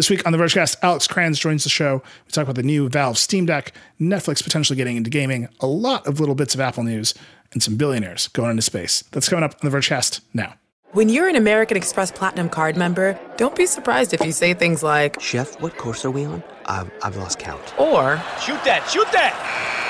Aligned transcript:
This 0.00 0.08
week 0.08 0.24
on 0.24 0.32
the 0.32 0.38
Vergecast, 0.38 0.76
Alex 0.80 1.06
Cranz 1.06 1.38
joins 1.38 1.62
the 1.62 1.68
show. 1.68 2.02
We 2.24 2.32
talk 2.32 2.44
about 2.44 2.54
the 2.54 2.62
new 2.62 2.88
Valve 2.88 3.18
Steam 3.18 3.44
Deck, 3.44 3.74
Netflix 4.00 4.42
potentially 4.42 4.78
getting 4.78 4.96
into 4.96 5.10
gaming, 5.10 5.46
a 5.60 5.66
lot 5.66 6.06
of 6.06 6.18
little 6.18 6.34
bits 6.34 6.54
of 6.54 6.60
Apple 6.62 6.84
news, 6.84 7.12
and 7.52 7.62
some 7.62 7.76
billionaires 7.76 8.28
going 8.28 8.52
into 8.52 8.62
space. 8.62 9.04
That's 9.10 9.28
coming 9.28 9.44
up 9.44 9.56
on 9.62 9.70
the 9.70 9.76
Vergecast 9.76 10.22
now. 10.32 10.54
When 10.92 11.10
you're 11.10 11.28
an 11.28 11.36
American 11.36 11.76
Express 11.76 12.10
Platinum 12.10 12.48
card 12.48 12.78
member, 12.78 13.20
don't 13.36 13.54
be 13.54 13.66
surprised 13.66 14.14
if 14.14 14.24
you 14.24 14.32
say 14.32 14.54
things 14.54 14.82
like, 14.82 15.20
Chef, 15.20 15.60
what 15.60 15.76
course 15.76 16.02
are 16.06 16.10
we 16.10 16.24
on? 16.24 16.42
I've, 16.64 16.90
I've 17.02 17.18
lost 17.18 17.38
count. 17.38 17.60
or, 17.78 18.16
Shoot 18.40 18.64
that, 18.64 18.88
shoot 18.90 19.06
that! 19.12 19.89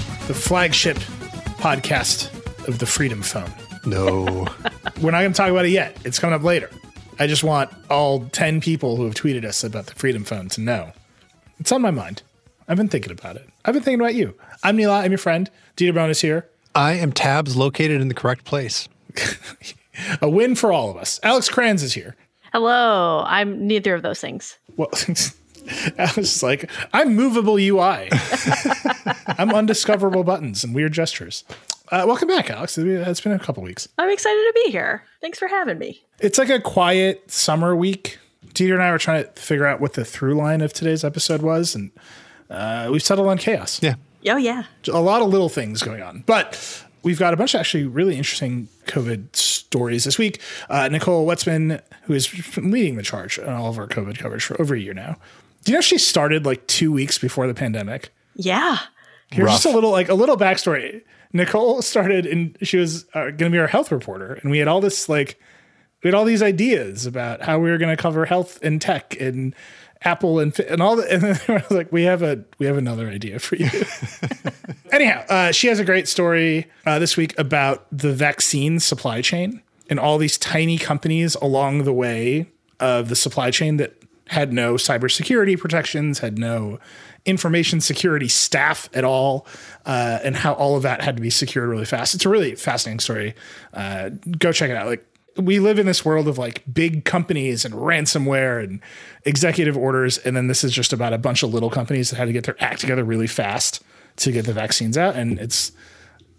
the 0.31 0.39
flagship 0.39 0.95
podcast 1.59 2.33
of 2.65 2.79
the 2.79 2.85
Freedom 2.85 3.21
Phone. 3.21 3.51
No. 3.85 4.47
We're 5.01 5.11
not 5.11 5.19
going 5.19 5.33
to 5.33 5.37
talk 5.37 5.49
about 5.49 5.65
it 5.65 5.71
yet. 5.71 5.97
It's 6.05 6.19
coming 6.19 6.33
up 6.33 6.41
later. 6.41 6.69
I 7.19 7.27
just 7.27 7.43
want 7.43 7.69
all 7.89 8.21
10 8.27 8.61
people 8.61 8.95
who 8.95 9.03
have 9.03 9.13
tweeted 9.13 9.43
us 9.43 9.61
about 9.61 9.87
the 9.87 9.93
Freedom 9.95 10.23
Phone 10.23 10.47
to 10.47 10.61
know. 10.61 10.93
It's 11.59 11.73
on 11.73 11.81
my 11.81 11.91
mind. 11.91 12.21
I've 12.69 12.77
been 12.77 12.87
thinking 12.87 13.11
about 13.11 13.35
it. 13.35 13.49
I've 13.65 13.73
been 13.73 13.83
thinking 13.83 13.99
about 13.99 14.15
you. 14.15 14.33
I'm 14.63 14.77
Nilay. 14.77 15.03
I'm 15.03 15.11
your 15.11 15.17
friend. 15.17 15.49
Dieter 15.75 15.93
Bohn 15.93 16.09
is 16.09 16.21
here. 16.21 16.47
I 16.73 16.93
am 16.93 17.11
tabs 17.11 17.57
located 17.57 17.99
in 17.99 18.07
the 18.07 18.13
correct 18.13 18.45
place. 18.45 18.87
A 20.21 20.29
win 20.29 20.55
for 20.55 20.71
all 20.71 20.89
of 20.89 20.95
us. 20.95 21.19
Alex 21.23 21.49
Cranz 21.49 21.83
is 21.83 21.91
here. 21.93 22.15
Hello. 22.53 23.25
I'm 23.27 23.67
neither 23.67 23.95
of 23.95 24.01
those 24.01 24.21
things. 24.21 24.57
Well, 24.77 24.91
I 25.97 26.11
was 26.15 26.27
just 26.27 26.43
like, 26.43 26.69
I'm 26.93 27.15
movable 27.15 27.57
UI. 27.57 28.09
I'm 29.37 29.51
undiscoverable 29.51 30.23
buttons 30.23 30.63
and 30.63 30.73
weird 30.73 30.93
gestures. 30.93 31.43
Uh, 31.91 32.05
welcome 32.07 32.27
back, 32.27 32.49
Alex. 32.49 32.77
It's 32.77 33.21
been 33.21 33.33
a 33.33 33.39
couple 33.39 33.63
weeks. 33.63 33.87
I'm 33.97 34.09
excited 34.09 34.37
to 34.37 34.53
be 34.65 34.71
here. 34.71 35.03
Thanks 35.19 35.39
for 35.39 35.47
having 35.47 35.77
me. 35.77 36.01
It's 36.19 36.37
like 36.37 36.49
a 36.49 36.59
quiet 36.59 37.29
summer 37.29 37.75
week. 37.75 38.17
Dieter 38.53 38.73
and 38.73 38.83
I 38.83 38.91
were 38.91 38.97
trying 38.97 39.23
to 39.23 39.29
figure 39.31 39.65
out 39.65 39.81
what 39.81 39.93
the 39.93 40.05
through 40.05 40.35
line 40.35 40.61
of 40.61 40.73
today's 40.73 41.03
episode 41.03 41.41
was, 41.41 41.75
and 41.75 41.91
uh, 42.49 42.89
we've 42.91 43.03
settled 43.03 43.27
on 43.27 43.37
chaos. 43.37 43.81
Yeah. 43.81 43.95
Oh, 44.27 44.37
yeah. 44.37 44.63
a 44.91 45.01
lot 45.01 45.21
of 45.21 45.29
little 45.29 45.49
things 45.49 45.81
going 45.81 46.01
on. 46.01 46.23
But 46.25 46.85
we've 47.03 47.19
got 47.19 47.33
a 47.33 47.37
bunch 47.37 47.53
of 47.53 47.59
actually 47.59 47.85
really 47.85 48.15
interesting 48.15 48.67
COVID 48.85 49.35
stories 49.35 50.03
this 50.03 50.17
week. 50.17 50.39
Uh, 50.69 50.87
Nicole 50.89 51.25
Wetzman, 51.25 51.81
who 52.03 52.13
is 52.13 52.57
leading 52.57 52.95
the 52.95 53.03
charge 53.03 53.39
on 53.39 53.49
all 53.49 53.69
of 53.69 53.77
our 53.77 53.87
COVID 53.87 54.17
coverage 54.17 54.43
for 54.43 54.59
over 54.61 54.75
a 54.75 54.79
year 54.79 54.93
now. 54.93 55.17
Do 55.63 55.71
you 55.71 55.77
know 55.77 55.81
she 55.81 55.97
started 55.97 56.45
like 56.45 56.65
two 56.67 56.91
weeks 56.91 57.17
before 57.17 57.47
the 57.47 57.53
pandemic? 57.53 58.09
Yeah. 58.35 58.79
Here's 59.31 59.45
Rough. 59.45 59.55
just 59.55 59.65
a 59.65 59.71
little 59.71 59.91
like 59.91 60.09
a 60.09 60.13
little 60.13 60.37
backstory. 60.37 61.01
Nicole 61.33 61.81
started 61.81 62.25
and 62.25 62.57
she 62.61 62.77
was 62.77 63.05
uh, 63.13 63.25
going 63.25 63.37
to 63.37 63.49
be 63.49 63.59
our 63.59 63.67
health 63.67 63.91
reporter, 63.91 64.33
and 64.41 64.51
we 64.51 64.57
had 64.57 64.67
all 64.67 64.81
this 64.81 65.07
like 65.07 65.39
we 66.03 66.07
had 66.07 66.15
all 66.15 66.25
these 66.25 66.41
ideas 66.41 67.05
about 67.05 67.41
how 67.41 67.59
we 67.59 67.69
were 67.69 67.77
going 67.77 67.95
to 67.95 68.01
cover 68.01 68.25
health 68.25 68.59
and 68.61 68.81
tech 68.81 69.15
and 69.19 69.55
Apple 70.03 70.39
and 70.39 70.57
and 70.61 70.81
all 70.81 70.95
the 70.95 71.03
and 71.13 71.21
then 71.21 71.39
I 71.47 71.53
was 71.53 71.71
like, 71.71 71.91
we 71.91 72.03
have 72.03 72.21
a 72.21 72.43
we 72.57 72.65
have 72.65 72.77
another 72.77 73.07
idea 73.07 73.39
for 73.39 73.55
you. 73.55 73.69
Anyhow, 74.91 75.23
uh, 75.29 75.51
she 75.51 75.67
has 75.67 75.79
a 75.79 75.85
great 75.85 76.07
story 76.07 76.67
uh, 76.85 76.99
this 76.99 77.15
week 77.15 77.37
about 77.39 77.85
the 77.91 78.11
vaccine 78.11 78.79
supply 78.79 79.21
chain 79.21 79.61
and 79.89 79.99
all 79.99 80.17
these 80.17 80.37
tiny 80.37 80.77
companies 80.77 81.35
along 81.35 81.83
the 81.83 81.93
way 81.93 82.49
of 82.79 83.09
the 83.09 83.15
supply 83.15 83.51
chain 83.51 83.77
that 83.77 84.00
had 84.31 84.53
no 84.53 84.75
cybersecurity 84.75 85.59
protections, 85.59 86.19
had 86.19 86.39
no 86.39 86.79
information 87.25 87.81
security 87.81 88.29
staff 88.29 88.89
at 88.93 89.03
all, 89.03 89.45
uh, 89.85 90.19
and 90.23 90.37
how 90.37 90.53
all 90.53 90.77
of 90.77 90.83
that 90.83 91.01
had 91.01 91.17
to 91.17 91.21
be 91.21 91.29
secured 91.29 91.67
really 91.67 91.83
fast. 91.83 92.15
It's 92.15 92.25
a 92.25 92.29
really 92.29 92.55
fascinating 92.55 93.01
story. 93.01 93.35
Uh, 93.73 94.09
go 94.39 94.53
check 94.53 94.69
it 94.69 94.77
out. 94.77 94.87
Like 94.87 95.05
we 95.35 95.59
live 95.59 95.79
in 95.79 95.85
this 95.85 96.05
world 96.05 96.29
of 96.29 96.37
like 96.37 96.63
big 96.71 97.03
companies 97.03 97.65
and 97.65 97.73
ransomware 97.73 98.63
and 98.63 98.79
executive 99.25 99.75
orders, 99.75 100.17
and 100.19 100.35
then 100.35 100.47
this 100.47 100.63
is 100.63 100.71
just 100.71 100.93
about 100.93 101.11
a 101.11 101.17
bunch 101.17 101.43
of 101.43 101.53
little 101.53 101.69
companies 101.69 102.09
that 102.09 102.15
had 102.15 102.25
to 102.25 102.33
get 102.33 102.45
their 102.45 102.61
act 102.63 102.79
together 102.79 103.03
really 103.03 103.27
fast 103.27 103.83
to 104.15 104.31
get 104.31 104.45
the 104.45 104.53
vaccines 104.53 104.97
out, 104.97 105.17
and 105.17 105.39
it's 105.39 105.73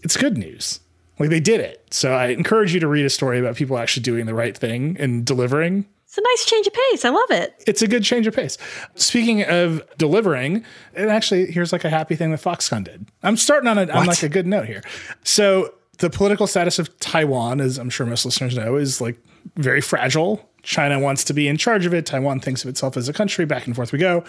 it's 0.00 0.16
good 0.16 0.38
news. 0.38 0.80
Like 1.19 1.28
they 1.28 1.41
did 1.41 1.60
it. 1.60 1.86
So 1.91 2.14
I 2.14 2.28
encourage 2.28 2.72
you 2.72 2.80
to 2.80 2.88
read 2.88 3.04
a 3.04 3.10
story 3.10 3.38
about 3.38 3.54
people 3.54 3.76
actually 3.76 4.03
doing 4.03 4.24
the 4.24 4.34
right 4.34 4.56
thing 4.56 4.97
and 4.98 5.26
delivering 5.26 5.86
It's 6.12 6.19
a 6.19 6.21
nice 6.21 6.45
change 6.45 6.67
of 6.67 6.75
pace. 6.75 7.06
I 7.06 7.09
love 7.09 7.31
it. 7.31 7.65
it's 7.67 7.81
a 7.81 7.89
good 7.89 8.05
change 8.05 8.27
of 8.27 8.37
pace. 8.37 8.59
Speaking 8.97 9.45
of 9.45 9.83
delivering, 9.97 10.62
and 10.95 11.09
actually, 11.09 11.50
here's 11.50 11.73
like 11.73 11.84
a 11.84 11.89
happy 11.89 12.17
thing 12.17 12.33
that 12.33 12.41
Foxconn 12.41 12.84
did. 12.84 13.09
I'm 13.23 13.39
starting 13.39 13.67
on 13.67 13.78
a 13.78 13.91
on 13.91 14.05
like 14.05 14.22
a 14.22 14.28
good 14.28 14.47
note 14.47 14.67
here. 14.67 14.83
So 15.25 15.72
the 16.01 16.11
political 16.11 16.47
status 16.47 16.78
of 16.78 16.99
Taiwan, 16.99 17.62
as 17.62 17.78
I'm 17.78 17.89
sure 17.89 18.05
most 18.05 18.27
listeners 18.27 18.55
know, 18.55 18.77
is 18.77 19.01
like 19.01 19.17
very 19.56 19.81
fragile. 19.81 20.47
China 20.62 21.01
wants 21.01 21.25
to 21.25 21.33
be 21.33 21.49
in 21.49 21.56
charge 21.56 21.87
of 21.87 21.95
it. 21.95 22.05
Taiwan 22.05 22.41
thinks 22.41 22.62
of 22.62 22.69
itself 22.69 22.99
as 22.99 23.09
a 23.09 23.15
country. 23.15 23.47
Back 23.47 23.67
and 23.67 23.75
forth 23.75 23.91
we 23.91 23.99
go. 23.99 24.22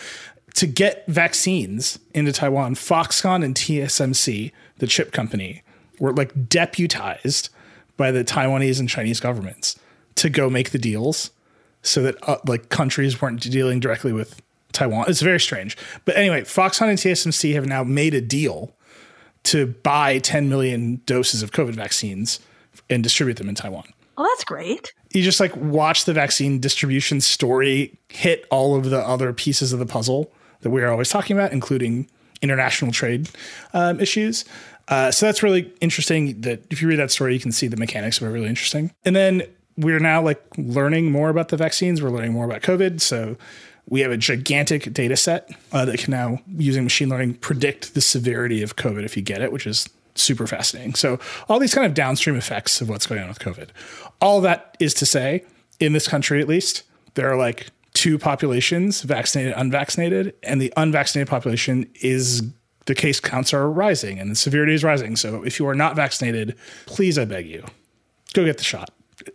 To 0.54 0.66
get 0.66 1.06
vaccines 1.08 2.00
into 2.14 2.32
Taiwan, 2.32 2.76
Foxconn 2.76 3.44
and 3.44 3.56
TSMC, 3.56 4.54
the 4.78 4.88
chip 4.88 5.12
company, 5.12 5.64
were 6.00 6.14
like 6.14 6.48
deputized 6.48 7.50
by 7.98 8.10
the 8.10 8.24
Taiwanese 8.24 8.80
and 8.80 8.88
Chinese 8.88 9.20
governments 9.20 9.78
to 10.16 10.30
go 10.30 10.50
make 10.50 10.70
the 10.70 10.80
deals 10.80 11.32
so 11.84 12.02
that 12.02 12.16
uh, 12.28 12.38
like 12.48 12.70
countries 12.70 13.22
weren't 13.22 13.42
dealing 13.42 13.80
directly 13.80 14.12
with 14.12 14.42
Taiwan. 14.72 15.06
It's 15.08 15.22
very 15.22 15.40
strange. 15.40 15.78
But 16.06 16.18
anyway, 16.18 16.42
Foxconn 16.42 16.90
and 16.90 16.98
TSMC 16.98 17.54
have 17.54 17.68
now 17.68 17.84
made 17.84 18.14
a 18.14 18.22
deal 18.22 18.74
to 19.44 19.68
buy 19.68 20.20
10 20.20 20.50
million 20.50 21.02
doses 21.06 21.44
of 21.44 21.52
COVID 21.52 21.76
vaccines 21.76 22.40
and 22.90 23.04
distribute 23.04 23.38
them 23.38 23.50
in 23.50 23.56
Taiwan. 23.56 23.86
Oh, 24.18 24.24
that's 24.24 24.44
great. 24.44 24.94
You 25.12 25.22
just 25.22 25.40
like 25.40 25.56
watch 25.56 26.06
the 26.06 26.14
vaccine 26.14 26.60
distribution 26.60 27.22
story 27.22 27.98
hit 28.10 28.46
all 28.52 28.76
of 28.76 28.90
the 28.90 29.00
other 29.00 29.34
pieces 29.34 29.74
of 29.74 29.80
the 29.80 29.86
puzzle 29.86 30.32
that 30.62 30.70
we 30.70 30.82
are 30.82 30.90
always 30.90 31.10
talking 31.10 31.36
about, 31.36 31.52
including 31.52 32.10
international 32.42 32.92
trade 32.92 33.30
um, 33.74 34.00
issues. 34.00 34.46
Uh, 34.88 35.12
so 35.12 35.26
that's 35.26 35.42
really 35.44 35.72
interesting. 35.82 36.40
That 36.42 36.64
if 36.70 36.82
you 36.82 36.88
read 36.88 37.00
that 37.00 37.12
story, 37.12 37.34
you 37.34 37.40
can 37.40 37.52
see 37.52 37.68
the 37.68 37.78
mechanics 37.78 38.20
of 38.20 38.28
it 38.28 38.32
really 38.32 38.48
interesting. 38.48 38.92
And 39.06 39.16
then 39.16 39.44
we're 39.78 40.00
now 40.00 40.22
like 40.22 40.42
learning 40.58 41.12
more 41.12 41.30
about 41.30 41.50
the 41.50 41.58
vaccines. 41.58 42.02
We're 42.02 42.12
learning 42.12 42.34
more 42.34 42.46
about 42.46 42.62
COVID. 42.62 43.02
So 43.02 43.38
we 43.90 44.02
have 44.02 44.12
a 44.12 44.18
gigantic 44.18 44.94
data 44.94 45.18
set 45.18 45.50
uh, 45.72 45.86
that 45.86 46.00
can 46.00 46.12
now, 46.12 46.40
using 46.56 46.84
machine 46.84 47.10
learning, 47.10 47.36
predict 47.36 47.94
the 47.94 48.02
severity 48.02 48.62
of 48.62 48.75
COVID 48.75 49.04
if 49.04 49.18
you 49.18 49.24
get 49.24 49.42
it, 49.42 49.52
which 49.52 49.68
is 49.68 49.90
super 50.16 50.48
fascinating. 50.48 50.94
So 50.94 51.20
all 51.50 51.60
these 51.60 51.74
kind 51.74 51.86
of 51.86 51.94
downstream 51.94 52.36
effects 52.36 52.81
of 52.81 52.90
what's 52.90 53.08
going 53.08 53.22
on 53.22 53.28
with 53.28 53.40
COVID. 53.40 53.70
All 54.22 54.42
that 54.42 54.78
is 54.80 54.94
to 54.96 55.06
say, 55.06 55.44
in 55.80 55.94
this 55.94 56.08
country 56.08 56.40
at 56.40 56.48
least, 56.48 56.84
there 57.16 57.31
are 57.31 57.36
like 57.36 57.68
two 57.94 58.18
populations, 58.18 59.02
vaccinated, 59.02 59.54
unvaccinated, 59.58 60.34
and 60.44 60.62
the 60.62 60.72
unvaccinated 60.78 61.30
population 61.30 61.90
is 62.02 62.44
the 62.86 62.96
case 62.96 63.19
counts 63.19 63.54
are 63.54 63.69
rising 63.69 64.19
and 64.19 64.30
the 64.31 64.36
severity 64.36 64.74
is 64.74 64.84
rising. 64.84 65.16
So 65.16 65.44
if 65.44 65.60
you 65.60 65.68
are 65.68 65.76
not 65.76 65.96
vaccinated, 65.96 66.56
please, 66.86 67.18
I 67.18 67.26
beg 67.26 67.48
you, 67.48 67.66
go 68.34 68.46
get 68.46 68.58
the 68.58 68.64
shot. 68.64 68.92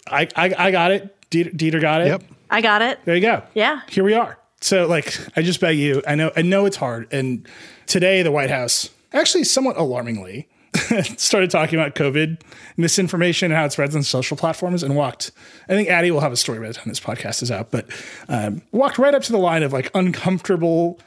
I 0.07 0.29
I, 0.37 0.55
I 0.59 0.71
got 0.71 0.91
it. 0.91 1.15
Dieter, 1.31 1.55
Dieter 1.55 1.81
got 1.81 2.01
it. 2.03 2.09
Yep. 2.09 2.23
I 2.51 2.61
got 2.61 2.83
it. 2.83 2.99
There 3.05 3.15
you 3.15 3.21
go. 3.21 3.43
Yeah. 3.55 3.83
Here 3.89 4.05
we 4.05 4.15
are. 4.15 4.39
So 4.61 4.87
like 4.87 5.19
I 5.37 5.43
just 5.43 5.61
beg 5.61 5.79
you. 5.79 6.03
I 6.07 6.15
know 6.15 6.33
I 6.37 6.43
know 6.43 6.67
it's 6.67 6.77
hard. 6.77 7.13
And 7.13 7.47
today 7.87 8.23
the 8.23 8.33
White 8.33 8.51
House 8.51 8.91
actually 9.13 9.45
somewhat 9.45 9.77
alarmingly 9.77 10.49
started 11.17 11.51
talking 11.51 11.79
about 11.79 11.95
COVID 11.95 12.41
misinformation 12.77 13.51
and 13.51 13.59
how 13.59 13.65
it 13.65 13.73
spreads 13.73 13.97
on 13.97 14.03
social 14.03 14.37
platforms 14.37 14.83
and 14.83 14.97
walked. 14.97 15.31
I 15.69 15.73
think 15.73 15.91
Adi 15.91 16.11
will 16.11 16.21
have 16.21 16.33
a 16.33 16.37
story 16.37 16.61
by 16.61 16.69
the 16.69 16.75
time 16.75 16.89
this 16.89 17.01
podcast 17.01 17.43
is 17.43 17.51
out, 17.51 17.71
but 17.71 17.87
um, 18.29 18.63
walked 18.73 18.99
right 18.99 19.15
up 19.15 19.23
to 19.23 19.33
the 19.33 19.39
line 19.39 19.63
of 19.63 19.73
like 19.73 19.91
uncomfortable 19.95 21.01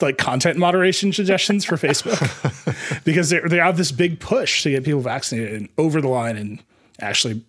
like 0.00 0.18
content 0.18 0.58
moderation 0.58 1.12
suggestions 1.12 1.64
for 1.64 1.76
Facebook 1.76 2.18
because 3.04 3.30
they 3.30 3.40
they 3.40 3.56
have 3.56 3.76
this 3.76 3.90
big 3.90 4.20
push 4.20 4.62
to 4.62 4.70
get 4.70 4.84
people 4.84 5.00
vaccinated 5.00 5.54
and 5.54 5.68
over 5.78 6.00
the 6.00 6.08
line 6.08 6.36
and 6.36 6.62
actually 7.00 7.42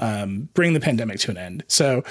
um, 0.00 0.48
bring 0.54 0.72
the 0.72 0.80
pandemic 0.80 1.20
to 1.20 1.30
an 1.30 1.36
end. 1.36 1.64
So 1.68 2.02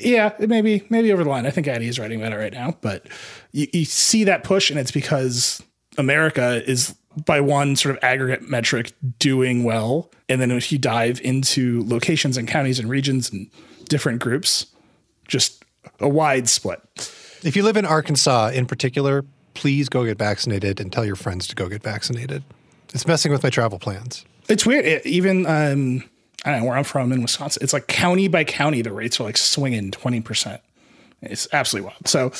yeah, 0.00 0.32
maybe 0.38 0.86
maybe 0.90 1.12
over 1.12 1.24
the 1.24 1.30
line. 1.30 1.46
I 1.46 1.50
think 1.50 1.66
Adi 1.66 1.88
is 1.88 1.98
writing 1.98 2.20
about 2.20 2.32
it 2.32 2.36
right 2.36 2.52
now, 2.52 2.76
but 2.80 3.06
you, 3.52 3.66
you 3.72 3.84
see 3.84 4.24
that 4.24 4.44
push, 4.44 4.70
and 4.70 4.78
it's 4.78 4.92
because 4.92 5.62
America 5.98 6.62
is 6.68 6.94
by 7.24 7.40
one 7.40 7.76
sort 7.76 7.96
of 7.96 8.04
aggregate 8.04 8.48
metric 8.48 8.92
doing 9.18 9.64
well, 9.64 10.10
and 10.28 10.40
then 10.40 10.50
if 10.50 10.70
you 10.70 10.78
dive 10.78 11.20
into 11.22 11.82
locations 11.86 12.36
and 12.36 12.46
counties 12.46 12.78
and 12.78 12.88
regions 12.90 13.30
and 13.30 13.50
different 13.88 14.20
groups, 14.20 14.66
just 15.26 15.64
a 16.00 16.08
wide 16.08 16.48
split. 16.48 16.80
If 17.42 17.56
you 17.56 17.62
live 17.62 17.76
in 17.76 17.86
Arkansas 17.86 18.48
in 18.48 18.66
particular, 18.66 19.24
please 19.54 19.88
go 19.88 20.04
get 20.04 20.18
vaccinated 20.18 20.80
and 20.80 20.92
tell 20.92 21.04
your 21.04 21.16
friends 21.16 21.46
to 21.48 21.54
go 21.54 21.68
get 21.68 21.82
vaccinated. 21.82 22.42
It's 22.92 23.06
messing 23.06 23.32
with 23.32 23.42
my 23.42 23.50
travel 23.50 23.78
plans. 23.78 24.24
It's 24.48 24.66
weird. 24.66 24.84
It, 24.84 25.06
even 25.06 25.46
um, 25.46 26.04
I 26.44 26.52
don't 26.52 26.60
know 26.60 26.66
where 26.66 26.76
I'm 26.76 26.84
from 26.84 27.12
in 27.12 27.22
Wisconsin. 27.22 27.62
It's 27.62 27.72
like 27.72 27.86
county 27.88 28.28
by 28.28 28.44
county, 28.44 28.82
the 28.82 28.92
rates 28.92 29.18
are 29.20 29.24
like 29.24 29.36
swinging 29.36 29.90
twenty 29.90 30.20
percent. 30.20 30.60
It's 31.22 31.48
absolutely 31.52 31.88
wild. 31.88 32.06
So 32.06 32.30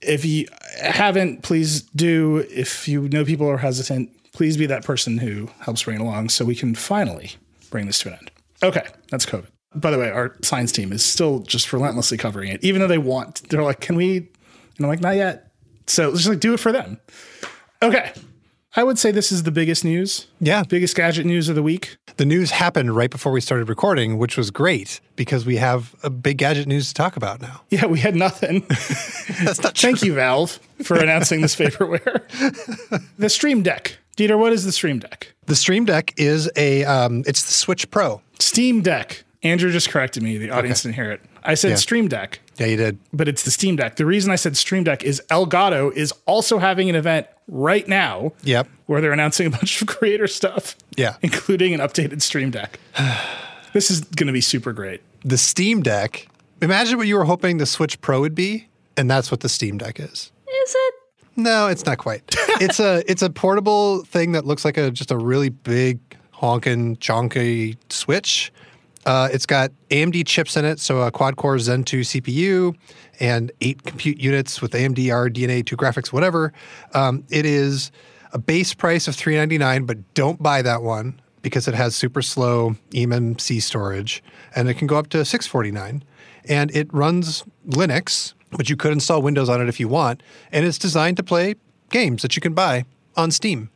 if 0.00 0.24
you 0.24 0.46
haven't, 0.80 1.42
please 1.42 1.82
do. 1.82 2.46
If 2.50 2.88
you 2.88 3.08
know 3.08 3.24
people 3.24 3.48
are 3.48 3.58
hesitant, 3.58 4.10
please 4.32 4.56
be 4.56 4.66
that 4.66 4.84
person 4.84 5.18
who 5.18 5.48
helps 5.60 5.82
bring 5.82 6.00
it 6.00 6.02
along, 6.02 6.28
so 6.30 6.44
we 6.44 6.54
can 6.54 6.74
finally 6.74 7.32
bring 7.70 7.86
this 7.86 7.98
to 8.00 8.08
an 8.08 8.14
end. 8.14 8.30
Okay, 8.62 8.86
that's 9.10 9.26
COVID. 9.26 9.48
By 9.74 9.90
the 9.90 9.98
way, 9.98 10.10
our 10.10 10.36
science 10.42 10.72
team 10.72 10.92
is 10.92 11.04
still 11.04 11.40
just 11.40 11.72
relentlessly 11.72 12.16
covering 12.16 12.50
it, 12.50 12.64
even 12.64 12.80
though 12.80 12.86
they 12.86 12.98
want. 12.98 13.48
They're 13.50 13.62
like, 13.62 13.80
"Can 13.80 13.96
we?" 13.96 14.16
And 14.16 14.28
I'm 14.80 14.86
like, 14.86 15.00
"Not 15.00 15.16
yet." 15.16 15.52
So 15.86 16.12
just 16.12 16.28
like 16.28 16.40
do 16.40 16.54
it 16.54 16.60
for 16.60 16.72
them. 16.72 16.98
Okay. 17.82 18.12
I 18.78 18.84
would 18.84 18.98
say 18.98 19.10
this 19.10 19.32
is 19.32 19.44
the 19.44 19.50
biggest 19.50 19.84
news. 19.84 20.26
Yeah. 20.38 20.62
Biggest 20.68 20.94
gadget 20.94 21.24
news 21.24 21.48
of 21.48 21.54
the 21.54 21.62
week. 21.62 21.96
The 22.18 22.26
news 22.26 22.50
happened 22.50 22.94
right 22.94 23.10
before 23.10 23.32
we 23.32 23.40
started 23.40 23.70
recording, 23.70 24.18
which 24.18 24.36
was 24.36 24.50
great 24.50 25.00
because 25.16 25.46
we 25.46 25.56
have 25.56 25.94
a 26.02 26.10
big 26.10 26.36
gadget 26.36 26.66
news 26.66 26.88
to 26.88 26.94
talk 26.94 27.16
about 27.16 27.40
now. 27.40 27.62
Yeah, 27.70 27.86
we 27.86 28.00
had 28.00 28.14
nothing. 28.14 28.60
That's 28.68 29.62
not 29.62 29.74
true. 29.74 29.90
Thank 29.90 30.02
you, 30.02 30.12
Valve, 30.12 30.60
for 30.82 30.98
announcing 30.98 31.40
this 31.40 31.56
vaporware. 31.56 32.22
the 33.18 33.30
Stream 33.30 33.62
Deck. 33.62 33.96
Dieter, 34.18 34.38
what 34.38 34.52
is 34.52 34.64
the 34.64 34.72
Stream 34.72 34.98
Deck? 34.98 35.34
The 35.46 35.56
Stream 35.56 35.86
Deck 35.86 36.12
is 36.18 36.50
a 36.56 36.84
um, 36.84 37.22
it's 37.26 37.44
the 37.44 37.52
Switch 37.52 37.90
Pro. 37.90 38.20
Steam 38.38 38.82
Deck. 38.82 39.24
Andrew 39.42 39.70
just 39.72 39.88
corrected 39.88 40.22
me. 40.22 40.36
The 40.36 40.50
audience 40.50 40.82
didn't 40.82 40.96
hear 40.96 41.12
it. 41.12 41.22
I 41.46 41.54
said 41.54 41.70
Yeah. 41.70 41.76
Stream 41.76 42.08
Deck, 42.08 42.40
Yeah, 42.58 42.66
you 42.66 42.76
did. 42.76 42.98
but 43.12 43.28
it's 43.28 43.44
the 43.44 43.50
Steam 43.50 43.76
Deck. 43.76 43.96
The 43.96 44.04
reason 44.06 44.30
I 44.32 44.36
said 44.36 44.56
Stream 44.56 44.84
Deck 44.84 45.02
is 45.04 45.22
Elgato 45.30 45.92
is 45.92 46.12
also 46.26 46.58
having 46.58 46.90
an 46.90 46.96
event 46.96 47.26
right 47.48 47.86
now 47.88 48.32
Yep. 48.42 48.68
where 48.86 49.00
they're 49.00 49.12
announcing 49.12 49.46
a 49.46 49.50
bunch 49.50 49.80
of 49.80 49.86
creator 49.98 50.26
stuff. 50.26 50.76
Yeah. 50.96 51.16
Including 51.22 51.72
an 51.74 51.80
updated 51.80 52.20
Stream 52.22 52.50
Deck. 52.50 52.78
this 53.72 53.90
is 53.90 54.00
going 54.00 54.26
to 54.26 54.32
be 54.32 54.40
super 54.40 54.72
great. 54.72 55.00
The 55.24 55.38
Steam 55.38 55.82
Deck. 55.82 56.28
Imagine 56.62 56.98
what 56.98 57.06
you 57.06 57.16
were 57.16 57.24
hoping 57.24 57.58
the 57.58 57.66
Switch 57.66 58.00
Pro 58.00 58.20
would 58.20 58.34
be, 58.34 58.68
and 58.96 59.10
that's 59.10 59.30
what 59.30 59.40
the 59.40 59.48
Steam 59.48 59.78
Deck 59.78 60.00
is. 60.00 60.32
Is 60.48 60.74
it? 60.74 60.94
No, 61.36 61.66
it's 61.68 61.84
not 61.84 61.98
quite. 61.98 62.22
it's 62.60 62.80
a 62.80 63.02
it's 63.10 63.20
a 63.22 63.28
portable 63.28 64.02
thing 64.04 64.32
that 64.32 64.46
looks 64.46 64.64
like 64.64 64.78
a 64.78 64.90
just 64.90 65.10
a 65.10 65.18
really 65.18 65.50
big 65.50 65.98
honking 66.30 66.96
chonky 66.96 67.76
Switch. 67.90 68.50
Uh, 69.06 69.28
it's 69.32 69.46
got 69.46 69.70
AMD 69.90 70.26
chips 70.26 70.56
in 70.56 70.64
it, 70.64 70.80
so 70.80 71.02
a 71.02 71.12
quad 71.12 71.36
core 71.36 71.58
Zen 71.60 71.84
2 71.84 72.00
CPU 72.00 72.76
and 73.20 73.52
eight 73.60 73.84
compute 73.84 74.18
units 74.18 74.60
with 74.60 74.72
AMD 74.72 74.96
RDNA 74.96 75.64
2 75.64 75.76
graphics, 75.76 76.12
whatever. 76.12 76.52
Um, 76.92 77.24
it 77.30 77.46
is 77.46 77.92
a 78.32 78.38
base 78.38 78.74
price 78.74 79.06
of 79.06 79.14
399, 79.14 79.86
but 79.86 80.14
don't 80.14 80.42
buy 80.42 80.60
that 80.60 80.82
one 80.82 81.20
because 81.40 81.68
it 81.68 81.74
has 81.74 81.94
super 81.94 82.20
slow 82.20 82.74
eMMC 82.90 83.62
storage, 83.62 84.24
and 84.56 84.68
it 84.68 84.74
can 84.74 84.88
go 84.88 84.96
up 84.96 85.08
to 85.10 85.24
649. 85.24 86.02
And 86.48 86.74
it 86.74 86.92
runs 86.92 87.44
Linux, 87.68 88.34
but 88.50 88.68
you 88.68 88.76
could 88.76 88.90
install 88.90 89.22
Windows 89.22 89.48
on 89.48 89.60
it 89.60 89.68
if 89.68 89.78
you 89.78 89.86
want, 89.86 90.20
and 90.50 90.66
it's 90.66 90.78
designed 90.78 91.16
to 91.18 91.22
play 91.22 91.54
games 91.90 92.22
that 92.22 92.34
you 92.34 92.42
can 92.42 92.54
buy 92.54 92.84
on 93.16 93.30
Steam, 93.30 93.70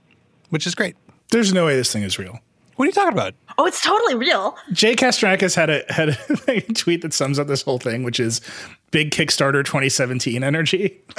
which 0.48 0.66
is 0.66 0.74
great. 0.74 0.96
There's 1.30 1.52
no 1.52 1.66
way 1.66 1.76
this 1.76 1.92
thing 1.92 2.02
is 2.02 2.18
real. 2.18 2.40
What 2.80 2.84
are 2.84 2.86
you 2.86 2.92
talking 2.92 3.12
about? 3.12 3.34
Oh, 3.58 3.66
it's 3.66 3.82
totally 3.82 4.14
real. 4.14 4.56
Jake 4.72 5.00
Kastrenakes 5.00 5.54
had 5.54 5.68
a 5.68 5.84
had 5.90 6.18
a 6.48 6.60
tweet 6.72 7.02
that 7.02 7.12
sums 7.12 7.38
up 7.38 7.46
this 7.46 7.60
whole 7.60 7.78
thing, 7.78 8.04
which 8.04 8.18
is 8.18 8.40
big 8.90 9.10
Kickstarter 9.10 9.62
2017 9.62 10.42
energy. 10.42 10.98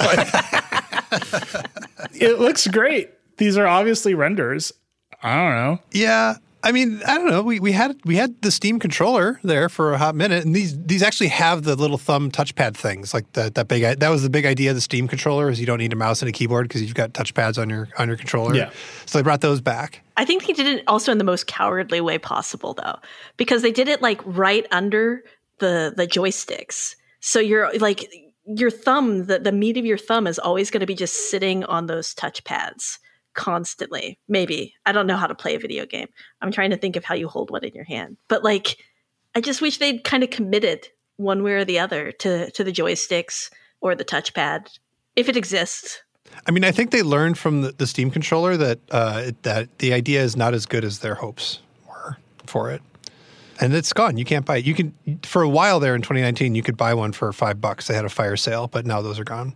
It 2.14 2.40
looks 2.40 2.66
great. 2.66 3.10
These 3.36 3.56
are 3.56 3.66
obviously 3.66 4.14
renders. 4.14 4.72
I 5.22 5.36
don't 5.36 5.54
know. 5.54 5.78
Yeah. 5.92 6.34
I 6.64 6.70
mean, 6.70 7.02
I 7.06 7.18
don't 7.18 7.28
know. 7.28 7.42
We, 7.42 7.58
we 7.58 7.72
had 7.72 7.98
we 8.04 8.16
had 8.16 8.40
the 8.42 8.50
Steam 8.50 8.78
controller 8.78 9.40
there 9.42 9.68
for 9.68 9.92
a 9.92 9.98
hot 9.98 10.14
minute, 10.14 10.44
and 10.44 10.54
these 10.54 10.80
these 10.80 11.02
actually 11.02 11.28
have 11.28 11.64
the 11.64 11.74
little 11.74 11.98
thumb 11.98 12.30
touchpad 12.30 12.76
things, 12.76 13.12
like 13.12 13.30
the, 13.32 13.50
that 13.54 13.66
big. 13.66 13.98
That 13.98 14.08
was 14.08 14.22
the 14.22 14.30
big 14.30 14.46
idea 14.46 14.70
of 14.70 14.76
the 14.76 14.80
Steam 14.80 15.08
controller 15.08 15.50
is 15.50 15.58
you 15.58 15.66
don't 15.66 15.78
need 15.78 15.92
a 15.92 15.96
mouse 15.96 16.22
and 16.22 16.28
a 16.28 16.32
keyboard 16.32 16.68
because 16.68 16.82
you've 16.82 16.94
got 16.94 17.12
touchpads 17.12 17.60
on 17.60 17.68
your 17.68 17.88
on 17.98 18.06
your 18.06 18.16
controller. 18.16 18.54
Yeah. 18.54 18.70
So 19.06 19.18
they 19.18 19.22
brought 19.22 19.40
those 19.40 19.60
back. 19.60 20.02
I 20.16 20.24
think 20.24 20.46
they 20.46 20.52
did 20.52 20.66
it 20.66 20.84
also 20.86 21.10
in 21.10 21.18
the 21.18 21.24
most 21.24 21.48
cowardly 21.48 22.00
way 22.00 22.18
possible, 22.18 22.74
though, 22.74 22.96
because 23.36 23.62
they 23.62 23.72
did 23.72 23.88
it 23.88 24.00
like 24.00 24.20
right 24.24 24.66
under 24.70 25.24
the 25.58 25.92
the 25.96 26.06
joysticks. 26.06 26.94
So 27.20 27.40
you're 27.40 27.72
like 27.78 28.08
your 28.44 28.70
thumb, 28.70 29.26
the, 29.26 29.38
the 29.38 29.52
meat 29.52 29.76
of 29.76 29.84
your 29.84 29.98
thumb 29.98 30.26
is 30.26 30.38
always 30.38 30.70
going 30.70 30.80
to 30.80 30.86
be 30.86 30.94
just 30.94 31.30
sitting 31.30 31.64
on 31.64 31.86
those 31.86 32.14
touchpads 32.14 32.98
constantly. 33.34 34.18
Maybe 34.28 34.74
I 34.86 34.92
don't 34.92 35.06
know 35.06 35.16
how 35.16 35.26
to 35.26 35.34
play 35.34 35.54
a 35.54 35.58
video 35.58 35.86
game. 35.86 36.08
I'm 36.40 36.52
trying 36.52 36.70
to 36.70 36.76
think 36.76 36.96
of 36.96 37.04
how 37.04 37.14
you 37.14 37.28
hold 37.28 37.50
one 37.50 37.64
in 37.64 37.74
your 37.74 37.84
hand, 37.84 38.16
but 38.28 38.44
like 38.44 38.76
I 39.34 39.40
just 39.40 39.62
wish 39.62 39.78
they'd 39.78 40.04
kind 40.04 40.22
of 40.22 40.30
committed 40.30 40.88
one 41.16 41.42
way 41.42 41.52
or 41.52 41.64
the 41.64 41.78
other 41.78 42.12
to 42.12 42.50
to 42.50 42.64
the 42.64 42.72
joysticks 42.72 43.50
or 43.80 43.94
the 43.94 44.04
touchpad 44.04 44.78
if 45.16 45.28
it 45.28 45.36
exists. 45.36 46.02
I 46.46 46.50
mean, 46.50 46.64
I 46.64 46.72
think 46.72 46.90
they 46.90 47.02
learned 47.02 47.36
from 47.38 47.62
the, 47.62 47.72
the 47.72 47.86
Steam 47.86 48.10
controller 48.10 48.56
that 48.56 48.78
uh, 48.90 49.32
that 49.42 49.78
the 49.78 49.92
idea 49.92 50.22
is 50.22 50.36
not 50.36 50.54
as 50.54 50.66
good 50.66 50.84
as 50.84 51.00
their 51.00 51.14
hopes 51.14 51.60
were 51.86 52.16
for 52.46 52.70
it, 52.70 52.82
and 53.62 53.74
it's 53.74 53.92
gone. 53.92 54.16
You 54.18 54.24
can't 54.24 54.44
buy 54.44 54.58
it. 54.58 54.64
You 54.64 54.74
can 54.74 54.94
for 55.22 55.42
a 55.42 55.48
while 55.48 55.80
there 55.80 55.94
in 55.94 56.02
2019, 56.02 56.54
you 56.54 56.62
could 56.62 56.76
buy 56.76 56.94
one 56.94 57.12
for 57.12 57.32
five 57.32 57.60
bucks. 57.60 57.86
They 57.86 57.94
had 57.94 58.04
a 58.04 58.08
fire 58.10 58.36
sale, 58.36 58.66
but 58.68 58.84
now 58.86 59.00
those 59.02 59.18
are 59.18 59.24
gone. 59.24 59.54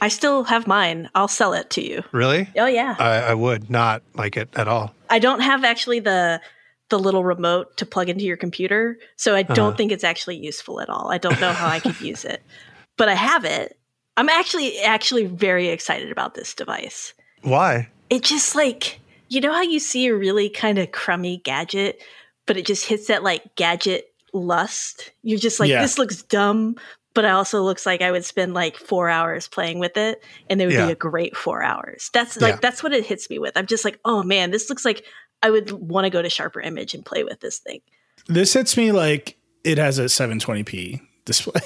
I 0.00 0.08
still 0.08 0.44
have 0.44 0.66
mine. 0.66 1.08
I'll 1.14 1.28
sell 1.28 1.52
it 1.54 1.70
to 1.70 1.84
you. 1.84 2.02
Really? 2.12 2.48
Oh 2.56 2.66
yeah. 2.66 2.96
I, 2.98 3.30
I 3.30 3.34
would 3.34 3.70
not 3.70 4.02
like 4.14 4.36
it 4.36 4.48
at 4.56 4.68
all. 4.68 4.94
I 5.10 5.18
don't 5.18 5.40
have 5.40 5.64
actually 5.64 6.00
the 6.00 6.40
the 6.88 6.98
little 6.98 7.24
remote 7.24 7.76
to 7.78 7.86
plug 7.86 8.08
into 8.08 8.24
your 8.24 8.36
computer, 8.36 8.98
so 9.16 9.34
I 9.34 9.42
don't 9.42 9.58
Uh-huh. 9.68 9.76
think 9.76 9.90
it's 9.92 10.04
actually 10.04 10.36
useful 10.36 10.80
at 10.80 10.88
all. 10.88 11.10
I 11.10 11.18
don't 11.18 11.40
know 11.40 11.52
how 11.52 11.66
I 11.66 11.80
could 11.80 12.00
use 12.00 12.24
it, 12.24 12.42
but 12.96 13.08
I 13.08 13.14
have 13.14 13.44
it. 13.44 13.76
I'm 14.16 14.28
actually 14.28 14.78
actually 14.80 15.24
very 15.26 15.68
excited 15.68 16.12
about 16.12 16.34
this 16.34 16.54
device. 16.54 17.12
Why? 17.42 17.88
It 18.08 18.22
just 18.22 18.54
like 18.54 19.00
you 19.28 19.40
know 19.40 19.52
how 19.52 19.62
you 19.62 19.80
see 19.80 20.06
a 20.06 20.14
really 20.14 20.48
kind 20.48 20.78
of 20.78 20.92
crummy 20.92 21.38
gadget, 21.38 22.00
but 22.46 22.56
it 22.56 22.66
just 22.66 22.86
hits 22.86 23.08
that 23.08 23.22
like 23.22 23.54
gadget 23.56 24.12
lust. 24.32 25.12
You're 25.22 25.38
just 25.38 25.60
like 25.60 25.70
Yeah. 25.70 25.82
this 25.82 25.98
looks 25.98 26.22
dumb, 26.22 26.76
but 27.14 27.24
it 27.24 27.30
also 27.30 27.62
looks 27.62 27.86
like 27.86 28.02
I 28.02 28.10
would 28.10 28.24
spend 28.24 28.54
like 28.54 28.76
four 28.76 29.08
hours 29.08 29.48
playing 29.48 29.78
with 29.78 29.96
it, 29.96 30.22
and 30.50 30.60
it 30.60 30.66
would 30.66 30.74
Yeah. 30.74 30.86
be 30.86 30.92
a 30.92 30.96
great 30.96 31.36
four 31.36 31.62
hours. 31.62 32.10
That's 32.12 32.40
like 32.40 32.54
Yeah. 32.54 32.58
that's 32.62 32.82
what 32.82 32.92
it 32.92 33.06
hits 33.06 33.28
me 33.30 33.38
with. 33.38 33.56
I'm 33.56 33.66
just 33.66 33.84
like, 33.84 33.98
oh 34.04 34.22
man, 34.22 34.50
this 34.50 34.68
looks 34.68 34.84
like 34.84 35.04
I 35.42 35.50
would 35.50 35.70
want 35.70 36.04
to 36.04 36.10
go 36.10 36.22
to 36.22 36.30
Sharper 36.30 36.60
Image 36.60 36.94
and 36.94 37.04
play 37.04 37.22
with 37.24 37.40
this 37.40 37.58
thing. 37.58 37.80
This 38.26 38.52
hits 38.54 38.76
me 38.76 38.92
like 38.92 39.36
it 39.64 39.78
has 39.78 39.98
a 39.98 40.04
720p 40.04 41.00
display. 41.24 41.60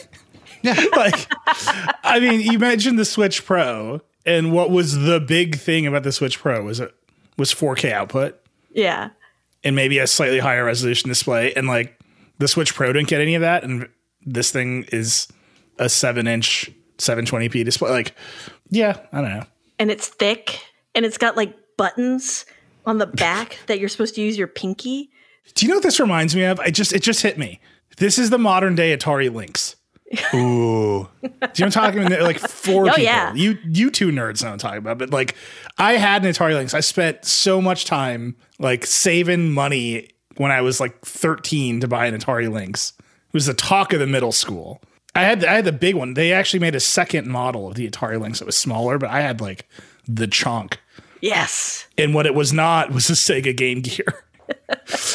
Yeah. 0.62 0.74
like, 0.96 1.26
I 2.04 2.18
mean, 2.20 2.40
you 2.40 2.58
mentioned 2.58 2.98
the 2.98 3.04
Switch 3.04 3.44
Pro, 3.44 4.00
and 4.26 4.52
what 4.52 4.70
was 4.70 4.98
the 4.98 5.18
big 5.20 5.56
thing 5.58 5.86
about 5.86 6.02
the 6.02 6.12
Switch 6.12 6.38
Pro 6.38 6.62
was 6.62 6.80
it 6.80 6.94
was 7.38 7.52
4K 7.54 7.92
output 7.92 8.38
Yeah, 8.72 9.10
and 9.64 9.76
maybe 9.76 9.98
a 9.98 10.06
slightly 10.06 10.38
higher 10.38 10.64
resolution 10.64 11.08
display, 11.08 11.52
and 11.54 11.66
like 11.66 11.98
the 12.38 12.48
Switch 12.48 12.74
Pro 12.74 12.92
didn't 12.92 13.08
get 13.08 13.20
any 13.20 13.34
of 13.34 13.42
that, 13.42 13.64
and 13.64 13.88
this 14.24 14.50
thing 14.50 14.84
is 14.92 15.28
a 15.78 15.88
seven 15.88 16.26
inch 16.26 16.70
720p 16.98 17.64
display. 17.64 17.90
Like, 17.90 18.14
yeah, 18.70 18.98
I 19.12 19.20
don't 19.20 19.30
know. 19.30 19.44
and 19.78 19.90
it's 19.90 20.08
thick, 20.08 20.60
and 20.94 21.04
it's 21.04 21.18
got 21.18 21.36
like 21.36 21.54
buttons 21.76 22.44
on 22.86 22.98
the 22.98 23.06
back 23.06 23.58
that 23.66 23.78
you're 23.80 23.88
supposed 23.88 24.14
to 24.14 24.20
use 24.20 24.36
your 24.38 24.46
pinky. 24.48 25.10
Do 25.54 25.66
you 25.66 25.70
know 25.70 25.76
what 25.76 25.82
this 25.82 26.00
reminds 26.00 26.34
me 26.36 26.44
of? 26.44 26.60
I 26.60 26.70
just 26.70 26.92
it 26.92 27.02
just 27.02 27.22
hit 27.22 27.38
me. 27.38 27.60
This 27.96 28.18
is 28.18 28.30
the 28.30 28.38
modern 28.38 28.74
day 28.74 28.96
Atari 28.96 29.32
Lynx. 29.32 29.76
Ooh. 30.34 31.08
Do 31.22 31.28
you 31.28 31.28
know 31.28 31.46
what 31.48 31.60
I'm 31.62 31.70
talking 31.70 32.04
about? 32.04 32.22
Like 32.22 32.38
four 32.38 32.84
Oh, 32.86 32.88
people. 32.90 33.02
yeah. 33.02 33.32
You 33.34 33.58
you 33.64 33.90
two 33.90 34.08
nerds 34.08 34.42
know 34.42 34.48
what 34.48 34.52
I'm 34.54 34.58
talking 34.58 34.78
about. 34.78 34.98
But 34.98 35.10
like 35.10 35.36
I 35.78 35.92
had 35.94 36.24
an 36.24 36.32
Atari 36.32 36.54
Lynx. 36.54 36.74
I 36.74 36.80
spent 36.80 37.24
so 37.24 37.60
much 37.60 37.84
time 37.84 38.34
like 38.58 38.86
saving 38.86 39.52
money 39.52 40.08
when 40.36 40.50
I 40.50 40.60
was 40.62 40.80
like 40.80 41.00
13 41.02 41.80
to 41.80 41.88
buy 41.88 42.06
an 42.06 42.18
Atari 42.18 42.50
Lynx. 42.50 42.92
It 42.98 43.34
was 43.34 43.46
the 43.46 43.54
talk 43.54 43.92
of 43.92 44.00
the 44.00 44.06
middle 44.06 44.32
school. 44.32 44.82
I 45.14 45.22
had 45.22 45.44
I 45.44 45.54
had 45.54 45.64
the 45.64 45.72
big 45.72 45.94
one. 45.94 46.14
They 46.14 46.32
actually 46.32 46.60
made 46.60 46.74
a 46.74 46.80
second 46.80 47.28
model 47.28 47.68
of 47.68 47.74
the 47.74 47.88
Atari 47.88 48.20
Lynx 48.20 48.40
that 48.40 48.46
was 48.46 48.56
smaller, 48.56 48.98
but 48.98 49.10
I 49.10 49.20
had 49.20 49.40
like 49.40 49.68
the 50.08 50.26
chunk. 50.26 50.80
Yes. 51.20 51.86
And 51.98 52.14
what 52.14 52.26
it 52.26 52.34
was 52.34 52.52
not 52.52 52.90
was 52.90 53.10
a 53.10 53.12
Sega 53.12 53.56
Game 53.56 53.82
Gear. 53.82 54.24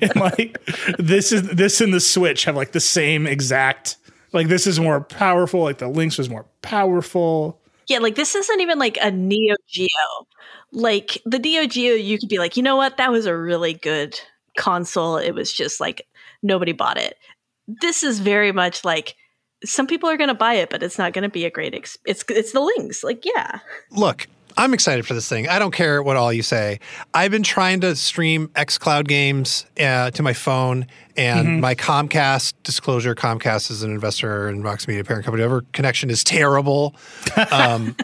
and 0.00 0.14
like 0.16 0.58
this 0.98 1.32
is 1.32 1.42
this 1.48 1.80
and 1.80 1.92
the 1.92 1.98
Switch 2.00 2.44
have 2.44 2.54
like 2.54 2.70
the 2.72 2.80
same 2.80 3.26
exact 3.26 3.96
like 4.32 4.48
this 4.48 4.66
is 4.66 4.78
more 4.80 5.00
powerful. 5.00 5.62
Like 5.62 5.78
the 5.78 5.88
Lynx 5.88 6.18
was 6.18 6.28
more 6.28 6.46
powerful. 6.62 7.60
Yeah, 7.86 7.98
like 7.98 8.16
this 8.16 8.34
isn't 8.34 8.60
even 8.60 8.78
like 8.78 8.98
a 9.00 9.10
Neo 9.10 9.56
Geo. 9.66 9.88
Like 10.72 11.18
the 11.24 11.38
Neo 11.38 11.66
Geo, 11.66 11.94
you 11.94 12.18
could 12.18 12.28
be 12.28 12.38
like, 12.38 12.56
you 12.56 12.62
know 12.62 12.76
what, 12.76 12.98
that 12.98 13.10
was 13.10 13.26
a 13.26 13.36
really 13.36 13.72
good 13.72 14.18
console. 14.58 15.16
It 15.16 15.32
was 15.32 15.52
just 15.52 15.80
like 15.80 16.06
nobody 16.42 16.72
bought 16.72 16.98
it. 16.98 17.16
This 17.66 18.02
is 18.02 18.18
very 18.18 18.52
much 18.52 18.84
like 18.84 19.14
some 19.64 19.86
people 19.86 20.08
are 20.08 20.16
going 20.16 20.28
to 20.28 20.34
buy 20.34 20.54
it, 20.54 20.70
but 20.70 20.82
it's 20.82 20.98
not 20.98 21.12
going 21.12 21.22
to 21.22 21.28
be 21.28 21.44
a 21.44 21.50
great. 21.50 21.74
Ex- 21.74 21.98
it's 22.06 22.24
it's 22.28 22.52
the 22.52 22.60
Lynx. 22.60 23.02
Like, 23.02 23.24
yeah. 23.24 23.60
Look, 23.90 24.26
I'm 24.58 24.74
excited 24.74 25.06
for 25.06 25.14
this 25.14 25.28
thing. 25.28 25.48
I 25.48 25.60
don't 25.60 25.70
care 25.70 26.02
what 26.02 26.16
all 26.16 26.32
you 26.32 26.42
say. 26.42 26.80
I've 27.14 27.30
been 27.30 27.44
trying 27.44 27.80
to 27.82 27.94
stream 27.94 28.48
xCloud 28.48 29.06
games 29.06 29.64
uh, 29.78 30.10
to 30.10 30.22
my 30.24 30.32
phone, 30.32 30.88
and 31.16 31.60
my 31.60 31.76
Comcast 31.76 32.54
disclosure. 32.64 33.14
Comcast 33.14 33.70
is 33.70 33.84
an 33.84 33.92
investor 33.92 34.48
in 34.48 34.60
Vox 34.64 34.88
Media 34.88 35.04
parent 35.04 35.24
company. 35.24 35.42
Whatever 35.44 35.64
connection 35.72 36.10
is 36.10 36.22
terrible. 36.24 36.94
Um, 37.50 37.96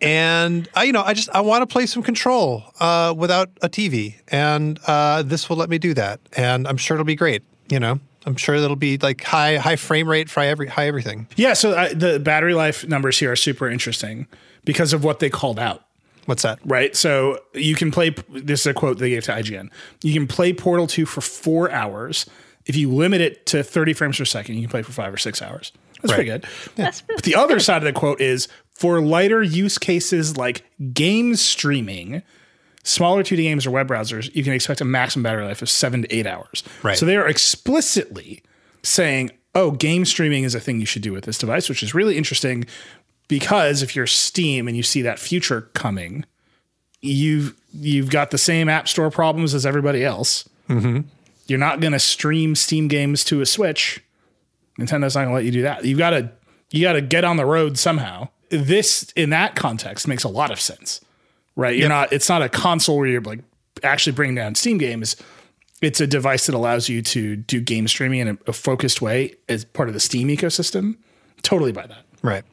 and 0.00 0.68
I, 0.74 0.84
you 0.84 0.92
know, 0.92 1.02
I 1.02 1.14
just 1.14 1.28
I 1.30 1.40
want 1.40 1.62
to 1.62 1.66
play 1.66 1.86
some 1.86 2.02
Control 2.02 2.64
uh, 2.80 3.14
without 3.16 3.50
a 3.62 3.68
TV, 3.68 4.16
and 4.28 4.78
uh, 4.86 5.22
this 5.22 5.48
will 5.48 5.56
let 5.56 5.68
me 5.68 5.78
do 5.78 5.94
that. 5.94 6.20
And 6.36 6.66
I'm 6.66 6.76
sure 6.76 6.96
it'll 6.96 7.04
be 7.04 7.14
great. 7.14 7.42
You 7.68 7.78
know, 7.78 8.00
I'm 8.26 8.36
sure 8.36 8.54
it'll 8.54 8.76
be 8.76 8.98
like 8.98 9.22
high 9.22 9.56
high 9.56 9.76
frame 9.76 10.08
rate, 10.08 10.30
high 10.30 10.48
every 10.48 10.68
high 10.68 10.86
everything. 10.86 11.28
Yeah, 11.36 11.52
so 11.52 11.72
uh, 11.72 11.90
the 11.94 12.18
battery 12.18 12.54
life 12.54 12.86
numbers 12.88 13.18
here 13.18 13.30
are 13.32 13.36
super 13.36 13.68
interesting 13.68 14.26
because 14.64 14.92
of 14.92 15.04
what 15.04 15.18
they 15.18 15.30
called 15.30 15.58
out. 15.58 15.84
What's 16.26 16.42
that? 16.42 16.60
right? 16.64 16.94
So 16.94 17.40
you 17.52 17.74
can 17.74 17.90
play. 17.90 18.10
This 18.28 18.60
is 18.60 18.66
a 18.68 18.74
quote 18.74 18.98
they 18.98 19.10
gave 19.10 19.24
to 19.24 19.32
IGN. 19.32 19.70
You 20.02 20.12
can 20.12 20.26
play 20.28 20.52
Portal 20.52 20.86
Two 20.86 21.04
for 21.04 21.20
four 21.20 21.70
hours. 21.70 22.26
If 22.64 22.76
you 22.76 22.90
limit 22.92 23.20
it 23.20 23.44
to 23.46 23.64
thirty 23.64 23.92
frames 23.92 24.18
per 24.18 24.24
second, 24.24 24.54
you 24.54 24.62
can 24.62 24.70
play 24.70 24.82
for 24.82 24.92
five 24.92 25.12
or 25.12 25.16
six 25.16 25.42
hours. 25.42 25.72
That's 26.00 26.14
pretty 26.14 26.30
good. 26.30 26.44
That's 26.74 27.02
But 27.02 27.22
the 27.22 27.34
other 27.34 27.60
side 27.60 27.78
of 27.78 27.84
the 27.84 27.92
quote 27.92 28.20
is 28.20 28.48
for 28.72 29.00
lighter 29.00 29.42
use 29.42 29.78
cases 29.78 30.36
like 30.36 30.64
game 30.92 31.36
streaming, 31.36 32.22
smaller 32.82 33.22
2D 33.22 33.36
games 33.36 33.66
or 33.66 33.70
web 33.70 33.88
browsers, 33.88 34.34
you 34.34 34.42
can 34.42 34.52
expect 34.52 34.80
a 34.80 34.84
maximum 34.84 35.22
battery 35.22 35.44
life 35.44 35.62
of 35.62 35.70
seven 35.70 36.02
to 36.02 36.14
eight 36.14 36.26
hours. 36.26 36.64
Right. 36.82 36.98
So 36.98 37.06
they 37.06 37.16
are 37.16 37.28
explicitly 37.28 38.42
saying, 38.82 39.30
oh, 39.54 39.70
game 39.70 40.04
streaming 40.04 40.42
is 40.42 40.54
a 40.54 40.60
thing 40.60 40.80
you 40.80 40.86
should 40.86 41.02
do 41.02 41.12
with 41.12 41.24
this 41.24 41.38
device, 41.38 41.68
which 41.68 41.82
is 41.82 41.94
really 41.94 42.18
interesting 42.18 42.64
because 43.28 43.82
if 43.82 43.96
you're 43.96 44.06
Steam 44.06 44.68
and 44.68 44.76
you 44.76 44.82
see 44.82 45.02
that 45.02 45.18
future 45.18 45.62
coming, 45.74 46.24
you've 47.00 47.54
you've 47.72 48.10
got 48.10 48.30
the 48.30 48.38
same 48.38 48.68
app 48.68 48.88
store 48.88 49.10
problems 49.10 49.54
as 49.54 49.66
everybody 49.66 50.04
else. 50.04 50.48
Mm-hmm. 50.68 51.00
You're 51.46 51.58
not 51.58 51.80
going 51.80 51.92
to 51.92 51.98
stream 51.98 52.54
Steam 52.54 52.88
games 52.88 53.24
to 53.24 53.40
a 53.40 53.46
Switch. 53.46 54.02
Nintendo's 54.78 55.14
not 55.14 55.22
going 55.22 55.28
to 55.28 55.34
let 55.34 55.44
you 55.44 55.50
do 55.50 55.62
that. 55.62 55.84
You've 55.84 55.98
got 55.98 56.10
to 56.10 56.30
you 56.70 56.82
got 56.82 56.94
to 56.94 57.02
get 57.02 57.24
on 57.24 57.36
the 57.36 57.44
road 57.44 57.78
somehow. 57.78 58.28
This 58.50 59.12
in 59.16 59.30
that 59.30 59.54
context 59.54 60.08
makes 60.08 60.24
a 60.24 60.28
lot 60.28 60.50
of 60.50 60.60
sense, 60.60 61.00
right? 61.56 61.76
You're 61.76 61.88
not. 61.88 62.12
It's 62.12 62.28
not 62.28 62.42
a 62.42 62.48
console 62.48 62.98
where 62.98 63.06
you're 63.06 63.20
like 63.20 63.40
actually 63.82 64.12
bringing 64.12 64.34
down 64.34 64.54
Steam 64.54 64.78
games. 64.78 65.16
It's 65.80 66.00
a 66.00 66.06
device 66.06 66.46
that 66.46 66.54
allows 66.54 66.88
you 66.88 67.02
to 67.02 67.36
do 67.36 67.60
game 67.60 67.88
streaming 67.88 68.20
in 68.20 68.28
a, 68.28 68.38
a 68.46 68.52
focused 68.52 69.02
way 69.02 69.34
as 69.48 69.64
part 69.64 69.88
of 69.88 69.94
the 69.94 70.00
Steam 70.00 70.28
ecosystem. 70.28 70.96
Totally 71.42 71.72
by 71.72 71.86
that. 71.86 72.04
Right. 72.22 72.44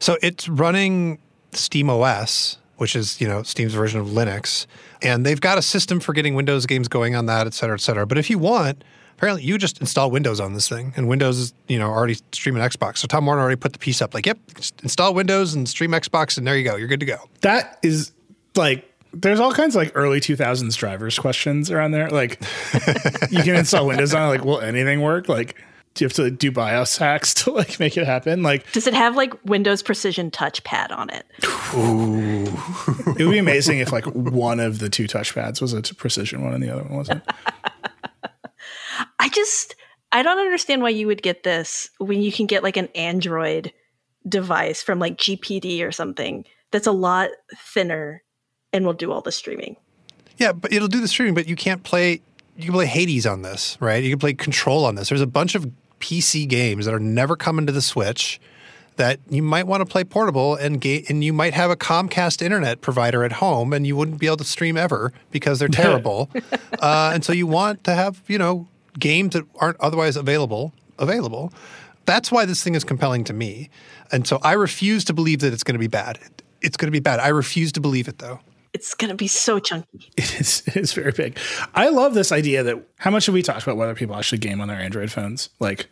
So 0.00 0.16
it's 0.22 0.48
running 0.48 1.18
Steam 1.52 1.90
OS, 1.90 2.58
which 2.76 2.94
is, 2.94 3.20
you 3.20 3.28
know, 3.28 3.42
Steam's 3.42 3.74
version 3.74 4.00
of 4.00 4.08
Linux. 4.08 4.66
And 5.02 5.24
they've 5.24 5.40
got 5.40 5.58
a 5.58 5.62
system 5.62 6.00
for 6.00 6.12
getting 6.12 6.34
Windows 6.34 6.66
games 6.66 6.88
going 6.88 7.14
on 7.14 7.26
that, 7.26 7.46
et 7.46 7.54
cetera, 7.54 7.76
et 7.76 7.80
cetera. 7.80 8.06
But 8.06 8.18
if 8.18 8.30
you 8.30 8.38
want, 8.38 8.82
apparently 9.16 9.42
you 9.42 9.58
just 9.58 9.80
install 9.80 10.10
Windows 10.10 10.40
on 10.40 10.54
this 10.54 10.68
thing. 10.68 10.92
And 10.96 11.08
Windows 11.08 11.38
is, 11.38 11.54
you 11.68 11.78
know, 11.78 11.88
already 11.88 12.16
streaming 12.32 12.62
Xbox. 12.62 12.98
So 12.98 13.06
Tom 13.06 13.26
Warren 13.26 13.40
already 13.40 13.56
put 13.56 13.72
the 13.72 13.78
piece 13.78 14.02
up 14.02 14.14
like, 14.14 14.26
yep, 14.26 14.38
install 14.82 15.14
Windows 15.14 15.54
and 15.54 15.68
stream 15.68 15.92
Xbox 15.92 16.36
and 16.38 16.46
there 16.46 16.56
you 16.56 16.64
go. 16.64 16.76
You're 16.76 16.88
good 16.88 17.00
to 17.00 17.06
go. 17.06 17.18
That 17.40 17.78
is 17.82 18.12
like 18.54 18.90
there's 19.12 19.40
all 19.40 19.52
kinds 19.52 19.74
of 19.74 19.82
like 19.82 19.92
early 19.94 20.20
2000s 20.20 20.76
drivers 20.76 21.18
questions 21.18 21.70
around 21.70 21.92
there. 21.92 22.10
Like 22.10 22.40
you 23.30 23.42
can 23.42 23.56
install 23.56 23.86
Windows 23.86 24.14
on 24.14 24.22
it, 24.24 24.28
like 24.28 24.44
will 24.44 24.60
anything 24.60 25.00
work? 25.00 25.28
Like 25.28 25.56
do 25.96 26.04
you 26.04 26.06
have 26.06 26.12
to 26.14 26.24
like, 26.24 26.38
do 26.38 26.52
BIOS 26.52 26.98
hacks 26.98 27.34
to 27.42 27.50
like 27.50 27.80
make 27.80 27.96
it 27.96 28.06
happen? 28.06 28.42
Like 28.42 28.70
Does 28.72 28.86
it 28.86 28.94
have 28.94 29.16
like 29.16 29.32
Windows 29.44 29.82
Precision 29.82 30.30
Touchpad 30.30 30.96
on 30.96 31.10
it? 31.10 31.26
it 33.18 33.24
would 33.24 33.32
be 33.32 33.38
amazing 33.38 33.78
if 33.78 33.92
like 33.92 34.04
one 34.04 34.60
of 34.60 34.78
the 34.78 34.88
two 34.88 35.04
touchpads 35.04 35.60
was 35.60 35.72
a 35.72 35.82
precision 35.82 36.44
one 36.44 36.54
and 36.54 36.62
the 36.62 36.70
other 36.70 36.82
one 36.84 36.96
wasn't. 36.96 37.22
I 39.18 39.28
just 39.30 39.74
I 40.12 40.22
don't 40.22 40.38
understand 40.38 40.82
why 40.82 40.90
you 40.90 41.06
would 41.06 41.22
get 41.22 41.42
this 41.42 41.90
when 41.98 42.22
you 42.22 42.30
can 42.30 42.46
get 42.46 42.62
like 42.62 42.76
an 42.76 42.88
Android 42.94 43.72
device 44.28 44.82
from 44.82 44.98
like 44.98 45.16
GPD 45.16 45.86
or 45.86 45.92
something 45.92 46.44
that's 46.70 46.86
a 46.86 46.92
lot 46.92 47.30
thinner 47.56 48.22
and 48.72 48.84
will 48.84 48.92
do 48.92 49.12
all 49.12 49.20
the 49.20 49.32
streaming. 49.32 49.76
Yeah, 50.36 50.52
but 50.52 50.72
it'll 50.72 50.88
do 50.88 51.00
the 51.00 51.08
streaming, 51.08 51.34
but 51.34 51.48
you 51.48 51.56
can't 51.56 51.82
play. 51.82 52.20
You 52.56 52.64
can 52.64 52.72
play 52.72 52.86
Hades 52.86 53.26
on 53.26 53.42
this, 53.42 53.76
right? 53.80 54.02
You 54.02 54.10
can 54.10 54.18
play 54.18 54.34
Control 54.34 54.84
on 54.84 54.94
this. 54.94 55.08
There's 55.08 55.20
a 55.20 55.26
bunch 55.26 55.54
of 55.54 55.70
PC 56.00 56.48
games 56.48 56.86
that 56.86 56.94
are 56.94 57.00
never 57.00 57.36
coming 57.36 57.66
to 57.66 57.72
the 57.72 57.82
Switch 57.82 58.40
that 58.96 59.20
you 59.28 59.42
might 59.42 59.66
want 59.66 59.82
to 59.82 59.84
play 59.86 60.04
portable, 60.04 60.54
and 60.54 60.80
ga- 60.80 61.04
and 61.08 61.22
you 61.22 61.32
might 61.32 61.52
have 61.54 61.70
a 61.70 61.76
Comcast 61.76 62.40
internet 62.40 62.80
provider 62.80 63.24
at 63.24 63.32
home, 63.32 63.72
and 63.72 63.86
you 63.86 63.94
wouldn't 63.94 64.18
be 64.18 64.26
able 64.26 64.38
to 64.38 64.44
stream 64.44 64.76
ever 64.76 65.12
because 65.30 65.58
they're 65.58 65.68
terrible. 65.84 66.30
uh, 66.80 67.10
and 67.12 67.24
so 67.24 67.32
you 67.32 67.46
want 67.46 67.84
to 67.84 67.94
have 67.94 68.22
you 68.26 68.38
know 68.38 68.66
games 68.98 69.34
that 69.34 69.44
aren't 69.56 69.78
otherwise 69.80 70.16
available 70.16 70.72
available. 70.98 71.52
That's 72.06 72.32
why 72.32 72.44
this 72.46 72.62
thing 72.62 72.74
is 72.74 72.84
compelling 72.84 73.24
to 73.24 73.32
me, 73.32 73.68
and 74.10 74.26
so 74.26 74.38
I 74.42 74.52
refuse 74.52 75.04
to 75.06 75.12
believe 75.12 75.40
that 75.40 75.52
it's 75.52 75.64
going 75.64 75.74
to 75.74 75.78
be 75.78 75.88
bad. 75.88 76.18
It's 76.62 76.76
going 76.76 76.88
to 76.88 76.92
be 76.92 77.00
bad. 77.00 77.20
I 77.20 77.28
refuse 77.28 77.72
to 77.72 77.80
believe 77.80 78.08
it 78.08 78.18
though. 78.18 78.40
It's 78.76 78.92
going 78.92 79.08
to 79.08 79.16
be 79.16 79.26
so 79.26 79.58
chunky. 79.58 80.10
It 80.18 80.38
is, 80.38 80.62
it 80.66 80.76
is 80.76 80.92
very 80.92 81.12
big. 81.12 81.38
I 81.74 81.88
love 81.88 82.12
this 82.12 82.30
idea 82.30 82.62
that 82.62 82.76
how 82.98 83.10
much 83.10 83.24
have 83.24 83.34
we 83.34 83.40
talked 83.40 83.62
about 83.62 83.78
whether 83.78 83.94
people 83.94 84.14
actually 84.14 84.36
game 84.36 84.60
on 84.60 84.68
their 84.68 84.78
Android 84.78 85.10
phones? 85.10 85.48
Like, 85.60 85.86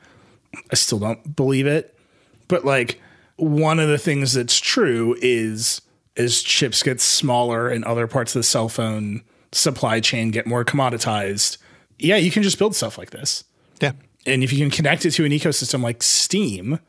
I 0.70 0.74
still 0.74 0.98
don't 0.98 1.34
believe 1.34 1.66
it. 1.66 1.98
But 2.46 2.66
like, 2.66 3.00
one 3.36 3.80
of 3.80 3.88
the 3.88 3.96
things 3.96 4.34
that's 4.34 4.60
true 4.60 5.16
is 5.22 5.80
as 6.18 6.42
chips 6.42 6.82
get 6.82 7.00
smaller 7.00 7.70
and 7.70 7.86
other 7.86 8.06
parts 8.06 8.36
of 8.36 8.40
the 8.40 8.44
cell 8.44 8.68
phone 8.68 9.22
supply 9.50 10.00
chain 10.00 10.30
get 10.30 10.46
more 10.46 10.62
commoditized, 10.62 11.56
yeah, 11.98 12.16
you 12.16 12.30
can 12.30 12.42
just 12.42 12.58
build 12.58 12.76
stuff 12.76 12.98
like 12.98 13.10
this. 13.10 13.44
Yeah. 13.80 13.92
And 14.26 14.44
if 14.44 14.52
you 14.52 14.58
can 14.58 14.70
connect 14.70 15.06
it 15.06 15.12
to 15.12 15.24
an 15.24 15.32
ecosystem 15.32 15.82
like 15.82 16.02
Steam, 16.02 16.80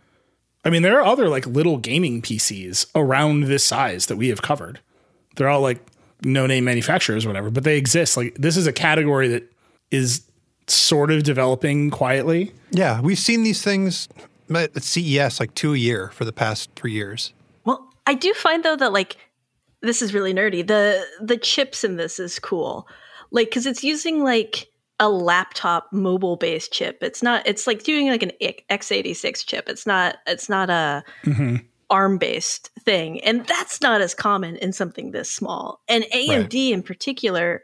I 0.65 0.69
mean, 0.69 0.81
there 0.81 0.99
are 0.99 1.05
other 1.05 1.29
like 1.29 1.47
little 1.47 1.77
gaming 1.77 2.21
PCs 2.21 2.87
around 2.95 3.45
this 3.45 3.63
size 3.63 4.07
that 4.07 4.17
we 4.17 4.27
have 4.27 4.41
covered. 4.41 4.81
They're 5.35 5.49
all 5.49 5.61
like 5.61 5.79
no 6.23 6.47
name 6.47 6.65
manufacturers 6.65 7.25
or 7.25 7.29
whatever, 7.29 7.49
but 7.49 7.63
they 7.63 7.77
exist. 7.77 8.17
Like 8.17 8.35
this 8.35 8.57
is 8.57 8.67
a 8.67 8.73
category 8.73 9.27
that 9.29 9.51
is 9.91 10.23
sort 10.67 11.11
of 11.11 11.23
developing 11.23 11.89
quietly. 11.91 12.51
Yeah, 12.71 13.01
we've 13.01 13.19
seen 13.19 13.43
these 13.43 13.61
things 13.61 14.07
at 14.53 14.83
CES 14.83 15.39
like 15.39 15.53
two 15.55 15.73
a 15.73 15.77
year 15.77 16.09
for 16.09 16.25
the 16.25 16.33
past 16.33 16.69
three 16.75 16.91
years. 16.91 17.33
Well, 17.65 17.87
I 18.07 18.13
do 18.13 18.33
find 18.33 18.63
though 18.63 18.75
that 18.75 18.93
like 18.93 19.17
this 19.81 20.01
is 20.01 20.13
really 20.13 20.33
nerdy. 20.33 20.65
The 20.65 21.05
the 21.21 21.37
chips 21.37 21.83
in 21.83 21.97
this 21.97 22.19
is 22.19 22.39
cool. 22.39 22.87
Like 23.31 23.51
cuz 23.51 23.65
it's 23.65 23.83
using 23.83 24.23
like 24.23 24.69
a 24.99 25.09
laptop 25.09 25.91
mobile 25.91 26.37
based 26.37 26.71
chip. 26.71 26.99
It's 27.01 27.21
not 27.21 27.45
it's 27.45 27.67
like 27.67 27.83
doing 27.83 28.07
like 28.07 28.23
an 28.23 28.31
x86 28.41 29.45
chip. 29.45 29.67
It's 29.67 29.85
not 29.85 30.17
it's 30.25 30.49
not 30.49 30.69
a 30.69 31.03
mm-hmm. 31.23 31.57
ARM 31.89 32.17
based 32.17 32.71
thing. 32.79 33.23
And 33.23 33.45
that's 33.45 33.81
not 33.81 34.01
as 34.01 34.13
common 34.13 34.55
in 34.57 34.73
something 34.73 35.11
this 35.11 35.31
small. 35.31 35.81
And 35.87 36.03
AMD 36.13 36.71
in 36.71 36.83
particular 36.83 37.63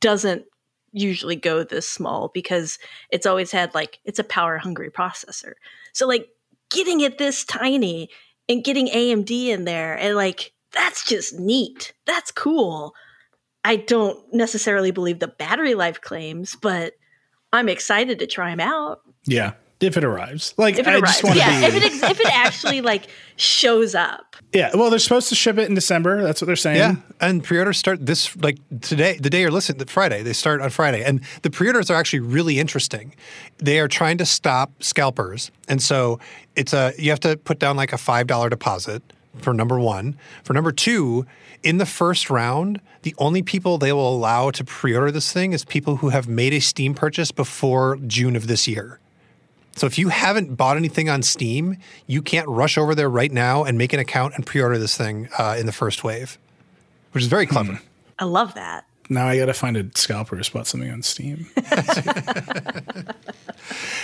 doesn't 0.00 0.44
usually 0.92 1.36
go 1.36 1.62
this 1.62 1.88
small 1.88 2.30
because 2.32 2.78
it's 3.10 3.26
always 3.26 3.52
had 3.52 3.74
like 3.74 3.98
it's 4.04 4.18
a 4.18 4.24
power 4.24 4.58
hungry 4.58 4.90
processor. 4.90 5.52
So 5.92 6.06
like 6.06 6.28
getting 6.70 7.00
it 7.00 7.18
this 7.18 7.44
tiny 7.44 8.08
and 8.48 8.64
getting 8.64 8.88
AMD 8.88 9.30
in 9.30 9.64
there 9.64 9.98
and 9.98 10.16
like 10.16 10.52
that's 10.72 11.04
just 11.04 11.38
neat. 11.38 11.92
That's 12.06 12.30
cool. 12.30 12.94
I 13.64 13.76
don't 13.76 14.18
necessarily 14.32 14.90
believe 14.90 15.18
the 15.18 15.28
battery 15.28 15.74
life 15.74 16.00
claims, 16.00 16.56
but 16.60 16.94
I'm 17.52 17.68
excited 17.68 18.18
to 18.20 18.26
try 18.26 18.50
them 18.50 18.60
out. 18.60 19.00
Yeah. 19.26 19.54
If 19.80 19.96
it 19.96 20.04
arrives. 20.04 20.54
Like 20.56 20.78
If 20.78 20.86
it 20.86 20.90
I 20.90 20.94
arrives, 20.94 21.20
just 21.20 21.24
want 21.24 21.34
to 21.36 21.40
yeah. 21.40 21.60
be. 21.60 21.66
If 21.66 21.74
it 21.76 21.82
ex- 21.84 22.02
if 22.02 22.20
it 22.20 22.34
actually 22.36 22.80
like 22.80 23.08
shows 23.36 23.94
up, 23.94 24.36
yeah. 24.52 24.70
Well, 24.74 24.90
they're 24.90 24.98
supposed 24.98 25.28
to 25.28 25.34
ship 25.34 25.58
it 25.58 25.68
in 25.68 25.74
December. 25.74 26.22
That's 26.22 26.40
what 26.40 26.46
they're 26.46 26.56
saying. 26.56 26.78
Yeah, 26.78 26.96
and 27.20 27.44
pre-orders 27.44 27.76
start 27.78 28.04
this 28.04 28.34
like 28.36 28.58
today, 28.80 29.18
the 29.20 29.30
day 29.30 29.42
you're 29.42 29.50
listening, 29.50 29.78
the 29.78 29.86
Friday. 29.86 30.22
They 30.22 30.32
start 30.32 30.60
on 30.60 30.70
Friday, 30.70 31.04
and 31.04 31.20
the 31.42 31.50
pre-orders 31.50 31.90
are 31.90 31.94
actually 31.94 32.20
really 32.20 32.58
interesting. 32.58 33.14
They 33.58 33.78
are 33.78 33.88
trying 33.88 34.18
to 34.18 34.26
stop 34.26 34.82
scalpers, 34.82 35.50
and 35.68 35.82
so 35.82 36.18
it's 36.56 36.72
a 36.72 36.92
you 36.98 37.10
have 37.10 37.20
to 37.20 37.36
put 37.36 37.58
down 37.58 37.76
like 37.76 37.92
a 37.92 37.98
five 37.98 38.26
dollar 38.26 38.48
deposit 38.48 39.02
for 39.38 39.52
number 39.54 39.78
one. 39.78 40.16
For 40.42 40.54
number 40.54 40.72
two, 40.72 41.26
in 41.62 41.78
the 41.78 41.86
first 41.86 42.30
round, 42.30 42.80
the 43.02 43.14
only 43.18 43.42
people 43.42 43.78
they 43.78 43.92
will 43.92 44.16
allow 44.16 44.50
to 44.50 44.64
pre-order 44.64 45.10
this 45.12 45.32
thing 45.32 45.52
is 45.52 45.64
people 45.64 45.96
who 45.96 46.08
have 46.08 46.26
made 46.26 46.52
a 46.54 46.60
Steam 46.60 46.94
purchase 46.94 47.30
before 47.30 47.98
June 48.06 48.34
of 48.34 48.46
this 48.46 48.66
year. 48.66 48.98
So 49.78 49.86
if 49.86 49.98
you 49.98 50.08
haven't 50.08 50.56
bought 50.56 50.76
anything 50.76 51.08
on 51.08 51.22
Steam, 51.22 51.76
you 52.06 52.20
can't 52.20 52.48
rush 52.48 52.76
over 52.76 52.94
there 52.94 53.08
right 53.08 53.30
now 53.30 53.64
and 53.64 53.78
make 53.78 53.92
an 53.92 54.00
account 54.00 54.34
and 54.34 54.44
pre-order 54.44 54.78
this 54.78 54.96
thing 54.96 55.28
uh, 55.38 55.56
in 55.58 55.66
the 55.66 55.72
first 55.72 56.02
wave, 56.02 56.38
which 57.12 57.22
is 57.22 57.28
very 57.28 57.46
clever. 57.46 57.80
I 58.18 58.24
love 58.24 58.54
that. 58.54 58.84
Now 59.08 59.26
I 59.26 59.38
got 59.38 59.46
to 59.46 59.54
find 59.54 59.76
a 59.76 59.86
scalper 59.94 60.36
who 60.36 60.42
bought 60.52 60.66
something 60.66 60.90
on 60.90 61.02
Steam. 61.02 61.46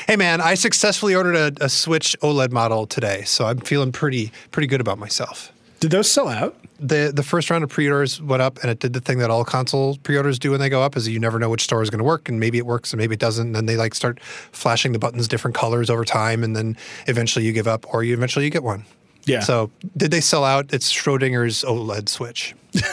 Hey 0.07 0.17
man, 0.17 0.43
I 0.43 0.53
successfully 0.53 1.15
ordered 1.15 1.35
a, 1.35 1.65
a 1.65 1.69
Switch 1.71 2.15
OLED 2.21 2.53
model 2.53 2.87
today, 2.87 3.23
so 3.23 3.47
I'm 3.47 3.59
feeling 3.59 3.91
pretty 3.91 4.33
pretty 4.51 4.67
good 4.67 4.83
about 4.83 4.99
myself. 4.99 5.51
Did 5.85 5.91
those 5.91 6.11
sell 6.11 6.29
out? 6.29 6.57
The 6.81 7.13
the 7.15 7.23
first 7.23 7.51
round 7.51 7.63
of 7.63 7.69
pre-orders 7.69 8.19
went 8.19 8.41
up, 8.41 8.59
and 8.63 8.71
it 8.71 8.79
did 8.79 8.95
the 8.95 9.03
thing 9.03 9.19
that 9.19 9.29
all 9.29 9.45
console 9.45 9.99
pre-orders 9.99 10.39
do 10.39 10.51
when 10.51 10.59
they 10.61 10.71
go 10.71 10.81
up: 10.81 10.97
is 10.97 11.07
you 11.07 11.21
never 11.21 11.39
know 11.39 11.51
which 11.51 11.65
store 11.65 11.83
is 11.83 11.91
going 11.91 11.99
to 11.99 12.05
work, 12.05 12.27
and 12.27 12.41
maybe 12.41 12.57
it 12.57 12.65
works 12.65 12.95
and 12.95 12.99
maybe 12.99 13.13
it 13.13 13.21
doesn't. 13.21 13.49
And 13.49 13.55
then 13.55 13.67
they 13.67 13.77
like 13.77 13.95
start 13.95 14.19
flashing 14.23 14.93
the 14.93 14.99
buttons 14.99 15.29
different 15.29 15.55
colors 15.55 15.91
over 15.91 16.07
time, 16.07 16.43
and 16.43 16.57
then 16.57 16.79
eventually 17.07 17.45
you 17.45 17.53
give 17.53 17.69
up, 17.69 17.85
or 17.93 18.03
you 18.03 18.15
eventually 18.15 18.47
you 18.47 18.51
get 18.51 18.63
one. 18.63 18.87
Yeah. 19.27 19.41
So 19.41 19.71
did 19.95 20.11
they 20.11 20.23
sell 20.23 20.43
out? 20.43 20.73
It's 20.73 20.91
Schrodinger's 20.91 21.65
OLED 21.65 22.09
Switch. 22.09 22.55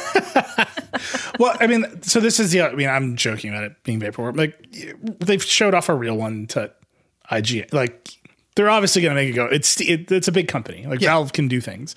Well, 1.40 1.58
I 1.60 1.66
mean, 1.66 2.04
so 2.04 2.20
this 2.20 2.40
is 2.40 2.52
the. 2.52 2.62
I 2.62 2.76
mean, 2.76 2.90
I'm 2.90 3.16
joking 3.16 3.50
about 3.50 3.64
it 3.64 3.82
being 3.84 4.00
vaporware. 4.00 4.38
Like 4.38 4.64
they've 5.20 5.42
showed 5.42 5.74
off 5.74 5.90
a 5.90 5.96
real 5.96 6.16
one 6.16 6.46
to 6.48 6.72
IGN. 7.32 7.74
Like 7.74 8.12
they're 8.56 8.70
obviously 8.70 9.02
going 9.02 9.16
to 9.16 9.22
make 9.22 9.30
it 9.30 9.34
go. 9.34 9.46
It's 9.46 9.80
it, 9.82 10.12
it's 10.12 10.28
a 10.28 10.32
big 10.32 10.48
company. 10.48 10.86
Like 10.86 11.00
Valve 11.00 11.34
can 11.34 11.48
do 11.48 11.62
things, 11.62 11.96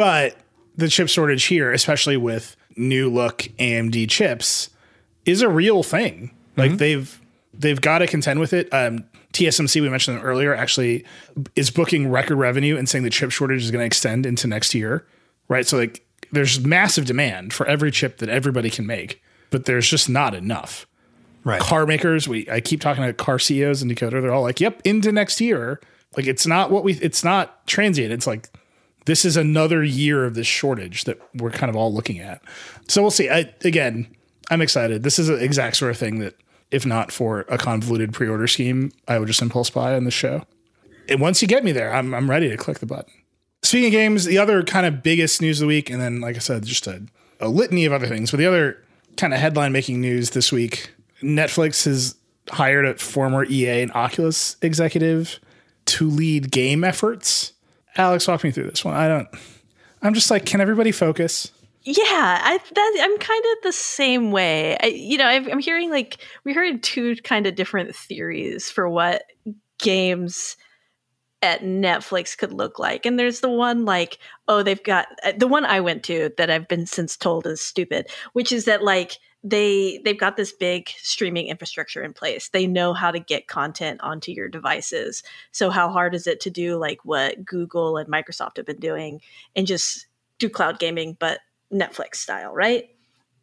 but 0.00 0.34
the 0.76 0.88
chip 0.88 1.10
shortage 1.10 1.44
here, 1.44 1.70
especially 1.74 2.16
with 2.16 2.56
new 2.74 3.10
look 3.10 3.40
AMD 3.58 4.08
chips, 4.08 4.70
is 5.26 5.42
a 5.42 5.48
real 5.50 5.82
thing. 5.82 6.34
Like 6.56 6.78
they've 6.78 7.20
they've 7.52 7.78
got 7.78 7.98
to 7.98 8.06
contend 8.06 8.40
with 8.40 8.54
it. 8.54 8.72
Um, 8.72 9.04
TSMC, 9.34 9.82
we 9.82 9.90
mentioned 9.90 10.16
them 10.16 10.24
earlier, 10.24 10.54
actually 10.54 11.04
is 11.54 11.70
booking 11.70 12.10
record 12.10 12.36
revenue 12.36 12.78
and 12.78 12.88
saying 12.88 13.04
the 13.04 13.10
chip 13.10 13.30
shortage 13.30 13.62
is 13.62 13.70
going 13.70 13.82
to 13.82 13.86
extend 13.86 14.24
into 14.24 14.46
next 14.46 14.74
year. 14.74 15.06
Right. 15.48 15.66
So 15.66 15.76
like 15.76 16.02
there's 16.32 16.60
massive 16.60 17.04
demand 17.04 17.52
for 17.52 17.66
every 17.66 17.90
chip 17.90 18.16
that 18.20 18.30
everybody 18.30 18.70
can 18.70 18.86
make, 18.86 19.22
but 19.50 19.66
there's 19.66 19.86
just 19.86 20.08
not 20.08 20.34
enough. 20.34 20.86
Right. 21.44 21.60
Car 21.60 21.84
makers, 21.84 22.26
we 22.26 22.48
I 22.50 22.62
keep 22.62 22.80
talking 22.80 23.04
to 23.04 23.12
car 23.12 23.38
CEOs 23.38 23.82
and 23.82 23.90
Decoder, 23.90 24.22
they're 24.22 24.32
all 24.32 24.40
like, 24.40 24.62
Yep, 24.62 24.80
into 24.86 25.12
next 25.12 25.42
year. 25.42 25.78
Like 26.16 26.26
it's 26.26 26.46
not 26.46 26.70
what 26.70 26.84
we 26.84 26.94
it's 26.94 27.22
not 27.22 27.66
transient. 27.66 28.14
It's 28.14 28.26
like 28.26 28.48
this 29.06 29.24
is 29.24 29.36
another 29.36 29.82
year 29.82 30.24
of 30.24 30.34
this 30.34 30.46
shortage 30.46 31.04
that 31.04 31.20
we're 31.34 31.50
kind 31.50 31.70
of 31.70 31.76
all 31.76 31.92
looking 31.92 32.18
at. 32.18 32.42
So 32.88 33.02
we'll 33.02 33.10
see. 33.10 33.28
I 33.28 33.52
again, 33.64 34.06
I'm 34.50 34.60
excited. 34.60 35.02
This 35.02 35.18
is 35.18 35.28
an 35.28 35.40
exact 35.40 35.76
sort 35.76 35.90
of 35.90 35.98
thing 35.98 36.18
that 36.20 36.34
if 36.70 36.86
not 36.86 37.10
for 37.10 37.40
a 37.48 37.58
convoluted 37.58 38.12
pre-order 38.12 38.46
scheme, 38.46 38.92
I 39.08 39.18
would 39.18 39.28
just 39.28 39.42
impulse 39.42 39.70
buy 39.70 39.94
on 39.94 40.04
the 40.04 40.10
show. 40.10 40.44
And 41.08 41.20
once 41.20 41.42
you 41.42 41.48
get 41.48 41.64
me 41.64 41.72
there, 41.72 41.92
I'm 41.92 42.14
I'm 42.14 42.30
ready 42.30 42.48
to 42.48 42.56
click 42.56 42.78
the 42.78 42.86
button. 42.86 43.12
Speaking 43.62 43.88
of 43.88 43.92
games, 43.92 44.24
the 44.24 44.38
other 44.38 44.62
kind 44.62 44.86
of 44.86 45.02
biggest 45.02 45.42
news 45.42 45.60
of 45.60 45.64
the 45.64 45.68
week, 45.68 45.90
and 45.90 46.00
then 46.00 46.20
like 46.20 46.36
I 46.36 46.38
said, 46.38 46.64
just 46.64 46.86
a, 46.86 47.02
a 47.40 47.48
litany 47.48 47.84
of 47.84 47.92
other 47.92 48.06
things. 48.06 48.30
But 48.30 48.38
the 48.38 48.46
other 48.46 48.82
kind 49.16 49.34
of 49.34 49.40
headline 49.40 49.72
making 49.72 50.00
news 50.00 50.30
this 50.30 50.50
week, 50.50 50.90
Netflix 51.22 51.84
has 51.84 52.14
hired 52.50 52.86
a 52.86 52.94
former 52.94 53.44
EA 53.44 53.82
and 53.82 53.92
Oculus 53.92 54.56
executive 54.62 55.38
to 55.86 56.08
lead 56.08 56.50
game 56.50 56.84
efforts. 56.84 57.52
Alex, 57.96 58.28
walk 58.28 58.44
me 58.44 58.50
through 58.50 58.70
this 58.70 58.84
one. 58.84 58.94
I 58.94 59.08
don't. 59.08 59.28
I'm 60.02 60.14
just 60.14 60.30
like, 60.30 60.46
can 60.46 60.60
everybody 60.60 60.92
focus? 60.92 61.52
Yeah, 61.82 61.96
I 62.42 62.58
I'm 62.76 63.18
kind 63.18 63.44
of 63.44 63.62
the 63.62 63.72
same 63.72 64.32
way. 64.32 64.76
I, 64.82 64.86
you 64.86 65.16
know, 65.16 65.26
I've, 65.26 65.48
I'm 65.48 65.58
hearing 65.60 65.90
like 65.90 66.18
we 66.44 66.52
heard 66.52 66.82
two 66.82 67.16
kind 67.24 67.46
of 67.46 67.54
different 67.54 67.94
theories 67.96 68.70
for 68.70 68.88
what 68.88 69.24
games 69.78 70.56
at 71.42 71.62
Netflix 71.62 72.36
could 72.36 72.52
look 72.52 72.78
like. 72.78 73.06
And 73.06 73.18
there's 73.18 73.40
the 73.40 73.50
one 73.50 73.86
like, 73.86 74.18
oh, 74.46 74.62
they've 74.62 74.82
got 74.82 75.06
uh, 75.24 75.32
the 75.36 75.46
one 75.46 75.64
I 75.64 75.80
went 75.80 76.02
to 76.04 76.30
that 76.36 76.50
I've 76.50 76.68
been 76.68 76.86
since 76.86 77.16
told 77.16 77.46
is 77.46 77.62
stupid, 77.62 78.08
which 78.34 78.52
is 78.52 78.66
that 78.66 78.82
like 78.82 79.18
they 79.42 80.00
they've 80.04 80.18
got 80.18 80.36
this 80.36 80.52
big 80.52 80.88
streaming 80.98 81.48
infrastructure 81.48 82.02
in 82.02 82.12
place. 82.12 82.48
They 82.48 82.66
know 82.66 82.92
how 82.92 83.10
to 83.10 83.18
get 83.18 83.48
content 83.48 84.00
onto 84.02 84.32
your 84.32 84.48
devices. 84.48 85.22
So 85.52 85.70
how 85.70 85.88
hard 85.88 86.14
is 86.14 86.26
it 86.26 86.40
to 86.40 86.50
do 86.50 86.76
like 86.76 87.04
what 87.04 87.44
Google 87.44 87.96
and 87.96 88.08
Microsoft 88.08 88.58
have 88.58 88.66
been 88.66 88.80
doing 88.80 89.20
and 89.56 89.66
just 89.66 90.06
do 90.38 90.48
cloud 90.48 90.78
gaming 90.78 91.16
but 91.18 91.40
Netflix 91.72 92.16
style, 92.16 92.52
right? 92.52 92.90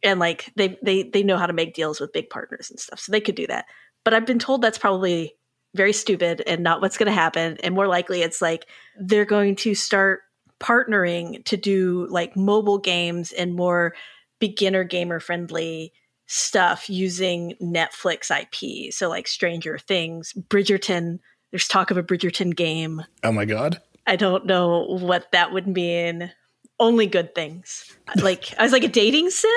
And 0.02 0.20
like 0.20 0.52
they 0.54 0.78
they 0.82 1.02
they 1.02 1.24
know 1.24 1.36
how 1.36 1.46
to 1.46 1.52
make 1.52 1.74
deals 1.74 2.00
with 2.00 2.12
big 2.12 2.30
partners 2.30 2.70
and 2.70 2.78
stuff. 2.78 3.00
So 3.00 3.10
they 3.10 3.20
could 3.20 3.34
do 3.34 3.48
that. 3.48 3.64
But 4.04 4.14
I've 4.14 4.26
been 4.26 4.38
told 4.38 4.62
that's 4.62 4.78
probably 4.78 5.34
very 5.74 5.92
stupid 5.92 6.42
and 6.46 6.62
not 6.62 6.80
what's 6.80 6.96
going 6.96 7.08
to 7.08 7.12
happen. 7.12 7.56
And 7.62 7.74
more 7.74 7.88
likely, 7.88 8.22
it's 8.22 8.40
like 8.40 8.66
they're 8.98 9.24
going 9.24 9.56
to 9.56 9.74
start 9.74 10.20
partnering 10.60 11.44
to 11.44 11.56
do 11.56 12.06
like 12.10 12.36
mobile 12.36 12.78
games 12.78 13.32
and 13.32 13.54
more 13.54 13.94
beginner 14.38 14.84
gamer 14.84 15.20
friendly 15.20 15.92
stuff 16.26 16.88
using 16.88 17.54
Netflix 17.60 18.30
IP. 18.30 18.92
So, 18.92 19.08
like 19.08 19.26
Stranger 19.26 19.78
Things, 19.78 20.32
Bridgerton. 20.48 21.18
There's 21.50 21.66
talk 21.66 21.90
of 21.90 21.96
a 21.96 22.02
Bridgerton 22.02 22.54
game. 22.54 23.02
Oh 23.24 23.32
my 23.32 23.44
god. 23.44 23.80
I 24.06 24.16
don't 24.16 24.46
know 24.46 24.98
what 25.00 25.32
that 25.32 25.52
would 25.52 25.66
mean. 25.66 26.32
Only 26.78 27.06
good 27.06 27.34
things. 27.34 27.84
Like, 28.16 28.54
I 28.58 28.62
was 28.62 28.72
like 28.72 28.84
a 28.84 28.88
dating 28.88 29.28
sim? 29.30 29.50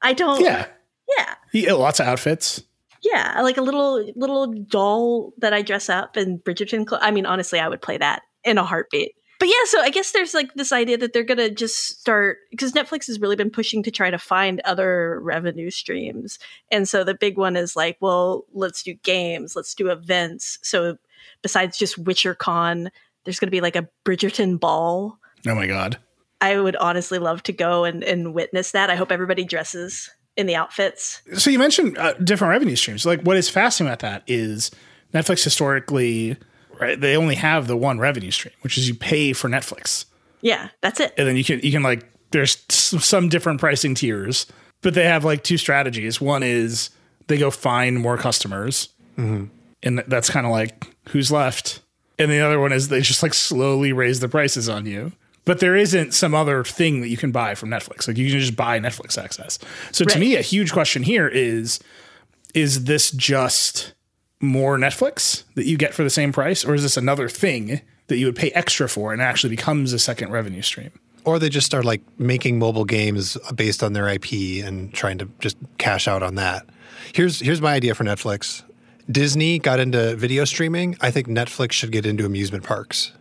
I 0.00 0.14
don't. 0.14 0.40
Yeah. 0.40 0.66
Yeah. 1.18 1.34
yeah 1.52 1.72
uh, 1.72 1.76
lots 1.76 2.00
of 2.00 2.06
outfits. 2.06 2.62
Yeah, 3.02 3.40
like 3.42 3.56
a 3.56 3.62
little 3.62 4.10
little 4.14 4.52
doll 4.52 5.32
that 5.38 5.52
I 5.52 5.62
dress 5.62 5.88
up 5.88 6.16
in 6.16 6.38
Bridgerton. 6.38 6.88
Cl- 6.88 7.00
I 7.02 7.10
mean, 7.10 7.26
honestly, 7.26 7.58
I 7.58 7.68
would 7.68 7.80
play 7.80 7.98
that 7.98 8.22
in 8.44 8.58
a 8.58 8.64
heartbeat. 8.64 9.12
But 9.40 9.48
yeah, 9.48 9.64
so 9.64 9.80
I 9.80 9.88
guess 9.88 10.12
there's 10.12 10.34
like 10.34 10.52
this 10.52 10.70
idea 10.70 10.98
that 10.98 11.14
they're 11.14 11.24
gonna 11.24 11.50
just 11.50 11.98
start 11.98 12.38
because 12.50 12.72
Netflix 12.72 13.06
has 13.06 13.18
really 13.18 13.36
been 13.36 13.50
pushing 13.50 13.82
to 13.82 13.90
try 13.90 14.10
to 14.10 14.18
find 14.18 14.60
other 14.60 15.18
revenue 15.22 15.70
streams, 15.70 16.38
and 16.70 16.86
so 16.86 17.02
the 17.02 17.14
big 17.14 17.38
one 17.38 17.56
is 17.56 17.74
like, 17.74 17.96
well, 18.00 18.44
let's 18.52 18.82
do 18.82 18.94
games, 18.94 19.56
let's 19.56 19.74
do 19.74 19.88
events. 19.88 20.58
So 20.62 20.98
besides 21.40 21.78
just 21.78 22.02
WitcherCon, 22.04 22.90
there's 23.24 23.40
gonna 23.40 23.50
be 23.50 23.62
like 23.62 23.76
a 23.76 23.88
Bridgerton 24.04 24.60
ball. 24.60 25.18
Oh 25.46 25.54
my 25.54 25.66
god. 25.66 25.96
I 26.42 26.60
would 26.60 26.76
honestly 26.76 27.18
love 27.18 27.42
to 27.44 27.52
go 27.52 27.84
and, 27.84 28.04
and 28.04 28.34
witness 28.34 28.72
that. 28.72 28.90
I 28.90 28.94
hope 28.94 29.10
everybody 29.10 29.44
dresses 29.44 30.10
in 30.36 30.46
the 30.46 30.54
outfits. 30.54 31.22
So 31.36 31.50
you 31.50 31.58
mentioned 31.58 31.96
uh, 31.98 32.12
different 32.14 32.50
revenue 32.50 32.76
streams. 32.76 33.06
Like 33.06 33.22
what 33.22 33.36
is 33.38 33.48
fascinating 33.48 33.90
about 33.90 34.00
that 34.00 34.22
is 34.26 34.70
Netflix 35.14 35.44
historically, 35.44 36.36
right? 36.80 37.00
They 37.00 37.16
only 37.16 37.34
have 37.36 37.66
the 37.66 37.76
one 37.76 37.98
revenue 37.98 38.30
stream, 38.30 38.54
which 38.62 38.78
is 38.78 38.88
you 38.88 38.94
pay 38.94 39.32
for 39.32 39.48
Netflix, 39.48 40.06
Yeah, 40.40 40.68
that's 40.80 41.00
it. 41.00 41.14
and 41.16 41.26
then 41.28 41.36
you 41.36 41.44
can 41.44 41.60
you 41.60 41.70
can 41.72 41.82
like 41.82 42.06
there's 42.30 42.64
some 42.68 43.28
different 43.28 43.60
pricing 43.60 43.94
tiers, 43.94 44.46
but 44.82 44.94
they 44.94 45.04
have 45.04 45.24
like 45.24 45.42
two 45.42 45.58
strategies. 45.58 46.20
One 46.20 46.42
is 46.42 46.90
they 47.26 47.38
go 47.38 47.50
find 47.50 47.98
more 47.98 48.16
customers, 48.16 48.88
mm-hmm. 49.16 49.46
and 49.82 50.04
that's 50.06 50.30
kind 50.30 50.46
of 50.46 50.52
like 50.52 50.86
who's 51.08 51.30
left, 51.30 51.80
and 52.18 52.30
the 52.30 52.40
other 52.40 52.60
one 52.60 52.72
is 52.72 52.88
they 52.88 53.00
just 53.00 53.22
like 53.22 53.34
slowly 53.34 53.92
raise 53.92 54.20
the 54.20 54.28
prices 54.28 54.68
on 54.68 54.86
you. 54.86 55.12
But 55.46 55.58
there 55.58 55.74
isn't 55.74 56.12
some 56.12 56.34
other 56.34 56.62
thing 56.64 57.00
that 57.00 57.08
you 57.08 57.16
can 57.16 57.32
buy 57.32 57.54
from 57.54 57.70
Netflix. 57.70 58.06
Like 58.06 58.18
you 58.18 58.30
can 58.30 58.38
just 58.38 58.56
buy 58.56 58.78
Netflix 58.78 59.20
access. 59.20 59.58
So 59.90 60.04
to 60.04 60.18
me, 60.18 60.36
a 60.36 60.42
huge 60.42 60.72
question 60.72 61.02
here 61.02 61.26
is 61.26 61.80
is 62.54 62.84
this 62.84 63.10
just 63.10 63.94
more 64.40 64.78
Netflix 64.78 65.44
that 65.54 65.66
you 65.66 65.76
get 65.76 65.94
for 65.94 66.02
the 66.02 66.10
same 66.10 66.32
price, 66.32 66.64
or 66.64 66.74
is 66.74 66.82
this 66.82 66.96
another 66.96 67.28
thing 67.28 67.80
that 68.08 68.18
you 68.18 68.26
would 68.26 68.36
pay 68.36 68.50
extra 68.50 68.88
for 68.88 69.12
and 69.12 69.22
actually 69.22 69.50
becomes 69.50 69.92
a 69.92 69.98
second 69.98 70.30
revenue 70.30 70.62
stream? 70.62 70.90
Or 71.24 71.38
they 71.38 71.50
just 71.50 71.66
start 71.66 71.84
like 71.84 72.00
making 72.18 72.58
mobile 72.58 72.86
games 72.86 73.36
based 73.54 73.82
on 73.82 73.92
their 73.92 74.08
IP 74.08 74.64
and 74.64 74.92
trying 74.92 75.18
to 75.18 75.28
just 75.38 75.56
cash 75.78 76.08
out 76.08 76.22
on 76.22 76.34
that. 76.36 76.66
Here's 77.14 77.40
here's 77.40 77.60
my 77.60 77.74
idea 77.74 77.94
for 77.94 78.04
Netflix. 78.04 78.62
Disney 79.10 79.58
got 79.58 79.80
into 79.80 80.16
video 80.16 80.44
streaming. 80.44 80.96
I 81.00 81.10
think 81.10 81.26
Netflix 81.26 81.72
should 81.72 81.92
get 81.92 82.06
into 82.06 82.24
amusement 82.24 82.64
parks. 82.64 83.12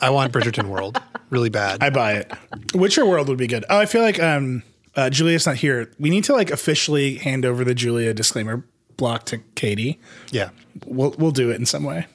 I 0.00 0.10
want 0.10 0.32
Bridgerton 0.32 0.68
World 0.68 1.00
really 1.30 1.48
bad. 1.48 1.82
I 1.82 1.90
buy 1.90 2.12
it. 2.14 2.32
Witcher 2.74 3.06
World 3.06 3.28
would 3.28 3.38
be 3.38 3.46
good. 3.46 3.64
Oh, 3.68 3.78
I 3.78 3.86
feel 3.86 4.02
like 4.02 4.22
um, 4.22 4.62
uh, 4.94 5.10
Julia's 5.10 5.46
not 5.46 5.56
here. 5.56 5.90
We 5.98 6.10
need 6.10 6.24
to 6.24 6.34
like 6.34 6.50
officially 6.50 7.16
hand 7.16 7.44
over 7.44 7.64
the 7.64 7.74
Julia 7.74 8.12
disclaimer 8.14 8.64
block 8.96 9.24
to 9.26 9.38
Katie. 9.54 9.98
yeah. 10.30 10.50
We'll 10.84 11.14
we'll 11.18 11.30
do 11.30 11.50
it 11.50 11.56
in 11.56 11.64
some 11.66 11.84
way. 11.84 12.06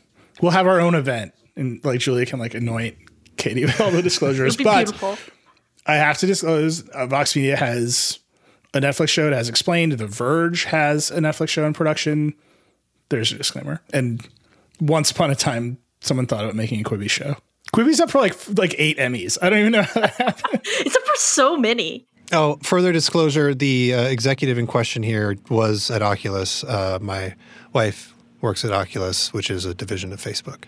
we'll 0.42 0.52
have 0.52 0.68
our 0.68 0.80
own 0.80 0.94
event, 0.96 1.34
and 1.56 1.84
like 1.84 2.00
Julia 2.00 2.26
can 2.28 2.38
like 2.40 2.54
anoint 2.54 2.96
Katie 3.38 3.66
with 3.66 3.82
all 3.82 3.90
the 3.92 4.02
disclosures. 4.04 4.56
Be 4.58 4.64
but 4.64 4.86
beautiful. 4.86 5.18
I 5.88 5.96
have 5.96 6.20
to 6.20 6.28
disclose, 6.28 6.88
uh, 6.90 7.08
Vox 7.08 7.36
Media 7.36 7.56
has 7.58 8.20
a 8.76 8.80
Netflix 8.80 9.10
show 9.10 9.30
that 9.32 9.36
has 9.36 9.50
explained. 9.50 9.94
The 9.94 10.06
Verge 10.06 10.66
has 10.66 11.10
a 11.10 11.20
Netflix 11.20 11.50
show 11.50 11.66
in 11.66 11.74
production. 11.74 12.36
There's 13.10 13.32
a 13.32 13.36
disclaimer. 13.38 13.82
And 13.92 14.28
once 14.80 15.10
upon 15.10 15.32
a 15.32 15.36
time, 15.36 15.80
someone 16.02 16.28
thought 16.28 16.44
about 16.44 16.56
making 16.56 16.82
a 16.82 16.84
Quibi 16.84 17.10
show. 17.10 17.36
Quibi's 17.74 18.00
up 18.00 18.12
for 18.12 18.20
like 18.20 18.36
like 18.58 18.76
eight 18.78 18.98
Emmys. 19.00 19.40
I 19.42 19.50
don't 19.50 19.60
even 19.60 19.72
know 19.72 19.82
how 19.84 20.02
that 20.02 20.14
happened. 20.18 20.62
It's 20.66 20.96
up 20.96 21.04
for 21.04 21.16
so 21.16 21.58
many. 21.58 22.06
Oh, 22.32 22.58
further 22.64 22.92
disclosure: 22.92 23.54
the 23.54 23.94
uh, 23.94 24.02
executive 24.04 24.58
in 24.58 24.68
question 24.68 25.04
here 25.04 25.38
was 25.50 25.92
at 25.92 26.02
Oculus. 26.02 26.64
Uh, 26.64 27.00
my 27.02 27.36
wife 27.74 28.14
works 28.42 28.66
at 28.66 28.72
Oculus, 28.72 29.34
which 29.34 29.50
is 29.50 29.66
a 29.66 29.74
division 29.74 30.12
of 30.14 30.22
Facebook. 30.22 30.66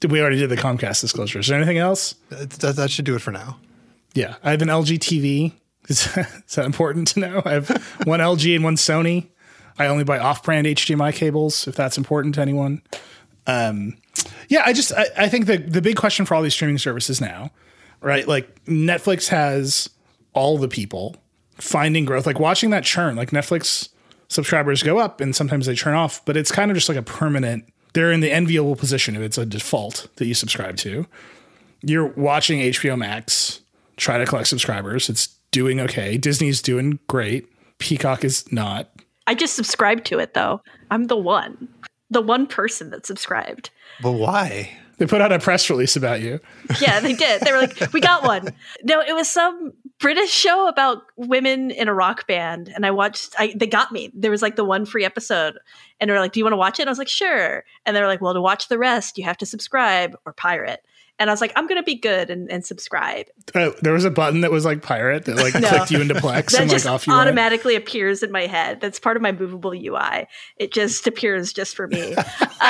Did 0.00 0.10
we 0.10 0.20
already 0.20 0.38
did 0.38 0.50
the 0.50 0.56
Comcast 0.56 1.00
disclosure? 1.00 1.38
Is 1.38 1.46
there 1.46 1.56
anything 1.56 1.78
else? 1.78 2.14
That, 2.28 2.50
that, 2.50 2.76
that 2.76 2.90
should 2.90 3.04
do 3.04 3.14
it 3.14 3.22
for 3.22 3.30
now. 3.30 3.58
Yeah, 4.12 4.36
I 4.42 4.50
have 4.50 4.62
an 4.62 4.68
LG 4.68 4.98
TV. 4.98 5.52
Is, 5.88 6.06
is 6.46 6.54
that 6.56 6.66
important 6.66 7.08
to 7.08 7.20
know? 7.20 7.42
I 7.44 7.52
have 7.52 7.68
one 8.04 8.20
LG 8.20 8.54
and 8.54 8.64
one 8.64 8.76
Sony. 8.76 9.28
I 9.78 9.86
only 9.86 10.04
buy 10.04 10.18
off-brand 10.18 10.66
HDMI 10.66 11.14
cables 11.14 11.66
if 11.66 11.74
that's 11.74 11.98
important 11.98 12.34
to 12.36 12.40
anyone. 12.40 12.82
Um, 13.46 13.96
yeah, 14.48 14.62
I 14.64 14.72
just 14.72 14.92
I, 14.92 15.06
I 15.16 15.28
think 15.28 15.46
the 15.46 15.58
the 15.58 15.82
big 15.82 15.96
question 15.96 16.26
for 16.26 16.34
all 16.34 16.42
these 16.42 16.54
streaming 16.54 16.78
services 16.78 17.20
now, 17.20 17.50
right? 18.00 18.26
Like 18.26 18.64
Netflix 18.64 19.28
has 19.28 19.90
all 20.34 20.58
the 20.58 20.68
people 20.68 21.16
finding 21.54 22.04
growth, 22.04 22.26
like 22.26 22.38
watching 22.38 22.70
that 22.70 22.84
churn. 22.84 23.16
Like 23.16 23.30
Netflix 23.30 23.88
subscribers 24.28 24.82
go 24.82 24.98
up 24.98 25.20
and 25.20 25.34
sometimes 25.34 25.66
they 25.66 25.74
churn 25.74 25.94
off, 25.94 26.24
but 26.24 26.36
it's 26.36 26.52
kind 26.52 26.70
of 26.70 26.76
just 26.76 26.88
like 26.88 26.98
a 26.98 27.02
permanent. 27.02 27.64
They're 27.94 28.12
in 28.12 28.20
the 28.20 28.32
enviable 28.32 28.76
position 28.76 29.14
if 29.14 29.22
it's 29.22 29.38
a 29.38 29.46
default 29.46 30.08
that 30.16 30.26
you 30.26 30.34
subscribe 30.34 30.76
to. 30.78 31.06
You're 31.82 32.08
watching 32.08 32.60
HBO 32.60 32.98
Max 32.98 33.60
try 33.96 34.18
to 34.18 34.26
collect 34.26 34.48
subscribers. 34.48 35.08
It's 35.08 35.28
doing 35.52 35.80
okay. 35.80 36.16
Disney's 36.16 36.60
doing 36.60 36.98
great. 37.06 37.48
Peacock 37.78 38.24
is 38.24 38.50
not. 38.52 38.90
I 39.26 39.34
just 39.34 39.54
subscribed 39.54 40.04
to 40.06 40.18
it 40.18 40.34
though. 40.34 40.60
I'm 40.90 41.04
the 41.04 41.16
one, 41.16 41.68
the 42.10 42.20
one 42.20 42.46
person 42.46 42.90
that 42.90 43.06
subscribed. 43.06 43.70
But 44.02 44.12
why? 44.12 44.76
They 44.98 45.06
put 45.06 45.20
out 45.20 45.32
a 45.32 45.38
press 45.38 45.68
release 45.68 45.96
about 45.96 46.20
you. 46.20 46.40
Yeah, 46.80 47.00
they 47.00 47.14
did. 47.14 47.42
They 47.42 47.52
were 47.52 47.58
like, 47.58 47.92
"We 47.92 48.00
got 48.00 48.22
one." 48.24 48.54
No, 48.84 49.00
it 49.00 49.14
was 49.14 49.28
some 49.28 49.72
British 49.98 50.30
show 50.30 50.68
about 50.68 51.02
women 51.16 51.70
in 51.70 51.88
a 51.88 51.94
rock 51.94 52.26
band, 52.26 52.70
and 52.74 52.86
I 52.86 52.90
watched. 52.90 53.34
I 53.38 53.52
they 53.56 53.66
got 53.66 53.92
me. 53.92 54.10
There 54.14 54.30
was 54.30 54.42
like 54.42 54.56
the 54.56 54.64
one 54.64 54.84
free 54.84 55.04
episode, 55.04 55.58
and 56.00 56.08
they 56.08 56.14
were 56.14 56.20
like, 56.20 56.32
"Do 56.32 56.40
you 56.40 56.44
want 56.44 56.52
to 56.52 56.58
watch 56.58 56.78
it?" 56.78 56.86
I 56.86 56.90
was 56.90 56.98
like, 56.98 57.08
"Sure." 57.08 57.64
And 57.84 57.96
they 57.96 58.00
were 58.00 58.06
like, 58.06 58.20
"Well, 58.20 58.34
to 58.34 58.40
watch 58.40 58.68
the 58.68 58.78
rest, 58.78 59.18
you 59.18 59.24
have 59.24 59.38
to 59.38 59.46
subscribe 59.46 60.16
or 60.24 60.32
pirate." 60.32 60.84
And 61.18 61.30
I 61.30 61.32
was 61.32 61.40
like, 61.40 61.52
"I'm 61.54 61.66
gonna 61.68 61.82
be 61.84 61.94
good 61.94 62.28
and, 62.28 62.50
and 62.50 62.64
subscribe." 62.64 63.26
Uh, 63.54 63.70
there 63.82 63.92
was 63.92 64.04
a 64.04 64.10
button 64.10 64.40
that 64.40 64.50
was 64.50 64.64
like 64.64 64.82
pirate 64.82 65.26
that 65.26 65.36
like 65.36 65.54
No. 65.60 65.68
clicked 65.68 65.90
you 65.92 66.00
into 66.00 66.14
Plex 66.14 66.50
That 66.52 66.62
and 66.62 66.70
just 66.70 66.84
like 66.86 66.94
off 66.94 67.06
you 67.06 67.12
went. 67.12 67.22
automatically 67.22 67.76
appears 67.76 68.22
in 68.22 68.32
my 68.32 68.46
head. 68.46 68.80
That's 68.80 68.98
part 68.98 69.16
of 69.16 69.22
my 69.22 69.30
movable 69.32 69.72
UI. 69.72 70.26
It 70.56 70.72
just 70.72 71.06
appears 71.06 71.52
just 71.52 71.76
for 71.76 71.86
me. 71.86 72.14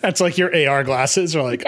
That's 0.00 0.20
like 0.20 0.38
your 0.38 0.54
AR 0.68 0.84
glasses 0.84 1.34
are 1.36 1.42
like 1.42 1.64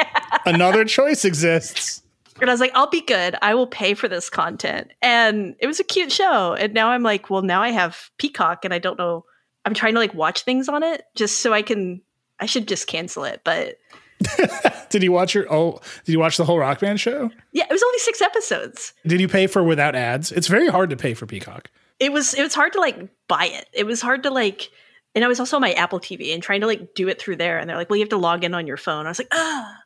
another 0.46 0.85
choice 0.85 1.24
exists. 1.24 2.03
And 2.40 2.50
I 2.50 2.53
was 2.53 2.61
like, 2.61 2.72
I'll 2.74 2.90
be 2.90 3.00
good. 3.00 3.37
I 3.42 3.55
will 3.55 3.66
pay 3.68 3.94
for 3.94 4.09
this 4.09 4.29
content. 4.29 4.90
And 5.00 5.55
it 5.61 5.66
was 5.68 5.79
a 5.79 5.85
cute 5.85 6.11
show. 6.11 6.55
And 6.55 6.74
now 6.74 6.88
I'm 6.88 7.03
like, 7.05 7.31
well, 7.31 7.42
now 7.42 7.62
I 7.62 7.70
have 7.70 8.11
Peacock 8.18 8.64
and 8.64 8.74
I 8.74 8.79
don't 8.81 8.98
know. 8.98 9.24
I'm 9.64 9.72
trying 9.72 9.94
to 9.94 10.00
like 10.00 10.14
watch 10.14 10.42
things 10.42 10.68
on 10.68 10.83
it 10.83 11.05
just 11.14 11.38
so 11.40 11.53
I 11.53 11.62
can, 11.62 12.03
I 12.40 12.46
should 12.46 12.66
just 12.66 12.87
cancel 12.88 13.24
it. 13.24 13.42
But 13.44 13.77
Did 14.90 15.03
you 15.03 15.11
watch 15.12 15.35
your 15.35 15.53
oh 15.53 15.81
did 16.05 16.12
you 16.12 16.20
watch 16.20 16.37
the 16.37 16.44
whole 16.44 16.59
rock 16.59 16.81
band 16.81 17.00
show? 17.00 17.31
yeah, 17.53 17.64
it 17.64 17.72
was 17.72 17.83
only 17.83 17.98
six 17.98 18.22
episodes. 18.22 18.92
Did 19.07 19.20
you 19.20 19.29
pay 19.29 19.48
for 19.48 19.62
without 19.64 19.96
ads? 19.96 20.31
It's 20.31 20.46
very 20.46 20.68
hard 20.68 20.90
to 20.90 20.96
pay 20.96 21.14
for 21.14 21.27
Peacock. 21.27 21.68
It 21.98 22.12
was, 22.12 22.33
it 22.35 22.42
was 22.42 22.55
hard 22.55 22.72
to 22.74 22.81
like 22.81 23.09
buy 23.29 23.46
it. 23.46 23.68
It 23.72 23.87
was 23.87 24.00
hard 24.00 24.22
to 24.22 24.31
like, 24.31 24.70
and 25.14 25.24
I 25.24 25.29
was 25.29 25.40
also 25.40 25.57
on 25.57 25.62
my 25.62 25.72
Apple 25.72 25.98
TV 25.98 26.33
and 26.33 26.42
trying 26.42 26.61
to 26.61 26.66
like 26.66 26.94
do 26.94 27.09
it 27.09 27.20
through 27.20 27.37
there. 27.37 27.59
And 27.59 27.68
they're 27.68 27.77
like, 27.77 27.90
well, 27.90 27.96
you 27.96 28.03
have 28.03 28.11
to 28.11 28.16
log 28.16 28.44
in 28.44 28.55
on 28.55 28.66
your 28.66 28.77
phone. 28.77 29.07
I 29.07 29.11
was 29.11 29.18
like, 29.18 29.29
ah. 29.33 29.79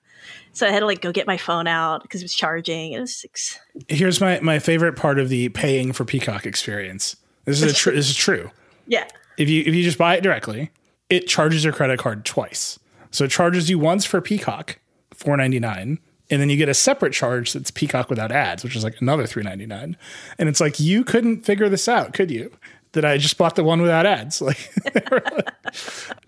So 0.52 0.66
I 0.66 0.70
had 0.70 0.80
to 0.80 0.86
like 0.86 1.00
go 1.00 1.12
get 1.12 1.26
my 1.26 1.36
phone 1.36 1.66
out 1.66 2.02
because 2.02 2.20
it 2.20 2.24
was 2.24 2.34
charging. 2.34 2.92
It 2.92 3.00
was 3.00 3.14
six. 3.14 3.58
Here's 3.88 4.20
my 4.20 4.40
my 4.40 4.58
favorite 4.58 4.96
part 4.96 5.18
of 5.18 5.28
the 5.28 5.48
paying 5.50 5.92
for 5.92 6.04
Peacock 6.04 6.46
experience. 6.46 7.16
This 7.44 7.62
is 7.62 7.72
a 7.72 7.74
tr- 7.74 7.90
this 7.92 8.10
is 8.10 8.16
true. 8.16 8.50
Yeah. 8.86 9.06
If 9.36 9.48
you 9.48 9.62
if 9.64 9.74
you 9.74 9.82
just 9.82 9.98
buy 9.98 10.16
it 10.16 10.22
directly, 10.22 10.70
it 11.08 11.28
charges 11.28 11.64
your 11.64 11.72
credit 11.72 11.98
card 11.98 12.24
twice. 12.24 12.78
So 13.18 13.24
it 13.24 13.33
charges 13.33 13.68
you 13.68 13.81
once 13.81 14.04
for 14.04 14.20
Peacock, 14.20 14.78
four 15.12 15.37
ninety 15.37 15.59
nine, 15.59 15.98
and 16.31 16.40
then 16.40 16.50
you 16.50 16.57
get 16.57 16.68
a 16.68 16.74
separate 16.74 17.12
charge 17.12 17.52
that's 17.52 17.72
Peacock 17.72 18.09
without 18.09 18.31
ads, 18.31 18.62
which 18.62 18.76
is 18.76 18.85
like 18.85 19.00
another 19.00 19.26
three 19.26 19.42
ninety 19.42 19.66
nine. 19.66 19.96
And 20.38 20.48
it's 20.48 20.61
like 20.61 20.78
you 20.78 21.02
couldn't 21.02 21.44
figure 21.44 21.68
this 21.68 21.88
out, 21.88 22.14
could 22.14 22.31
you? 22.31 22.52
That 22.92 23.04
I 23.04 23.18
just 23.18 23.37
bought 23.37 23.57
the 23.57 23.64
one 23.64 23.83
without 23.83 24.07
ads. 24.07 24.40
Like 24.46 24.70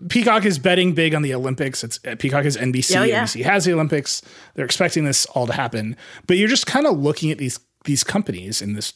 Peacock 0.09 0.43
is 0.43 0.59
betting 0.59 0.93
big 0.93 1.15
on 1.15 1.21
the 1.21 1.33
Olympics. 1.33 1.81
It's 1.81 1.97
Peacock 2.19 2.43
is 2.43 2.57
NBC. 2.57 2.99
Oh, 2.99 3.03
yeah. 3.03 3.23
NBC 3.23 3.41
has 3.45 3.63
the 3.63 3.71
Olympics. 3.71 4.21
They're 4.55 4.65
expecting 4.65 5.05
this 5.05 5.25
all 5.27 5.47
to 5.47 5.53
happen, 5.53 5.95
but 6.27 6.35
you're 6.35 6.49
just 6.49 6.67
kind 6.67 6.85
of 6.85 6.99
looking 6.99 7.31
at 7.31 7.37
these 7.37 7.57
these 7.85 8.03
companies 8.03 8.61
in 8.61 8.73
this 8.73 8.95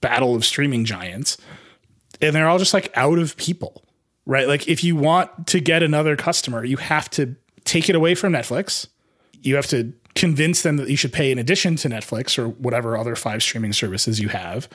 battle 0.00 0.34
of 0.34 0.44
streaming 0.44 0.84
giants, 0.84 1.38
and 2.20 2.34
they're 2.34 2.48
all 2.48 2.58
just 2.58 2.74
like 2.74 2.92
out 2.96 3.20
of 3.20 3.36
people, 3.36 3.84
right? 4.26 4.48
Like 4.48 4.68
if 4.68 4.82
you 4.82 4.96
want 4.96 5.46
to 5.48 5.60
get 5.60 5.82
another 5.82 6.16
customer, 6.16 6.64
you 6.64 6.76
have 6.78 7.10
to 7.10 7.36
take 7.64 7.88
it 7.88 7.96
away 7.96 8.14
from 8.14 8.32
Netflix. 8.32 8.86
You 9.42 9.56
have 9.56 9.66
to 9.68 9.92
convince 10.14 10.62
them 10.62 10.76
that 10.76 10.88
you 10.88 10.96
should 10.96 11.12
pay 11.12 11.30
in 11.30 11.38
addition 11.38 11.76
to 11.76 11.88
Netflix 11.88 12.38
or 12.38 12.48
whatever 12.48 12.96
other 12.96 13.16
five 13.16 13.42
streaming 13.42 13.72
services 13.72 14.20
you 14.20 14.28
have, 14.28 14.68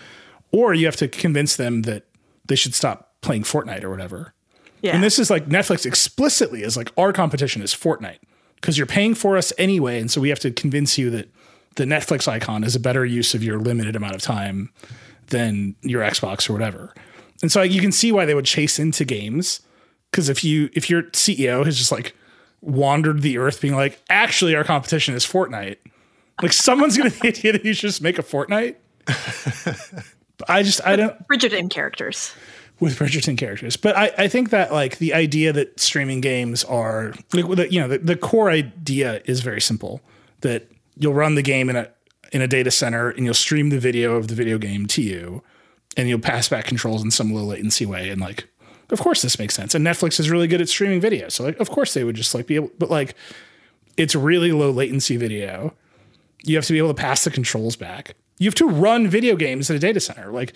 or 0.51 0.73
you 0.73 0.85
have 0.85 0.97
to 0.97 1.07
convince 1.07 1.55
them 1.55 1.83
that 1.83 2.05
they 2.45 2.55
should 2.55 2.73
stop 2.73 3.13
playing 3.21 3.43
Fortnite 3.43 3.83
or 3.83 3.89
whatever. 3.89 4.33
Yeah. 4.81 4.95
And 4.95 5.03
this 5.03 5.19
is 5.19 5.29
like 5.29 5.47
Netflix 5.47 5.85
explicitly 5.85 6.63
is 6.63 6.77
like 6.77 6.91
our 6.97 7.12
competition 7.13 7.62
is 7.62 7.73
Fortnite 7.73 8.19
because 8.55 8.77
you're 8.77 8.88
paying 8.88 9.15
for 9.15 9.38
us 9.38 9.51
anyway. 9.57 9.99
And 9.99 10.09
so 10.09 10.21
we 10.21 10.29
have 10.29 10.39
to 10.39 10.51
convince 10.51 10.97
you 10.97 11.09
that 11.12 11.29
the 11.75 11.85
Netflix 11.85 12.27
icon 12.27 12.63
is 12.63 12.75
a 12.75 12.79
better 12.79 13.05
use 13.05 13.33
of 13.33 13.43
your 13.43 13.59
limited 13.59 13.95
amount 13.95 14.15
of 14.15 14.21
time 14.21 14.71
than 15.27 15.75
your 15.81 16.01
Xbox 16.01 16.49
or 16.49 16.53
whatever. 16.53 16.93
And 17.41 17.52
so 17.52 17.62
like, 17.62 17.71
you 17.71 17.82
can 17.82 17.91
see 17.91 18.12
why 18.12 18.25
they 18.25 18.36
would 18.36 18.45
chase 18.45 18.80
into 18.80 19.06
games 19.06 19.62
because 20.12 20.30
if 20.30 20.43
you 20.43 20.69
if 20.73 20.89
your 20.89 21.04
CEO 21.04 21.65
has 21.65 21.78
just 21.78 21.91
like 21.91 22.15
wandered 22.62 23.21
the 23.21 23.38
earth 23.38 23.62
being 23.62 23.75
like, 23.75 24.02
actually 24.10 24.56
our 24.56 24.63
competition 24.63 25.15
is 25.15 25.25
Fortnite, 25.25 25.78
like 26.41 26.54
someone's 26.54 26.97
gonna 26.97 27.10
be 27.21 27.32
the 27.32 27.38
idea 27.38 27.52
that 27.54 27.65
you 27.65 27.73
should 27.73 27.89
just 27.89 28.02
make 28.02 28.19
a 28.19 28.23
Fortnite. 28.23 28.75
I 30.47 30.63
just 30.63 30.82
I 30.86 30.95
don't 30.95 31.28
Bridgerton 31.28 31.69
characters. 31.69 32.34
with 32.80 32.97
Bridgerton 32.97 33.38
characters. 33.38 33.75
But 33.75 33.97
I, 33.97 34.12
I 34.17 34.28
think 34.28 34.52
that 34.52 34.71
like 34.71 34.97
the 34.97 35.13
idea 35.13 35.52
that 35.54 35.80
streaming 35.80 36.21
games 36.21 36.63
are 36.63 37.13
like 37.34 37.47
the, 37.49 37.71
you 37.71 37.80
know 37.80 37.88
the, 37.88 37.97
the 37.97 38.15
core 38.15 38.49
idea 38.49 39.21
is 39.25 39.41
very 39.41 39.62
simple 39.62 40.02
that 40.41 40.67
you'll 40.97 41.13
run 41.13 41.36
the 41.36 41.41
game 41.41 41.69
in 41.69 41.75
a 41.75 41.89
in 42.32 42.41
a 42.41 42.47
data 42.47 42.71
center 42.71 43.10
and 43.10 43.25
you'll 43.25 43.34
stream 43.34 43.69
the 43.69 43.80
video 43.80 44.15
of 44.15 44.28
the 44.28 44.36
video 44.36 44.58
game 44.58 44.86
to 44.86 45.02
you 45.02 45.43
and 45.97 46.08
you'll 46.08 46.19
pass 46.19 46.49
back 46.49 46.65
controls 46.65 47.04
in 47.04 47.12
some 47.12 47.34
low 47.34 47.43
latency 47.43 47.86
way 47.86 48.10
and 48.10 48.21
like 48.21 48.47
of 48.91 48.99
course 48.99 49.21
this 49.21 49.38
makes 49.38 49.54
sense. 49.54 49.75
And 49.75 49.86
Netflix 49.86 50.19
is 50.19 50.32
really 50.32 50.47
good 50.47 50.62
at 50.62 50.69
streaming 50.69 51.02
video 51.02 51.30
so 51.30 51.43
like 51.43 51.60
of 51.60 51.69
course 51.69 51.93
they 51.93 52.04
would 52.04 52.15
just 52.15 52.34
like 52.34 52.47
be 52.47 52.56
able 52.56 52.71
but 52.78 52.89
like 52.89 53.15
it's 53.97 54.15
really 54.15 54.52
low 54.52 54.71
latency 54.71 55.17
video. 55.17 55.73
You 56.43 56.56
have 56.56 56.65
to 56.65 56.73
be 56.73 56.80
able 56.80 56.89
to 56.89 56.93
pass 56.93 57.25
the 57.25 57.32
controls 57.32 57.75
back. 57.75 58.15
You 58.38 58.47
have 58.47 58.56
to 58.56 58.67
run 58.67 59.08
video 59.08 59.36
games 59.36 59.69
at 59.69 59.75
a 59.75 59.80
data 59.80 59.99
center. 59.99 60.32
Like 60.32 60.54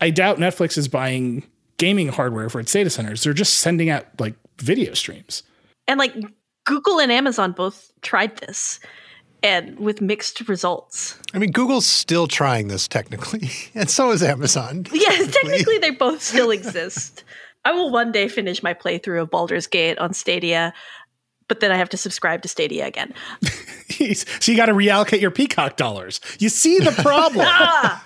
I 0.00 0.10
doubt 0.10 0.38
Netflix 0.38 0.78
is 0.78 0.88
buying 0.88 1.44
gaming 1.76 2.08
hardware 2.08 2.48
for 2.48 2.60
its 2.60 2.72
data 2.72 2.90
centers. 2.90 3.22
They're 3.22 3.32
just 3.32 3.58
sending 3.58 3.90
out 3.90 4.06
like 4.18 4.34
video 4.58 4.94
streams. 4.94 5.42
And 5.86 5.98
like 5.98 6.14
Google 6.64 7.00
and 7.00 7.10
Amazon 7.10 7.52
both 7.52 7.90
tried 8.02 8.36
this 8.38 8.80
and 9.42 9.78
with 9.78 10.00
mixed 10.00 10.48
results. 10.48 11.18
I 11.34 11.38
mean, 11.38 11.50
Google's 11.50 11.86
still 11.86 12.26
trying 12.26 12.68
this 12.68 12.88
technically, 12.88 13.50
and 13.74 13.88
so 13.88 14.10
is 14.10 14.22
Amazon. 14.22 14.86
Yeah, 14.92 15.26
technically 15.26 15.78
they 15.78 15.90
both 15.90 16.22
still 16.22 16.50
exist. 16.50 17.24
I 17.64 17.72
will 17.72 17.90
one 17.90 18.12
day 18.12 18.28
finish 18.28 18.62
my 18.62 18.74
playthrough 18.74 19.22
of 19.22 19.30
Baldur's 19.30 19.66
Gate 19.66 19.98
on 19.98 20.12
Stadia, 20.12 20.74
but 21.48 21.60
then 21.60 21.72
I 21.72 21.76
have 21.76 21.88
to 21.90 21.96
subscribe 21.96 22.42
to 22.42 22.48
Stadia 22.48 22.86
again. 22.86 23.14
so 23.42 24.52
you 24.52 24.56
got 24.56 24.66
to 24.66 24.72
reallocate 24.72 25.20
your 25.20 25.30
Peacock 25.30 25.76
dollars. 25.76 26.20
You 26.38 26.48
see 26.48 26.78
the 26.78 26.92
problem. 27.02 27.46
Ah! 27.48 28.02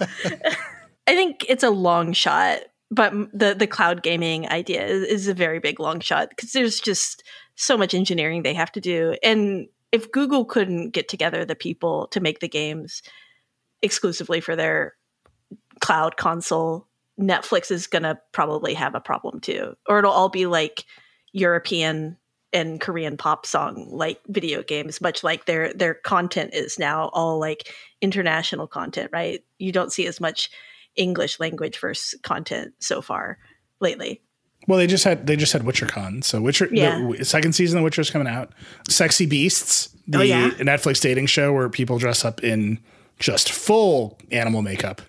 I 1.07 1.15
think 1.15 1.45
it's 1.49 1.63
a 1.63 1.71
long 1.71 2.13
shot, 2.13 2.61
but 2.91 3.13
the 3.33 3.55
the 3.55 3.67
cloud 3.67 4.03
gaming 4.03 4.49
idea 4.49 4.87
is, 4.87 5.03
is 5.05 5.29
a 5.29 5.35
very 5.35 5.59
big 5.59 5.81
long 5.81 6.01
shot 6.01 6.31
because 6.31 6.53
there's 6.53 6.81
just 6.81 7.23
so 7.57 7.77
much 7.77 7.95
engineering 7.95 8.43
they 8.43 8.55
have 8.55 8.73
to 8.73 8.81
do. 8.81 9.17
And 9.23 9.69
if 9.95 10.11
Google 10.11 10.45
couldn't 10.45 10.91
get 10.91 11.09
together 11.09 11.45
the 11.45 11.55
people 11.55 12.09
to 12.09 12.19
make 12.19 12.41
the 12.41 12.49
games 12.49 13.01
exclusively 13.81 14.41
for 14.41 14.57
their 14.57 14.95
cloud 15.79 16.17
console, 16.17 16.89
Netflix 17.19 17.71
is 17.71 17.87
going 17.87 18.03
to 18.03 18.19
probably 18.33 18.75
have 18.75 18.97
a 18.97 19.01
problem 19.01 19.39
too. 19.39 19.77
Or 19.89 20.01
it'll 20.01 20.11
all 20.11 20.31
be 20.31 20.47
like 20.47 20.85
European 21.33 22.17
and 22.53 22.81
Korean 22.81 23.17
pop 23.17 23.47
song 23.47 23.87
like 23.89 24.21
video 24.27 24.65
games, 24.65 25.01
much 25.01 25.23
like 25.23 25.47
their 25.47 25.73
their 25.73 25.95
content 25.95 26.55
is 26.55 26.77
now 26.77 27.09
all 27.13 27.39
like 27.39 27.73
international 28.01 28.67
content, 28.67 29.11
right? 29.13 29.45
You 29.59 29.71
don't 29.71 29.93
see 29.93 30.09
as 30.09 30.21
much 30.21 30.51
English 30.97 31.39
language 31.39 31.79
versus 31.79 32.19
content 32.23 32.75
so 32.81 33.01
far 33.01 33.39
lately. 33.79 34.23
Well, 34.67 34.79
they 34.79 34.87
just 34.87 35.05
had 35.05 35.27
they 35.27 35.37
just 35.37 35.53
had 35.53 35.63
WitcherCon, 35.63 36.25
so 36.25 36.41
Witcher 36.41 36.69
Yeah. 36.73 37.13
the 37.19 37.25
second 37.25 37.53
season 37.55 37.79
of 37.79 37.85
Witcher 37.85 38.01
is 38.01 38.11
coming 38.11 38.29
out. 38.29 38.53
Sexy 38.89 39.27
Beasts, 39.27 39.91
the 40.09 40.19
Oh, 40.19 40.23
yeah? 40.23 40.51
Netflix 40.59 41.01
dating 41.01 41.27
show 41.27 41.53
where 41.53 41.69
people 41.69 41.99
dress 41.99 42.25
up 42.25 42.43
in 42.43 42.79
just 43.19 43.53
full 43.53 44.19
animal 44.31 44.63
makeup. 44.63 45.03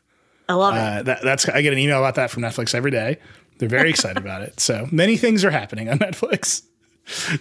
I 0.50 0.54
love 0.54 0.76
it. 0.76 0.80
Uh, 0.80 1.04
that, 1.04 1.22
that's 1.24 1.48
I 1.50 1.62
get 1.62 1.74
an 1.74 1.80
email 1.80 2.00
about 2.00 2.16
that 2.16 2.30
from 2.32 2.44
Netflix 2.44 2.76
every 2.76 2.92
day. 2.92 3.18
They're 3.58 3.70
very 3.70 3.90
excited 3.90 4.18
about 4.18 4.42
it. 4.42 4.60
So 4.60 4.88
many 4.92 5.16
things 5.18 5.46
are 5.46 5.52
happening 5.52 5.90
on 5.90 6.00
Netflix. 6.00 6.64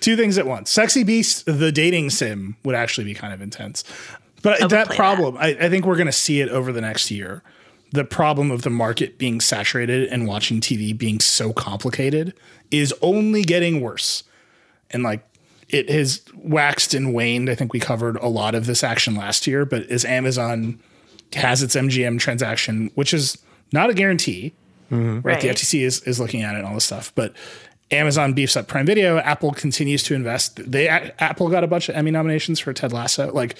Two 0.00 0.16
things 0.16 0.38
at 0.38 0.46
once. 0.46 0.70
Sexy 0.70 1.02
Beast, 1.04 1.44
the 1.46 1.72
dating 1.72 2.10
sim, 2.10 2.56
would 2.64 2.74
actually 2.74 3.04
be 3.04 3.14
kind 3.14 3.32
of 3.34 3.40
intense. 3.42 3.82
But 4.42 4.68
that 4.70 4.90
problem, 4.90 5.36
I, 5.38 5.48
I 5.58 5.68
think 5.70 5.86
we're 5.86 5.96
going 5.96 6.06
to 6.06 6.12
see 6.12 6.40
it 6.42 6.50
over 6.50 6.70
the 6.70 6.82
next 6.82 7.10
year. 7.10 7.42
The 7.94 8.04
problem 8.04 8.50
of 8.50 8.62
the 8.62 8.70
market 8.70 9.18
being 9.18 9.40
saturated 9.40 10.08
and 10.08 10.26
watching 10.26 10.60
TV 10.60 10.96
being 10.96 11.20
so 11.20 11.52
complicated 11.52 12.34
is 12.72 12.92
only 13.02 13.42
getting 13.42 13.80
worse. 13.80 14.24
And 14.90 15.04
like 15.04 15.24
it 15.68 15.88
has 15.90 16.22
waxed 16.36 16.92
and 16.92 17.14
waned. 17.14 17.48
I 17.48 17.54
think 17.54 17.72
we 17.72 17.78
covered 17.78 18.16
a 18.16 18.26
lot 18.26 18.54
of 18.56 18.66
this 18.66 18.82
action 18.82 19.14
last 19.14 19.46
year, 19.46 19.64
but 19.64 19.86
as 19.90 20.04
Amazon 20.04 20.80
has 21.34 21.62
its 21.62 21.76
MGM 21.76 22.18
transaction, 22.18 22.90
which 22.96 23.14
is 23.14 23.38
not 23.72 23.90
a 23.90 23.94
guarantee, 23.94 24.54
right? 24.90 25.40
The 25.40 25.48
FTC 25.48 25.82
is, 25.82 26.02
is 26.02 26.18
looking 26.18 26.42
at 26.42 26.54
it 26.54 26.58
and 26.58 26.66
all 26.66 26.74
this 26.74 26.84
stuff, 26.84 27.12
but 27.14 27.32
Amazon 27.90 28.32
beefs 28.32 28.56
up 28.56 28.66
Prime 28.66 28.86
Video. 28.86 29.18
Apple 29.18 29.52
continues 29.52 30.02
to 30.04 30.14
invest. 30.14 30.60
They 30.70 30.88
Apple 30.88 31.48
got 31.48 31.62
a 31.62 31.66
bunch 31.68 31.88
of 31.88 31.94
Emmy 31.94 32.10
nominations 32.10 32.58
for 32.58 32.72
Ted 32.72 32.92
Lasso. 32.92 33.32
Like 33.32 33.58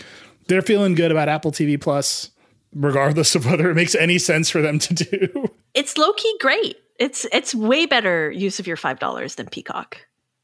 they're 0.49 0.63
feeling 0.63 0.95
good 0.95 1.11
about 1.11 1.29
Apple 1.29 1.53
TV 1.53 1.81
Plus, 1.81 2.31
regardless 2.75 3.35
of 3.35 3.47
whether 3.47 3.71
it 3.71 3.75
makes 3.75 3.95
any 3.95 4.19
sense 4.19 4.51
for 4.51 4.61
them 4.61 4.79
to 4.79 4.95
do. 4.95 5.49
it's 5.75 5.97
low 5.97 6.13
key 6.13 6.37
great. 6.41 6.77
It's 6.99 7.27
it's 7.33 7.55
way 7.55 7.87
better 7.87 8.31
use 8.31 8.61
of 8.61 8.67
your 8.67 8.77
five 8.77 8.99
dollars 8.99 9.35
than 9.37 9.47
Peacock. 9.47 9.99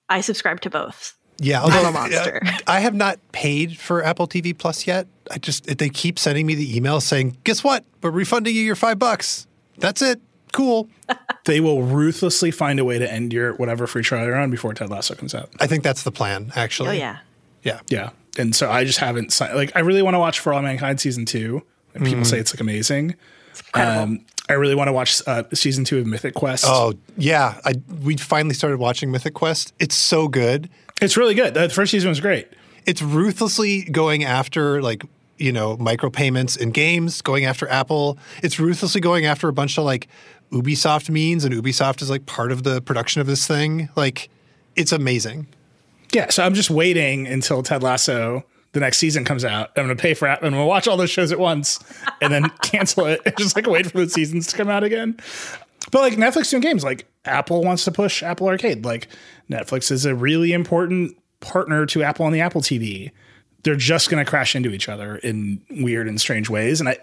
I 0.08 0.20
subscribe 0.20 0.60
to 0.62 0.70
both. 0.70 1.16
Yeah, 1.38 1.62
I'm 1.62 1.86
a 1.86 1.90
monster. 1.92 2.40
uh, 2.44 2.52
I 2.66 2.80
have 2.80 2.94
not 2.94 3.18
paid 3.32 3.78
for 3.78 4.04
Apple 4.04 4.28
TV 4.28 4.56
Plus 4.56 4.86
yet. 4.86 5.06
I 5.30 5.38
just 5.38 5.78
they 5.78 5.88
keep 5.88 6.18
sending 6.18 6.46
me 6.46 6.54
the 6.54 6.76
email 6.76 7.00
saying, 7.00 7.38
"Guess 7.44 7.64
what? 7.64 7.84
We're 8.02 8.10
refunding 8.10 8.54
you 8.54 8.62
your 8.62 8.76
five 8.76 8.98
bucks. 8.98 9.46
That's 9.78 10.02
it. 10.02 10.20
Cool." 10.52 10.88
they 11.46 11.60
will 11.60 11.82
ruthlessly 11.82 12.50
find 12.50 12.78
a 12.78 12.84
way 12.84 12.98
to 12.98 13.10
end 13.10 13.32
your 13.32 13.54
whatever 13.54 13.86
free 13.86 14.02
trial 14.02 14.26
you're 14.26 14.36
on 14.36 14.50
before 14.50 14.74
Ted 14.74 14.90
Lasso 14.90 15.14
comes 15.14 15.34
out. 15.34 15.48
I 15.60 15.66
think 15.66 15.82
that's 15.82 16.02
the 16.02 16.12
plan. 16.12 16.52
Actually. 16.54 16.90
Oh 16.90 16.92
yeah. 16.92 17.18
Yeah. 17.62 17.80
Yeah. 17.88 18.10
And 18.38 18.54
so 18.54 18.70
I 18.70 18.84
just 18.84 18.98
haven't 18.98 19.32
signed. 19.32 19.54
Like, 19.54 19.72
I 19.74 19.80
really 19.80 20.02
want 20.02 20.14
to 20.14 20.18
watch 20.18 20.40
For 20.40 20.52
All 20.52 20.62
Mankind 20.62 21.00
season 21.00 21.26
two. 21.26 21.62
And 21.94 22.04
people 22.04 22.24
say 22.24 22.38
it's 22.38 22.54
like 22.54 22.60
amazing. 22.60 23.16
Incredible. 23.66 24.02
Um, 24.02 24.24
I 24.48 24.54
really 24.54 24.74
want 24.74 24.88
to 24.88 24.92
watch 24.92 25.22
uh, 25.26 25.44
season 25.52 25.84
two 25.84 25.98
of 25.98 26.06
Mythic 26.06 26.34
Quest. 26.34 26.64
Oh 26.66 26.94
yeah. 27.16 27.60
I 27.64 27.74
we 28.02 28.16
finally 28.16 28.54
started 28.54 28.78
watching 28.78 29.10
Mythic 29.10 29.34
Quest. 29.34 29.72
It's 29.78 29.94
so 29.94 30.28
good. 30.28 30.68
it's 31.00 31.16
really 31.16 31.34
good. 31.34 31.54
The 31.54 31.68
first 31.68 31.90
season 31.90 32.08
was 32.08 32.20
great. 32.20 32.48
It's 32.86 33.02
ruthlessly 33.02 33.82
going 33.84 34.24
after 34.24 34.82
like 34.82 35.04
you 35.38 35.52
know 35.52 35.76
micropayments 35.76 36.58
in 36.58 36.70
games, 36.70 37.22
going 37.22 37.44
after 37.44 37.68
Apple. 37.68 38.18
It's 38.42 38.58
ruthlessly 38.58 39.00
going 39.00 39.24
after 39.26 39.48
a 39.48 39.52
bunch 39.52 39.78
of 39.78 39.84
like 39.84 40.08
Ubisoft 40.52 41.08
means, 41.10 41.44
and 41.44 41.54
Ubisoft 41.54 42.02
is 42.02 42.10
like 42.10 42.26
part 42.26 42.52
of 42.52 42.62
the 42.62 42.80
production 42.82 43.20
of 43.20 43.26
this 43.26 43.46
thing. 43.46 43.88
Like, 43.96 44.28
it's 44.76 44.92
amazing. 44.92 45.46
Yeah. 46.12 46.28
So 46.30 46.44
I'm 46.44 46.54
just 46.54 46.70
waiting 46.70 47.26
until 47.26 47.62
Ted 47.62 47.82
Lasso, 47.82 48.44
the 48.72 48.80
next 48.80 48.98
season 48.98 49.24
comes 49.24 49.44
out. 49.44 49.70
I'm 49.76 49.84
going 49.84 49.96
to 49.96 50.00
pay 50.00 50.14
for 50.14 50.28
it. 50.28 50.32
I'm 50.32 50.40
going 50.40 50.54
to 50.54 50.64
watch 50.64 50.86
all 50.86 50.96
those 50.96 51.10
shows 51.10 51.32
at 51.32 51.38
once 51.38 51.80
and 52.20 52.32
then 52.32 52.48
cancel 52.62 53.06
it 53.06 53.20
and 53.26 53.36
just 53.36 53.56
like 53.56 53.66
wait 53.66 53.90
for 53.90 53.98
the 53.98 54.08
seasons 54.08 54.46
to 54.48 54.56
come 54.56 54.68
out 54.68 54.84
again. 54.84 55.18
But 55.90 56.02
like 56.02 56.14
Netflix 56.14 56.50
doing 56.50 56.60
games, 56.60 56.84
like 56.84 57.06
Apple 57.24 57.62
wants 57.62 57.84
to 57.84 57.92
push 57.92 58.22
Apple 58.22 58.48
Arcade. 58.48 58.84
Like 58.84 59.08
Netflix 59.50 59.90
is 59.90 60.04
a 60.04 60.14
really 60.14 60.52
important 60.52 61.16
partner 61.40 61.86
to 61.86 62.02
Apple 62.02 62.26
on 62.26 62.32
the 62.32 62.40
Apple 62.40 62.60
TV. 62.60 63.10
They're 63.62 63.76
just 63.76 64.08
going 64.08 64.24
to 64.24 64.28
crash 64.28 64.54
into 64.54 64.70
each 64.70 64.88
other 64.88 65.16
in 65.16 65.60
weird 65.70 66.06
and 66.06 66.20
strange 66.20 66.48
ways. 66.48 66.80
And 66.80 66.88
I, 66.88 66.98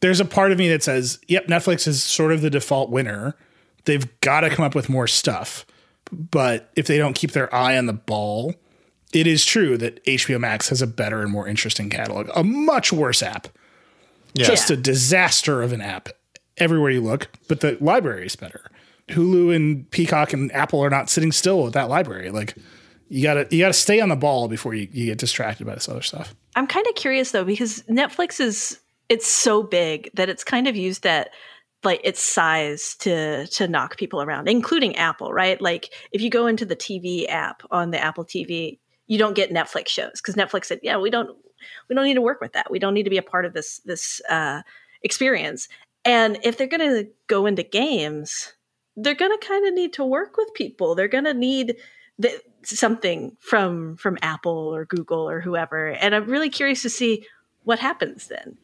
there's 0.00 0.20
a 0.20 0.24
part 0.24 0.52
of 0.52 0.58
me 0.58 0.68
that 0.70 0.82
says, 0.82 1.18
yep, 1.28 1.46
Netflix 1.46 1.86
is 1.86 2.02
sort 2.02 2.32
of 2.32 2.40
the 2.40 2.50
default 2.50 2.90
winner. 2.90 3.36
They've 3.84 4.08
got 4.20 4.40
to 4.40 4.50
come 4.50 4.64
up 4.64 4.74
with 4.74 4.88
more 4.88 5.06
stuff. 5.06 5.66
But 6.10 6.70
if 6.76 6.86
they 6.86 6.98
don't 6.98 7.14
keep 7.14 7.32
their 7.32 7.52
eye 7.54 7.76
on 7.76 7.86
the 7.86 7.92
ball, 7.92 8.54
it 9.14 9.26
is 9.28 9.46
true 9.46 9.78
that 9.78 10.04
HBO 10.04 10.40
Max 10.40 10.68
has 10.68 10.82
a 10.82 10.86
better 10.86 11.22
and 11.22 11.30
more 11.30 11.46
interesting 11.46 11.88
catalog, 11.88 12.28
a 12.34 12.42
much 12.42 12.92
worse 12.92 13.22
app. 13.22 13.48
Just 14.36 14.68
a 14.68 14.76
disaster 14.76 15.62
of 15.62 15.72
an 15.72 15.80
app 15.80 16.08
everywhere 16.58 16.90
you 16.90 17.00
look, 17.00 17.28
but 17.46 17.60
the 17.60 17.78
library 17.80 18.26
is 18.26 18.34
better. 18.34 18.68
Hulu 19.08 19.54
and 19.54 19.88
Peacock 19.92 20.32
and 20.32 20.50
Apple 20.52 20.80
are 20.80 20.90
not 20.90 21.08
sitting 21.08 21.30
still 21.30 21.62
with 21.62 21.74
that 21.74 21.88
library. 21.88 22.30
Like 22.30 22.56
you 23.08 23.22
gotta 23.22 23.46
you 23.52 23.60
gotta 23.60 23.72
stay 23.72 24.00
on 24.00 24.08
the 24.08 24.16
ball 24.16 24.48
before 24.48 24.74
you, 24.74 24.88
you 24.90 25.06
get 25.06 25.18
distracted 25.18 25.68
by 25.68 25.74
this 25.74 25.88
other 25.88 26.02
stuff. 26.02 26.34
I'm 26.56 26.66
kind 26.66 26.84
of 26.88 26.96
curious 26.96 27.30
though 27.30 27.44
because 27.44 27.82
Netflix 27.84 28.40
is 28.40 28.80
it's 29.08 29.28
so 29.28 29.62
big 29.62 30.10
that 30.14 30.28
it's 30.28 30.42
kind 30.42 30.66
of 30.66 30.74
used 30.74 31.04
that 31.04 31.30
like 31.84 32.00
its 32.02 32.20
size 32.20 32.96
to 33.00 33.46
to 33.48 33.68
knock 33.68 33.98
people 33.98 34.20
around, 34.20 34.48
including 34.48 34.96
Apple, 34.96 35.32
right? 35.32 35.60
Like 35.60 35.92
if 36.10 36.22
you 36.22 36.30
go 36.30 36.48
into 36.48 36.64
the 36.64 36.74
TV 36.76 37.28
app 37.28 37.62
on 37.70 37.92
the 37.92 38.02
Apple 38.02 38.24
TV, 38.24 38.78
you 39.06 39.18
don't 39.18 39.34
get 39.34 39.50
Netflix 39.50 39.88
shows 39.88 40.12
because 40.14 40.34
Netflix 40.34 40.66
said, 40.66 40.80
"Yeah, 40.82 40.98
we 40.98 41.10
don't 41.10 41.36
we 41.88 41.94
don't 41.94 42.04
need 42.04 42.14
to 42.14 42.22
work 42.22 42.40
with 42.40 42.52
that. 42.52 42.70
We 42.70 42.78
don't 42.78 42.94
need 42.94 43.04
to 43.04 43.10
be 43.10 43.18
a 43.18 43.22
part 43.22 43.44
of 43.44 43.52
this 43.52 43.80
this 43.84 44.20
uh, 44.28 44.62
experience." 45.02 45.68
And 46.04 46.38
if 46.42 46.58
they're 46.58 46.66
going 46.66 46.80
to 46.80 47.08
go 47.28 47.46
into 47.46 47.62
games, 47.62 48.52
they're 48.94 49.14
going 49.14 49.30
to 49.38 49.46
kind 49.46 49.66
of 49.66 49.72
need 49.72 49.94
to 49.94 50.04
work 50.04 50.36
with 50.36 50.52
people. 50.52 50.94
They're 50.94 51.08
going 51.08 51.24
to 51.24 51.32
need 51.32 51.76
the, 52.18 52.40
something 52.62 53.36
from 53.40 53.96
from 53.96 54.18
Apple 54.22 54.74
or 54.74 54.84
Google 54.84 55.28
or 55.28 55.40
whoever. 55.40 55.88
And 55.88 56.14
I'm 56.14 56.26
really 56.26 56.50
curious 56.50 56.82
to 56.82 56.90
see 56.90 57.26
what 57.64 57.78
happens 57.78 58.28
then. 58.28 58.58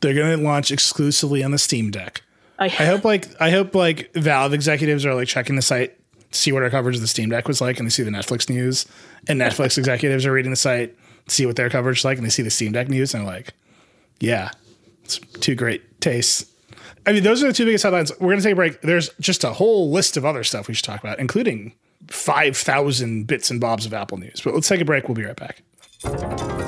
They're 0.00 0.14
gonna 0.14 0.36
launch 0.36 0.70
exclusively 0.70 1.42
on 1.42 1.50
the 1.50 1.58
Steam 1.58 1.90
Deck. 1.90 2.22
I, 2.58 2.66
I 2.66 2.68
hope 2.68 3.04
like 3.04 3.28
I 3.40 3.50
hope 3.50 3.74
like 3.74 4.12
Valve 4.14 4.52
executives 4.52 5.04
are 5.06 5.14
like 5.14 5.28
checking 5.28 5.56
the 5.56 5.62
site, 5.62 5.97
see 6.30 6.52
what 6.52 6.62
our 6.62 6.70
coverage 6.70 6.96
of 6.96 7.02
the 7.02 7.08
Steam 7.08 7.30
Deck 7.30 7.48
was 7.48 7.60
like, 7.60 7.78
and 7.78 7.86
they 7.86 7.90
see 7.90 8.02
the 8.02 8.10
Netflix 8.10 8.48
news. 8.48 8.86
And 9.28 9.40
Netflix 9.40 9.78
executives 9.78 10.26
are 10.26 10.32
reading 10.32 10.50
the 10.50 10.56
site, 10.56 10.96
see 11.26 11.46
what 11.46 11.56
their 11.56 11.70
coverage 11.70 11.98
is 11.98 12.04
like, 12.04 12.18
and 12.18 12.26
they 12.26 12.30
see 12.30 12.42
the 12.42 12.50
Steam 12.50 12.72
Deck 12.72 12.88
news, 12.88 13.14
and 13.14 13.26
they're 13.26 13.32
like, 13.34 13.54
"Yeah, 14.20 14.50
it's 15.04 15.18
two 15.40 15.54
great 15.54 16.00
tastes." 16.00 16.46
I 17.06 17.12
mean, 17.12 17.22
those 17.22 17.42
are 17.42 17.46
the 17.46 17.52
two 17.52 17.64
biggest 17.64 17.84
headlines. 17.84 18.12
We're 18.20 18.30
gonna 18.30 18.42
take 18.42 18.52
a 18.52 18.56
break. 18.56 18.80
There's 18.82 19.10
just 19.20 19.44
a 19.44 19.52
whole 19.52 19.90
list 19.90 20.16
of 20.16 20.24
other 20.24 20.44
stuff 20.44 20.68
we 20.68 20.74
should 20.74 20.84
talk 20.84 21.00
about, 21.00 21.18
including 21.18 21.72
five 22.08 22.56
thousand 22.56 23.26
bits 23.26 23.50
and 23.50 23.60
bobs 23.60 23.86
of 23.86 23.94
Apple 23.94 24.18
news. 24.18 24.40
But 24.44 24.54
let's 24.54 24.68
take 24.68 24.80
a 24.80 24.84
break. 24.84 25.08
We'll 25.08 25.14
be 25.14 25.24
right 25.24 25.36
back. 25.36 26.67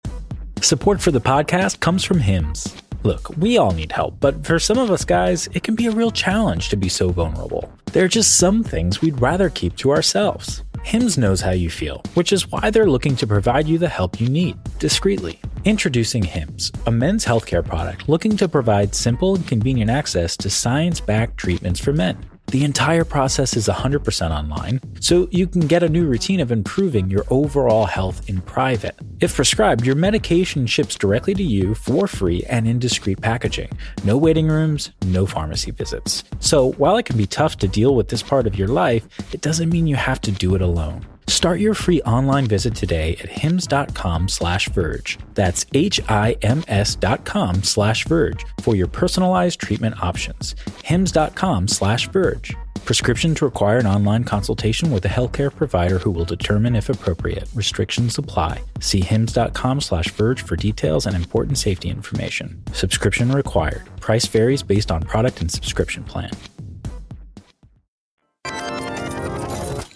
Support 0.63 1.01
for 1.01 1.09
the 1.09 1.19
podcast 1.19 1.79
comes 1.79 2.03
from 2.03 2.19
Hims. 2.19 2.75
Look, 3.01 3.35
we 3.37 3.57
all 3.57 3.71
need 3.71 3.91
help, 3.91 4.19
but 4.19 4.45
for 4.45 4.59
some 4.59 4.77
of 4.77 4.91
us 4.91 5.03
guys, 5.03 5.47
it 5.53 5.63
can 5.63 5.73
be 5.73 5.87
a 5.87 5.91
real 5.91 6.11
challenge 6.11 6.69
to 6.69 6.77
be 6.77 6.87
so 6.87 7.09
vulnerable. 7.09 7.73
There 7.93 8.05
are 8.05 8.07
just 8.07 8.37
some 8.37 8.63
things 8.63 9.01
we'd 9.01 9.19
rather 9.19 9.49
keep 9.49 9.75
to 9.77 9.89
ourselves. 9.89 10.63
Hims 10.83 11.17
knows 11.17 11.41
how 11.41 11.49
you 11.49 11.71
feel, 11.71 12.03
which 12.13 12.31
is 12.31 12.51
why 12.51 12.69
they're 12.69 12.89
looking 12.89 13.15
to 13.15 13.25
provide 13.25 13.67
you 13.67 13.79
the 13.79 13.89
help 13.89 14.21
you 14.21 14.29
need, 14.29 14.55
discreetly. 14.77 15.41
Introducing 15.65 16.23
Hims, 16.23 16.71
a 16.85 16.91
men's 16.91 17.25
healthcare 17.25 17.65
product 17.65 18.07
looking 18.07 18.37
to 18.37 18.47
provide 18.47 18.93
simple 18.93 19.35
and 19.35 19.47
convenient 19.47 19.89
access 19.89 20.37
to 20.37 20.51
science 20.51 21.01
backed 21.01 21.37
treatments 21.37 21.79
for 21.79 21.91
men. 21.91 22.23
The 22.51 22.65
entire 22.65 23.05
process 23.05 23.55
is 23.55 23.69
100% 23.69 24.31
online, 24.31 24.81
so 24.99 25.29
you 25.31 25.47
can 25.47 25.61
get 25.67 25.83
a 25.83 25.87
new 25.87 26.05
routine 26.05 26.41
of 26.41 26.51
improving 26.51 27.09
your 27.09 27.23
overall 27.29 27.85
health 27.85 28.29
in 28.29 28.41
private. 28.41 28.93
If 29.21 29.37
prescribed, 29.37 29.85
your 29.85 29.95
medication 29.95 30.67
ships 30.67 30.97
directly 30.97 31.33
to 31.35 31.43
you 31.43 31.73
for 31.75 32.07
free 32.07 32.43
and 32.49 32.67
in 32.67 32.77
discreet 32.77 33.21
packaging. 33.21 33.69
No 34.03 34.17
waiting 34.17 34.49
rooms, 34.49 34.91
no 35.05 35.25
pharmacy 35.25 35.71
visits. 35.71 36.25
So 36.41 36.73
while 36.73 36.97
it 36.97 37.05
can 37.05 37.15
be 37.15 37.25
tough 37.25 37.55
to 37.59 37.69
deal 37.69 37.95
with 37.95 38.09
this 38.09 38.21
part 38.21 38.45
of 38.45 38.57
your 38.57 38.67
life, 38.67 39.07
it 39.33 39.39
doesn't 39.39 39.69
mean 39.69 39.87
you 39.87 39.95
have 39.95 40.19
to 40.19 40.31
do 40.33 40.53
it 40.53 40.61
alone. 40.61 41.05
Start 41.27 41.59
your 41.59 41.73
free 41.73 42.01
online 42.01 42.47
visit 42.47 42.75
today 42.75 43.11
at 43.13 43.29
hims.com 43.29 44.27
slash 44.27 44.69
verge. 44.69 45.17
That's 45.33 45.65
H-I-M-S 45.73 46.95
dot 46.95 47.25
com 47.25 47.63
slash 47.63 48.05
verge 48.05 48.45
for 48.61 48.75
your 48.75 48.87
personalized 48.87 49.59
treatment 49.59 50.01
options. 50.03 50.55
hims.com 50.83 51.67
slash 51.67 52.09
verge. 52.09 52.55
Prescriptions 52.85 53.41
require 53.41 53.77
an 53.77 53.85
online 53.85 54.23
consultation 54.23 54.91
with 54.91 55.05
a 55.05 55.07
healthcare 55.07 55.55
provider 55.55 55.99
who 55.99 56.09
will 56.09 56.25
determine 56.25 56.75
if 56.75 56.89
appropriate. 56.89 57.47
Restrictions 57.53 58.17
apply. 58.17 58.61
See 58.79 59.01
hims.com 59.01 59.81
slash 59.81 60.09
verge 60.09 60.41
for 60.41 60.55
details 60.55 61.05
and 61.05 61.15
important 61.15 61.57
safety 61.59 61.89
information. 61.89 62.61
Subscription 62.73 63.31
required. 63.31 63.87
Price 63.99 64.25
varies 64.25 64.63
based 64.63 64.91
on 64.91 65.03
product 65.03 65.41
and 65.41 65.51
subscription 65.51 66.03
plan. 66.03 66.31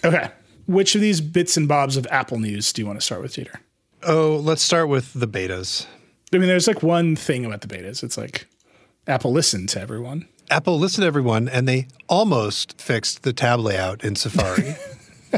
Okay. 0.04 0.30
Which 0.66 0.94
of 0.94 1.00
these 1.00 1.20
bits 1.20 1.56
and 1.56 1.68
bobs 1.68 1.96
of 1.96 2.06
Apple 2.10 2.38
news 2.38 2.72
do 2.72 2.82
you 2.82 2.86
want 2.86 2.98
to 2.98 3.04
start 3.04 3.22
with, 3.22 3.34
Dieter? 3.34 3.58
Oh, 4.02 4.36
let's 4.36 4.62
start 4.62 4.88
with 4.88 5.12
the 5.14 5.28
betas. 5.28 5.86
I 6.32 6.38
mean, 6.38 6.48
there's 6.48 6.66
like 6.66 6.82
one 6.82 7.16
thing 7.16 7.44
about 7.44 7.60
the 7.60 7.68
betas. 7.68 8.02
It's 8.02 8.18
like 8.18 8.46
Apple 9.06 9.32
listened 9.32 9.68
to 9.70 9.80
everyone. 9.80 10.28
Apple 10.50 10.78
listened 10.78 11.02
to 11.02 11.06
everyone 11.06 11.48
and 11.48 11.66
they 11.66 11.88
almost 12.08 12.80
fixed 12.80 13.22
the 13.22 13.32
tab 13.32 13.60
layout 13.60 14.04
in 14.04 14.16
Safari. 14.16 14.74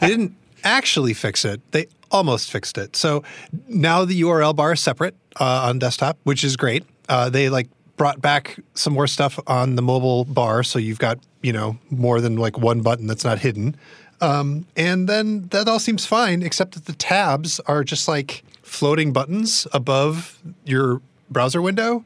they 0.00 0.08
didn't 0.08 0.36
actually 0.62 1.14
fix 1.14 1.44
it. 1.44 1.60
They 1.72 1.86
almost 2.10 2.50
fixed 2.50 2.78
it. 2.78 2.96
So 2.96 3.24
now 3.68 4.04
the 4.04 4.20
URL 4.22 4.54
bar 4.54 4.72
is 4.72 4.80
separate 4.80 5.16
uh, 5.40 5.66
on 5.68 5.78
desktop, 5.78 6.18
which 6.24 6.44
is 6.44 6.56
great. 6.56 6.84
Uh, 7.08 7.28
they 7.28 7.48
like 7.48 7.68
brought 7.96 8.20
back 8.20 8.58
some 8.74 8.92
more 8.92 9.06
stuff 9.06 9.38
on 9.46 9.76
the 9.76 9.82
mobile 9.82 10.24
bar, 10.24 10.62
so 10.62 10.78
you've 10.78 10.98
got 10.98 11.18
you 11.42 11.52
know 11.52 11.78
more 11.90 12.20
than 12.20 12.36
like 12.36 12.58
one 12.58 12.80
button 12.80 13.06
that's 13.06 13.24
not 13.24 13.38
hidden. 13.38 13.76
Um, 14.24 14.66
and 14.76 15.08
then 15.08 15.48
that 15.48 15.68
all 15.68 15.78
seems 15.78 16.06
fine, 16.06 16.42
except 16.42 16.74
that 16.74 16.86
the 16.86 16.92
tabs 16.92 17.60
are 17.60 17.84
just 17.84 18.08
like 18.08 18.42
floating 18.62 19.12
buttons 19.12 19.66
above 19.72 20.40
your 20.64 21.00
browser 21.30 21.60
window. 21.60 22.04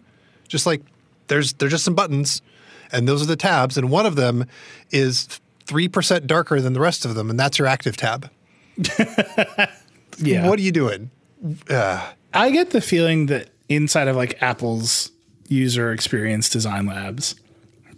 Just 0.48 0.66
like 0.66 0.82
there's 1.28 1.52
they're 1.54 1.68
just 1.68 1.84
some 1.84 1.94
buttons, 1.94 2.42
and 2.90 3.06
those 3.06 3.22
are 3.22 3.26
the 3.26 3.36
tabs, 3.36 3.76
and 3.76 3.90
one 3.90 4.06
of 4.06 4.16
them 4.16 4.46
is 4.90 5.40
three 5.66 5.88
percent 5.88 6.26
darker 6.26 6.60
than 6.60 6.72
the 6.72 6.80
rest 6.80 7.04
of 7.04 7.14
them, 7.14 7.30
and 7.30 7.38
that's 7.38 7.58
your 7.58 7.68
active 7.68 7.96
tab. 7.96 8.30
Yeah. 10.20 10.48
What 10.48 10.58
are 10.58 10.62
you 10.62 10.72
doing? 10.72 11.10
Uh, 11.70 12.12
I 12.34 12.50
get 12.50 12.70
the 12.70 12.80
feeling 12.80 13.26
that 13.26 13.50
inside 13.68 14.08
of 14.08 14.16
like 14.16 14.42
Apple's 14.42 15.12
user 15.48 15.92
experience 15.92 16.48
design 16.48 16.86
labs, 16.86 17.36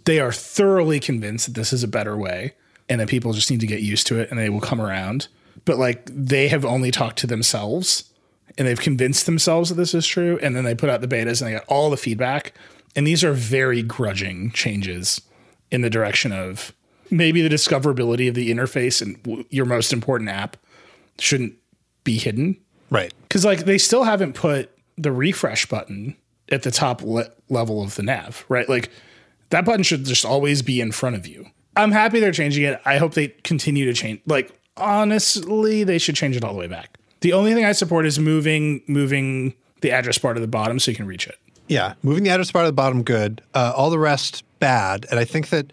they 0.05 0.19
are 0.19 0.31
thoroughly 0.31 0.99
convinced 0.99 1.47
that 1.47 1.55
this 1.55 1.73
is 1.73 1.83
a 1.83 1.87
better 1.87 2.15
way 2.15 2.53
and 2.91 2.99
that 2.99 3.07
people 3.07 3.31
just 3.31 3.49
need 3.49 3.61
to 3.61 3.67
get 3.67 3.79
used 3.79 4.05
to 4.07 4.19
it 4.19 4.29
and 4.29 4.37
they 4.37 4.49
will 4.49 4.59
come 4.59 4.81
around. 4.81 5.29
But 5.63 5.77
like 5.77 6.09
they 6.11 6.49
have 6.49 6.65
only 6.65 6.91
talked 6.91 7.19
to 7.19 7.27
themselves 7.27 8.11
and 8.57 8.67
they've 8.67 8.79
convinced 8.79 9.25
themselves 9.25 9.69
that 9.69 9.75
this 9.75 9.93
is 9.93 10.05
true. 10.05 10.37
And 10.41 10.57
then 10.57 10.65
they 10.65 10.75
put 10.75 10.89
out 10.89 10.99
the 10.99 11.07
betas 11.07 11.41
and 11.41 11.47
they 11.47 11.53
got 11.53 11.63
all 11.69 11.89
the 11.89 11.95
feedback. 11.95 12.53
And 12.93 13.07
these 13.07 13.23
are 13.23 13.31
very 13.31 13.81
grudging 13.81 14.51
changes 14.51 15.21
in 15.71 15.79
the 15.79 15.89
direction 15.89 16.33
of 16.33 16.73
maybe 17.09 17.41
the 17.41 17.47
discoverability 17.47 18.27
of 18.27 18.35
the 18.35 18.51
interface 18.51 19.01
and 19.01 19.45
your 19.49 19.65
most 19.65 19.93
important 19.93 20.29
app 20.29 20.57
shouldn't 21.17 21.53
be 22.03 22.17
hidden 22.17 22.57
right. 22.89 23.13
because 23.21 23.45
like 23.45 23.59
they 23.59 23.77
still 23.77 24.03
haven't 24.03 24.33
put 24.33 24.69
the 24.97 25.13
refresh 25.13 25.65
button 25.65 26.17
at 26.49 26.63
the 26.63 26.71
top 26.71 27.01
le- 27.01 27.29
level 27.47 27.81
of 27.81 27.95
the 27.95 28.03
nav, 28.03 28.43
right? 28.49 28.67
Like 28.67 28.89
that 29.49 29.63
button 29.63 29.83
should 29.83 30.03
just 30.03 30.25
always 30.25 30.61
be 30.61 30.81
in 30.81 30.91
front 30.91 31.15
of 31.15 31.25
you. 31.25 31.45
I'm 31.75 31.91
happy 31.91 32.19
they're 32.19 32.31
changing 32.31 32.63
it. 32.63 32.81
I 32.85 32.97
hope 32.97 33.13
they 33.13 33.29
continue 33.29 33.85
to 33.85 33.93
change. 33.93 34.21
Like 34.25 34.51
honestly, 34.77 35.83
they 35.83 35.97
should 35.97 36.15
change 36.15 36.35
it 36.35 36.43
all 36.43 36.53
the 36.53 36.59
way 36.59 36.67
back. 36.67 36.97
The 37.21 37.33
only 37.33 37.53
thing 37.53 37.65
I 37.65 37.71
support 37.71 38.05
is 38.05 38.19
moving 38.19 38.81
moving 38.87 39.53
the 39.81 39.91
address 39.91 40.17
bar 40.17 40.33
to 40.33 40.39
the 40.39 40.47
bottom 40.47 40.79
so 40.79 40.91
you 40.91 40.97
can 40.97 41.05
reach 41.07 41.27
it. 41.27 41.37
Yeah, 41.67 41.93
moving 42.03 42.23
the 42.23 42.29
address 42.29 42.51
bar 42.51 42.63
to 42.63 42.69
the 42.69 42.73
bottom, 42.73 43.03
good. 43.03 43.41
Uh, 43.53 43.73
all 43.75 43.89
the 43.89 43.99
rest, 43.99 44.43
bad. 44.59 45.05
And 45.09 45.19
I 45.19 45.25
think 45.25 45.49
that 45.49 45.71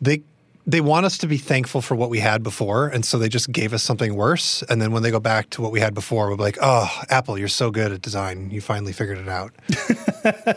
they 0.00 0.22
they 0.66 0.80
want 0.80 1.04
us 1.04 1.18
to 1.18 1.26
be 1.26 1.36
thankful 1.36 1.82
for 1.82 1.94
what 1.94 2.08
we 2.08 2.20
had 2.20 2.42
before, 2.42 2.88
and 2.88 3.04
so 3.04 3.18
they 3.18 3.28
just 3.28 3.52
gave 3.52 3.74
us 3.74 3.82
something 3.82 4.14
worse. 4.14 4.62
And 4.70 4.80
then 4.80 4.92
when 4.92 5.02
they 5.02 5.10
go 5.10 5.20
back 5.20 5.50
to 5.50 5.62
what 5.62 5.72
we 5.72 5.80
had 5.80 5.92
before, 5.92 6.28
we'll 6.28 6.38
be 6.38 6.42
like, 6.44 6.58
"Oh, 6.62 6.90
Apple, 7.10 7.38
you're 7.38 7.48
so 7.48 7.70
good 7.70 7.92
at 7.92 8.00
design. 8.00 8.50
You 8.50 8.60
finally 8.60 8.92
figured 8.92 9.18
it 9.18 9.28
out." 9.28 9.52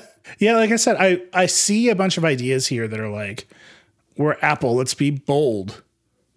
Yeah, 0.39 0.55
like 0.55 0.71
I 0.71 0.75
said, 0.75 0.97
I 0.99 1.21
I 1.33 1.45
see 1.45 1.89
a 1.89 1.95
bunch 1.95 2.17
of 2.17 2.25
ideas 2.25 2.67
here 2.67 2.87
that 2.87 2.99
are 2.99 3.09
like, 3.09 3.47
we're 4.17 4.37
Apple. 4.41 4.75
Let's 4.75 4.93
be 4.93 5.09
bold, 5.11 5.83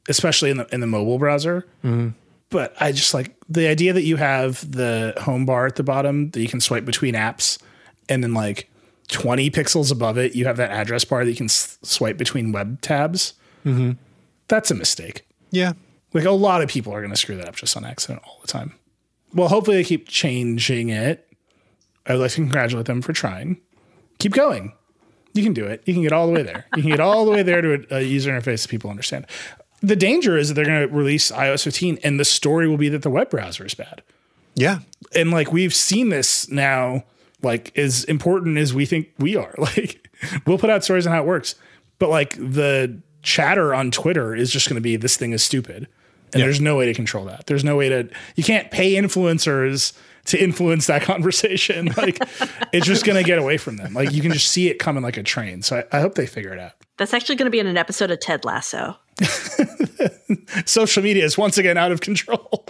especially 0.08 0.50
in 0.50 0.56
the 0.58 0.66
in 0.74 0.80
the 0.80 0.86
mobile 0.86 1.18
browser. 1.18 1.66
Mm-hmm. 1.84 2.10
But 2.50 2.74
I 2.80 2.90
just 2.92 3.14
like 3.14 3.34
the 3.48 3.68
idea 3.68 3.92
that 3.92 4.02
you 4.02 4.16
have 4.16 4.68
the 4.70 5.14
home 5.22 5.46
bar 5.46 5.66
at 5.66 5.76
the 5.76 5.82
bottom 5.84 6.30
that 6.30 6.40
you 6.40 6.48
can 6.48 6.60
swipe 6.60 6.84
between 6.84 7.14
apps, 7.14 7.58
and 8.08 8.22
then 8.24 8.34
like 8.34 8.68
twenty 9.08 9.50
pixels 9.50 9.92
above 9.92 10.18
it, 10.18 10.34
you 10.34 10.46
have 10.46 10.56
that 10.56 10.70
address 10.70 11.04
bar 11.04 11.24
that 11.24 11.30
you 11.30 11.36
can 11.36 11.46
s- 11.46 11.78
swipe 11.82 12.16
between 12.16 12.50
web 12.52 12.80
tabs. 12.80 13.34
Mm-hmm. 13.64 13.92
That's 14.48 14.70
a 14.70 14.74
mistake. 14.74 15.26
yeah, 15.52 15.74
Like 16.12 16.24
a 16.24 16.30
lot 16.32 16.60
of 16.60 16.68
people 16.68 16.92
are 16.92 17.00
going 17.00 17.12
to 17.12 17.16
screw 17.16 17.36
that 17.36 17.46
up 17.46 17.54
just 17.54 17.76
on 17.76 17.84
accident 17.84 18.20
all 18.26 18.38
the 18.42 18.48
time. 18.48 18.72
Well, 19.32 19.46
hopefully 19.46 19.76
they 19.76 19.84
keep 19.84 20.08
changing 20.08 20.88
it. 20.88 21.24
I'd 22.06 22.14
like 22.14 22.30
to 22.32 22.36
congratulate 22.36 22.86
them 22.86 23.00
for 23.00 23.12
trying. 23.12 23.60
Keep 24.18 24.32
going. 24.32 24.72
You 25.32 25.42
can 25.42 25.52
do 25.52 25.64
it. 25.66 25.82
You 25.86 25.94
can 25.94 26.02
get 26.02 26.12
all 26.12 26.26
the 26.26 26.32
way 26.32 26.42
there. 26.42 26.66
You 26.76 26.82
can 26.82 26.90
get 26.90 27.00
all 27.00 27.24
the 27.24 27.30
way 27.30 27.42
there 27.42 27.60
to 27.60 27.86
a, 27.90 27.98
a 27.98 28.00
user 28.02 28.30
interface 28.32 28.62
that 28.62 28.68
people 28.70 28.90
understand. 28.90 29.26
The 29.80 29.96
danger 29.96 30.36
is 30.36 30.48
that 30.48 30.54
they're 30.54 30.64
going 30.64 30.88
to 30.88 30.94
release 30.94 31.30
iOS 31.30 31.64
15 31.64 31.98
and 32.02 32.18
the 32.20 32.24
story 32.24 32.68
will 32.68 32.76
be 32.76 32.88
that 32.90 33.02
the 33.02 33.10
web 33.10 33.30
browser 33.30 33.64
is 33.64 33.74
bad. 33.74 34.02
yeah, 34.54 34.80
And 35.14 35.30
like 35.30 35.52
we've 35.52 35.74
seen 35.74 36.08
this 36.10 36.50
now, 36.50 37.04
like 37.42 37.76
as 37.78 38.04
important 38.04 38.58
as 38.58 38.74
we 38.74 38.84
think 38.86 39.08
we 39.18 39.36
are. 39.36 39.54
Like 39.58 40.08
we'll 40.46 40.58
put 40.58 40.68
out 40.68 40.84
stories 40.84 41.06
on 41.06 41.12
how 41.14 41.22
it 41.22 41.26
works, 41.26 41.54
but 41.98 42.10
like 42.10 42.34
the 42.36 42.98
chatter 43.22 43.72
on 43.74 43.90
Twitter 43.90 44.34
is 44.34 44.50
just 44.50 44.68
going 44.68 44.74
to 44.74 44.82
be 44.82 44.96
this 44.96 45.16
thing 45.16 45.32
is 45.32 45.42
stupid, 45.42 45.86
and 46.34 46.42
there's 46.42 46.60
no 46.60 46.76
way 46.76 46.84
to 46.86 46.92
control 46.92 47.24
that. 47.26 47.46
There's 47.46 47.64
no 47.64 47.76
way 47.76 47.88
to 47.88 48.08
you 48.36 48.44
can't 48.44 48.70
pay 48.70 48.94
influencers 48.96 49.94
to 50.30 50.42
influence 50.42 50.86
that 50.88 51.02
conversation. 51.12 51.90
Like 51.96 52.18
it's 52.72 52.86
just 52.86 53.04
going 53.04 53.16
to 53.16 53.22
get 53.24 53.38
away 53.38 53.56
from 53.58 53.76
them. 53.76 53.92
Like 53.94 54.12
you 54.12 54.22
can 54.22 54.32
just 54.32 54.48
see 54.48 54.68
it 54.68 54.78
coming 54.78 55.02
like 55.02 55.16
a 55.16 55.22
train. 55.22 55.62
So 55.62 55.76
I, 55.92 55.98
I 55.98 56.00
hope 56.00 56.14
they 56.14 56.26
figure 56.26 56.52
it 56.52 56.58
out. 56.58 56.72
That's 56.98 57.14
actually 57.14 57.36
going 57.36 57.46
to 57.46 57.50
be 57.50 57.58
in 57.60 57.66
an 57.66 57.76
episode 57.76 58.10
of 58.10 58.20
Ted 58.20 58.44
Lasso. 58.44 58.96
social 60.66 61.02
media 61.02 61.24
is 61.24 61.36
once 61.38 61.58
again 61.58 61.76
out 61.76 61.92
of 61.92 62.00
control. 62.00 62.66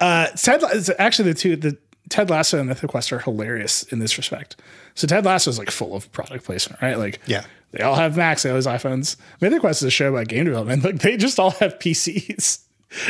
uh, 0.00 0.26
Ted, 0.28 0.60
it's 0.72 0.90
actually 0.98 1.32
the 1.32 1.38
two, 1.38 1.56
the 1.56 1.76
Ted 2.10 2.30
Lasso 2.30 2.58
and 2.58 2.68
Mythic 2.68 2.90
Quest 2.90 3.12
are 3.12 3.18
hilarious 3.18 3.82
in 3.84 3.98
this 3.98 4.16
respect. 4.18 4.56
So 4.94 5.06
Ted 5.06 5.24
Lasso 5.24 5.50
is 5.50 5.58
like 5.58 5.70
full 5.70 5.94
of 5.96 6.10
product 6.12 6.44
placement, 6.44 6.80
right? 6.82 6.98
Like, 6.98 7.20
Yeah. 7.26 7.44
they 7.72 7.82
all 7.82 7.94
have 7.94 8.16
Macs, 8.16 8.42
they 8.42 8.50
all 8.50 8.56
have 8.56 8.64
iPhones. 8.66 9.16
Mythic 9.40 9.60
Quest 9.60 9.82
is 9.82 9.86
a 9.86 9.90
show 9.90 10.10
about 10.10 10.28
game 10.28 10.44
development. 10.44 10.84
Like, 10.84 10.98
they 11.00 11.16
just 11.16 11.38
all 11.40 11.50
have 11.50 11.78
PCs 11.78 12.60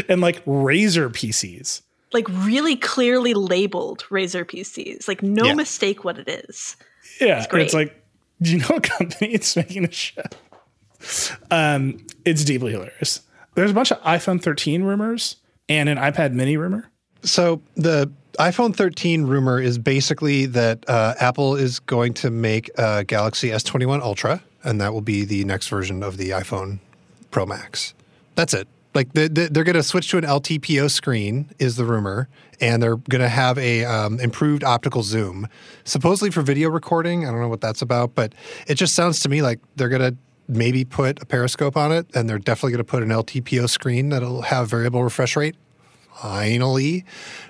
and 0.09 0.21
like 0.21 0.45
Razer 0.45 1.09
PCs. 1.11 1.83
Like 2.15 2.27
really 2.31 2.77
clearly 2.77 3.35
labeled 3.35 4.05
Razer 4.09 4.45
PCs. 4.45 5.07
Like 5.09 5.23
no 5.23 5.45
Yeah. 5.47 5.55
mistake 5.55 6.05
what 6.05 6.19
it 6.19 6.29
is. 6.49 6.77
Yeah, 7.21 7.39
it's, 7.39 7.47
great. 7.49 7.75
like, 7.75 8.03
do 8.41 8.53
you 8.53 8.59
know 8.59 8.77
a 8.77 8.81
company 8.97 9.33
it's 9.35 9.55
making 9.57 9.85
a 9.85 9.91
show? 9.93 10.23
Um, 11.51 11.99
it's 12.25 12.45
deeply 12.45 12.73
hilarious. 12.73 13.21
There's 13.55 13.71
a 13.71 13.75
bunch 13.75 13.91
of 13.93 14.01
iPhone 14.03 14.43
13 14.43 14.83
rumors 14.83 15.37
and 15.69 15.89
an 15.89 15.99
iPad 15.99 16.33
Mini 16.33 16.57
rumor. 16.57 16.91
So 17.23 17.63
the 17.77 18.11
iPhone 18.39 18.75
13 18.75 19.25
rumor 19.25 19.61
is 19.61 19.79
basically 19.79 20.47
that 20.47 20.85
uh, 20.89 21.15
Apple 21.21 21.55
is 21.57 21.79
going 21.79 22.15
to 22.15 22.31
make 22.31 22.71
a 22.79 23.05
Galaxy 23.05 23.49
S21 23.51 24.01
Ultra, 24.03 24.43
and 24.65 24.81
that 24.81 24.93
will 24.93 25.01
be 25.01 25.25
the 25.25 25.45
next 25.45 25.69
version 25.69 26.03
of 26.03 26.17
the 26.17 26.31
iPhone 26.31 26.79
Pro 27.31 27.47
Max. 27.47 27.95
That's 28.35 28.53
it. 28.55 28.67
Like 28.95 29.13
they, 29.13 29.29
they- 29.29 29.49
they're 29.49 29.65
going 29.65 29.75
to 29.75 29.83
switch 29.83 30.09
to 30.11 30.19
an 30.19 30.25
LTPO 30.25 30.91
screen, 30.91 31.51
is 31.59 31.77
the 31.77 31.85
rumor, 31.85 32.29
and 32.61 32.83
they're 32.83 32.97
going 32.97 33.21
to 33.23 33.29
have 33.29 33.59
a 33.59 33.85
um, 33.85 34.21
improved 34.21 34.63
optical 34.65 35.03
zoom, 35.03 35.49
supposedly 35.85 36.31
for 36.31 36.43
video 36.43 36.69
recording. 36.71 37.27
I 37.27 37.31
don't 37.31 37.41
know 37.41 37.49
what 37.49 37.61
that's 37.61 37.83
about, 37.83 38.15
but 38.15 38.35
it 38.69 38.77
just 38.77 38.95
sounds 38.95 39.21
to 39.21 39.29
me 39.29 39.43
like 39.43 39.59
they're 39.77 39.89
going 39.89 40.13
to 40.13 40.17
maybe 40.47 40.85
put 40.85 41.21
a 41.23 41.27
periscope 41.27 41.77
on 41.77 41.91
it, 41.91 42.07
and 42.15 42.29
they're 42.29 42.39
definitely 42.39 42.73
going 42.73 42.79
to 42.79 42.91
put 42.91 43.03
an 43.03 43.09
LTPO 43.09 43.69
screen 43.69 44.11
that'll 44.11 44.43
have 44.43 44.69
variable 44.69 45.03
refresh 45.03 45.37
rate 45.37 45.57
finally. 46.15 47.05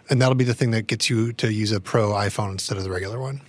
And 0.08 0.20
that'll 0.22 0.34
be 0.34 0.44
the 0.44 0.54
thing 0.54 0.70
that 0.70 0.86
gets 0.86 1.10
you 1.10 1.32
to 1.34 1.52
use 1.52 1.70
a 1.72 1.80
pro 1.80 2.10
iPhone 2.10 2.52
instead 2.52 2.78
of 2.78 2.84
the 2.84 2.90
regular 2.90 3.20
one. 3.20 3.42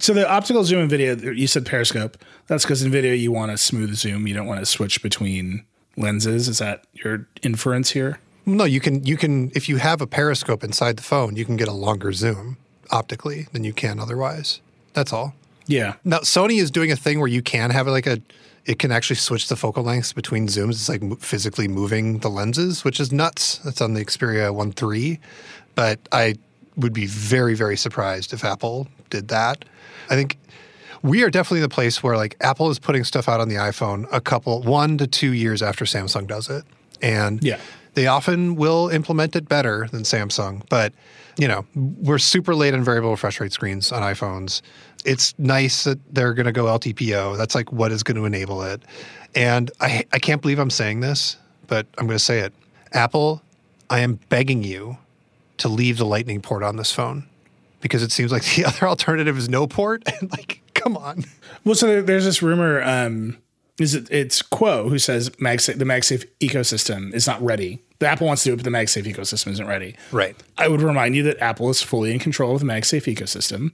So 0.00 0.12
the 0.12 0.28
optical 0.28 0.64
zoom 0.64 0.80
in 0.82 0.88
video, 0.88 1.14
you 1.32 1.46
said 1.46 1.66
periscope. 1.66 2.16
That's 2.46 2.64
because 2.64 2.82
in 2.82 2.90
video 2.90 3.12
you 3.14 3.30
want 3.32 3.52
a 3.52 3.58
smooth 3.58 3.94
zoom. 3.94 4.26
You 4.26 4.34
don't 4.34 4.46
want 4.46 4.60
to 4.60 4.66
switch 4.66 5.02
between 5.02 5.64
lenses. 5.96 6.48
Is 6.48 6.58
that 6.58 6.84
your 6.92 7.26
inference 7.42 7.90
here? 7.90 8.18
No, 8.46 8.64
you 8.64 8.80
can 8.80 9.04
you 9.04 9.16
can 9.16 9.50
if 9.54 9.68
you 9.68 9.76
have 9.76 10.00
a 10.00 10.06
periscope 10.06 10.62
inside 10.62 10.96
the 10.96 11.02
phone, 11.02 11.36
you 11.36 11.44
can 11.44 11.56
get 11.56 11.68
a 11.68 11.72
longer 11.72 12.12
zoom 12.12 12.56
optically 12.90 13.48
than 13.52 13.64
you 13.64 13.72
can 13.72 13.98
otherwise. 13.98 14.60
That's 14.92 15.12
all. 15.12 15.34
Yeah. 15.66 15.94
Now 16.04 16.18
Sony 16.18 16.60
is 16.60 16.70
doing 16.70 16.92
a 16.92 16.96
thing 16.96 17.18
where 17.20 17.28
you 17.28 17.42
can 17.42 17.70
have 17.70 17.86
like 17.86 18.06
a 18.06 18.20
it 18.66 18.78
can 18.78 18.92
actually 18.92 19.16
switch 19.16 19.48
the 19.48 19.56
focal 19.56 19.82
lengths 19.82 20.12
between 20.12 20.46
zooms. 20.46 20.70
It's 20.70 20.88
like 20.88 21.20
physically 21.20 21.68
moving 21.68 22.18
the 22.18 22.30
lenses, 22.30 22.84
which 22.84 22.98
is 22.98 23.12
nuts. 23.12 23.58
That's 23.58 23.80
on 23.80 23.94
the 23.94 24.04
Xperia 24.04 24.54
1 24.54 24.72
3. 24.72 25.18
But 25.74 25.98
I 26.12 26.36
would 26.76 26.92
be 26.92 27.06
very, 27.06 27.54
very 27.54 27.76
surprised 27.76 28.32
if 28.32 28.44
Apple 28.44 28.88
did 29.10 29.28
that. 29.28 29.64
I 30.10 30.14
think 30.14 30.38
we 31.04 31.22
are 31.22 31.30
definitely 31.30 31.60
the 31.60 31.68
place 31.68 32.02
where 32.02 32.16
like 32.16 32.34
Apple 32.40 32.70
is 32.70 32.78
putting 32.80 33.04
stuff 33.04 33.28
out 33.28 33.40
on 33.40 33.48
the 33.48 33.56
iPhone 33.56 34.06
a 34.10 34.20
couple, 34.20 34.62
one 34.62 34.98
to 34.98 35.06
two 35.06 35.32
years 35.32 35.62
after 35.62 35.84
Samsung 35.84 36.26
does 36.26 36.48
it. 36.50 36.64
And 37.02 37.42
Yeah. 37.44 37.58
they 37.92 38.06
often 38.06 38.56
will 38.56 38.88
implement 38.88 39.36
it 39.36 39.46
better 39.48 39.86
than 39.92 40.02
Samsung, 40.02 40.62
but 40.68 40.92
you 41.36 41.46
know, 41.46 41.66
we're 41.74 42.18
super 42.18 42.54
late 42.54 42.74
on 42.74 42.82
variable 42.84 43.10
refresh 43.10 43.38
rate 43.40 43.52
screens 43.52 43.92
on 43.92 44.02
iPhones. 44.02 44.62
It's 45.04 45.34
nice 45.38 45.84
that 45.84 45.98
they're 46.14 46.32
going 46.32 46.46
to 46.46 46.52
go 46.52 46.64
LTPO. 46.64 47.36
That's 47.36 47.54
like 47.54 47.70
what 47.72 47.92
is 47.92 48.02
going 48.02 48.16
to 48.16 48.24
enable 48.24 48.62
it. 48.62 48.80
And 49.34 49.70
I, 49.80 50.04
I 50.12 50.18
can't 50.20 50.40
believe 50.40 50.58
I'm 50.58 50.70
saying 50.70 51.00
this, 51.00 51.36
but 51.66 51.86
I'm 51.98 52.06
going 52.06 52.16
to 52.18 52.24
say 52.24 52.38
it. 52.40 52.54
Apple, 52.92 53.42
I 53.90 54.00
am 54.00 54.20
begging 54.30 54.62
you 54.62 54.96
to 55.58 55.68
leave 55.68 55.98
the 55.98 56.06
Lightning 56.06 56.40
port 56.40 56.62
on 56.62 56.76
this 56.76 56.90
phone 56.92 57.26
because 57.80 58.02
it 58.02 58.12
seems 58.12 58.32
like 58.32 58.44
the 58.54 58.64
other 58.68 58.88
alternative 58.88 59.36
is 59.36 59.48
no 59.48 59.66
port. 59.66 60.02
And 60.20 60.30
like, 60.30 60.60
come 60.74 60.96
on. 60.96 61.24
Well, 61.64 61.74
so 61.74 62.02
there's 62.02 62.24
this 62.24 62.42
rumor. 62.42 62.82
Um, 62.82 63.38
is 63.80 63.94
it? 63.94 64.08
It's 64.10 64.42
Kuo 64.42 64.88
who 64.88 64.98
says 64.98 65.30
MagSafe, 65.30 65.78
the 65.78 65.84
MagSafe 65.84 66.26
ecosystem 66.40 67.12
is 67.14 67.26
not 67.26 67.42
ready. 67.42 67.82
The 67.98 68.06
Apple 68.06 68.26
wants 68.26 68.42
to 68.42 68.50
do 68.50 68.52
it, 68.52 68.56
but 68.56 68.64
the 68.64 68.70
MagSafe 68.70 69.04
ecosystem 69.04 69.52
isn't 69.52 69.66
ready. 69.66 69.96
Right. 70.12 70.36
I 70.58 70.68
would 70.68 70.82
remind 70.82 71.16
you 71.16 71.22
that 71.24 71.38
Apple 71.40 71.70
is 71.70 71.80
fully 71.82 72.12
in 72.12 72.18
control 72.18 72.54
of 72.54 72.60
the 72.60 72.66
MagSafe 72.66 73.12
ecosystem. 73.12 73.72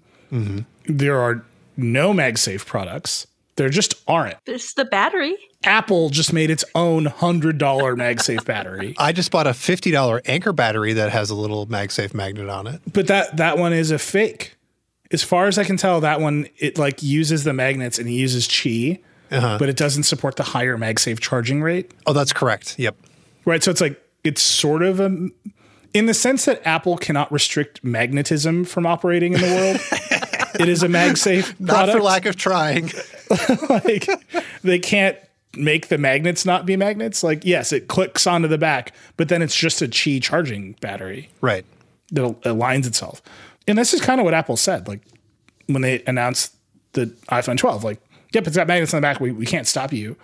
There 0.87 1.19
are 1.21 1.45
no 1.77 2.13
MagSafe 2.13 2.65
products. 2.67 3.27
There 3.57 3.69
just 3.69 3.95
aren't. 4.09 4.37
There's 4.47 4.73
the 4.75 4.85
battery. 4.85 5.37
Apple 5.65 6.09
just 6.09 6.33
made 6.33 6.51
its 6.51 6.65
own 6.75 7.05
hundred 7.07 7.59
dollar 7.59 7.95
MagSafe 7.95 8.45
battery, 8.47 8.95
I 8.99 9.13
just 9.13 9.31
bought 9.31 9.47
a 9.47 9.51
$50 9.51 10.21
Anker 10.25 10.53
battery 10.55 10.95
that 10.95 11.11
has 11.11 11.29
a 11.29 11.35
little 11.35 11.67
MagSafe 11.67 12.15
magnet 12.15 12.49
on 12.49 12.67
it. 12.67 12.81
but 12.91 13.09
that 13.09 13.37
that 13.37 13.59
one 13.59 13.73
is 13.75 13.91
a 13.91 13.99
fake. 13.99 14.55
As 15.13 15.23
far 15.23 15.47
as 15.47 15.59
I 15.59 15.65
can 15.65 15.77
tell, 15.77 16.01
that 16.01 16.21
one 16.21 16.49
it 16.59 16.79
like 16.79 17.03
uses 17.03 17.45
the 17.45 17.53
magnets 17.53 17.99
and 17.99 18.09
it 18.09 18.13
uses 18.13 18.47
Qi, 18.47 19.01
uh-huh. 19.31 19.59
but 19.59 19.69
it 19.69 19.77
doesn't 19.77 20.05
support 20.05 20.37
the 20.37 20.43
higher 20.43 20.77
MagSafe 20.77 21.19
charging 21.21 21.63
rate. 21.63 21.91
Oh, 22.07 22.13
that's 22.13 22.33
correct. 22.33 22.79
Yep. 22.79 22.97
Right. 23.45 23.63
So 23.63 23.71
it's 23.71 23.81
like 23.81 24.01
it's 24.23 24.43
sort 24.43 24.83
of 24.83 25.01
a 25.01 25.29
in 25.93 26.07
the 26.07 26.15
sense 26.15 26.45
that 26.45 26.65
Apple 26.67 26.97
cannot 26.97 27.31
restrict 27.33 27.83
magnetism 27.83 28.65
from 28.65 28.87
operating 28.87 29.33
in 29.33 29.41
the 29.41 29.47
world. 29.47 29.81
it 30.61 30.69
is 30.69 30.83
a 30.83 30.89
MagSafe 30.89 31.59
Not 31.59 31.91
for 31.91 32.01
lack 32.01 32.27
of 32.27 32.37
trying. 32.37 32.91
like 33.69 34.09
they 34.63 34.79
can't 34.79 35.17
make 35.57 35.89
the 35.89 35.99
magnets 35.99 36.45
not 36.45 36.67
be 36.67 36.77
magnets. 36.77 37.23
Like 37.23 37.45
yes, 37.45 37.73
it 37.73 37.89
clicks 37.89 38.27
onto 38.27 38.49
the 38.49 38.59
back, 38.59 38.95
but 39.17 39.29
then 39.29 39.43
it's 39.43 39.57
just 39.57 39.83
a 39.83 39.89
Qi 39.89 40.23
charging 40.23 40.73
battery 40.81 41.29
right. 41.41 41.65
that 42.13 42.23
aligns 42.43 42.87
itself. 42.87 43.23
And 43.71 43.79
this 43.79 43.95
is 43.95 44.01
kind 44.01 44.21
of 44.21 44.25
what 44.25 44.35
Apple 44.35 44.57
said, 44.57 44.89
like 44.89 45.01
when 45.67 45.83
they 45.83 46.03
announced 46.07 46.55
the 46.93 47.07
iPhone 47.31 47.57
12. 47.57 47.85
Like, 47.85 48.01
yep, 48.35 48.47
it's 48.47 48.57
got 48.57 48.67
magnets 48.67 48.93
on 48.93 49.01
the 49.01 49.07
back. 49.07 49.21
We, 49.21 49.31
we 49.33 49.47
can't 49.47 49.67
stop 49.67 49.93
you. 49.93 50.17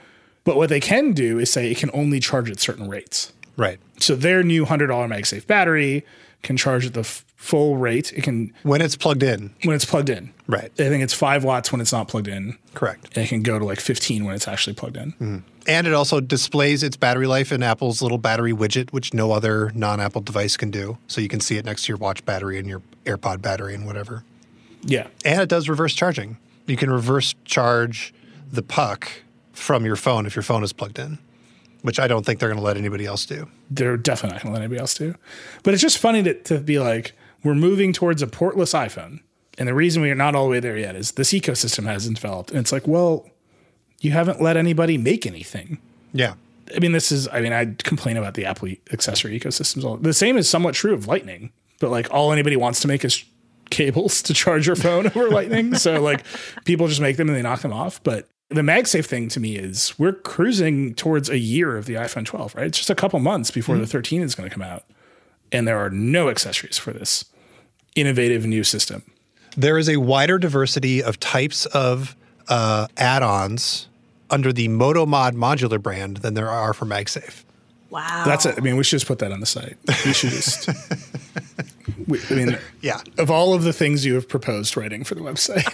But 0.45 0.57
what 0.57 0.69
they 0.69 0.81
can 0.81 1.13
do 1.13 1.39
is 1.39 1.51
say 1.51 1.71
it 1.71 1.79
can 1.79 1.91
only 1.93 2.21
charge 2.21 2.51
at 2.51 2.61
certain 2.61 2.89
rates. 2.89 3.33
Right. 3.57 3.79
So 3.99 4.15
their 4.17 4.43
new 4.43 4.65
$100 4.67 4.89
MagSafe 4.89 5.47
battery 5.47 6.05
can 6.43 6.57
charge 6.57 6.87
at 6.87 6.95
the 6.95 7.01
f- 7.01 7.25
full 7.37 7.77
rate. 7.77 8.13
It 8.13 8.23
can, 8.23 8.53
When 8.63 8.81
it's 8.81 8.97
plugged 8.97 9.23
in. 9.23 9.55
when 9.65 9.75
it's 9.75 9.85
plugged 9.85 10.11
in. 10.11 10.33
Right. 10.47 10.71
I 10.79 10.89
think 10.89 11.03
it's 11.03 11.15
five 11.15 11.43
watts 11.43 11.73
when 11.73 11.81
it's 11.81 11.93
not 11.93 12.07
plugged 12.09 12.29
in. 12.29 12.59
Correct. 12.75 13.17
And 13.17 13.25
it 13.25 13.29
can 13.29 13.43
go 13.43 13.59
to 13.59 13.65
like 13.65 13.81
15 13.81 14.25
when 14.25 14.35
it's 14.35 14.47
actually 14.47 14.75
plugged 14.75 14.97
in. 14.97 15.13
Mm-hmm. 15.13 15.39
And 15.67 15.87
it 15.87 15.93
also 15.93 16.21
displays 16.21 16.83
its 16.83 16.97
battery 16.97 17.27
life 17.27 17.51
in 17.51 17.63
Apple's 17.63 18.01
little 18.01 18.19
battery 18.19 18.53
widget, 18.53 18.93
which 18.93 19.13
no 19.13 19.33
other 19.33 19.73
non 19.75 20.01
Apple 20.01 20.21
device 20.21 20.57
can 20.57 20.71
do. 20.71 20.99
So 21.09 21.21
you 21.21 21.29
can 21.29 21.41
see 21.41 21.57
it 21.57 21.65
next 21.65 21.85
to 21.85 21.89
your 21.89 21.99
watch 21.99 22.25
battery 22.25 22.59
and 22.59 22.69
your 22.69 22.83
AirPod 23.05 23.43
battery 23.43 23.75
and 23.75 23.87
whatever. 23.87 24.25
Yeah. 24.83 25.09
And 25.25 25.41
it 25.41 25.49
does 25.49 25.69
reverse 25.69 25.95
charging. 25.95 26.39
You 26.67 26.77
can 26.77 26.91
reverse 26.91 27.35
charge 27.45 28.15
the 28.51 28.63
puck 28.63 29.11
from 29.53 29.85
your 29.85 29.97
phone 29.97 30.27
if 30.27 30.37
your 30.37 30.43
phone 30.43 30.63
is 30.63 30.73
plugged 30.73 30.99
in, 30.99 31.19
which 31.83 31.99
I 31.99 32.07
don't 32.07 32.25
think 32.25 32.39
they're 32.39 32.49
going 32.49 32.61
to 32.61 32.65
let 32.65 32.77
anybody 32.77 33.07
else 33.07 33.27
do. 33.27 33.49
They're 33.71 33.97
definitely 33.97 34.37
not 34.37 34.43
going 34.43 34.55
to 34.55 34.61
let 34.61 34.65
anybody 34.65 34.81
else 34.81 34.95
do. 34.95 35.15
But 35.65 35.75
it's 35.75 35.83
just 35.83 35.99
funny 35.99 36.23
to, 36.23 36.35
to 36.45 36.59
be 36.59 36.79
like, 36.79 37.13
we're 37.43 37.55
moving 37.55 37.93
towards 37.93 38.23
a 38.23 38.27
portless 38.27 38.75
iPhone. 38.75 39.21
And 39.59 39.67
the 39.69 39.75
reason 39.75 40.03
we 40.03 40.11
are 40.11 40.17
not 40.17 40.35
all 40.35 40.45
the 40.45 40.51
way 40.51 40.61
there 40.61 40.77
yet 40.77 40.95
is 40.95 41.13
this 41.13 41.33
ecosystem 41.33 41.87
hasn't 41.87 42.17
developed. 42.17 42.51
And 42.51 42.61
it's 42.61 42.73
like, 42.73 42.87
well, 42.87 43.29
you 44.01 44.11
haven't 44.13 44.41
let 44.41 44.57
anybody 44.57 44.99
make 44.99 45.27
anything. 45.27 45.79
Yeah. 46.13 46.35
I 46.75 46.81
mean, 46.81 46.93
this 46.93 47.13
is, 47.13 47.29
I 47.29 47.41
mean, 47.41 47.53
I 47.53 47.75
complain 47.79 48.17
about 48.17 48.35
the 48.35 48.45
Apple 48.45 48.69
accessory 48.93 49.39
ecosystems. 49.39 49.85
All 49.85 49.97
the 49.97 50.13
same 50.13 50.37
is 50.37 50.49
somewhat 50.49 50.75
true 50.75 50.95
of 50.95 51.07
Lightning, 51.07 51.53
but 51.81 51.91
like 51.91 52.13
all 52.13 52.33
anybody 52.33 52.57
wants 52.57 52.81
to 52.81 52.89
make 52.89 53.05
is 53.05 53.25
cables 53.71 54.23
to 54.23 54.35
charge 54.35 54.67
your 54.67 54.77
phone 54.77 55.07
over 55.15 55.29
Lightning. 55.31 55.75
So 55.75 56.01
like 56.01 56.25
people 56.65 56.89
just 56.89 57.01
make 57.01 57.17
them 57.17 57.29
and 57.29 57.37
they 57.37 57.43
knock 57.43 57.61
them 57.63 57.73
off. 57.73 58.03
But 58.03 58.29
the 58.49 58.63
MagSafe 58.63 59.07
thing 59.07 59.29
to 59.29 59.41
me 59.41 59.57
is 59.57 59.97
we're 59.99 60.13
cruising 60.13 60.95
towards 60.95 61.29
a 61.29 61.39
year 61.39 61.77
of 61.77 61.87
the 61.87 61.95
iPhone 61.95 62.25
12, 62.25 62.55
right? 62.55 62.67
It's 62.67 62.79
just 62.79 62.91
a 62.91 62.95
couple 62.95 63.19
months 63.21 63.51
before 63.51 63.77
the 63.77 63.83
mm-hmm. 63.83 63.91
13 63.91 64.23
is 64.23 64.35
going 64.35 64.49
to 64.49 64.55
come 64.55 64.63
out. 64.63 64.85
And 65.53 65.67
there 65.67 65.79
are 65.79 65.91
no 65.91 66.29
accessories 66.29 66.79
for 66.79 66.93
this 66.93 67.25
innovative 67.95 68.47
new 68.47 68.65
system. 68.65 69.03
There 69.57 69.79
is 69.79 69.89
a 69.89 69.97
wider 69.97 70.39
diversity 70.39 71.03
of 71.03 71.19
types 71.19 71.67
of 71.67 72.17
uh, 72.49 72.87
add 72.97 73.23
ons 73.23 73.89
under 74.31 74.53
the 74.53 74.69
MotoMod 74.69 75.33
modular 75.33 75.81
brand 75.81 76.19
than 76.19 76.35
there 76.35 76.49
are 76.49 76.75
for 76.75 76.85
MagSafe. 76.87 77.45
Wow. 77.91 78.25
That's 78.27 78.45
it. 78.47 78.57
I 78.59 78.61
mean, 78.61 78.77
we 78.77 78.85
should 78.85 78.97
just 78.97 79.07
put 79.07 79.21
that 79.21 79.33
on 79.33 79.41
the 79.41 79.47
site. 79.47 79.77
We 80.05 80.13
should 80.13 80.31
just. 80.31 80.69
we, 82.09 82.21
I 82.31 82.35
mean, 82.35 82.59
Yeah. 82.83 83.01
Of 83.19 83.31
all 83.31 83.55
of 83.55 83.63
the 83.63 83.73
things 83.73 84.05
you 84.05 84.15
have 84.15 84.29
proposed 84.29 84.77
writing 84.77 85.05
for 85.05 85.15
the 85.15 85.21
website, 85.21 85.65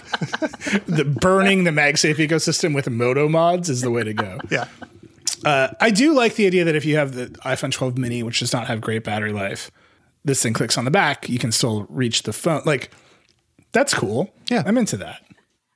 the 0.85 1.03
burning 1.05 1.63
the 1.63 1.71
MagSafe 1.71 2.15
ecosystem 2.15 2.75
with 2.75 2.89
Moto 2.89 3.27
mods 3.27 3.69
is 3.69 3.81
the 3.81 3.91
way 3.91 4.03
to 4.03 4.13
go. 4.13 4.39
Yeah. 4.49 4.67
Uh, 5.43 5.69
I 5.81 5.89
do 5.89 6.13
like 6.13 6.35
the 6.35 6.45
idea 6.47 6.63
that 6.63 6.75
if 6.75 6.85
you 6.85 6.95
have 6.95 7.15
the 7.15 7.25
iPhone 7.43 7.71
12 7.71 7.97
mini, 7.97 8.23
which 8.23 8.39
does 8.39 8.53
not 8.53 8.67
have 8.67 8.79
great 8.79 9.03
battery 9.03 9.33
life, 9.33 9.71
this 10.23 10.41
thing 10.41 10.53
clicks 10.53 10.77
on 10.77 10.85
the 10.85 10.91
back, 10.91 11.27
you 11.27 11.37
can 11.39 11.51
still 11.51 11.85
reach 11.89 12.23
the 12.23 12.31
phone. 12.31 12.61
Like, 12.65 12.91
that's 13.73 13.93
cool. 13.93 14.31
Yeah. 14.49 14.63
I'm 14.65 14.77
into 14.77 14.95
that. 14.97 15.21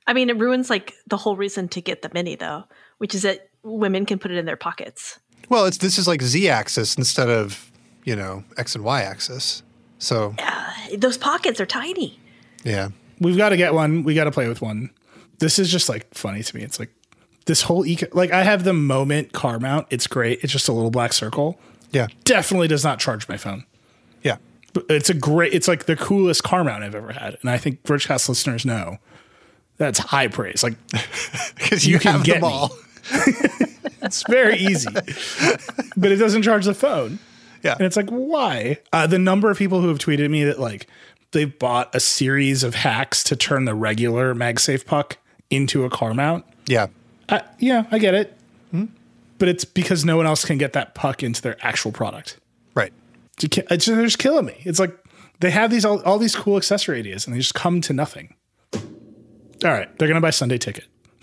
I 0.08 0.12
mean, 0.14 0.28
it 0.30 0.38
ruins 0.38 0.68
like 0.70 0.94
the 1.06 1.16
whole 1.18 1.36
reason 1.36 1.68
to 1.68 1.80
get 1.80 2.02
the 2.02 2.10
mini, 2.12 2.34
though, 2.34 2.64
which 2.96 3.14
is 3.14 3.22
that 3.22 3.50
women 3.62 4.06
can 4.06 4.18
put 4.18 4.30
it 4.32 4.38
in 4.38 4.46
their 4.46 4.56
pockets. 4.56 5.20
Well, 5.48 5.66
it's 5.66 5.78
this 5.78 5.98
is 5.98 6.08
like 6.08 6.22
Z 6.22 6.48
axis 6.48 6.96
instead 6.96 7.28
of, 7.28 7.70
you 8.04 8.16
know, 8.16 8.42
X 8.56 8.74
and 8.74 8.82
Y 8.84 9.02
axis. 9.02 9.62
So, 9.98 10.34
yeah, 10.38 10.72
Those 10.96 11.16
pockets 11.18 11.60
are 11.60 11.66
tiny. 11.66 12.18
yeah. 12.64 12.88
We've 13.20 13.36
got 13.36 13.48
to 13.48 13.56
get 13.56 13.74
one. 13.74 14.04
We 14.04 14.14
got 14.14 14.24
to 14.24 14.30
play 14.30 14.46
with 14.48 14.62
one. 14.62 14.90
This 15.40 15.58
is 15.58 15.70
just 15.72 15.88
like 15.88 16.06
funny 16.14 16.42
to 16.42 16.56
me. 16.56 16.62
It's 16.62 16.78
like 16.78 16.90
this 17.46 17.62
whole 17.62 17.84
eco. 17.84 18.06
Like 18.12 18.30
I 18.30 18.44
have 18.44 18.62
the 18.62 18.72
Moment 18.72 19.32
car 19.32 19.58
mount. 19.58 19.88
It's 19.90 20.06
great. 20.06 20.38
It's 20.44 20.52
just 20.52 20.68
a 20.68 20.72
little 20.72 20.90
black 20.92 21.12
circle. 21.12 21.58
Yeah. 21.90 22.06
Definitely 22.24 22.68
does 22.68 22.84
not 22.84 23.00
charge 23.00 23.28
my 23.28 23.36
phone. 23.36 23.64
Yeah. 24.22 24.36
But 24.72 24.84
it's 24.88 25.10
a 25.10 25.14
great. 25.14 25.52
It's 25.52 25.66
like 25.66 25.86
the 25.86 25.96
coolest 25.96 26.44
car 26.44 26.62
mount 26.62 26.84
I've 26.84 26.94
ever 26.94 27.12
had, 27.12 27.38
and 27.40 27.50
I 27.50 27.58
think 27.58 27.82
Vergecast 27.82 28.28
listeners 28.28 28.64
know 28.64 28.98
that's 29.78 29.98
high 29.98 30.28
praise. 30.28 30.62
Like 30.62 30.74
Because 31.56 31.86
you, 31.86 31.94
You 31.94 31.98
can 31.98 32.22
get 32.22 32.34
them 32.40 32.44
all. 32.44 32.76
it's 34.02 34.22
very 34.28 34.56
easy, 34.58 34.88
but 35.96 36.12
it 36.12 36.16
doesn't 36.16 36.42
charge 36.42 36.64
the 36.66 36.74
phone. 36.74 37.18
Yeah. 37.62 37.72
And 37.72 37.82
it's 37.82 37.96
like, 37.96 38.08
why? 38.10 38.78
Uh, 38.92 39.06
the 39.06 39.18
number 39.18 39.50
of 39.50 39.58
people 39.58 39.80
who 39.80 39.88
have 39.88 39.98
tweeted 39.98 40.30
me 40.30 40.44
that 40.44 40.60
like 40.60 40.86
they've 41.32 41.58
bought 41.58 41.94
a 41.94 42.00
series 42.00 42.62
of 42.62 42.74
hacks 42.74 43.24
to 43.24 43.36
turn 43.36 43.64
the 43.64 43.74
regular 43.74 44.34
MagSafe 44.34 44.84
puck 44.86 45.16
into 45.50 45.84
a 45.84 45.90
car 45.90 46.14
mount. 46.14 46.44
Yeah. 46.66 46.88
Uh, 47.28 47.40
yeah, 47.58 47.84
I 47.90 47.98
get 47.98 48.14
it. 48.14 48.34
But 49.38 49.46
it's 49.48 49.64
because 49.64 50.04
no 50.04 50.16
one 50.16 50.26
else 50.26 50.44
can 50.44 50.58
get 50.58 50.72
that 50.72 50.94
puck 50.96 51.22
into 51.22 51.40
their 51.40 51.56
actual 51.64 51.92
product. 51.92 52.38
Right. 52.74 52.92
It's 53.40 53.56
it's- 53.58 53.86
they're 53.86 54.02
just 54.04 54.18
killing 54.18 54.46
me. 54.46 54.56
It's 54.64 54.80
like 54.80 54.96
they 55.40 55.50
have 55.50 55.70
these 55.70 55.84
all, 55.84 56.00
all 56.02 56.18
these 56.18 56.34
cool 56.34 56.56
accessory 56.56 56.98
ideas 56.98 57.24
and 57.26 57.34
they 57.34 57.38
just 57.38 57.54
come 57.54 57.80
to 57.82 57.92
nothing. 57.92 58.34
All 59.64 59.70
right, 59.70 59.96
they're 59.98 60.08
gonna 60.08 60.20
buy 60.20 60.30
Sunday 60.30 60.58
ticket. 60.58 60.84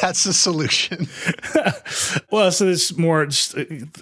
That's 0.00 0.24
the 0.24 0.32
solution. 0.32 1.08
Well, 2.30 2.50
so 2.50 2.66
there's 2.66 2.96
more. 2.98 3.28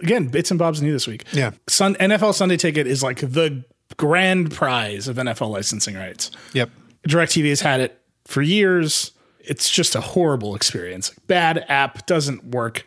Again, 0.00 0.28
bits 0.28 0.50
and 0.50 0.58
bobs 0.58 0.80
new 0.82 0.92
this 0.92 1.06
week. 1.06 1.24
Yeah. 1.32 1.52
Sun 1.68 1.94
NFL 1.96 2.34
Sunday 2.34 2.56
Ticket 2.56 2.86
is 2.86 3.02
like 3.02 3.20
the 3.20 3.64
grand 3.96 4.50
prize 4.52 5.06
of 5.06 5.16
NFL 5.16 5.50
licensing 5.50 5.94
rights. 5.94 6.30
Yep. 6.54 6.70
DirecTV 7.08 7.50
has 7.50 7.60
had 7.60 7.80
it 7.80 8.00
for 8.26 8.42
years. 8.42 9.12
It's 9.40 9.70
just 9.70 9.94
a 9.94 10.00
horrible 10.00 10.56
experience. 10.56 11.10
Bad 11.26 11.64
app 11.68 12.06
doesn't 12.06 12.44
work. 12.46 12.86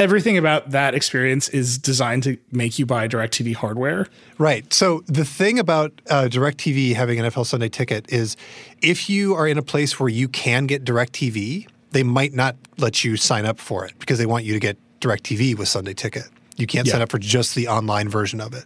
Everything 0.00 0.36
about 0.36 0.70
that 0.70 0.92
experience 0.92 1.48
is 1.50 1.78
designed 1.78 2.24
to 2.24 2.36
make 2.50 2.80
you 2.80 2.86
buy 2.86 3.06
DirecTV 3.06 3.54
hardware. 3.54 4.08
Right. 4.38 4.72
So 4.74 5.04
the 5.06 5.24
thing 5.24 5.56
about 5.56 5.92
uh, 6.10 6.24
DirecTV 6.24 6.96
having 6.96 7.20
an 7.20 7.30
NFL 7.30 7.46
Sunday 7.46 7.68
Ticket 7.68 8.12
is 8.12 8.36
if 8.82 9.08
you 9.08 9.34
are 9.34 9.46
in 9.46 9.56
a 9.56 9.62
place 9.62 10.00
where 10.00 10.08
you 10.08 10.26
can 10.26 10.66
get 10.66 10.84
DirecTV, 10.84 11.68
they 11.92 12.02
might 12.02 12.34
not 12.34 12.56
let 12.76 13.04
you 13.04 13.16
sign 13.16 13.46
up 13.46 13.60
for 13.60 13.86
it 13.86 13.96
because 14.00 14.18
they 14.18 14.26
want 14.26 14.44
you 14.44 14.52
to 14.52 14.58
get 14.58 14.76
DirecTV 15.00 15.56
with 15.56 15.68
Sunday 15.68 15.94
Ticket. 15.94 16.24
You 16.56 16.66
can't 16.66 16.88
sign 16.88 17.00
up 17.00 17.10
for 17.10 17.20
just 17.20 17.54
the 17.54 17.68
online 17.68 18.08
version 18.08 18.40
of 18.40 18.52
it. 18.52 18.64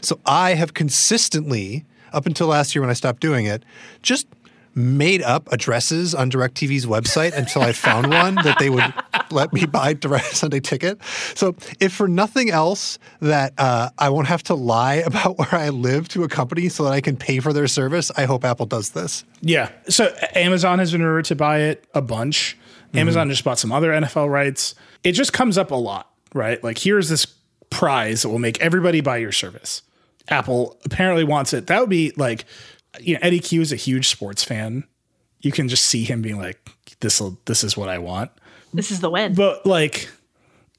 So 0.00 0.18
I 0.24 0.54
have 0.54 0.72
consistently, 0.72 1.84
up 2.14 2.24
until 2.24 2.46
last 2.46 2.74
year 2.74 2.80
when 2.80 2.90
I 2.90 2.94
stopped 2.94 3.20
doing 3.20 3.44
it, 3.44 3.64
just 4.02 4.26
made 4.74 5.22
up 5.22 5.50
addresses 5.52 6.14
on 6.14 6.30
DirecTV's 6.30 6.86
website 6.86 7.36
until 7.36 7.62
I 7.62 7.72
found 7.72 8.10
one 8.10 8.36
that 8.36 8.58
they 8.58 8.70
would 8.70 8.94
let 9.30 9.52
me 9.52 9.66
buy 9.66 9.92
Direct 10.00 10.36
Sunday 10.36 10.60
Ticket. 10.60 11.02
So 11.34 11.56
if 11.80 11.92
for 11.92 12.08
nothing 12.08 12.50
else, 12.50 12.98
that 13.20 13.54
uh, 13.58 13.90
I 13.98 14.08
won't 14.10 14.28
have 14.28 14.42
to 14.44 14.54
lie 14.54 14.96
about 14.96 15.38
where 15.38 15.54
I 15.54 15.70
live 15.70 16.08
to 16.10 16.24
a 16.24 16.28
company 16.28 16.68
so 16.68 16.84
that 16.84 16.92
I 16.92 17.00
can 17.00 17.16
pay 17.16 17.40
for 17.40 17.52
their 17.52 17.66
service, 17.66 18.10
I 18.16 18.24
hope 18.24 18.44
Apple 18.44 18.66
does 18.66 18.90
this. 18.90 19.24
Yeah. 19.40 19.70
So 19.88 20.14
Amazon 20.34 20.78
has 20.78 20.92
been 20.92 21.02
rumored 21.02 21.24
to 21.26 21.34
buy 21.34 21.60
it 21.60 21.84
a 21.94 22.02
bunch. 22.02 22.56
Amazon 22.92 23.28
just 23.30 23.44
bought 23.44 23.58
some 23.58 23.70
other 23.70 23.90
NFL 23.92 24.28
rights. 24.28 24.74
It 25.04 25.12
just 25.12 25.32
comes 25.32 25.56
up 25.56 25.70
a 25.70 25.76
lot, 25.76 26.10
right? 26.34 26.62
Like 26.62 26.78
here's 26.78 27.08
this 27.08 27.26
prize 27.70 28.22
that 28.22 28.28
will 28.28 28.40
make 28.40 28.60
everybody 28.60 29.00
buy 29.00 29.18
your 29.18 29.32
service. 29.32 29.82
Apple 30.28 30.78
apparently 30.84 31.24
wants 31.24 31.52
it. 31.52 31.66
That 31.68 31.80
would 31.80 31.88
be 31.88 32.12
like, 32.16 32.44
you 33.00 33.14
know, 33.14 33.20
Eddy 33.22 33.38
Cue 33.40 33.60
is 33.60 33.72
a 33.72 33.76
huge 33.76 34.08
sports 34.08 34.42
fan. 34.42 34.84
You 35.40 35.52
can 35.52 35.68
just 35.68 35.84
see 35.84 36.04
him 36.04 36.22
being 36.22 36.38
like, 36.38 36.58
"This 37.00 37.20
will, 37.20 37.38
this 37.44 37.62
is 37.64 37.76
what 37.76 37.88
I 37.88 37.98
want." 37.98 38.30
This 38.74 38.90
is 38.90 39.00
the 39.00 39.10
win. 39.10 39.34
But 39.34 39.64
like, 39.66 40.08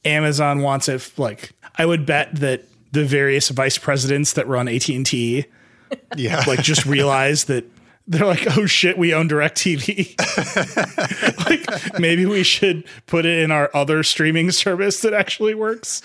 Amazon 0.05 0.61
wants 0.61 0.87
it. 0.89 1.11
Like, 1.17 1.51
I 1.77 1.85
would 1.85 2.05
bet 2.05 2.35
that 2.35 2.63
the 2.91 3.05
various 3.05 3.49
vice 3.49 3.77
presidents 3.77 4.33
that 4.33 4.47
run 4.47 4.67
AT 4.67 4.89
and 4.89 5.05
T 5.05 5.45
Yeah. 6.17 6.43
like 6.47 6.61
just 6.61 6.85
realize 6.85 7.45
that 7.45 7.65
they're 8.07 8.25
like, 8.25 8.57
oh 8.57 8.65
shit, 8.65 8.97
we 8.97 9.13
own 9.13 9.29
DirecTV. 9.29 10.15
like 11.45 11.99
maybe 11.99 12.25
we 12.25 12.43
should 12.43 12.83
put 13.05 13.25
it 13.25 13.39
in 13.39 13.51
our 13.51 13.69
other 13.73 14.03
streaming 14.03 14.51
service 14.51 15.01
that 15.01 15.13
actually 15.13 15.53
works. 15.53 16.01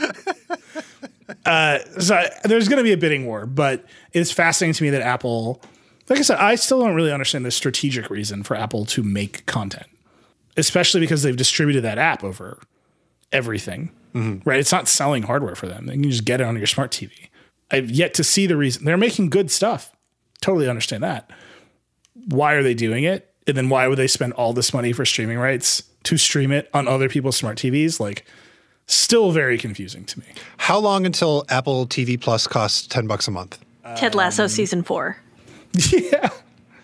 Uh, 1.45 1.79
so 1.99 2.15
I- 2.15 2.31
there's 2.45 2.69
going 2.69 2.79
to 2.79 2.85
be 2.85 2.93
a 2.93 2.97
bidding 2.97 3.27
war, 3.27 3.47
but 3.47 3.85
it's 4.13 4.31
fascinating 4.31 4.75
to 4.75 4.83
me 4.85 4.91
that 4.91 5.03
Apple, 5.03 5.61
like 6.09 6.19
I 6.19 6.23
said, 6.23 6.39
I 6.39 6.55
still 6.55 6.81
don't 6.81 6.95
really 6.95 7.13
understand 7.13 7.45
the 7.45 7.51
strategic 7.51 8.11
reason 8.11 8.43
for 8.43 8.57
Apple 8.57 8.85
to 8.87 9.03
make 9.03 9.45
content, 9.47 9.89
especially 10.57 11.01
because 11.01 11.23
they've 11.23 11.37
distributed 11.37 11.83
that 11.83 11.99
app 11.99 12.23
over 12.23 12.61
everything. 13.33 13.91
Mm-hmm. 14.15 14.49
Right? 14.49 14.59
It's 14.59 14.73
not 14.73 14.89
selling 14.89 15.25
hardware 15.25 15.55
for 15.55 15.67
them. 15.67 15.87
They 15.87 15.95
can 15.95 16.11
just 16.11 16.25
get 16.25 16.41
it 16.41 16.45
on 16.45 16.57
your 16.57 16.67
smart 16.67 16.91
TV. 16.91 17.11
I've 17.71 17.91
yet 17.91 18.15
to 18.15 18.25
see 18.25 18.47
the 18.47 18.57
reason. 18.57 18.85
They're 18.85 18.97
making 18.97 19.31
good 19.31 19.51
stuff. 19.51 19.95
Totally 20.41 20.69
understand 20.69 21.03
that. 21.03 21.31
Why 22.27 22.55
are 22.55 22.63
they 22.63 22.75
doing 22.75 23.05
it? 23.05 23.33
And 23.47 23.57
then 23.57 23.69
why 23.69 23.87
would 23.87 23.99
they 23.99 24.07
spend 24.07 24.33
all 24.35 24.53
this 24.53 24.73
money 24.73 24.93
for 24.93 25.05
streaming 25.05 25.39
rights 25.39 25.83
to 26.05 26.17
stream 26.17 26.51
it 26.51 26.71
on 26.73 26.89
other 26.89 27.09
people's 27.09 27.37
smart 27.37 27.59
TVs? 27.59 28.01
Like, 28.01 28.25
still 28.87 29.33
very 29.33 29.59
confusing 29.59 30.05
to 30.07 30.21
me. 30.21 30.27
How 30.57 30.79
long 30.79 31.07
until 31.07 31.45
Apple 31.49 31.87
TV 31.87 32.21
Plus 32.21 32.47
costs 32.47 32.87
10 32.87 33.07
bucks 33.07 33.29
a 33.29 33.31
month? 33.31 33.59
Ted 33.97 34.15
Lasso 34.15 34.47
season 34.47 34.83
four. 34.83 35.19
yeah. 35.93 36.31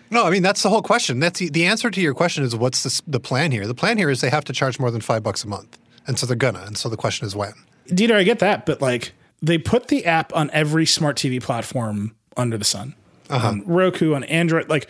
No, 0.09 0.25
I 0.25 0.29
mean 0.29 0.43
that's 0.43 0.61
the 0.61 0.69
whole 0.69 0.81
question. 0.81 1.19
That's 1.19 1.39
the, 1.39 1.49
the 1.49 1.65
answer 1.65 1.89
to 1.89 2.01
your 2.01 2.13
question 2.13 2.43
is 2.43 2.55
what's 2.55 2.83
the, 2.83 3.01
the 3.07 3.19
plan 3.19 3.51
here? 3.51 3.65
The 3.65 3.73
plan 3.73 3.97
here 3.97 4.09
is 4.09 4.21
they 4.21 4.29
have 4.29 4.45
to 4.45 4.53
charge 4.53 4.79
more 4.79 4.91
than 4.91 5.01
five 5.01 5.23
bucks 5.23 5.43
a 5.43 5.47
month, 5.47 5.77
and 6.05 6.19
so 6.19 6.25
they're 6.25 6.35
gonna. 6.35 6.63
And 6.65 6.77
so 6.77 6.89
the 6.89 6.97
question 6.97 7.25
is 7.25 7.35
when. 7.35 7.53
Dieter, 7.87 8.15
I 8.15 8.23
get 8.23 8.39
that, 8.39 8.65
but 8.65 8.81
like 8.81 9.13
they 9.41 9.57
put 9.57 9.87
the 9.87 10.05
app 10.05 10.33
on 10.35 10.49
every 10.51 10.85
smart 10.85 11.17
TV 11.17 11.41
platform 11.41 12.15
under 12.37 12.57
the 12.57 12.65
sun. 12.65 12.95
Uh-huh. 13.29 13.47
On 13.47 13.63
Roku, 13.65 14.13
on 14.13 14.23
Android. 14.25 14.69
Like 14.69 14.87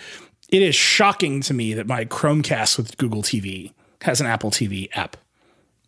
it 0.49 0.61
is 0.61 0.75
shocking 0.75 1.41
to 1.41 1.53
me 1.53 1.73
that 1.73 1.87
my 1.87 2.05
Chromecast 2.05 2.77
with 2.77 2.97
Google 2.97 3.23
TV 3.23 3.73
has 4.01 4.19
an 4.19 4.27
Apple 4.27 4.51
TV 4.51 4.89
app. 4.93 5.17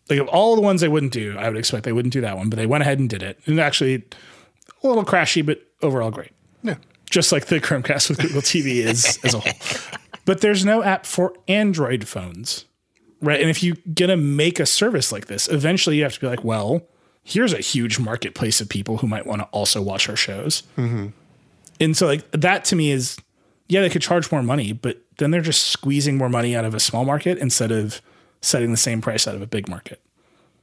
Like 0.10 0.20
of 0.20 0.28
all 0.28 0.56
the 0.56 0.62
ones 0.62 0.82
they 0.82 0.88
wouldn't 0.88 1.12
do, 1.12 1.38
I 1.38 1.50
would 1.50 1.58
expect 1.58 1.84
they 1.84 1.92
wouldn't 1.92 2.14
do 2.14 2.22
that 2.22 2.38
one, 2.38 2.50
but 2.50 2.58
they 2.58 2.66
went 2.66 2.84
ahead 2.84 3.00
and 3.00 3.10
did 3.10 3.22
it. 3.22 3.40
And 3.46 3.60
actually 3.60 4.04
a 4.84 4.88
little 4.88 5.06
crashy, 5.06 5.46
but 5.46 5.62
overall 5.82 6.12
great. 6.12 6.32
Yeah. 6.64 6.76
Just 7.10 7.32
like 7.32 7.46
the 7.46 7.60
Chromecast 7.60 8.10
with 8.10 8.20
Google 8.20 8.42
TV 8.42 8.78
is 8.78 9.20
as 9.24 9.34
a 9.34 9.40
whole. 9.40 9.54
But 10.26 10.42
there's 10.42 10.66
no 10.66 10.84
app 10.84 11.06
for 11.06 11.34
Android 11.48 12.08
phones. 12.08 12.66
Right. 13.22 13.40
And 13.40 13.50
if 13.50 13.64
you're 13.64 13.78
going 13.94 14.10
to 14.10 14.18
make 14.18 14.60
a 14.60 14.66
service 14.66 15.12
like 15.12 15.28
this, 15.28 15.48
eventually 15.48 15.98
you 15.98 16.04
have 16.04 16.14
to 16.14 16.20
be 16.20 16.28
like, 16.28 16.44
well, 16.44 16.82
here's 17.24 17.54
a 17.54 17.60
huge 17.60 18.00
marketplace 18.00 18.62
of 18.62 18.70
people 18.70 18.98
who 18.98 19.08
might 19.08 19.26
want 19.26 19.42
to 19.42 19.48
also 19.48 19.82
watch 19.82 20.10
our 20.10 20.16
shows. 20.16 20.64
Mm-hmm. 20.78 21.08
And 21.80 21.98
so, 21.98 22.06
like, 22.06 22.30
that 22.32 22.66
to 22.66 22.76
me 22.76 22.92
is, 22.92 23.18
yeah, 23.68 23.82
they 23.82 23.90
could 23.90 24.02
charge 24.02 24.32
more 24.32 24.44
money, 24.44 24.74
but 24.74 25.02
then 25.18 25.32
they're 25.32 25.42
just 25.42 25.68
squeezing 25.68 26.18
more 26.18 26.30
money 26.30 26.56
out 26.56 26.66
of 26.66 26.76
a 26.76 26.80
small 26.80 27.06
market 27.06 27.38
instead 27.38 27.72
of 27.72 28.02
setting 28.42 28.72
the 28.72 28.78
same 28.78 29.02
price 29.02 29.28
out 29.28 29.36
of 29.36 29.42
a 29.42 29.48
big 29.48 29.68
market. 29.68 30.02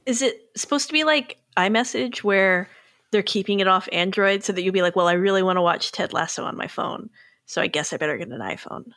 Is 0.05 0.21
it 0.21 0.49
supposed 0.55 0.87
to 0.87 0.93
be 0.93 1.03
like 1.03 1.37
iMessage 1.57 2.19
where 2.19 2.69
they're 3.13 3.23
keeping 3.23 3.61
it 3.61 3.67
off 3.67 3.87
Android 3.93 4.43
so 4.43 4.51
that 4.51 4.61
you'll 4.61 4.73
be 4.73 4.81
like, 4.81 4.97
well, 4.97 5.07
I 5.07 5.13
really 5.13 5.41
want 5.41 5.55
to 5.55 5.61
watch 5.61 5.93
Ted 5.93 6.11
Lasso 6.11 6.43
on 6.43 6.57
my 6.57 6.67
phone. 6.67 7.09
So 7.45 7.61
I 7.61 7.67
guess 7.67 7.93
I 7.93 7.97
better 7.97 8.17
get 8.17 8.27
an 8.27 8.39
iPhone. 8.39 8.87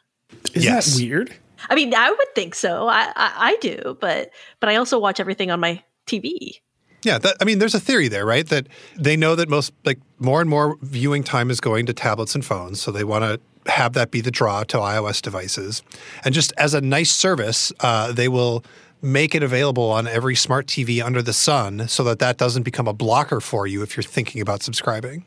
Isn't 0.55 0.63
Yes. 0.63 0.97
that 0.97 1.03
weird? 1.05 1.33
I 1.71 1.75
mean, 1.75 1.95
I 1.95 2.11
would 2.11 2.35
think 2.35 2.55
so. 2.55 2.89
I, 2.89 3.13
I, 3.17 3.33
I 3.37 3.57
do, 3.61 3.97
but 4.01 4.31
but 4.61 4.69
I 4.69 4.77
also 4.77 4.99
watch 4.99 5.21
everything 5.21 5.51
on 5.51 5.61
my 5.61 5.83
TV. 6.07 6.61
Yeah, 7.03 7.19
that, 7.19 7.37
I 7.41 7.45
mean, 7.45 7.61
there's 7.61 7.75
a 7.75 7.81
theory 7.81 8.09
there, 8.09 8.27
right? 8.27 8.47
That 8.49 8.67
they 8.99 9.17
know 9.17 9.37
that 9.37 9.49
most, 9.49 9.73
like, 9.85 10.01
more 10.19 10.41
and 10.41 10.51
more 10.51 10.77
viewing 10.83 11.23
time 11.23 11.51
is 11.51 11.61
going 11.61 11.87
to 11.87 11.93
tablets 11.93 12.35
and 12.35 12.45
phones, 12.45 12.81
so 12.81 12.91
they 12.91 13.05
want 13.05 13.23
to 13.23 13.71
have 13.71 13.93
that 13.93 14.11
be 14.11 14.21
the 14.21 14.31
draw 14.31 14.65
to 14.65 14.79
iOS 14.79 15.23
devices. 15.23 15.83
And 16.25 16.35
just 16.35 16.53
as 16.59 16.75
a 16.75 16.81
nice 16.81 17.13
service, 17.13 17.73
uh, 17.81 18.11
they 18.13 18.29
will 18.29 18.65
make 19.07 19.35
it 19.35 19.43
available 19.43 19.91
on 19.91 20.07
every 20.07 20.35
smart 20.35 20.67
TV 20.67 21.03
under 21.03 21.23
the 21.23 21.33
sun, 21.33 21.89
so 21.89 22.05
that 22.05 22.19
that 22.19 22.37
doesn't 22.37 22.65
become 22.65 22.89
a 22.89 22.93
blocker 22.93 23.41
for 23.41 23.67
you 23.67 23.83
if 23.83 23.97
you're 23.97 24.05
thinking 24.05 24.41
about 24.41 24.63
subscribing. 24.63 25.25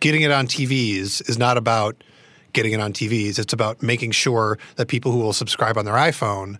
Getting 0.00 0.22
it 0.22 0.30
on 0.30 0.46
TVs 0.46 1.28
is 1.28 1.38
not 1.38 1.56
about 1.56 2.02
getting 2.52 2.72
it 2.72 2.80
on 2.80 2.92
TVs; 2.92 3.38
it's 3.38 3.52
about 3.52 3.82
making 3.82 4.12
sure 4.12 4.58
that 4.76 4.88
people 4.88 5.12
who 5.12 5.18
will 5.18 5.32
subscribe 5.32 5.76
on 5.76 5.84
their 5.84 5.94
iPhone 5.94 6.58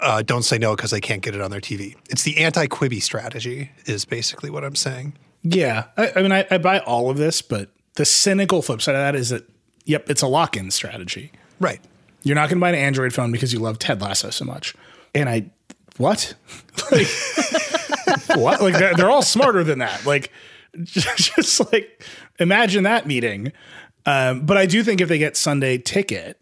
uh, 0.00 0.22
don't 0.22 0.42
say 0.42 0.58
no 0.58 0.74
because 0.74 0.90
they 0.90 1.00
can't 1.00 1.22
get 1.22 1.34
it 1.34 1.40
on 1.40 1.50
their 1.50 1.60
TV. 1.60 1.94
It's 2.08 2.22
the 2.22 2.38
anti-Quibi 2.38 3.02
strategy, 3.02 3.70
is 3.86 4.04
basically 4.04 4.50
what 4.50 4.64
I'm 4.64 4.76
saying. 4.76 5.14
Yeah. 5.42 5.84
I, 5.96 6.12
I 6.16 6.22
mean, 6.22 6.32
I, 6.32 6.46
I 6.50 6.58
buy 6.58 6.80
all 6.80 7.10
of 7.10 7.16
this, 7.16 7.42
but 7.42 7.70
the 7.94 8.04
cynical 8.04 8.62
flip 8.62 8.82
side 8.82 8.94
of 8.94 9.00
that 9.00 9.14
is 9.14 9.30
that, 9.30 9.48
yep, 9.84 10.08
it's 10.08 10.22
a 10.22 10.26
lock 10.26 10.56
in 10.56 10.70
strategy. 10.70 11.32
Right. 11.58 11.80
You're 12.22 12.34
not 12.34 12.48
going 12.48 12.58
to 12.58 12.60
buy 12.60 12.70
an 12.70 12.74
Android 12.74 13.12
phone 13.12 13.32
because 13.32 13.52
you 13.52 13.58
love 13.58 13.78
Ted 13.78 14.00
Lasso 14.00 14.30
so 14.30 14.44
much. 14.44 14.74
And 15.14 15.28
I, 15.28 15.50
what? 16.00 16.34
like, 16.90 17.06
what? 18.36 18.60
Like 18.62 18.74
they're, 18.78 18.94
they're 18.94 19.10
all 19.10 19.22
smarter 19.22 19.62
than 19.62 19.80
that. 19.80 20.06
Like, 20.06 20.32
just, 20.82 21.34
just 21.36 21.72
like 21.72 22.02
imagine 22.38 22.84
that 22.84 23.06
meeting. 23.06 23.52
Um, 24.06 24.46
but 24.46 24.56
I 24.56 24.66
do 24.66 24.82
think 24.82 25.00
if 25.00 25.08
they 25.08 25.18
get 25.18 25.36
Sunday 25.36 25.76
ticket, 25.78 26.40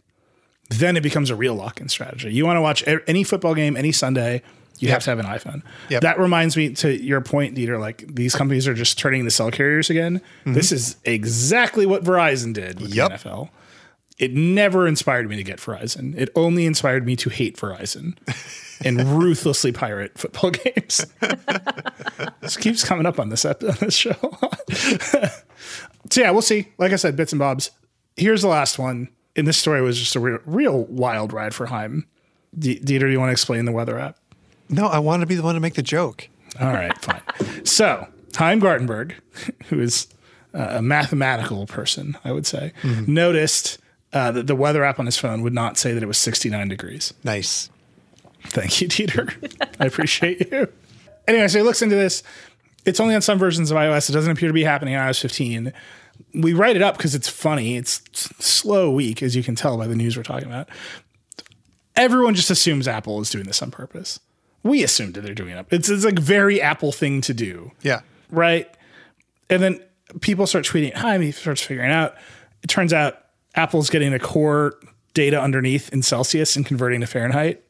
then 0.70 0.96
it 0.96 1.02
becomes 1.02 1.28
a 1.30 1.34
real 1.34 1.54
lock-in 1.54 1.88
strategy. 1.88 2.32
You 2.32 2.46
want 2.46 2.56
to 2.56 2.60
watch 2.62 2.84
any 3.06 3.24
football 3.24 3.54
game 3.54 3.76
any 3.76 3.90
Sunday, 3.90 4.42
you 4.78 4.90
have 4.90 5.02
to 5.02 5.10
have 5.10 5.18
an 5.18 5.26
iPhone. 5.26 5.62
Yep. 5.88 6.02
That 6.02 6.20
reminds 6.20 6.56
me 6.56 6.72
to 6.74 7.02
your 7.02 7.20
point, 7.20 7.56
Dieter. 7.56 7.80
Like 7.80 8.04
these 8.14 8.34
companies 8.36 8.68
are 8.68 8.74
just 8.74 8.96
turning 8.96 9.24
the 9.24 9.30
cell 9.32 9.50
carriers 9.50 9.90
again. 9.90 10.20
This 10.46 10.70
is 10.70 10.96
exactly 11.04 11.84
what 11.84 12.04
Verizon 12.04 12.52
did 12.54 12.80
with 12.80 12.94
Yep. 12.94 13.10
the 13.22 13.28
NFL. 13.28 13.48
It 14.18 14.34
never 14.34 14.86
inspired 14.86 15.28
me 15.28 15.36
to 15.36 15.42
get 15.42 15.58
Verizon. 15.58 16.16
It 16.16 16.28
only 16.36 16.64
inspired 16.66 17.06
me 17.06 17.16
to 17.16 17.28
hate 17.30 17.56
Verizon 17.56 18.16
and 18.84 18.98
ruthlessly 19.18 19.72
pirate 19.72 20.16
football 20.18 20.50
games. 20.64 21.04
this 22.40 22.56
keeps 22.56 22.84
coming 22.84 23.06
up 23.06 23.18
on 23.18 23.28
this 23.28 23.44
on 23.44 23.54
this 23.60 23.94
show. 23.94 24.14
so 26.10 26.20
yeah, 26.20 26.30
we'll 26.30 26.42
see. 26.42 26.68
Like 26.78 26.92
I 26.92 26.96
said, 26.96 27.16
bits 27.16 27.32
and 27.32 27.38
bobs. 27.38 27.70
Here's 28.16 28.42
the 28.42 28.48
last 28.48 28.78
one. 28.78 29.08
And 29.36 29.46
this 29.46 29.56
story 29.58 29.80
was 29.82 29.98
just 29.98 30.16
a 30.16 30.20
real, 30.20 30.38
real 30.46 30.84
wild 30.86 31.32
ride 31.32 31.54
for 31.54 31.66
Chaim. 31.66 32.06
D- 32.58 32.80
Dieter, 32.80 33.00
do 33.00 33.08
you 33.10 33.20
want 33.20 33.28
to 33.28 33.32
explain 33.32 33.66
the 33.66 33.72
weather 33.72 33.96
app? 33.98 34.18
No, 34.68 34.86
I 34.86 34.98
want 34.98 35.20
to 35.20 35.26
be 35.26 35.36
the 35.36 35.42
one 35.42 35.54
to 35.54 35.60
make 35.60 35.74
the 35.74 35.82
joke. 35.82 36.28
All 36.60 36.72
right, 36.72 36.96
fine. 36.98 37.20
So, 37.64 38.08
Chaim 38.34 38.60
Gartenberg, 38.60 39.12
who 39.66 39.80
is 39.80 40.08
uh, 40.54 40.68
a 40.78 40.82
mathematical 40.82 41.66
person, 41.66 42.16
I 42.24 42.32
would 42.32 42.46
say, 42.46 42.72
noticed 43.06 43.78
uh, 44.12 44.32
that 44.32 44.46
the 44.46 44.56
weather 44.56 44.82
app 44.82 44.98
on 44.98 45.06
his 45.06 45.16
phone 45.16 45.42
would 45.42 45.54
not 45.54 45.78
say 45.78 45.92
that 45.94 46.02
it 46.02 46.06
was 46.06 46.18
69 46.18 46.68
degrees. 46.68 47.14
Nice. 47.22 47.70
Thank 48.44 48.80
you, 48.80 48.88
Dieter. 48.88 49.32
I 49.80 49.86
appreciate 49.86 50.50
you. 50.50 50.68
Anyway, 51.26 51.48
so 51.48 51.58
he 51.58 51.62
looks 51.64 51.82
into 51.82 51.96
this. 51.96 52.22
It's 52.84 53.00
only 53.00 53.14
on 53.14 53.20
some 53.22 53.38
versions 53.38 53.70
of 53.70 53.76
iOS. 53.76 54.08
It 54.08 54.12
doesn't 54.14 54.30
appear 54.30 54.48
to 54.48 54.52
be 54.54 54.64
happening 54.64 54.94
on 54.96 55.06
iOS 55.08 55.20
15. 55.20 55.72
we 56.34 56.54
write 56.54 56.76
it 56.76 56.82
up 56.82 56.96
because 56.96 57.14
it's 57.14 57.28
funny. 57.28 57.76
It's 57.76 58.00
slow 58.44 58.90
week, 58.90 59.22
as 59.22 59.36
you 59.36 59.42
can 59.42 59.54
tell 59.54 59.76
by 59.76 59.86
the 59.86 59.94
news 59.96 60.16
we're 60.16 60.22
talking 60.22 60.48
about. 60.48 60.68
Everyone 61.96 62.34
just 62.34 62.50
assumes 62.50 62.86
Apple 62.86 63.20
is 63.20 63.28
doing 63.30 63.44
this 63.44 63.60
on 63.62 63.70
purpose. 63.70 64.20
We 64.62 64.82
assumed 64.84 65.14
that 65.14 65.22
they're 65.22 65.34
doing 65.34 65.50
it. 65.56 65.66
It's, 65.70 65.88
it's 65.88 66.04
like 66.04 66.18
very 66.18 66.60
Apple 66.60 66.92
thing 66.92 67.20
to 67.22 67.34
do 67.34 67.72
Yeah. 67.82 68.00
right? 68.30 68.68
And 69.50 69.62
then 69.62 69.82
people 70.20 70.46
start 70.46 70.64
tweeting 70.64 70.96
him. 70.96 71.20
He 71.22 71.32
starts 71.32 71.62
figuring 71.62 71.90
out. 71.90 72.14
It 72.62 72.68
turns 72.68 72.92
out 72.92 73.18
Apple's 73.54 73.90
getting 73.90 74.12
the 74.12 74.18
core 74.18 74.74
data 75.14 75.40
underneath 75.40 75.92
in 75.92 76.02
Celsius 76.02 76.54
and 76.56 76.64
converting 76.66 77.00
to 77.00 77.06
Fahrenheit, 77.06 77.62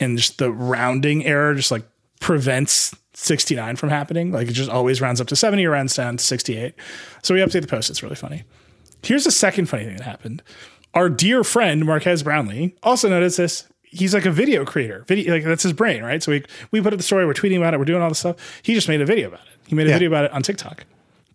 and 0.00 0.16
just 0.18 0.38
the 0.38 0.50
rounding 0.50 1.24
error 1.24 1.54
just 1.54 1.70
like 1.70 1.84
prevents 2.20 2.94
69 3.14 3.76
from 3.76 3.88
happening. 3.90 4.32
Like 4.32 4.48
it 4.48 4.52
just 4.52 4.70
always 4.70 5.00
rounds 5.00 5.20
up 5.20 5.26
to 5.28 5.36
70 5.36 5.64
or 5.66 5.70
rounds 5.70 5.94
down 5.94 6.16
to 6.16 6.24
68. 6.24 6.74
So 7.22 7.34
we 7.34 7.40
update 7.40 7.60
the 7.62 7.66
post. 7.66 7.90
It's 7.90 8.02
really 8.02 8.16
funny. 8.16 8.44
Here's 9.02 9.24
the 9.24 9.30
second 9.30 9.66
funny 9.66 9.84
thing 9.84 9.96
that 9.96 10.04
happened. 10.04 10.42
Our 10.94 11.08
dear 11.08 11.44
friend 11.44 11.84
Marques 11.84 12.22
Brownlee 12.22 12.74
also 12.82 13.08
noticed 13.08 13.36
this. 13.36 13.66
He's 13.82 14.14
like 14.14 14.26
a 14.26 14.30
video 14.30 14.64
creator. 14.64 15.04
Video 15.08 15.32
like 15.34 15.44
that's 15.44 15.62
his 15.64 15.72
brain, 15.72 16.02
right? 16.02 16.22
So 16.22 16.32
we 16.32 16.44
we 16.70 16.80
put 16.80 16.92
up 16.92 16.98
the 16.98 17.02
story, 17.04 17.26
we're 17.26 17.34
tweeting 17.34 17.56
about 17.58 17.74
it, 17.74 17.78
we're 17.78 17.84
doing 17.84 18.02
all 18.02 18.08
this 18.08 18.20
stuff. 18.20 18.60
He 18.62 18.74
just 18.74 18.88
made 18.88 19.00
a 19.00 19.06
video 19.06 19.28
about 19.28 19.40
it. 19.40 19.52
He 19.66 19.74
made 19.74 19.86
a 19.86 19.90
Yeah. 19.90 19.96
video 19.96 20.08
about 20.10 20.24
it 20.26 20.32
on 20.32 20.42
TikTok. 20.42 20.84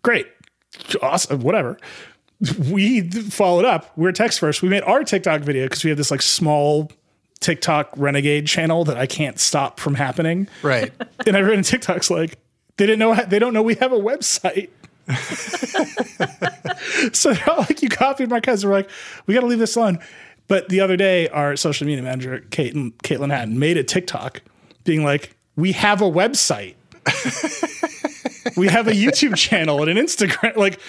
Great. 0.02 0.26
Awesome. 1.02 1.40
Whatever. 1.40 1.78
We 2.70 3.08
followed 3.10 3.64
up. 3.64 3.92
We're 3.96 4.12
text 4.12 4.40
first. 4.40 4.60
We 4.62 4.68
made 4.68 4.82
our 4.82 5.04
TikTok 5.04 5.40
video 5.42 5.64
because 5.66 5.84
we 5.84 5.90
have 5.90 5.96
this 5.96 6.10
like 6.10 6.20
small 6.22 6.90
TikTok 7.40 7.90
renegade 7.96 8.46
channel 8.46 8.84
that 8.84 8.96
I 8.96 9.06
can't 9.06 9.38
stop 9.38 9.80
from 9.80 9.94
happening. 9.94 10.48
Right. 10.62 10.92
And 11.26 11.36
everyone 11.36 11.58
in 11.58 11.64
TikTok's 11.64 12.10
like, 12.10 12.38
they 12.76 12.86
didn't 12.86 12.98
know 12.98 13.14
they 13.14 13.38
don't 13.38 13.52
know 13.52 13.62
we 13.62 13.74
have 13.76 13.92
a 13.92 13.98
website. 13.98 14.70
so 17.14 17.32
they're 17.32 17.50
all 17.50 17.58
like, 17.58 17.82
you 17.82 17.88
copied 17.88 18.28
my 18.28 18.40
cousin. 18.40 18.68
We're 18.68 18.76
like, 18.76 18.90
we 19.26 19.34
got 19.34 19.40
to 19.40 19.46
leave 19.46 19.58
this 19.58 19.76
alone. 19.76 19.98
But 20.48 20.68
the 20.68 20.80
other 20.80 20.96
day, 20.96 21.28
our 21.28 21.56
social 21.56 21.86
media 21.86 22.02
manager, 22.02 22.44
Caitlin, 22.50 22.92
Caitlin 22.98 23.30
Hatton, 23.30 23.58
made 23.58 23.76
a 23.76 23.84
TikTok 23.84 24.42
being 24.84 25.04
like, 25.04 25.36
we 25.56 25.72
have 25.72 26.02
a 26.02 26.10
website. 26.10 26.74
we 28.56 28.68
have 28.68 28.88
a 28.88 28.92
YouTube 28.92 29.36
channel 29.36 29.80
and 29.82 29.90
an 29.90 29.96
Instagram. 29.96 30.56
Like, 30.56 30.80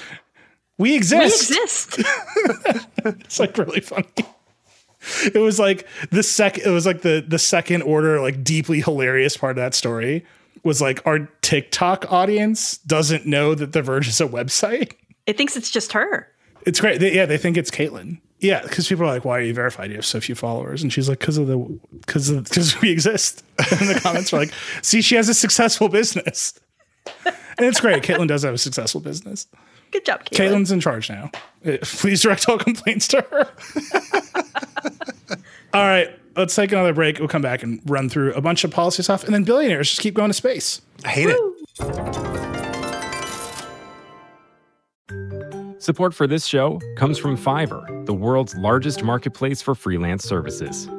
we 0.77 0.95
exist. 0.95 1.51
We 1.51 1.61
exist. 1.61 1.99
exist. 1.99 2.87
It's 3.05 3.39
like 3.39 3.57
really 3.57 3.79
funny. 3.79 4.05
It 5.33 5.39
was 5.39 5.59
like 5.59 5.87
the 6.11 6.23
second. 6.23 6.65
It 6.65 6.71
was 6.71 6.85
like 6.85 7.01
the 7.01 7.23
the 7.27 7.39
second 7.39 7.83
order, 7.83 8.19
like 8.19 8.43
deeply 8.43 8.81
hilarious 8.81 9.37
part 9.37 9.51
of 9.51 9.57
that 9.57 9.73
story 9.73 10.25
was 10.63 10.81
like 10.81 11.05
our 11.05 11.19
TikTok 11.41 12.11
audience 12.11 12.77
doesn't 12.79 13.25
know 13.25 13.55
that 13.55 13.73
The 13.73 13.81
Verge 13.81 14.07
is 14.07 14.19
a 14.19 14.27
website. 14.27 14.93
it 15.25 15.37
thinks 15.37 15.55
it's 15.55 15.69
just 15.71 15.93
her. 15.93 16.27
It's 16.65 16.81
great. 16.81 16.99
They, 16.99 17.15
yeah, 17.15 17.25
they 17.25 17.37
think 17.37 17.55
it's 17.57 17.71
Caitlyn. 17.71 18.19
Yeah, 18.39 18.61
because 18.61 18.87
people 18.87 19.05
are 19.05 19.07
like, 19.13 19.23
"Why 19.25 19.37
are 19.37 19.41
you 19.41 19.53
verified? 19.53 19.89
You 19.89 19.95
have 19.95 20.05
so 20.05 20.19
few 20.19 20.35
followers." 20.35 20.83
And 20.83 20.91
she's 20.91 21.07
like, 21.09 21.19
"Because 21.19 21.37
of 21.37 21.47
the 21.47 21.57
because 22.01 22.29
because 22.31 22.79
we 22.81 22.91
exist." 22.91 23.43
And 23.79 23.89
the 23.89 23.99
comments 23.99 24.33
are 24.33 24.37
like, 24.37 24.51
"See, 24.81 25.01
she 25.01 25.15
has 25.15 25.29
a 25.29 25.33
successful 25.33 25.89
business." 25.89 26.53
And 27.59 27.65
it's 27.65 27.79
great. 27.79 28.03
Caitlyn 28.03 28.27
does 28.27 28.43
have 28.43 28.53
a 28.53 28.57
successful 28.59 29.01
business. 29.01 29.47
Good 29.91 30.05
job, 30.05 30.25
Caitlin. 30.25 30.37
Caitlin's 30.37 30.71
in 30.71 30.79
charge 30.79 31.09
now. 31.09 31.31
Uh, 31.65 31.77
Please 31.81 32.21
direct 32.21 32.47
all 32.49 32.57
complaints 32.57 33.07
to 33.09 33.21
her. 33.21 33.49
all 35.73 35.83
right, 35.83 36.09
let's 36.35 36.55
take 36.55 36.71
another 36.71 36.93
break. 36.93 37.19
We'll 37.19 37.27
come 37.27 37.41
back 37.41 37.63
and 37.63 37.81
run 37.85 38.09
through 38.09 38.33
a 38.33 38.41
bunch 38.41 38.63
of 38.63 38.71
policy 38.71 39.03
stuff, 39.03 39.23
and 39.23 39.33
then 39.33 39.43
billionaires 39.43 39.89
just 39.89 40.01
keep 40.01 40.13
going 40.13 40.29
to 40.29 40.33
space. 40.33 40.81
I 41.05 41.09
hate 41.09 41.29
it. 41.29 42.37
Support 45.79 46.13
for 46.13 46.27
this 46.27 46.45
show 46.45 46.81
comes 46.97 47.17
from 47.17 47.37
Fiverr, 47.37 48.05
the 48.05 48.13
world's 48.13 48.53
largest 48.57 49.03
marketplace 49.03 49.61
for 49.61 49.73
freelance 49.73 50.25
services. 50.25 50.89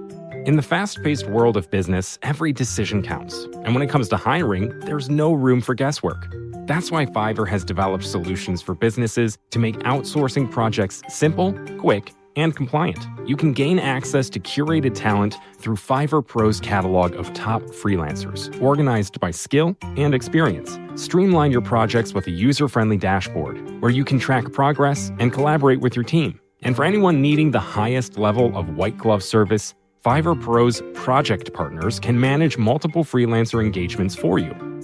In 0.47 0.57
the 0.57 0.63
fast 0.63 1.03
paced 1.03 1.27
world 1.27 1.59
of 1.59 1.71
business, 1.71 2.19
every 2.23 2.55
decision 2.55 3.03
counts. 3.03 3.45
And 3.65 3.75
when 3.75 3.83
it 3.83 3.91
comes 3.91 4.09
to 4.09 4.17
hiring, 4.17 4.71
there's 4.81 5.11
no 5.11 5.35
room 5.35 5.61
for 5.61 5.75
guesswork. 5.75 6.33
That's 6.69 6.91
why 6.91 7.07
Fiverr 7.07 7.49
has 7.49 7.65
developed 7.65 8.05
solutions 8.05 8.61
for 8.61 8.75
businesses 8.75 9.39
to 9.53 9.59
make 9.59 9.79
outsourcing 9.79 10.51
projects 10.51 11.01
simple, 11.09 11.55
quick, 11.79 12.13
and 12.37 12.55
compliant. 12.55 12.99
You 13.25 13.39
can 13.39 13.55
gain 13.55 13.79
access 13.79 14.29
to 14.29 14.39
curated 14.39 14.95
talent 14.95 15.35
through 15.57 15.77
Fiverr 15.77 16.25
Pro's 16.25 16.61
catalog 16.61 17.15
of 17.15 17.33
top 17.33 17.63
freelancers, 17.63 18.55
organized 18.61 19.19
by 19.19 19.31
skill 19.31 19.79
and 19.97 20.15
experience. 20.15 20.79
Streamline 20.95 21.53
your 21.53 21.63
projects 21.63 22.13
with 22.13 22.27
a 22.27 22.31
user 22.33 22.69
friendly 22.69 22.99
dashboard 22.99 23.59
where 23.81 23.91
you 23.91 24.05
can 24.05 24.19
track 24.19 24.53
progress 24.53 25.11
and 25.19 25.33
collaborate 25.33 25.81
with 25.81 25.97
your 25.97 26.05
team. 26.05 26.39
And 26.61 26.77
for 26.77 26.85
anyone 26.85 27.23
needing 27.23 27.51
the 27.51 27.61
highest 27.61 28.19
level 28.19 28.55
of 28.55 28.77
white 28.77 28.99
glove 28.99 29.23
service, 29.23 29.75
Fiverr 30.05 30.39
Pro's 30.39 30.83
project 30.93 31.55
partners 31.55 31.99
can 31.99 32.21
manage 32.21 32.59
multiple 32.59 33.05
freelancer 33.05 33.65
engagements 33.65 34.15
for 34.15 34.39
you. 34.39 34.78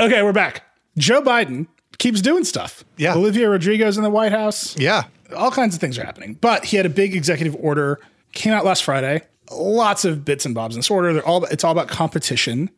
Okay, 0.00 0.22
we're 0.22 0.32
back. 0.32 0.64
Joe 0.98 1.22
Biden 1.22 1.68
keeps 1.98 2.20
doing 2.20 2.44
stuff. 2.44 2.84
Yeah. 2.96 3.14
Olivia 3.14 3.48
Rodrigo's 3.48 3.96
in 3.96 4.02
the 4.02 4.10
White 4.10 4.32
House. 4.32 4.76
Yeah. 4.76 5.04
All 5.36 5.52
kinds 5.52 5.74
of 5.74 5.80
things 5.80 5.96
are 5.98 6.04
happening. 6.04 6.34
But 6.34 6.64
he 6.64 6.76
had 6.76 6.84
a 6.84 6.90
big 6.90 7.14
executive 7.14 7.56
order, 7.60 8.00
came 8.32 8.52
out 8.52 8.64
last 8.64 8.82
Friday. 8.82 9.22
Lots 9.52 10.04
of 10.04 10.24
bits 10.24 10.44
and 10.46 10.54
bobs 10.54 10.74
in 10.74 10.80
this 10.80 10.90
order. 10.90 11.12
They're 11.12 11.26
all 11.26 11.44
it's 11.44 11.62
all 11.62 11.72
about 11.72 11.88
competition, 11.88 12.70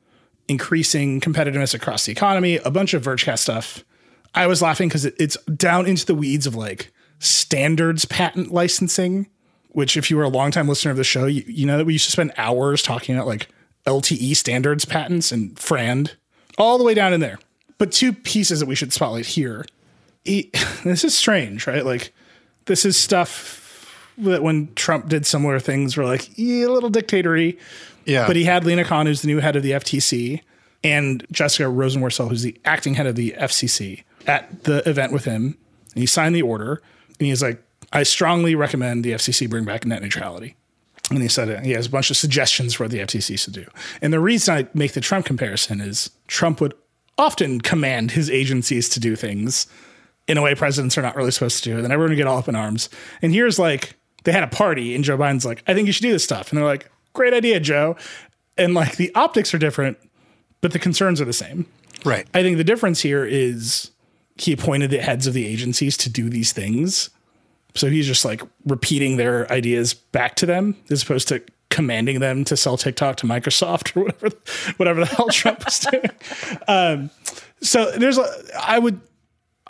increasing 0.48 1.20
competitiveness 1.20 1.74
across 1.74 2.04
the 2.04 2.12
economy, 2.12 2.56
a 2.58 2.70
bunch 2.70 2.92
of 2.92 3.02
Vergecast 3.02 3.38
stuff. 3.38 3.84
I 4.34 4.46
was 4.46 4.60
laughing 4.60 4.88
because 4.88 5.06
it, 5.06 5.14
it's 5.18 5.36
down 5.44 5.86
into 5.86 6.04
the 6.04 6.14
weeds 6.14 6.46
of 6.46 6.54
like 6.54 6.92
standards 7.18 8.04
patent 8.04 8.52
licensing, 8.52 9.28
which 9.70 9.96
if 9.96 10.10
you 10.10 10.18
were 10.18 10.24
a 10.24 10.28
longtime 10.28 10.68
listener 10.68 10.90
of 10.90 10.96
the 10.98 11.04
show, 11.04 11.24
you, 11.24 11.44
you 11.46 11.64
know 11.64 11.78
that 11.78 11.86
we 11.86 11.94
used 11.94 12.06
to 12.06 12.10
spend 12.12 12.32
hours 12.36 12.82
talking 12.82 13.14
about 13.14 13.26
like 13.26 13.48
LTE 13.86 14.36
standards 14.36 14.84
patents 14.84 15.32
and 15.32 15.58
FRAND, 15.58 16.16
all 16.58 16.78
the 16.78 16.84
way 16.84 16.94
down 16.94 17.12
in 17.12 17.20
there. 17.20 17.38
But 17.78 17.92
two 17.92 18.12
pieces 18.12 18.60
that 18.60 18.66
we 18.66 18.74
should 18.74 18.92
spotlight 18.92 19.26
here. 19.26 19.64
He- 20.24 20.50
this 20.84 21.04
is 21.04 21.16
strange, 21.16 21.66
right? 21.66 21.84
Like, 21.84 22.12
this 22.66 22.84
is 22.84 22.96
stuff 22.96 23.62
that 24.18 24.42
when 24.42 24.72
Trump 24.74 25.08
did 25.08 25.26
similar 25.26 25.58
things, 25.60 25.96
were 25.96 26.04
like 26.04 26.30
yeah, 26.36 26.66
a 26.66 26.68
little 26.68 26.90
dictatory. 26.90 27.58
Yeah. 28.04 28.26
But 28.26 28.36
he 28.36 28.44
had 28.44 28.64
Lina 28.64 28.84
Khan, 28.84 29.06
who's 29.06 29.22
the 29.22 29.28
new 29.28 29.40
head 29.40 29.56
of 29.56 29.62
the 29.62 29.72
FTC, 29.72 30.40
and 30.84 31.26
Jessica 31.30 31.64
Rosenworcel, 31.64 32.28
who's 32.28 32.42
the 32.42 32.58
acting 32.64 32.94
head 32.94 33.06
of 33.06 33.16
the 33.16 33.34
FCC. 33.38 34.04
at 34.26 34.64
the 34.64 34.88
event 34.88 35.12
with 35.12 35.24
him, 35.24 35.56
and 35.94 36.00
he 36.00 36.06
signed 36.06 36.34
the 36.34 36.42
order, 36.42 36.80
and 37.18 37.26
he's 37.26 37.42
like, 37.42 37.62
"I 37.92 38.02
strongly 38.04 38.54
recommend 38.54 39.04
the 39.04 39.12
FCC 39.12 39.48
bring 39.48 39.64
back 39.64 39.84
net 39.84 40.02
neutrality." 40.02 40.56
And 41.10 41.22
he 41.22 41.28
said 41.28 41.64
he 41.64 41.72
has 41.72 41.86
a 41.86 41.90
bunch 41.90 42.10
of 42.10 42.16
suggestions 42.16 42.74
for 42.74 42.84
what 42.84 42.90
the 42.90 42.98
FTC 42.98 43.38
should 43.38 43.54
do. 43.54 43.66
And 44.02 44.12
the 44.12 44.20
reason 44.20 44.54
I 44.54 44.66
make 44.74 44.92
the 44.92 45.00
Trump 45.00 45.24
comparison 45.24 45.80
is 45.80 46.10
Trump 46.26 46.60
would 46.60 46.74
often 47.16 47.60
command 47.60 48.10
his 48.10 48.28
agencies 48.28 48.88
to 48.90 49.00
do 49.00 49.14
things 49.14 49.66
in 50.26 50.36
a 50.36 50.42
way 50.42 50.54
presidents 50.54 50.98
are 50.98 51.02
not 51.02 51.14
really 51.14 51.30
supposed 51.30 51.62
to 51.62 51.70
do. 51.70 51.76
And 51.76 51.84
then 51.84 51.92
everyone 51.92 52.10
would 52.10 52.16
get 52.16 52.26
all 52.26 52.38
up 52.38 52.48
in 52.48 52.56
arms. 52.56 52.88
And 53.22 53.32
here's 53.32 53.58
like 53.58 53.94
they 54.24 54.32
had 54.32 54.42
a 54.42 54.48
party, 54.48 54.96
and 54.96 55.04
Joe 55.04 55.16
Biden's 55.16 55.44
like, 55.44 55.62
I 55.68 55.74
think 55.74 55.86
you 55.86 55.92
should 55.92 56.02
do 56.02 56.10
this 56.10 56.24
stuff. 56.24 56.50
And 56.50 56.58
they're 56.58 56.66
like, 56.66 56.90
Great 57.16 57.32
idea, 57.32 57.58
Joe. 57.58 57.96
And 58.58 58.74
like 58.74 58.96
the 58.96 59.12
optics 59.14 59.54
are 59.54 59.58
different, 59.58 59.96
but 60.60 60.72
the 60.72 60.78
concerns 60.78 61.18
are 61.20 61.24
the 61.24 61.32
same. 61.32 61.66
Right. 62.04 62.26
I 62.34 62.42
think 62.42 62.58
the 62.58 62.64
difference 62.64 63.00
here 63.00 63.24
is 63.24 63.90
he 64.36 64.52
appointed 64.52 64.90
the 64.90 64.98
heads 64.98 65.26
of 65.26 65.32
the 65.32 65.46
agencies 65.46 65.96
to 65.98 66.10
do 66.10 66.28
these 66.28 66.52
things. 66.52 67.08
So 67.76 67.88
he's 67.88 68.06
just 68.06 68.24
like 68.24 68.42
repeating 68.64 69.16
their 69.16 69.50
ideas 69.52 69.94
back 69.94 70.34
to 70.36 70.46
them 70.46 70.76
as 70.90 71.02
opposed 71.02 71.28
to 71.28 71.42
commanding 71.70 72.20
them 72.20 72.44
to 72.44 72.56
sell 72.56 72.76
TikTok 72.76 73.16
to 73.16 73.26
Microsoft 73.26 73.96
or 73.96 74.04
whatever, 74.04 74.36
whatever 74.76 75.00
the 75.00 75.06
hell 75.06 75.28
Trump 75.28 75.64
was 75.64 75.78
doing. 75.80 76.04
Um, 76.68 77.10
so 77.60 77.90
there's, 77.92 78.18
a, 78.18 78.26
I 78.60 78.78
would, 78.78 79.00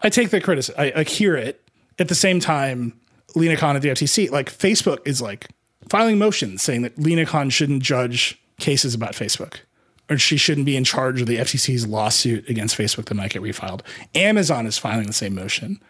I 0.02 0.08
take 0.08 0.30
the 0.30 0.40
criticism, 0.40 0.80
I, 0.80 0.92
I 0.96 1.02
hear 1.04 1.36
it. 1.36 1.62
At 1.98 2.08
the 2.08 2.14
same 2.14 2.40
time, 2.40 2.98
Lina 3.34 3.56
Khan 3.56 3.76
at 3.76 3.82
the 3.82 3.90
FTC, 3.90 4.30
like 4.30 4.50
Facebook 4.50 5.06
is 5.06 5.22
like 5.22 5.48
filing 5.88 6.18
motions 6.18 6.62
saying 6.62 6.82
that 6.82 6.98
Lina 6.98 7.24
Khan 7.26 7.50
shouldn't 7.50 7.82
judge 7.82 8.40
cases 8.58 8.94
about 8.94 9.12
Facebook 9.12 9.60
or 10.08 10.18
she 10.18 10.36
shouldn't 10.36 10.66
be 10.66 10.76
in 10.76 10.84
charge 10.84 11.20
of 11.20 11.26
the 11.26 11.38
FTC's 11.38 11.86
lawsuit 11.86 12.48
against 12.48 12.76
Facebook 12.76 13.06
that 13.06 13.14
might 13.14 13.30
get 13.30 13.42
refiled. 13.42 13.80
Amazon 14.14 14.66
is 14.66 14.78
filing 14.78 15.06
the 15.06 15.12
same 15.12 15.34
motion. 15.34 15.80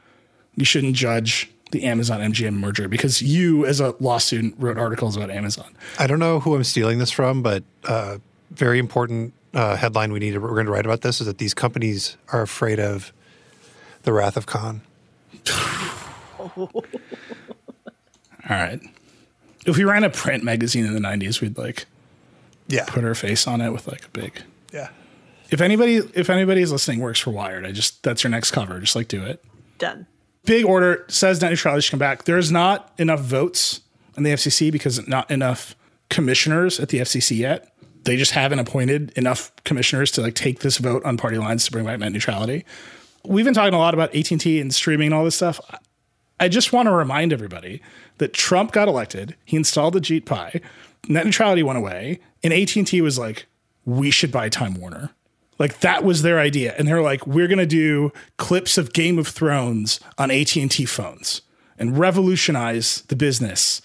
You 0.55 0.65
shouldn't 0.65 0.97
judge 0.97 1.51
the 1.73 1.85
Amazon 1.85 2.21
MGM 2.21 2.55
merger 2.55 2.89
because 2.89 3.21
you, 3.23 3.67
as 3.67 3.81
a 3.81 3.95
law 4.01 4.19
student, 4.19 4.55
wrote 4.59 4.79
articles 4.79 5.17
about 5.17 5.31
Amazon. 5.31 5.75
I 5.99 6.07
don't 6.07 6.19
know 6.19 6.41
who 6.41 6.55
I'm 6.55 6.65
stealing 6.65 6.99
this 6.99 7.11
from, 7.11 7.43
but 7.43 7.65
uh, 7.85 8.19
very 8.51 8.79
important 8.79 9.35
uh, 9.55 9.77
headline 9.77 10.13
we 10.13 10.21
need 10.21 10.33
to, 10.33 10.39
we're 10.39 10.51
going 10.51 10.67
to 10.67 10.73
write 10.73 10.87
about 10.87 11.03
this 11.03 11.21
is 11.21 11.27
that 11.27 11.39
these 11.39 11.55
companies 11.55 12.17
are 12.33 12.43
afraid 12.43 12.79
of 12.79 13.13
the 14.03 14.13
wrath 14.13 14.37
of 14.37 14.47
Khan. 14.47 14.83
All 16.57 16.73
right. 18.49 18.81
If 19.67 19.77
we 19.77 19.85
ran 19.85 20.05
a 20.05 20.11
print 20.11 20.45
magazine 20.45 20.85
in 20.85 20.95
the 20.95 21.01
90s, 21.01 21.41
we'd 21.41 21.59
like 21.59 21.87
yeah. 22.69 22.85
put 22.87 23.03
her 23.03 23.15
face 23.15 23.47
on 23.47 23.61
it 23.61 23.71
with 23.71 23.89
like 23.89 24.05
a 24.05 24.09
big 24.11 24.43
Yeah. 24.73 24.91
If 25.51 25.61
anybody 25.61 25.97
if 26.15 26.29
anybody's 26.29 26.73
listening 26.73 27.01
works 27.01 27.21
for 27.21 27.31
Wired, 27.31 27.65
I 27.65 27.73
just 27.73 28.03
that's 28.03 28.25
your 28.25 28.31
next 28.31 28.51
cover. 28.51 28.81
Just 28.81 28.97
like 28.97 29.09
do 29.09 29.25
it. 29.25 29.45
Done. 29.79 30.07
Big 30.47 30.65
order 30.65 31.05
says 31.09 31.43
net 31.43 31.51
neutrality 31.51 31.83
should 31.83 31.91
come 31.91 31.99
back. 31.99 32.25
There's 32.25 32.51
not 32.51 32.93
enough 32.99 33.21
votes 33.21 33.81
in 34.17 34.23
the 34.23 34.31
FCC 34.31 34.73
because 34.73 35.07
not 35.07 35.31
enough 35.31 35.77
commissioners 36.09 36.81
at 36.81 36.89
the 36.89 36.99
FCC 37.01 37.37
yet. 37.37 37.73
They 38.05 38.17
just 38.17 38.31
haven't 38.31 38.61
appointed 38.61 39.11
enough 39.19 39.53
commissioners 39.65 40.13
to 40.13 40.23
like 40.23 40.35
take 40.35 40.61
this 40.61 40.79
vote 40.79 41.05
on 41.05 41.17
party 41.17 41.39
lines 41.39 41.65
to 41.65 41.73
bring 41.73 41.85
back 41.85 41.99
net 41.99 42.13
neutrality. 42.13 42.65
We've 43.25 43.45
been 43.45 43.55
talking 43.55 43.75
a 43.75 43.79
lot 43.79 43.93
about 43.93 44.15
AT&T 44.15 44.61
and 44.61 44.73
streaming 44.73 45.07
and 45.07 45.15
all 45.15 45.25
this 45.25 45.35
stuff. 45.35 45.61
I 46.39 46.49
just 46.49 46.73
want 46.73 46.87
to 46.87 46.93
remind 46.93 47.33
everybody 47.33 47.83
that 48.19 48.33
Trump 48.33 48.71
got 48.71 48.87
elected. 48.87 49.35
He 49.45 49.57
installed 49.57 49.97
Ajit 49.97 50.27
Pai. 50.27 50.61
Net 51.09 51.25
neutrality 51.25 51.65
went 51.65 51.79
away, 51.79 52.21
and 52.45 52.53
AT&T 52.53 53.01
was 53.01 53.19
like, 53.19 53.47
"We 53.85 54.13
should 54.13 54.31
buy 54.31 54.49
Time 54.49 54.75
Warner." 54.75 55.11
Like 55.59 55.81
that 55.81 56.05
was 56.05 56.23
their 56.23 56.39
idea, 56.39 56.75
and 56.77 56.87
they're 56.87 57.03
like, 57.03 57.27
"We're 57.27 57.49
to 57.59 57.67
do 57.67 58.13
clips 58.37 58.77
of 58.77 58.93
Game 58.93 59.19
of 59.19 59.27
Thrones 59.27 60.01
on 60.19 60.31
AT&T 60.31 60.85
phones 60.85 61.43
and 61.79 61.99
revolutionize 61.99 63.03
the 63.09 63.17
business 63.17 63.81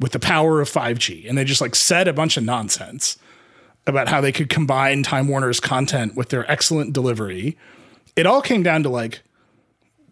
with 0.00 0.12
the 0.12 0.18
power 0.18 0.60
of 0.60 0.68
5G." 0.68 1.28
And 1.28 1.38
they 1.38 1.44
just 1.44 1.60
like 1.60 1.74
said 1.74 2.08
a 2.08 2.12
bunch 2.12 2.36
of 2.36 2.44
nonsense 2.44 3.18
about 3.86 4.08
how 4.08 4.20
they 4.20 4.32
could 4.32 4.48
combine 4.48 5.02
Time 5.02 5.28
Warner's 5.28 5.60
content 5.60 6.16
with 6.16 6.30
their 6.30 6.50
excellent 6.50 6.92
delivery. 6.92 7.56
It 8.16 8.26
all 8.26 8.42
came 8.42 8.62
down 8.62 8.82
to 8.82 8.88
like 8.88 9.22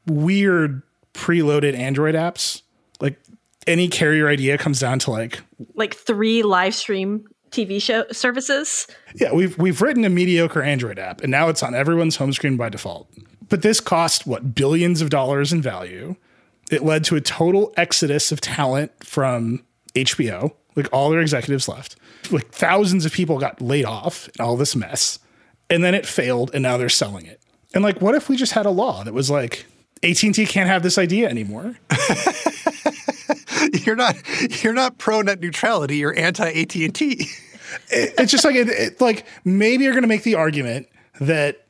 weird 0.07 0.83
preloaded 1.13 1.75
Android 1.75 2.15
apps. 2.15 2.63
Like 3.01 3.19
any 3.67 3.89
carrier 3.89 4.29
idea 4.29 4.59
comes 4.59 4.79
down 4.79 5.01
to 5.01 5.11
like 5.11 5.41
Like 5.75 5.95
three 5.95 6.43
live 6.43 6.75
stream 6.75 7.27
TV 7.55 7.81
show 7.81 8.05
services. 8.11 8.87
yeah, 9.15 9.33
we've 9.33 9.57
we've 9.59 9.81
written 9.81 10.05
a 10.05 10.11
mediocre 10.11 10.63
Android 10.63 10.99
app 10.99 11.21
and 11.21 11.31
now 11.31 11.49
it's 11.49 11.63
on 11.63 11.75
everyone's 11.75 12.17
home 12.17 12.33
screen 12.33 12.57
by 12.57 12.69
default. 12.69 13.09
But 13.49 13.63
this 13.63 13.81
cost 13.81 14.27
what 14.27 14.55
billions 14.55 15.01
of 15.01 15.11
dollars 15.11 15.53
in 15.53 15.63
value. 15.63 16.17
It 16.71 16.83
led 16.83 17.05
to 17.05 17.17
a 17.17 17.21
total 17.21 17.73
exodus 17.77 18.33
of 18.33 18.41
talent 18.41 18.91
from 19.05 19.63
HBO. 19.95 20.53
Like 20.77 20.89
all 20.93 21.11
their 21.11 21.21
executives 21.21 21.69
left. 21.69 21.97
Like 22.33 22.51
thousands 22.51 23.05
of 23.05 23.13
people 23.13 23.39
got 23.39 23.61
laid 23.61 23.85
off 23.85 24.27
and 24.29 24.41
all 24.41 24.57
this 24.57 24.75
mess. 24.75 25.21
And 25.71 25.85
then 25.85 25.95
it 25.95 26.07
failed 26.07 26.51
and 26.53 26.63
now 26.63 26.77
they're 26.77 26.89
selling 26.89 27.27
it. 27.27 27.41
And 27.75 27.85
like 27.85 28.01
what 28.01 28.15
if 28.15 28.29
we 28.29 28.37
just 28.37 28.53
had 28.53 28.67
a 28.67 28.71
law 28.71 29.05
that 29.05 29.15
was 29.15 29.31
like 29.31 29.67
AT&T 30.03 30.47
can't 30.47 30.69
have 30.69 30.83
this 30.83 30.99
idea 30.99 31.29
anymore? 31.29 31.77
You're 33.85 33.97
not 33.97 34.17
you're 34.63 34.73
not 34.73 34.99
pro 34.99 35.23
net 35.23 35.41
neutrality. 35.41 35.97
You're 35.97 36.17
anti 36.19 36.47
AT 36.47 36.75
and 36.75 36.95
T. 36.95 37.27
it's 37.91 38.31
just 38.31 38.45
like 38.45 38.55
it, 38.55 38.69
it, 38.69 39.01
like 39.01 39.27
maybe 39.45 39.85
you're 39.85 39.93
going 39.93 40.03
to 40.03 40.09
make 40.09 40.23
the 40.23 40.35
argument 40.35 40.89
that 41.21 41.67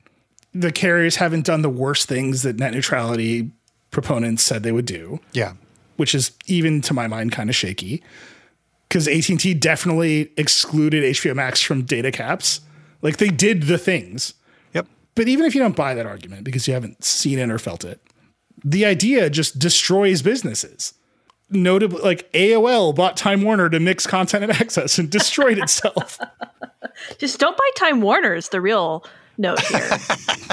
the 0.52 0.72
carriers 0.72 1.16
haven't 1.16 1.46
done 1.46 1.62
the 1.62 1.68
worst 1.68 2.08
things 2.08 2.42
that 2.42 2.56
net 2.56 2.74
neutrality 2.74 3.50
proponents 3.90 4.42
said 4.42 4.62
they 4.62 4.72
would 4.72 4.86
do. 4.86 5.20
Yeah, 5.32 5.54
which 5.96 6.14
is 6.14 6.32
even 6.46 6.80
to 6.82 6.94
my 6.94 7.06
mind 7.06 7.32
kind 7.32 7.48
of 7.48 7.56
shaky 7.56 8.02
because 8.94 9.08
AT&T 9.08 9.54
definitely 9.54 10.30
excluded 10.36 11.02
HBO 11.02 11.34
Max 11.34 11.60
from 11.60 11.82
data 11.82 12.12
caps. 12.12 12.60
Like 13.02 13.16
they 13.16 13.28
did 13.28 13.64
the 13.64 13.76
things. 13.76 14.34
Yep. 14.72 14.86
But 15.16 15.26
even 15.26 15.46
if 15.46 15.54
you 15.54 15.60
don't 15.60 15.74
buy 15.74 15.94
that 15.94 16.06
argument 16.06 16.44
because 16.44 16.68
you 16.68 16.74
haven't 16.74 17.02
seen 17.02 17.40
it 17.40 17.50
or 17.50 17.58
felt 17.58 17.84
it, 17.84 18.00
the 18.64 18.84
idea 18.84 19.28
just 19.30 19.58
destroys 19.58 20.22
businesses. 20.22 20.94
Notably, 21.50 22.00
like 22.00 22.30
AOL 22.32 22.94
bought 22.94 23.16
Time 23.16 23.42
Warner 23.42 23.68
to 23.68 23.78
mix 23.78 24.06
content 24.06 24.44
and 24.44 24.52
access 24.52 24.98
and 24.98 25.10
destroyed 25.10 25.58
itself. 25.58 26.18
Just 27.18 27.38
don't 27.38 27.56
buy 27.56 27.70
Time 27.76 28.00
Warner 28.00 28.34
is 28.34 28.48
the 28.48 28.60
real 28.60 29.04
note 29.36 29.60
here. 29.60 29.80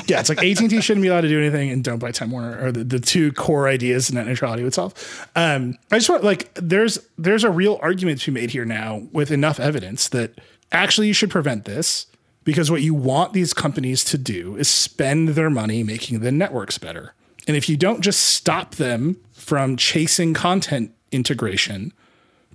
yeah, 0.07 0.19
it's 0.19 0.29
like 0.29 0.43
AT&T 0.43 0.81
shouldn't 0.81 1.01
be 1.01 1.07
allowed 1.07 1.21
to 1.21 1.27
do 1.27 1.39
anything 1.39 1.69
and 1.69 1.83
don't 1.83 1.99
buy 1.99 2.11
Time 2.11 2.31
Warner 2.31 2.65
are 2.65 2.71
the, 2.71 2.83
the 2.83 2.99
two 2.99 3.31
core 3.33 3.67
ideas 3.67 4.09
in 4.09 4.15
net 4.15 4.27
neutrality 4.27 4.63
itself. 4.63 5.27
Um, 5.35 5.77
I 5.91 5.97
just 5.97 6.09
want 6.09 6.23
like 6.23 6.53
there's 6.55 6.99
there's 7.17 7.43
a 7.43 7.51
real 7.51 7.79
argument 7.81 8.21
to 8.21 8.31
be 8.31 8.41
made 8.41 8.51
here 8.51 8.65
now 8.65 9.07
with 9.11 9.31
enough 9.31 9.59
evidence 9.59 10.09
that 10.09 10.39
actually 10.71 11.07
you 11.07 11.13
should 11.13 11.29
prevent 11.29 11.65
this 11.65 12.07
because 12.43 12.71
what 12.71 12.81
you 12.81 12.93
want 12.93 13.33
these 13.33 13.53
companies 13.53 14.03
to 14.05 14.17
do 14.17 14.55
is 14.55 14.67
spend 14.67 15.29
their 15.29 15.49
money 15.49 15.83
making 15.83 16.19
the 16.19 16.31
networks 16.31 16.77
better. 16.77 17.13
And 17.47 17.57
if 17.57 17.67
you 17.67 17.77
don't 17.77 18.01
just 18.01 18.21
stop 18.21 18.75
them 18.75 19.17
from 19.33 19.75
chasing 19.75 20.33
content 20.33 20.93
integration, 21.11 21.93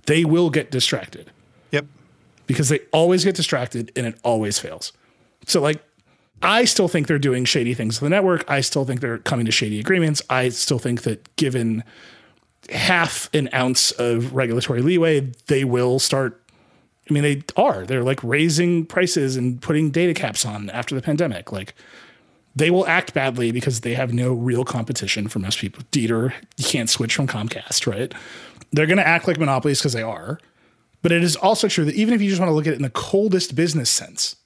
they 0.05 0.25
will 0.25 0.49
get 0.49 0.71
distracted. 0.71 1.31
Yep. 1.71 1.85
Because 2.45 2.69
they 2.69 2.79
always 2.91 3.23
get 3.23 3.35
distracted 3.35 3.91
and 3.95 4.07
it 4.07 4.17
always 4.23 4.59
fails. 4.59 4.93
So 5.45 5.61
like 5.61 5.83
I 6.41 6.65
still 6.65 6.87
think 6.87 7.07
they're 7.07 7.19
doing 7.19 7.45
shady 7.45 7.73
things 7.73 7.97
to 7.97 8.03
the 8.03 8.09
network. 8.09 8.49
I 8.49 8.61
still 8.61 8.85
think 8.85 9.01
they're 9.01 9.17
coming 9.17 9.45
to 9.45 9.51
shady 9.51 9.79
agreements. 9.79 10.21
I 10.29 10.49
still 10.49 10.79
think 10.79 11.01
that 11.03 11.35
given 11.35 11.83
half 12.69 13.29
an 13.33 13.49
ounce 13.53 13.91
of 13.91 14.33
regulatory 14.33 14.81
leeway, 14.81 15.31
they 15.47 15.63
will 15.63 15.99
start. 15.99 16.41
I 17.09 17.13
mean, 17.13 17.23
they 17.23 17.43
are. 17.55 17.85
They're 17.85 18.03
like 18.03 18.23
raising 18.23 18.85
prices 18.85 19.35
and 19.35 19.61
putting 19.61 19.89
data 19.89 20.13
caps 20.13 20.45
on 20.45 20.69
after 20.69 20.93
the 20.93 21.01
pandemic. 21.01 21.51
Like 21.51 21.73
they 22.57 22.71
will 22.71 22.87
act 22.87 23.13
badly 23.13 23.51
because 23.51 23.81
they 23.81 23.93
have 23.93 24.11
no 24.11 24.33
real 24.33 24.65
competition 24.65 25.27
for 25.27 25.37
most 25.37 25.59
people. 25.59 25.83
Dieter, 25.91 26.33
you 26.57 26.65
can't 26.65 26.89
switch 26.89 27.13
from 27.15 27.27
Comcast, 27.27 27.85
right? 27.85 28.11
They're 28.71 28.87
going 28.87 28.97
to 28.97 29.07
act 29.07 29.27
like 29.27 29.37
monopolies 29.37 29.79
because 29.79 29.93
they 29.93 30.01
are. 30.01 30.39
But 31.03 31.11
it 31.11 31.23
is 31.23 31.35
also 31.35 31.67
true 31.67 31.85
that 31.85 31.93
even 31.93 32.15
if 32.15 32.21
you 32.21 32.29
just 32.29 32.39
want 32.39 32.49
to 32.49 32.55
look 32.55 32.65
at 32.65 32.73
it 32.73 32.77
in 32.77 32.81
the 32.81 32.89
coldest 32.89 33.55
business 33.55 33.91
sense, 33.91 34.37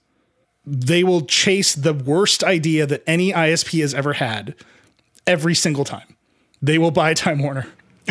they 0.66 1.06
will 1.06 1.22
chase 1.22 1.74
the 1.74 1.94
worst 1.94 2.44
idea 2.44 2.86
that 2.86 3.02
any 3.08 3.32
ISP 3.32 3.80
has 3.80 3.94
ever 3.94 4.14
had 4.14 4.56
every 5.26 5.56
single 5.56 5.86
time. 5.86 6.18
They 6.62 6.78
will 6.78 6.92
buy 6.92 7.14
Time 7.14 7.42
Warner. 7.42 7.68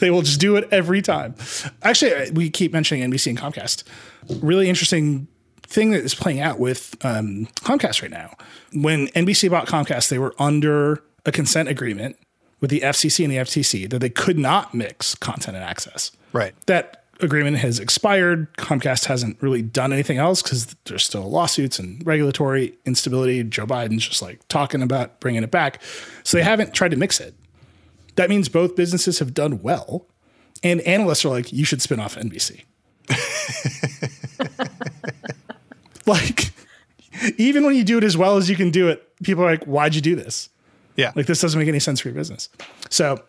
they 0.00 0.10
will 0.10 0.22
just 0.22 0.40
do 0.40 0.56
it 0.56 0.68
every 0.70 1.00
time. 1.00 1.34
Actually, 1.82 2.30
we 2.32 2.50
keep 2.50 2.70
mentioning 2.70 3.10
NBC 3.10 3.28
and 3.28 3.38
Comcast. 3.38 3.82
Really 4.42 4.68
interesting 4.68 5.26
thing 5.74 5.90
that 5.90 6.04
is 6.04 6.14
playing 6.14 6.40
out 6.40 6.58
with 6.58 6.96
um, 7.04 7.46
Comcast 7.56 8.00
right 8.00 8.10
now. 8.10 8.36
When 8.72 9.08
NBC 9.08 9.50
bought 9.50 9.66
Comcast, 9.66 10.08
they 10.08 10.18
were 10.18 10.34
under 10.38 11.02
a 11.26 11.32
consent 11.32 11.68
agreement 11.68 12.16
with 12.60 12.70
the 12.70 12.80
FCC 12.80 13.24
and 13.24 13.32
the 13.32 13.38
FTC 13.38 13.90
that 13.90 13.98
they 13.98 14.08
could 14.08 14.38
not 14.38 14.72
mix 14.72 15.14
content 15.16 15.56
and 15.56 15.64
access. 15.64 16.12
Right. 16.32 16.54
That 16.66 17.04
agreement 17.20 17.58
has 17.58 17.80
expired. 17.80 18.56
Comcast 18.56 19.06
hasn't 19.06 19.42
really 19.42 19.62
done 19.62 19.92
anything 19.92 20.18
else 20.18 20.42
because 20.42 20.76
there's 20.84 21.04
still 21.04 21.28
lawsuits 21.28 21.78
and 21.78 22.04
regulatory 22.06 22.78
instability. 22.86 23.42
Joe 23.42 23.66
Biden's 23.66 24.06
just 24.06 24.22
like 24.22 24.46
talking 24.48 24.80
about 24.80 25.18
bringing 25.20 25.42
it 25.42 25.50
back. 25.50 25.82
So 26.22 26.36
they 26.36 26.44
haven't 26.44 26.72
tried 26.72 26.92
to 26.92 26.96
mix 26.96 27.18
it. 27.20 27.34
That 28.14 28.30
means 28.30 28.48
both 28.48 28.76
businesses 28.76 29.18
have 29.18 29.34
done 29.34 29.60
well. 29.60 30.06
And 30.62 30.80
analysts 30.82 31.24
are 31.24 31.30
like, 31.30 31.52
you 31.52 31.64
should 31.64 31.82
spin 31.82 31.98
off 31.98 32.14
NBC. 32.14 32.62
like, 36.06 36.52
even 37.38 37.64
when 37.64 37.74
you 37.74 37.84
do 37.84 37.98
it 37.98 38.04
as 38.04 38.16
well 38.16 38.36
as 38.36 38.50
you 38.50 38.56
can 38.56 38.70
do 38.70 38.88
it, 38.88 39.08
people 39.22 39.44
are 39.44 39.50
like, 39.50 39.64
why'd 39.64 39.94
you 39.94 40.00
do 40.00 40.16
this? 40.16 40.48
Yeah. 40.96 41.12
Like, 41.14 41.26
this 41.26 41.40
doesn't 41.40 41.58
make 41.58 41.68
any 41.68 41.80
sense 41.80 42.00
for 42.00 42.08
your 42.08 42.14
business. 42.14 42.48
So 42.90 43.22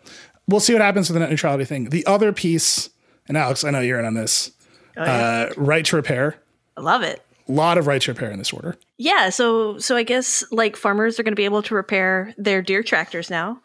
we'll 0.48 0.60
see 0.60 0.72
what 0.72 0.82
happens 0.82 1.08
with 1.08 1.14
the 1.14 1.20
net 1.20 1.30
neutrality 1.30 1.64
thing. 1.64 1.90
The 1.90 2.06
other 2.06 2.32
piece, 2.32 2.90
and 3.28 3.36
Alex, 3.36 3.64
I 3.64 3.70
know 3.70 3.80
you're 3.80 3.98
in 3.98 4.04
on 4.04 4.14
this 4.14 4.52
uh, 4.96 5.50
right 5.56 5.84
to 5.86 5.96
repair. 5.96 6.36
I 6.76 6.80
love 6.80 7.02
it. 7.02 7.22
A 7.48 7.52
lot 7.52 7.78
of 7.78 7.86
right 7.86 8.02
to 8.02 8.12
repair 8.12 8.30
in 8.30 8.38
this 8.38 8.52
order. 8.52 8.76
Yeah, 8.98 9.28
so 9.28 9.78
so 9.78 9.96
I 9.96 10.02
guess 10.02 10.44
like 10.50 10.74
farmers 10.74 11.20
are 11.20 11.22
going 11.22 11.32
to 11.32 11.36
be 11.36 11.44
able 11.44 11.62
to 11.62 11.74
repair 11.74 12.34
their 12.36 12.60
Deere 12.60 12.82
tractors 12.82 13.30
now. 13.30 13.60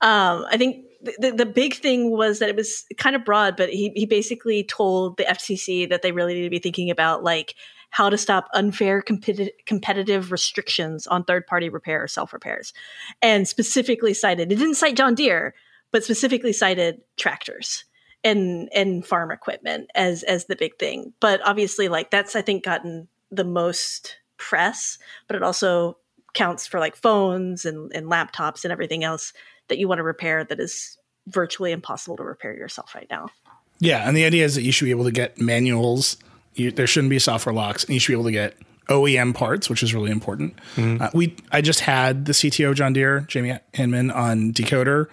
Um, 0.00 0.46
I 0.50 0.56
think 0.56 0.84
the, 1.18 1.30
the 1.30 1.46
big 1.46 1.74
thing 1.74 2.10
was 2.10 2.40
that 2.40 2.48
it 2.48 2.56
was 2.56 2.84
kind 2.96 3.14
of 3.14 3.24
broad, 3.24 3.56
but 3.56 3.68
he 3.68 3.92
he 3.94 4.04
basically 4.04 4.64
told 4.64 5.16
the 5.16 5.24
FCC 5.24 5.88
that 5.88 6.02
they 6.02 6.12
really 6.12 6.34
need 6.34 6.44
to 6.44 6.50
be 6.50 6.58
thinking 6.58 6.90
about 6.90 7.22
like 7.22 7.54
how 7.90 8.08
to 8.08 8.16
stop 8.16 8.48
unfair 8.54 9.02
competi- 9.02 9.50
competitive 9.66 10.32
restrictions 10.32 11.06
on 11.06 11.24
third 11.24 11.46
party 11.46 11.68
repair 11.68 12.04
or 12.04 12.08
self 12.08 12.32
repairs, 12.32 12.72
and 13.20 13.46
specifically 13.46 14.14
cited 14.14 14.50
it 14.50 14.56
didn't 14.56 14.74
cite 14.74 14.96
John 14.96 15.14
Deere, 15.14 15.54
but 15.90 16.04
specifically 16.04 16.52
cited 16.52 17.00
tractors 17.16 17.84
and 18.24 18.68
and 18.74 19.06
farm 19.06 19.30
equipment 19.30 19.90
as 19.94 20.22
as 20.22 20.46
the 20.46 20.56
big 20.56 20.78
thing. 20.78 21.12
But 21.20 21.40
obviously, 21.44 21.88
like 21.88 22.10
that's 22.10 22.36
I 22.36 22.42
think 22.42 22.64
gotten 22.64 23.08
the 23.30 23.44
most 23.44 24.18
press, 24.36 24.98
but 25.26 25.36
it 25.36 25.42
also 25.42 25.98
counts 26.34 26.66
for 26.66 26.80
like 26.80 26.96
phones 26.96 27.64
and, 27.64 27.92
and 27.94 28.06
laptops 28.06 28.64
and 28.64 28.72
everything 28.72 29.04
else 29.04 29.32
that 29.68 29.78
you 29.78 29.88
want 29.88 29.98
to 29.98 30.02
repair 30.04 30.44
that 30.44 30.60
is 30.60 30.96
virtually 31.26 31.72
impossible 31.72 32.16
to 32.16 32.22
repair 32.22 32.54
yourself 32.54 32.94
right 32.94 33.06
now. 33.10 33.28
Yeah, 33.78 34.06
and 34.06 34.16
the 34.16 34.24
idea 34.24 34.44
is 34.44 34.54
that 34.54 34.62
you 34.62 34.72
should 34.72 34.84
be 34.84 34.90
able 34.90 35.04
to 35.04 35.12
get 35.12 35.40
manuals. 35.40 36.16
You, 36.60 36.70
there 36.70 36.86
shouldn't 36.86 37.10
be 37.10 37.18
software 37.18 37.54
locks, 37.54 37.84
and 37.84 37.94
you 37.94 38.00
should 38.00 38.12
be 38.12 38.14
able 38.14 38.24
to 38.24 38.32
get 38.32 38.56
OEM 38.88 39.34
parts, 39.34 39.70
which 39.70 39.82
is 39.82 39.94
really 39.94 40.10
important. 40.10 40.56
Mm-hmm. 40.76 41.02
Uh, 41.02 41.10
we 41.14 41.36
I 41.52 41.60
just 41.60 41.80
had 41.80 42.26
the 42.26 42.32
CTO 42.32 42.74
John 42.74 42.92
Deere, 42.92 43.20
Jahmy 43.22 43.58
Hindman, 43.72 44.14
on 44.14 44.52
Decoder. 44.52 45.06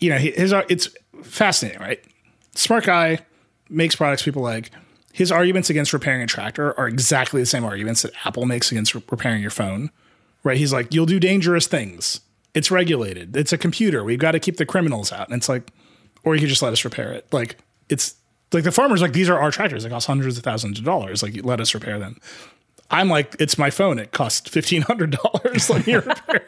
You 0.00 0.10
know, 0.10 0.18
his 0.18 0.52
it's 0.68 0.88
fascinating, 1.22 1.80
right? 1.80 2.02
Smart 2.54 2.84
guy 2.84 3.20
makes 3.68 3.96
products 3.96 4.22
people 4.22 4.42
like. 4.42 4.70
His 5.12 5.30
arguments 5.30 5.68
against 5.68 5.92
repairing 5.92 6.22
a 6.22 6.26
tractor 6.26 6.78
are 6.78 6.88
exactly 6.88 7.42
the 7.42 7.46
same 7.46 7.64
arguments 7.64 8.00
that 8.00 8.12
Apple 8.24 8.46
makes 8.46 8.72
against 8.72 8.94
re- 8.94 9.02
repairing 9.10 9.42
your 9.42 9.50
phone, 9.50 9.90
right? 10.42 10.56
He's 10.56 10.72
like, 10.72 10.94
you'll 10.94 11.04
do 11.04 11.20
dangerous 11.20 11.66
things. 11.66 12.20
It's 12.54 12.70
regulated. 12.70 13.36
It's 13.36 13.52
a 13.52 13.58
computer. 13.58 14.02
We've 14.02 14.18
got 14.18 14.32
to 14.32 14.40
keep 14.40 14.56
the 14.56 14.64
criminals 14.64 15.12
out. 15.12 15.28
And 15.28 15.36
it's 15.36 15.50
like, 15.50 15.70
or 16.24 16.34
you 16.34 16.40
could 16.40 16.48
just 16.48 16.62
let 16.62 16.72
us 16.72 16.82
repair 16.82 17.12
it. 17.12 17.30
Like 17.30 17.58
it's 17.90 18.14
like 18.52 18.64
the 18.64 18.72
farmer's 18.72 19.00
like, 19.02 19.12
these 19.12 19.28
are 19.28 19.38
our 19.38 19.50
tractors. 19.50 19.84
They 19.84 19.90
cost 19.90 20.06
hundreds 20.06 20.36
of 20.38 20.44
thousands 20.44 20.78
of 20.78 20.84
dollars. 20.84 21.22
Like 21.22 21.44
let 21.44 21.60
us 21.60 21.74
repair 21.74 21.98
them. 21.98 22.18
I'm 22.90 23.08
like, 23.08 23.36
it's 23.38 23.56
my 23.56 23.70
phone. 23.70 23.98
It 23.98 24.12
costs 24.12 24.48
fifteen 24.50 24.82
hundred 24.82 25.12
dollars. 25.22 25.70
Let 25.70 25.86
me 25.86 25.94
repair. 25.94 26.44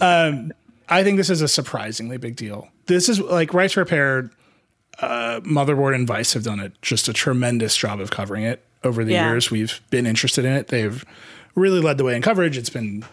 um, 0.00 0.52
I 0.88 1.02
think 1.02 1.16
this 1.16 1.30
is 1.30 1.42
a 1.42 1.48
surprisingly 1.48 2.16
big 2.16 2.36
deal. 2.36 2.68
This 2.86 3.08
is 3.08 3.18
like 3.20 3.52
right 3.54 3.70
to 3.70 3.80
repair. 3.80 4.30
Uh, 5.00 5.40
Motherboard 5.40 5.94
and 5.94 6.06
Vice 6.06 6.34
have 6.34 6.42
done 6.44 6.60
it 6.60 6.74
just 6.82 7.08
a 7.08 7.12
tremendous 7.12 7.74
job 7.76 8.00
of 8.00 8.10
covering 8.10 8.44
it 8.44 8.62
over 8.84 9.02
the 9.04 9.12
Yeah. 9.12 9.30
years. 9.30 9.50
We've 9.50 9.80
been 9.90 10.06
interested 10.06 10.44
in 10.44 10.52
it. 10.52 10.68
They've 10.68 11.04
really 11.54 11.80
led 11.80 11.96
the 11.96 12.04
way 12.04 12.14
in 12.14 12.22
coverage. 12.22 12.58
It's 12.58 12.68
been 12.70 13.04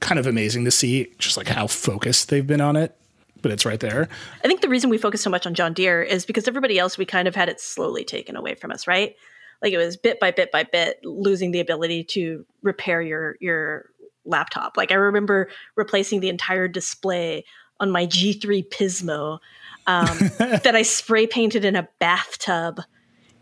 kind 0.00 0.18
of 0.18 0.26
amazing 0.26 0.64
to 0.64 0.70
see 0.70 1.12
just 1.18 1.36
like 1.36 1.48
how 1.48 1.66
focused 1.66 2.30
they've 2.30 2.46
been 2.46 2.60
on 2.62 2.76
it. 2.76 2.96
But 3.44 3.52
it's 3.52 3.66
right 3.66 3.78
there. 3.78 4.08
I 4.42 4.48
think 4.48 4.62
the 4.62 4.70
reason 4.70 4.88
we 4.88 4.96
focus 4.96 5.20
so 5.20 5.28
much 5.28 5.46
on 5.46 5.52
John 5.52 5.74
Deere 5.74 6.02
is 6.02 6.24
because 6.24 6.48
everybody 6.48 6.78
else 6.78 6.96
we 6.96 7.04
kind 7.04 7.28
of 7.28 7.34
had 7.34 7.50
it 7.50 7.60
slowly 7.60 8.02
taken 8.02 8.36
away 8.36 8.54
from 8.54 8.70
us, 8.70 8.86
right? 8.86 9.14
Like 9.60 9.74
it 9.74 9.76
was 9.76 9.98
bit 9.98 10.18
by 10.18 10.30
bit 10.30 10.50
by 10.50 10.62
bit 10.62 10.98
losing 11.04 11.50
the 11.50 11.60
ability 11.60 12.04
to 12.04 12.46
repair 12.62 13.02
your 13.02 13.36
your 13.40 13.90
laptop. 14.24 14.78
Like 14.78 14.92
I 14.92 14.94
remember 14.94 15.50
replacing 15.76 16.20
the 16.20 16.30
entire 16.30 16.68
display 16.68 17.44
on 17.80 17.90
my 17.90 18.06
G3 18.06 18.66
Pismo 18.70 19.40
um, 19.86 20.06
that 20.38 20.74
I 20.74 20.80
spray 20.80 21.26
painted 21.26 21.66
in 21.66 21.76
a 21.76 21.86
bathtub 21.98 22.80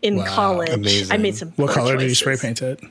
in 0.01 0.17
Wow, 0.17 0.25
college. 0.27 1.09
I 1.09 1.15
made 1.15 1.37
some. 1.37 1.51
What 1.55 1.67
poor 1.67 1.75
color 1.75 1.95
did 1.95 2.09
you 2.09 2.15
spray 2.15 2.35
paint 2.35 2.61
it? 2.61 2.81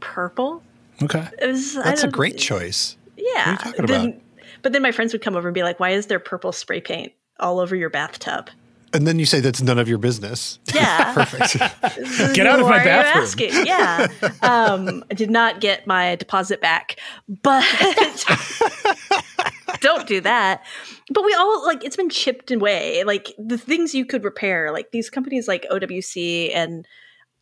Purple. 0.00 0.60
Okay. 1.04 1.28
It 1.40 1.46
was, 1.46 1.74
That's 1.74 2.02
a 2.02 2.08
great 2.08 2.36
choice. 2.36 2.96
Yeah. 3.16 3.52
you 3.52 3.56
talking 3.58 3.86
Then- 3.86 4.06
about? 4.08 4.22
But 4.62 4.72
then 4.72 4.82
my 4.82 4.92
friends 4.92 5.12
would 5.12 5.22
come 5.22 5.36
over 5.36 5.48
and 5.48 5.54
be 5.54 5.62
like, 5.62 5.78
"Why 5.80 5.90
is 5.90 6.06
there 6.06 6.18
purple 6.18 6.52
spray 6.52 6.80
paint 6.80 7.12
all 7.40 7.60
over 7.60 7.74
your 7.76 7.90
bathtub?" 7.90 8.50
And 8.94 9.06
then 9.06 9.18
you 9.18 9.26
say 9.26 9.40
that's 9.40 9.60
none 9.60 9.78
of 9.78 9.88
your 9.88 9.98
business. 9.98 10.58
Yeah. 10.74 11.12
Perfect. 11.26 12.34
Get 12.34 12.46
out 12.46 12.60
of 12.60 12.66
Why 12.66 12.70
my 12.70 12.80
are 12.80 12.84
bathroom. 12.84 13.24
asking? 13.24 13.66
Yeah. 13.66 14.06
Um, 14.42 15.04
I 15.10 15.14
did 15.14 15.30
not 15.30 15.60
get 15.60 15.86
my 15.86 16.16
deposit 16.16 16.60
back, 16.60 16.96
but 17.42 17.64
don't 19.80 20.06
do 20.06 20.20
that. 20.20 20.64
But 21.10 21.24
we 21.24 21.34
all 21.34 21.64
like 21.66 21.84
it's 21.84 21.96
been 21.96 22.10
chipped 22.10 22.50
away. 22.50 23.04
Like 23.04 23.32
the 23.38 23.58
things 23.58 23.94
you 23.94 24.04
could 24.04 24.24
repair, 24.24 24.72
like 24.72 24.90
these 24.92 25.10
companies 25.10 25.48
like 25.48 25.66
OWC 25.70 26.54
and 26.54 26.86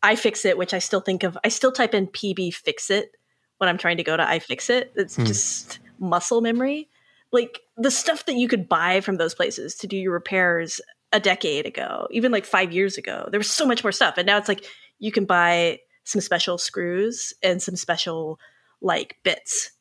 iFixit, 0.03 0.57
which 0.57 0.73
I 0.73 0.79
still 0.79 1.01
think 1.01 1.23
of. 1.23 1.37
I 1.43 1.49
still 1.49 1.71
type 1.71 1.93
in 1.93 2.07
PB 2.07 2.53
Fixit 2.55 3.11
when 3.57 3.69
I'm 3.69 3.77
trying 3.77 3.97
to 3.97 4.03
go 4.03 4.17
to 4.17 4.23
iFixit. 4.23 4.89
It's 4.95 5.15
just 5.15 5.79
muscle 5.99 6.41
memory. 6.41 6.89
Like 7.31 7.59
the 7.77 7.91
stuff 7.91 8.25
that 8.25 8.35
you 8.35 8.47
could 8.47 8.69
buy 8.69 9.01
from 9.01 9.17
those 9.17 9.35
places 9.35 9.75
to 9.75 9.87
do 9.87 9.97
your 9.97 10.13
repairs 10.13 10.79
a 11.11 11.19
decade 11.19 11.65
ago, 11.65 12.07
even 12.11 12.31
like 12.31 12.45
five 12.45 12.71
years 12.71 12.97
ago, 12.97 13.27
there 13.31 13.39
was 13.39 13.49
so 13.49 13.65
much 13.65 13.83
more 13.83 13.91
stuff. 13.91 14.15
And 14.17 14.25
now 14.25 14.37
it's 14.37 14.47
like 14.47 14.65
you 14.99 15.11
can 15.11 15.25
buy 15.25 15.79
some 16.03 16.21
special 16.21 16.57
screws 16.57 17.33
and 17.43 17.61
some 17.61 17.75
special 17.75 18.39
like 18.81 19.17
bits 19.23 19.71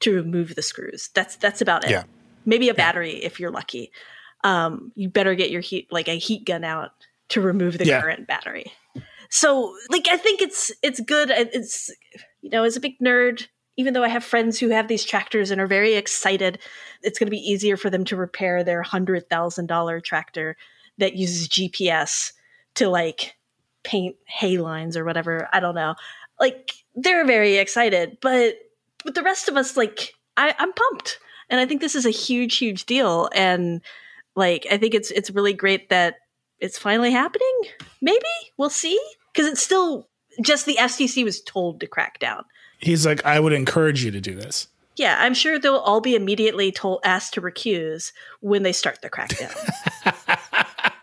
to 0.00 0.14
remove 0.14 0.54
the 0.54 0.62
screws. 0.62 1.10
That's 1.14 1.36
that's 1.36 1.60
about 1.60 1.84
it. 1.84 1.90
Yeah. 1.90 2.04
Maybe 2.46 2.68
a 2.68 2.74
battery 2.74 3.12
if 3.24 3.40
you're 3.40 3.50
lucky. 3.50 3.90
Um, 4.44 4.92
you 4.94 5.08
better 5.08 5.34
get 5.34 5.50
your 5.50 5.62
heat 5.62 5.88
like 5.90 6.08
a 6.08 6.18
heat 6.18 6.44
gun 6.44 6.62
out 6.64 6.90
to 7.30 7.40
remove 7.40 7.78
the 7.78 7.86
Yeah. 7.86 8.00
current 8.00 8.26
battery. 8.26 8.70
So 9.30 9.74
like 9.90 10.06
I 10.10 10.16
think 10.16 10.42
it's 10.42 10.70
it's 10.82 11.00
good. 11.00 11.30
It's 11.30 11.90
you 12.42 12.50
know 12.50 12.62
as 12.64 12.76
a 12.76 12.80
big 12.80 12.98
nerd, 13.02 13.46
even 13.76 13.94
though 13.94 14.04
I 14.04 14.08
have 14.08 14.24
friends 14.24 14.58
who 14.58 14.70
have 14.70 14.88
these 14.88 15.04
tractors 15.04 15.50
and 15.50 15.60
are 15.60 15.66
very 15.66 15.94
excited, 15.94 16.58
it's 17.02 17.18
going 17.18 17.26
to 17.26 17.30
be 17.30 17.50
easier 17.50 17.76
for 17.76 17.90
them 17.90 18.04
to 18.06 18.16
repair 18.16 18.62
their 18.62 18.82
hundred 18.82 19.28
thousand 19.28 19.66
dollar 19.66 20.00
tractor 20.00 20.56
that 20.98 21.16
uses 21.16 21.48
GPS 21.48 22.32
to 22.76 22.88
like 22.88 23.36
paint 23.82 24.16
hay 24.26 24.58
lines 24.58 24.96
or 24.96 25.04
whatever. 25.04 25.48
I 25.52 25.60
don't 25.60 25.74
know. 25.74 25.94
Like 26.40 26.72
they're 26.94 27.24
very 27.24 27.56
excited, 27.56 28.18
but 28.20 28.54
but 29.04 29.14
the 29.14 29.22
rest 29.22 29.48
of 29.48 29.56
us, 29.56 29.76
like 29.76 30.14
I, 30.36 30.54
I'm 30.58 30.72
pumped, 30.72 31.18
and 31.50 31.60
I 31.60 31.66
think 31.66 31.80
this 31.80 31.94
is 31.94 32.06
a 32.06 32.10
huge, 32.10 32.56
huge 32.56 32.86
deal. 32.86 33.28
And 33.34 33.82
like 34.34 34.66
I 34.70 34.78
think 34.78 34.94
it's 34.94 35.10
it's 35.10 35.30
really 35.30 35.52
great 35.52 35.90
that 35.90 36.16
it's 36.58 36.78
finally 36.78 37.10
happening. 37.10 37.62
Maybe 38.00 38.24
we'll 38.56 38.70
see 38.70 39.00
because 39.32 39.50
it's 39.50 39.62
still 39.62 40.08
just 40.42 40.66
the 40.66 40.76
FCC 40.80 41.24
was 41.24 41.40
told 41.42 41.80
to 41.80 41.86
crack 41.86 42.18
down. 42.18 42.44
He's 42.84 43.06
like, 43.06 43.24
I 43.24 43.40
would 43.40 43.52
encourage 43.52 44.04
you 44.04 44.10
to 44.10 44.20
do 44.20 44.34
this. 44.34 44.68
Yeah, 44.96 45.16
I'm 45.18 45.34
sure 45.34 45.58
they'll 45.58 45.76
all 45.76 46.00
be 46.00 46.14
immediately 46.14 46.70
told 46.70 47.00
asked 47.02 47.34
to 47.34 47.40
recuse 47.40 48.12
when 48.40 48.62
they 48.62 48.72
start 48.72 49.02
the 49.02 49.10
crackdown. 49.10 49.52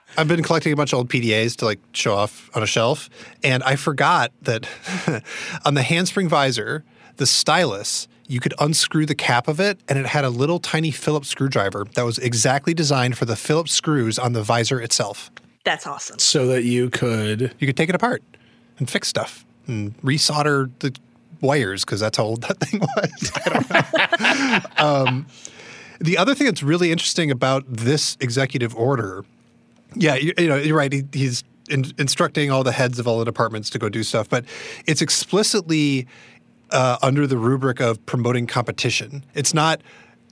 I've 0.17 0.27
been 0.27 0.43
collecting 0.43 0.71
a 0.71 0.75
bunch 0.75 0.93
of 0.93 0.97
old 0.97 1.09
PDAs 1.09 1.55
to 1.57 1.65
like 1.65 1.79
show 1.93 2.13
off 2.13 2.49
on 2.55 2.63
a 2.63 2.65
shelf, 2.67 3.09
and 3.43 3.63
I 3.63 3.75
forgot 3.75 4.31
that 4.43 4.67
on 5.65 5.73
the 5.73 5.83
handspring 5.83 6.29
visor, 6.29 6.83
the 7.17 7.25
stylus, 7.25 8.07
you 8.27 8.39
could 8.39 8.53
unscrew 8.59 9.05
the 9.05 9.15
cap 9.15 9.47
of 9.47 9.59
it, 9.59 9.79
and 9.89 9.97
it 9.97 10.05
had 10.05 10.23
a 10.23 10.29
little 10.29 10.59
tiny 10.59 10.91
Phillips 10.91 11.29
screwdriver 11.29 11.85
that 11.95 12.03
was 12.03 12.17
exactly 12.17 12.73
designed 12.73 13.17
for 13.17 13.25
the 13.25 13.35
Phillips 13.35 13.73
screws 13.73 14.19
on 14.19 14.33
the 14.33 14.43
visor 14.43 14.79
itself. 14.79 15.31
That's 15.63 15.85
awesome. 15.87 16.19
So 16.19 16.47
that 16.47 16.63
you 16.63 16.89
could 16.89 17.53
You 17.59 17.67
could 17.67 17.77
take 17.77 17.89
it 17.89 17.95
apart 17.95 18.23
and 18.77 18.89
fix 18.89 19.07
stuff 19.07 19.45
and 19.67 19.97
resolder 20.01 20.71
the 20.79 20.93
wires 21.41 21.83
because 21.83 21.99
that's 21.99 22.17
how 22.17 22.23
old 22.23 22.41
that 22.43 22.59
thing 22.61 22.79
was. 22.79 23.31
Um, 24.77 25.25
the 25.99 26.17
other 26.17 26.33
thing 26.33 26.45
that's 26.45 26.63
really 26.63 26.91
interesting 26.91 27.29
about 27.29 27.63
this 27.67 28.17
executive 28.19 28.75
order, 28.75 29.23
yeah, 29.95 30.15
you, 30.15 30.33
you 30.37 30.47
know, 30.47 30.55
you're 30.55 30.77
right. 30.77 30.91
He, 30.91 31.03
he's 31.13 31.43
in, 31.69 31.85
instructing 31.97 32.51
all 32.51 32.63
the 32.63 32.71
heads 32.71 32.99
of 32.99 33.07
all 33.07 33.19
the 33.19 33.25
departments 33.25 33.69
to 33.71 33.79
go 33.79 33.89
do 33.89 34.03
stuff, 34.03 34.29
but 34.29 34.45
it's 34.87 35.01
explicitly 35.01 36.07
uh, 36.71 36.97
under 37.01 37.27
the 37.27 37.37
rubric 37.37 37.79
of 37.79 38.03
promoting 38.05 38.47
competition. 38.47 39.23
It's 39.33 39.53
not 39.53 39.81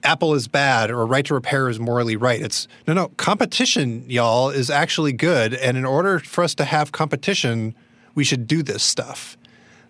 Apple 0.04 0.34
is 0.34 0.48
bad 0.48 0.90
or 0.92 1.06
right 1.06 1.26
to 1.26 1.34
repair 1.34 1.70
is 1.70 1.80
morally 1.80 2.16
right. 2.16 2.42
It's 2.42 2.68
no, 2.88 2.94
no, 2.94 3.10
competition, 3.18 4.06
y'all, 4.10 4.50
is 4.50 4.70
actually 4.70 5.14
good. 5.14 5.54
And 5.54 5.78
in 5.78 5.86
order 5.86 6.20
for 6.20 6.44
us 6.44 6.56
to 6.56 6.66
have 6.66 6.92
competition, 6.92 7.76
we 8.16 8.24
should 8.24 8.48
do 8.48 8.64
this 8.64 8.84
stuff. 8.84 9.38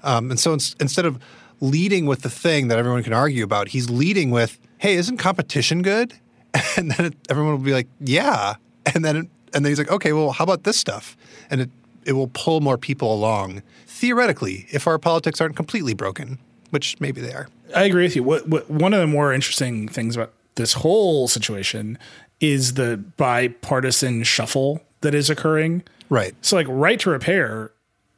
Um, 0.03 0.31
and 0.31 0.39
so 0.39 0.53
ins- 0.53 0.75
instead 0.79 1.05
of 1.05 1.19
leading 1.61 2.05
with 2.05 2.21
the 2.21 2.29
thing 2.29 2.67
that 2.69 2.79
everyone 2.79 3.03
can 3.03 3.13
argue 3.13 3.43
about, 3.43 3.69
he's 3.69 3.89
leading 3.89 4.31
with, 4.31 4.59
hey, 4.77 4.95
isn't 4.95 5.17
competition 5.17 5.81
good? 5.81 6.13
And 6.77 6.91
then 6.91 7.07
it, 7.07 7.13
everyone 7.29 7.51
will 7.53 7.59
be 7.63 7.73
like, 7.73 7.87
yeah. 7.99 8.55
And 8.93 9.05
then, 9.05 9.15
and 9.53 9.65
then 9.65 9.65
he's 9.65 9.77
like, 9.77 9.91
okay, 9.91 10.13
well, 10.13 10.31
how 10.31 10.43
about 10.43 10.63
this 10.63 10.77
stuff? 10.79 11.15
And 11.51 11.61
it, 11.61 11.69
it 12.05 12.13
will 12.13 12.29
pull 12.29 12.59
more 12.59 12.77
people 12.77 13.13
along, 13.13 13.61
theoretically, 13.85 14.65
if 14.71 14.87
our 14.87 14.97
politics 14.97 15.41
aren't 15.41 15.55
completely 15.55 15.93
broken, 15.93 16.39
which 16.71 16.99
maybe 16.99 17.21
they 17.21 17.33
are. 17.33 17.47
I 17.75 17.83
agree 17.83 18.03
with 18.03 18.15
you. 18.15 18.23
What, 18.23 18.47
what 18.47 18.69
one 18.69 18.93
of 18.93 18.99
the 18.99 19.07
more 19.07 19.31
interesting 19.31 19.87
things 19.87 20.15
about 20.15 20.33
this 20.55 20.73
whole 20.73 21.27
situation 21.27 21.99
is 22.39 22.73
the 22.73 22.97
bipartisan 22.97 24.23
shuffle 24.23 24.81
that 25.01 25.13
is 25.13 25.29
occurring. 25.29 25.83
Right. 26.09 26.33
So, 26.41 26.55
like, 26.55 26.67
right 26.69 26.99
to 27.01 27.09
repair, 27.09 27.71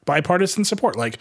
bipartisan 0.06 0.64
support. 0.64 0.96
Like, 0.96 1.18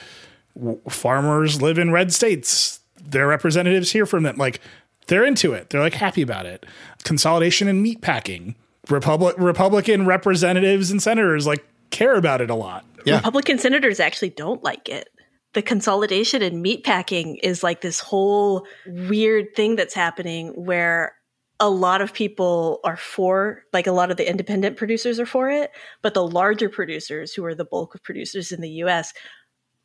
w- 0.57 0.81
farmers 0.89 1.61
live 1.61 1.79
in 1.79 1.91
red 1.91 2.13
states. 2.13 2.81
Their 3.03 3.27
representatives 3.27 3.93
hear 3.93 4.07
from 4.07 4.23
them. 4.23 4.37
Like, 4.37 4.61
they're 5.07 5.25
into 5.25 5.53
it. 5.53 5.71
They're 5.71 5.81
like 5.81 5.95
happy 5.95 6.23
about 6.23 6.47
it. 6.47 6.65
Consolidation 7.03 7.69
in 7.69 7.83
meat 7.83 8.01
packing. 8.01 8.55
Republic 8.89 9.35
Republican 9.39 10.07
representatives 10.07 10.91
and 10.91 11.03
senators 11.03 11.47
like 11.47 11.65
care 11.91 12.15
about 12.15 12.41
it 12.41 12.51
a 12.51 12.55
lot. 12.55 12.85
Republican 13.17 13.59
senators 13.59 14.01
actually 14.01 14.31
don't 14.31 14.63
like 14.63 14.89
it. 14.89 15.09
The 15.53 15.63
consolidation 15.63 16.43
in 16.43 16.63
meatpacking 16.63 17.39
is 17.43 17.63
like 17.63 17.81
this 17.81 17.99
whole 17.99 18.67
weird 18.87 19.47
thing 19.57 19.75
that's 19.75 19.95
happening 19.95 20.49
where 20.51 21.15
a 21.59 21.69
lot 21.69 22.01
of 22.01 22.15
people 22.15 22.79
are 22.85 22.97
for, 22.97 23.65
like 23.73 23.87
a 23.87 23.93
lot 23.93 24.11
of 24.11 24.17
the 24.17 24.29
independent 24.29 24.77
producers 24.77 25.19
are 25.19 25.27
for 25.27 25.51
it, 25.51 25.73
but 26.03 26.15
the 26.15 26.27
larger 26.27 26.69
producers, 26.69 27.35
who 27.35 27.45
are 27.45 27.55
the 27.55 27.65
bulk 27.65 27.95
of 27.95 28.03
producers 28.03 28.53
in 28.53 28.61
the 28.61 28.71
US, 28.85 29.13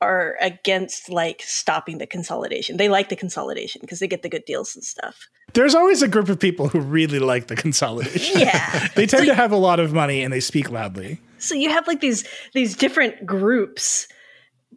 are 0.06 0.38
against 0.40 1.10
like 1.10 1.42
stopping 1.42 1.98
the 1.98 2.08
consolidation. 2.08 2.78
They 2.78 2.90
like 2.90 3.10
the 3.10 3.16
consolidation 3.16 3.82
because 3.82 4.00
they 4.00 4.08
get 4.08 4.22
the 4.22 4.30
good 4.30 4.46
deals 4.46 4.76
and 4.76 4.84
stuff. 4.84 5.28
There's 5.54 5.76
always 5.76 6.02
a 6.02 6.08
group 6.08 6.30
of 6.30 6.40
people 6.40 6.68
who 6.70 6.80
really 6.80 7.20
like 7.20 7.48
the 7.48 7.56
consolidation. 7.56 8.40
Yeah. 8.40 8.88
they 8.96 9.06
tend 9.06 9.26
to 9.26 9.36
have 9.36 9.52
a 9.52 9.58
lot 9.58 9.80
of 9.80 9.94
money 9.94 10.24
and 10.24 10.32
they 10.32 10.40
speak 10.40 10.70
loudly. 10.70 11.20
So 11.40 11.56
you 11.56 11.70
have 11.70 11.88
like 11.88 12.02
these 12.02 12.24
these 12.54 12.76
different 12.76 13.26
groups 13.26 14.08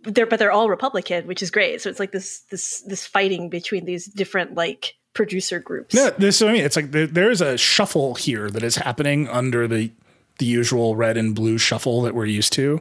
they're 0.05 0.27
but 0.27 0.39
they're 0.39 0.53
all 0.53 0.69
Republican, 0.69 1.27
which 1.27 1.43
is 1.43 1.51
great. 1.51 1.81
So 1.81 1.91
it's 1.91 2.01
like 2.01 2.13
this 2.13 2.41
this 2.51 2.83
this 2.83 3.07
fighting 3.07 3.49
between 3.49 3.85
these 3.85 4.07
different 4.07 4.55
like 4.55 4.95
producer 5.15 5.59
groups. 5.59 5.95
No, 5.95 6.11
this 6.11 6.37
is 6.37 6.43
what 6.43 6.51
I 6.51 6.53
mean. 6.55 6.65
It's 6.65 6.77
like 6.77 6.93
there, 6.93 7.07
there's 7.07 7.41
a 7.41 7.59
shuffle 7.59 8.15
here 8.15 8.51
that 8.51 8.63
is 8.63 8.77
happening 8.77 9.29
under 9.29 9.67
the 9.67 9.91
the 10.39 10.47
usual 10.47 10.97
red 10.97 11.17
and 11.17 11.35
blue 11.35 11.59
shuffle 11.59 12.03
that 12.03 12.15
we're 12.15 12.27
used 12.27 12.53
to 12.55 12.81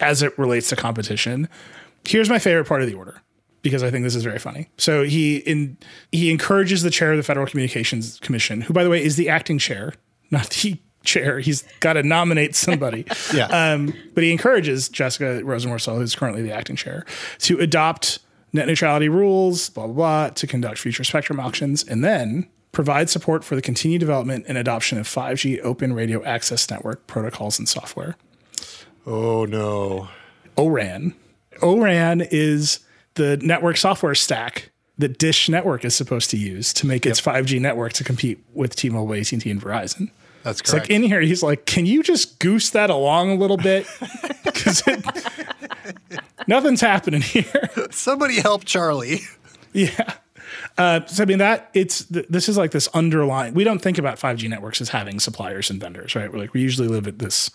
as 0.00 0.22
it 0.22 0.36
relates 0.38 0.70
to 0.70 0.76
competition. 0.76 1.48
Here's 2.06 2.28
my 2.28 2.38
favorite 2.38 2.66
part 2.66 2.82
of 2.82 2.88
the 2.88 2.94
order 2.94 3.20
because 3.62 3.82
I 3.82 3.90
think 3.90 4.04
this 4.04 4.14
is 4.14 4.22
very 4.22 4.38
funny. 4.38 4.68
So 4.76 5.02
he 5.04 5.38
in 5.38 5.76
he 6.12 6.30
encourages 6.30 6.82
the 6.82 6.90
chair 6.90 7.12
of 7.12 7.16
the 7.16 7.22
Federal 7.22 7.46
Communications 7.46 8.20
Commission, 8.20 8.60
who 8.60 8.72
by 8.74 8.84
the 8.84 8.90
way 8.90 9.02
is 9.02 9.16
the 9.16 9.28
acting 9.28 9.58
chair, 9.58 9.94
not 10.30 10.50
the 10.50 10.78
chair. 11.04 11.40
He's 11.40 11.62
got 11.80 11.94
to 11.94 12.02
nominate 12.02 12.54
somebody. 12.54 13.04
Yeah. 13.34 13.46
Um, 13.46 13.92
but 14.14 14.22
he 14.22 14.30
encourages 14.30 14.88
Jessica 14.88 15.40
Rosenworcel, 15.42 15.96
who's 15.96 16.14
currently 16.14 16.42
the 16.42 16.52
acting 16.52 16.76
chair, 16.76 17.04
to 17.40 17.58
adopt 17.58 18.20
net 18.52 18.66
neutrality 18.68 19.08
rules, 19.08 19.70
blah, 19.70 19.86
blah, 19.86 19.94
blah, 19.94 20.28
to 20.30 20.46
conduct 20.46 20.78
future 20.78 21.02
spectrum 21.02 21.40
auctions, 21.40 21.82
and 21.82 22.04
then 22.04 22.48
provide 22.70 23.10
support 23.10 23.42
for 23.44 23.56
the 23.56 23.62
continued 23.62 23.98
development 23.98 24.44
and 24.46 24.56
adoption 24.56 24.98
of 24.98 25.06
5G 25.06 25.60
open 25.62 25.94
radio 25.94 26.22
access 26.24 26.70
network 26.70 27.06
protocols 27.06 27.58
and 27.58 27.68
software. 27.68 28.16
Oh, 29.06 29.44
no. 29.46 30.08
ORAN. 30.56 31.14
ORAN 31.60 32.26
is 32.30 32.80
the 33.14 33.36
network 33.38 33.76
software 33.76 34.14
stack 34.14 34.70
that 34.98 35.18
Dish 35.18 35.48
Network 35.48 35.84
is 35.84 35.94
supposed 35.94 36.30
to 36.30 36.36
use 36.36 36.72
to 36.74 36.86
make 36.86 37.04
its 37.04 37.20
5G 37.20 37.60
network 37.60 37.92
to 37.94 38.04
compete 38.04 38.38
with 38.54 38.76
T-Mobile, 38.76 39.14
AT&T, 39.14 39.50
and 39.50 39.60
Verizon. 39.60 40.10
That's 40.44 40.60
It's 40.60 40.70
correct. 40.70 40.84
like 40.84 40.90
in 40.90 41.02
here, 41.02 41.20
he's 41.20 41.42
like, 41.42 41.64
"Can 41.64 41.86
you 41.86 42.02
just 42.02 42.38
goose 42.38 42.70
that 42.70 42.90
along 42.90 43.30
a 43.30 43.34
little 43.34 43.56
bit? 43.56 43.86
Because 44.44 44.82
nothing's 46.46 46.80
happening 46.80 47.22
here." 47.22 47.70
Somebody 47.90 48.40
help 48.40 48.64
Charlie. 48.64 49.20
yeah. 49.72 50.14
Uh, 50.78 51.04
so 51.06 51.22
I 51.22 51.26
mean 51.26 51.38
that 51.38 51.70
it's 51.74 52.04
th- 52.04 52.26
this 52.28 52.48
is 52.48 52.56
like 52.56 52.70
this 52.70 52.88
underlying. 52.94 53.54
We 53.54 53.64
don't 53.64 53.80
think 53.80 53.98
about 53.98 54.18
5G 54.18 54.48
networks 54.48 54.80
as 54.80 54.88
having 54.90 55.18
suppliers 55.20 55.70
and 55.70 55.80
vendors, 55.80 56.14
right? 56.14 56.32
We're 56.32 56.38
like 56.38 56.52
we 56.52 56.60
usually 56.60 56.88
live 56.88 57.06
at 57.08 57.18
this 57.18 57.50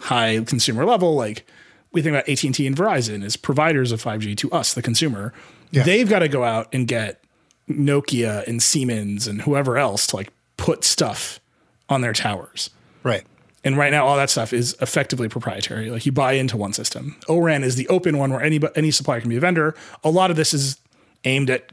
high 0.00 0.40
consumer 0.44 0.84
level. 0.84 1.14
Like 1.14 1.46
we 1.92 2.02
think 2.02 2.14
about 2.14 2.28
AT 2.28 2.42
and 2.42 2.76
Verizon 2.76 3.24
as 3.24 3.36
providers 3.36 3.92
of 3.92 4.02
5G 4.02 4.36
to 4.38 4.50
us, 4.50 4.74
the 4.74 4.82
consumer. 4.82 5.32
They've 5.72 6.08
got 6.08 6.20
to 6.20 6.28
go 6.28 6.44
out 6.44 6.68
and 6.72 6.86
get 6.86 7.22
Nokia 7.68 8.46
and 8.46 8.62
Siemens 8.62 9.26
and 9.26 9.42
whoever 9.42 9.78
else 9.78 10.06
to 10.08 10.16
like 10.16 10.32
put 10.56 10.84
stuff 10.84 11.40
on 11.88 12.00
their 12.00 12.12
towers. 12.12 12.70
Right. 13.02 13.24
And 13.64 13.76
right 13.76 13.92
now, 13.92 14.06
all 14.06 14.16
that 14.16 14.28
stuff 14.28 14.52
is 14.52 14.76
effectively 14.80 15.28
proprietary. 15.28 15.90
Like 15.90 16.04
you 16.04 16.12
buy 16.12 16.32
into 16.32 16.56
one 16.56 16.72
system. 16.72 17.16
ORAN 17.28 17.62
is 17.62 17.76
the 17.76 17.86
open 17.88 18.18
one 18.18 18.32
where 18.32 18.42
any 18.42 18.60
any 18.74 18.90
supplier 18.90 19.20
can 19.20 19.30
be 19.30 19.36
a 19.36 19.40
vendor. 19.40 19.74
A 20.02 20.10
lot 20.10 20.30
of 20.30 20.36
this 20.36 20.52
is 20.52 20.78
aimed 21.24 21.48
at 21.48 21.72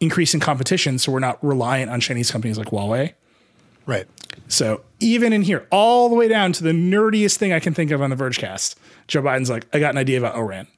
increasing 0.00 0.40
competition, 0.40 0.98
so 0.98 1.12
we're 1.12 1.18
not 1.18 1.42
reliant 1.42 1.90
on 1.90 2.00
Chinese 2.00 2.30
companies 2.30 2.58
like 2.58 2.68
Huawei. 2.68 3.14
Right. 3.86 4.06
So 4.48 4.82
even 4.98 5.32
in 5.32 5.42
here, 5.42 5.66
all 5.70 6.08
the 6.08 6.14
way 6.14 6.28
down 6.28 6.52
to 6.52 6.62
the 6.62 6.72
nerdiest 6.72 7.36
thing 7.36 7.52
I 7.52 7.60
can 7.60 7.72
think 7.72 7.90
of 7.90 8.02
on 8.02 8.10
the 8.10 8.16
Vergecast, 8.16 8.74
Joe 9.10 9.22
Biden's 9.22 9.50
like, 9.50 9.66
I 9.72 9.80
got 9.80 9.90
an 9.90 9.98
idea 9.98 10.18
about 10.18 10.36
ORAN. 10.36 10.68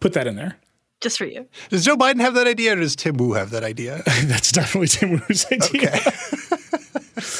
Put 0.00 0.12
that 0.12 0.28
in 0.28 0.36
there. 0.36 0.56
Just 1.00 1.18
for 1.18 1.26
you. 1.26 1.46
Does 1.70 1.84
Joe 1.84 1.96
Biden 1.96 2.20
have 2.20 2.34
that 2.34 2.46
idea 2.46 2.72
or 2.72 2.76
does 2.76 2.94
Tim 2.94 3.16
Wu 3.16 3.32
have 3.32 3.50
that 3.50 3.64
idea? 3.64 4.02
That's 4.24 4.52
definitely 4.52 4.86
Tim 4.86 5.10
Wu's 5.10 5.44
idea. 5.50 5.90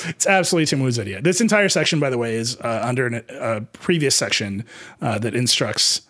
it's 0.08 0.26
absolutely 0.26 0.66
Tim 0.66 0.80
Wu's 0.80 0.98
idea. 0.98 1.22
This 1.22 1.40
entire 1.40 1.68
section, 1.68 2.00
by 2.00 2.10
the 2.10 2.18
way, 2.18 2.34
is 2.34 2.58
uh, 2.60 2.82
under 2.84 3.06
an, 3.06 3.24
a 3.30 3.60
previous 3.60 4.16
section 4.16 4.64
uh, 5.00 5.18
that 5.20 5.36
instructs 5.36 6.02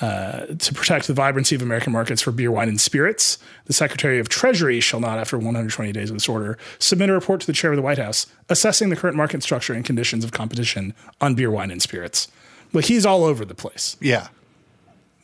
uh, 0.00 0.46
to 0.46 0.72
protect 0.72 1.08
the 1.08 1.12
vibrancy 1.12 1.56
of 1.56 1.60
American 1.60 1.92
markets 1.92 2.22
for 2.22 2.30
beer, 2.30 2.52
wine, 2.52 2.68
and 2.68 2.80
spirits. 2.80 3.36
The 3.64 3.72
Secretary 3.72 4.20
of 4.20 4.28
Treasury 4.28 4.78
shall 4.78 5.00
not, 5.00 5.18
after 5.18 5.36
120 5.36 5.92
days 5.92 6.08
of 6.08 6.16
this 6.16 6.28
order, 6.28 6.56
submit 6.78 7.10
a 7.10 7.12
report 7.12 7.40
to 7.40 7.46
the 7.48 7.52
chair 7.52 7.72
of 7.72 7.76
the 7.76 7.82
White 7.82 7.98
House 7.98 8.26
assessing 8.48 8.90
the 8.90 8.96
current 8.96 9.16
market 9.16 9.42
structure 9.42 9.74
and 9.74 9.84
conditions 9.84 10.24
of 10.24 10.30
competition 10.30 10.94
on 11.20 11.34
beer, 11.34 11.50
wine, 11.50 11.72
and 11.72 11.82
spirits. 11.82 12.28
Like 12.72 12.84
he's 12.86 13.04
all 13.06 13.24
over 13.24 13.44
the 13.44 13.54
place. 13.54 13.96
Yeah. 14.00 14.28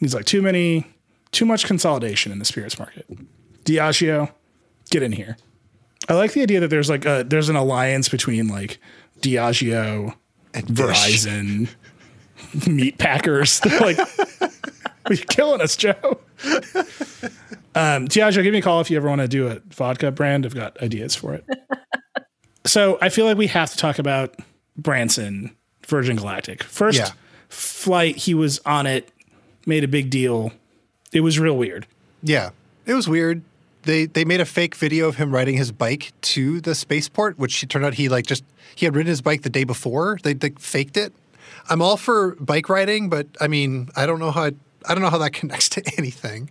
He's 0.00 0.14
like 0.14 0.24
too 0.26 0.42
many, 0.42 0.86
too 1.32 1.44
much 1.44 1.66
consolidation 1.66 2.30
in 2.32 2.38
the 2.38 2.44
spirits 2.44 2.78
market. 2.78 3.06
Diageo, 3.64 4.30
get 4.90 5.02
in 5.02 5.12
here. 5.12 5.36
I 6.08 6.14
like 6.14 6.32
the 6.32 6.42
idea 6.42 6.60
that 6.60 6.68
there's 6.68 6.88
like 6.88 7.04
a 7.04 7.24
there's 7.26 7.48
an 7.48 7.56
alliance 7.56 8.08
between 8.08 8.48
like 8.48 8.78
Diageo, 9.20 10.14
And 10.54 10.66
Verizon, 10.66 11.68
meat 12.66 12.98
packers. 12.98 13.60
They're 13.60 13.80
like, 13.80 13.98
you're 15.08 15.16
killing 15.28 15.60
us, 15.60 15.76
Joe. 15.76 16.20
Um, 17.74 18.08
Diageo, 18.08 18.42
give 18.42 18.52
me 18.52 18.58
a 18.58 18.62
call 18.62 18.80
if 18.80 18.90
you 18.90 18.96
ever 18.96 19.08
want 19.08 19.20
to 19.20 19.28
do 19.28 19.48
a 19.48 19.60
vodka 19.70 20.10
brand. 20.10 20.46
I've 20.46 20.54
got 20.54 20.80
ideas 20.82 21.14
for 21.14 21.34
it. 21.34 21.44
so 22.64 22.98
I 23.00 23.08
feel 23.08 23.26
like 23.26 23.36
we 23.36 23.46
have 23.48 23.70
to 23.70 23.76
talk 23.76 23.98
about 23.98 24.34
Branson, 24.76 25.54
Virgin 25.86 26.16
Galactic. 26.16 26.62
First 26.62 26.98
Yeah. 26.98 27.10
Flight, 27.48 28.16
he 28.16 28.34
was 28.34 28.60
on 28.64 28.86
it, 28.86 29.10
made 29.66 29.84
a 29.84 29.88
big 29.88 30.10
deal. 30.10 30.52
It 31.12 31.20
was 31.20 31.38
real 31.38 31.56
weird. 31.56 31.86
Yeah. 32.22 32.50
It 32.86 32.94
was 32.94 33.08
weird. 33.08 33.42
They 33.82 34.06
they 34.06 34.24
made 34.24 34.40
a 34.40 34.44
fake 34.44 34.74
video 34.74 35.08
of 35.08 35.16
him 35.16 35.32
riding 35.32 35.56
his 35.56 35.72
bike 35.72 36.12
to 36.22 36.60
the 36.60 36.74
spaceport, 36.74 37.38
which 37.38 37.66
turned 37.68 37.84
out 37.84 37.94
he 37.94 38.08
like 38.08 38.26
just 38.26 38.44
he 38.74 38.84
had 38.84 38.94
ridden 38.94 39.08
his 39.08 39.22
bike 39.22 39.42
the 39.42 39.50
day 39.50 39.64
before. 39.64 40.18
They, 40.22 40.34
they 40.34 40.50
faked 40.50 40.96
it. 40.96 41.12
I'm 41.70 41.80
all 41.80 41.96
for 41.96 42.34
bike 42.36 42.68
riding, 42.68 43.08
but 43.08 43.26
I 43.40 43.48
mean, 43.48 43.88
I 43.96 44.04
don't 44.06 44.18
know 44.18 44.30
how 44.30 44.50
I 44.86 44.94
don't 44.94 45.00
know 45.00 45.10
how 45.10 45.18
that 45.18 45.32
connects 45.40 45.68
to 45.70 45.82
anything. 45.96 46.50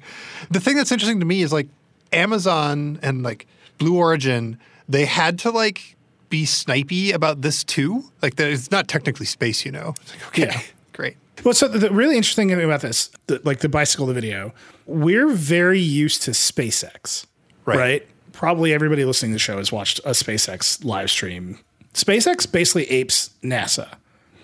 The 0.50 0.60
thing 0.60 0.78
that's 0.78 0.91
interesting 0.91 1.20
to 1.20 1.26
me 1.26 1.41
is 1.41 1.52
like 1.54 1.68
Amazon 2.14 3.00
and 3.02 3.24
like 3.24 3.45
Blue 3.78 3.98
Origin, 3.98 4.58
they 4.88 5.06
had 5.06 5.38
to 5.39 5.52
like 5.52 5.95
be 6.30 6.43
snipey 6.45 7.14
about 7.14 7.41
this 7.41 7.64
too. 7.64 8.06
Like 8.22 8.36
that 8.38 8.50
it's 8.50 8.72
not 8.72 8.88
technically 8.88 9.26
space, 9.26 9.66
you 9.66 9.72
know. 9.72 9.93
It's 10.02 10.12
like, 10.14 10.28
okay, 10.30 10.41
Yeah. 10.43 10.62
Great. 10.98 11.16
Well, 11.45 11.54
so 11.54 11.68
the, 11.68 11.78
the 11.80 11.91
really 11.91 12.18
interesting 12.18 12.50
thing 12.50 12.62
about 12.62 12.82
this, 12.82 13.10
the, 13.28 13.39
like 13.45 13.60
the 13.60 13.70
bicycle, 13.70 14.06
the 14.08 14.14
video, 14.14 14.54
we're 14.86 15.30
very 15.30 15.80
used 15.80 16.24
to 16.24 16.32
SpaceX, 16.32 17.26
Right. 17.66 17.78
right? 17.78 18.08
Probably 18.34 18.74
everybody 18.74 19.06
listening 19.06 19.32
to 19.32 19.36
the 19.36 19.39
show 19.39 19.58
has 19.58 19.72
watched 19.72 20.00
a 20.00 20.10
SpaceX 20.12 20.84
live 20.84 21.10
stream. 21.10 21.60
SpaceX 21.93 22.52
basically 22.52 22.89
apes 22.91 23.30
NASA, 23.43 23.88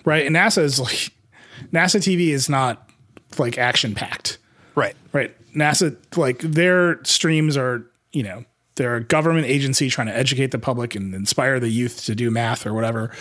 right? 0.04 0.26
And 0.26 0.34
NASA 0.34 0.62
is 0.62 0.80
like, 0.80 1.10
NASA 1.72 2.00
TV 2.00 2.28
is 2.28 2.48
not 2.48 2.88
like 3.38 3.58
action 3.58 3.94
packed, 3.94 4.38
Right. 4.74 4.96
right? 5.12 5.34
NASA, 5.54 5.96
like 6.16 6.38
their 6.40 7.02
streams 7.04 7.56
are, 7.56 7.84
you 8.12 8.22
know, 8.22 8.44
They're 8.76 8.96
a 8.96 9.04
government 9.04 9.46
agency 9.46 9.88
trying 9.88 10.08
to 10.08 10.16
educate 10.16 10.50
the 10.50 10.58
public 10.58 10.94
and 10.96 11.14
inspire 11.14 11.60
the 11.60 11.68
youth 11.68 12.04
to 12.06 12.14
do 12.16 12.30
math 12.30 12.66
or 12.66 12.74
whatever. 12.74 13.12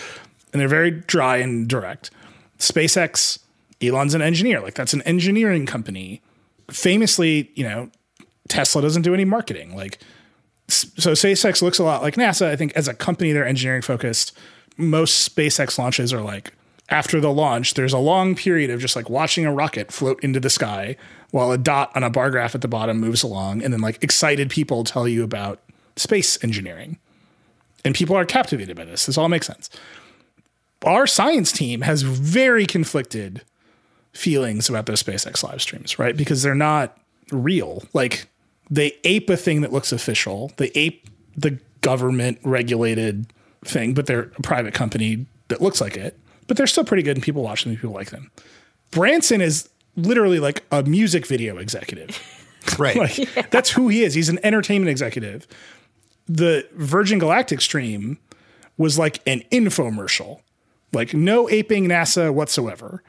And 0.52 0.60
they're 0.60 0.68
very 0.68 0.90
dry 0.92 1.38
and 1.38 1.68
direct. 1.68 2.10
SpaceX, 2.64 3.40
Elon's 3.82 4.14
an 4.14 4.22
engineer. 4.22 4.62
Like 4.62 4.76
that's 4.76 4.94
an 4.94 5.02
engineering 5.04 5.66
company. 5.66 6.22
Famously, 6.72 7.52
you 7.56 7.64
know, 7.64 7.90
Tesla 8.48 8.82
doesn't 8.82 9.02
do 9.02 9.14
any 9.14 9.26
marketing. 9.26 9.76
Like, 9.76 10.00
so 10.68 11.12
SpaceX 11.12 11.62
looks 11.62 11.78
a 11.78 11.84
lot 11.84 12.02
like 12.02 12.16
NASA. 12.16 12.48
I 12.48 12.56
think 12.56 12.74
as 12.74 12.88
a 12.88 12.94
company, 12.94 13.32
they're 13.32 13.46
engineering 13.46 13.82
focused. 13.82 14.38
Most 14.78 15.36
SpaceX 15.36 15.78
launches 15.78 16.14
are 16.14 16.22
like 16.22 16.54
after 16.90 17.20
the 17.20 17.32
launch, 17.32 17.74
there's 17.74 17.94
a 17.94 18.00
long 18.00 18.36
period 18.36 18.70
of 18.70 18.80
just 18.80 18.96
like 18.96 19.10
watching 19.10 19.46
a 19.46 19.54
rocket 19.54 19.92
float 19.92 20.24
into 20.24 20.40
the 20.40 20.50
sky 20.50 20.96
while 21.32 21.52
a 21.52 21.58
dot 21.58 21.92
on 21.96 22.04
a 22.04 22.10
bar 22.10 22.30
graph 22.30 22.56
at 22.56 22.62
the 22.62 22.68
bottom 22.68 23.00
moves 23.00 23.24
along. 23.24 23.64
And 23.64 23.74
then 23.74 23.82
like 23.82 24.04
excited 24.04 24.50
people 24.50 24.84
tell 24.84 25.08
you 25.08 25.24
about 25.24 25.60
space 25.96 26.42
engineering. 26.44 26.98
And 27.86 27.94
people 27.94 28.16
are 28.16 28.26
captivated 28.26 28.78
by 28.78 28.86
this. 28.86 29.06
This 29.06 29.18
all 29.18 29.30
makes 29.30 29.48
sense. 29.48 29.70
Our 30.84 31.08
science 31.08 31.52
team 31.52 31.82
has 31.82 32.02
very 32.02 32.66
conflicted 32.66 33.42
feelings 34.14 34.70
about 34.70 34.86
those 34.86 35.02
SpaceX 35.02 35.44
live 35.44 35.62
streams, 35.62 35.98
right? 35.98 36.16
Because 36.16 36.44
they're 36.44 36.56
not 36.56 36.98
real. 37.32 37.84
Like 37.94 38.28
they 38.70 38.98
ape 39.04 39.30
a 39.30 39.38
thing 39.38 39.62
that 39.62 39.72
looks 39.72 39.92
official. 39.92 40.52
They 40.58 40.72
ape 40.76 41.10
the 41.36 41.60
government 41.82 42.40
regulated 42.44 43.32
thing, 43.66 43.94
but 43.94 44.06
they're 44.06 44.32
a 44.38 44.42
private 44.42 44.74
company 44.74 45.26
that 45.48 45.62
looks 45.62 45.82
like 45.82 45.98
it. 45.98 46.18
But 46.48 46.58
they're 46.58 46.68
still 46.68 46.84
pretty 46.84 47.04
good 47.04 47.18
and 47.18 47.24
people 47.24 47.44
watch 47.44 47.64
them 47.64 47.72
and 47.72 47.80
people 47.80 47.96
like 47.96 48.12
them. 48.12 48.32
Branson 48.92 49.42
is 49.42 49.70
literally 49.96 50.40
like 50.40 50.64
a 50.72 50.84
music 50.84 51.26
video 51.28 51.58
executive. 51.58 52.22
Right. 52.80 52.96
like 52.96 53.18
yeah. 53.18 53.42
that's 53.52 53.70
who 53.70 53.90
he 53.90 54.04
is. 54.04 54.14
He's 54.14 54.30
an 54.30 54.40
entertainment 54.42 54.90
executive. 54.90 55.46
The 56.28 56.66
Virgin 56.72 57.20
Galactic 57.20 57.60
stream 57.60 58.18
was 58.78 58.98
like 58.98 59.20
an 59.28 59.44
infomercial. 59.52 60.40
Like 60.94 61.14
no 61.14 61.50
aping 61.50 61.86
NASA 61.86 62.34
whatsoever. 62.34 63.04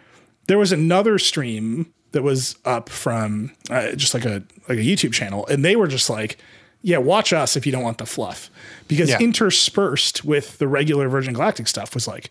There 0.46 0.58
was 0.58 0.72
another 0.72 1.18
stream 1.18 1.92
that 2.12 2.22
was 2.22 2.56
up 2.64 2.88
from 2.88 3.52
uh, 3.70 3.92
just 3.92 4.14
like 4.14 4.24
a 4.24 4.42
like 4.68 4.78
a 4.78 4.82
YouTube 4.82 5.12
channel, 5.12 5.46
and 5.46 5.64
they 5.64 5.76
were 5.76 5.86
just 5.86 6.08
like, 6.08 6.38
"Yeah, 6.82 6.98
watch 6.98 7.32
us 7.32 7.56
if 7.56 7.66
you 7.66 7.72
don't 7.72 7.82
want 7.82 7.98
the 7.98 8.06
fluff," 8.06 8.50
because 8.88 9.10
yeah. 9.10 9.18
interspersed 9.20 10.24
with 10.24 10.58
the 10.58 10.68
regular 10.68 11.08
Virgin 11.08 11.34
Galactic 11.34 11.68
stuff 11.68 11.94
was 11.94 12.08
like, 12.08 12.30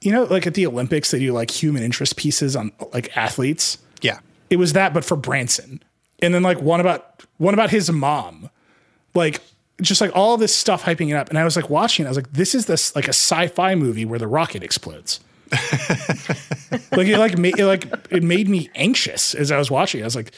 you 0.00 0.12
know, 0.12 0.24
like 0.24 0.46
at 0.46 0.54
the 0.54 0.66
Olympics, 0.66 1.10
they 1.10 1.18
do 1.18 1.32
like 1.32 1.50
human 1.50 1.82
interest 1.82 2.16
pieces 2.16 2.56
on 2.56 2.72
like 2.92 3.16
athletes. 3.16 3.78
Yeah, 4.00 4.20
it 4.48 4.56
was 4.56 4.72
that, 4.72 4.94
but 4.94 5.04
for 5.04 5.16
Branson, 5.16 5.82
and 6.20 6.32
then 6.32 6.42
like 6.42 6.60
one 6.60 6.80
about 6.80 7.24
one 7.38 7.54
about 7.54 7.70
his 7.70 7.90
mom, 7.90 8.50
like 9.14 9.40
just 9.80 10.00
like 10.00 10.14
all 10.14 10.36
this 10.36 10.54
stuff 10.54 10.84
hyping 10.84 11.10
it 11.10 11.14
up. 11.14 11.28
And 11.28 11.38
I 11.38 11.44
was 11.44 11.56
like 11.56 11.70
watching, 11.70 12.06
I 12.06 12.08
was 12.08 12.16
like, 12.16 12.32
this 12.32 12.54
is 12.54 12.66
this 12.66 12.94
like 12.94 13.06
a 13.06 13.10
sci-fi 13.10 13.74
movie 13.74 14.04
where 14.04 14.18
the 14.18 14.26
rocket 14.26 14.62
explodes. 14.62 15.20
like 16.92 17.08
it 17.08 17.18
like 17.18 17.36
made 17.36 17.58
it 17.58 17.66
like 17.66 17.92
it 18.10 18.22
made 18.22 18.48
me 18.48 18.70
anxious 18.76 19.34
as 19.34 19.50
I 19.50 19.58
was 19.58 19.70
watching. 19.70 20.00
I 20.00 20.04
was 20.04 20.14
like, 20.14 20.32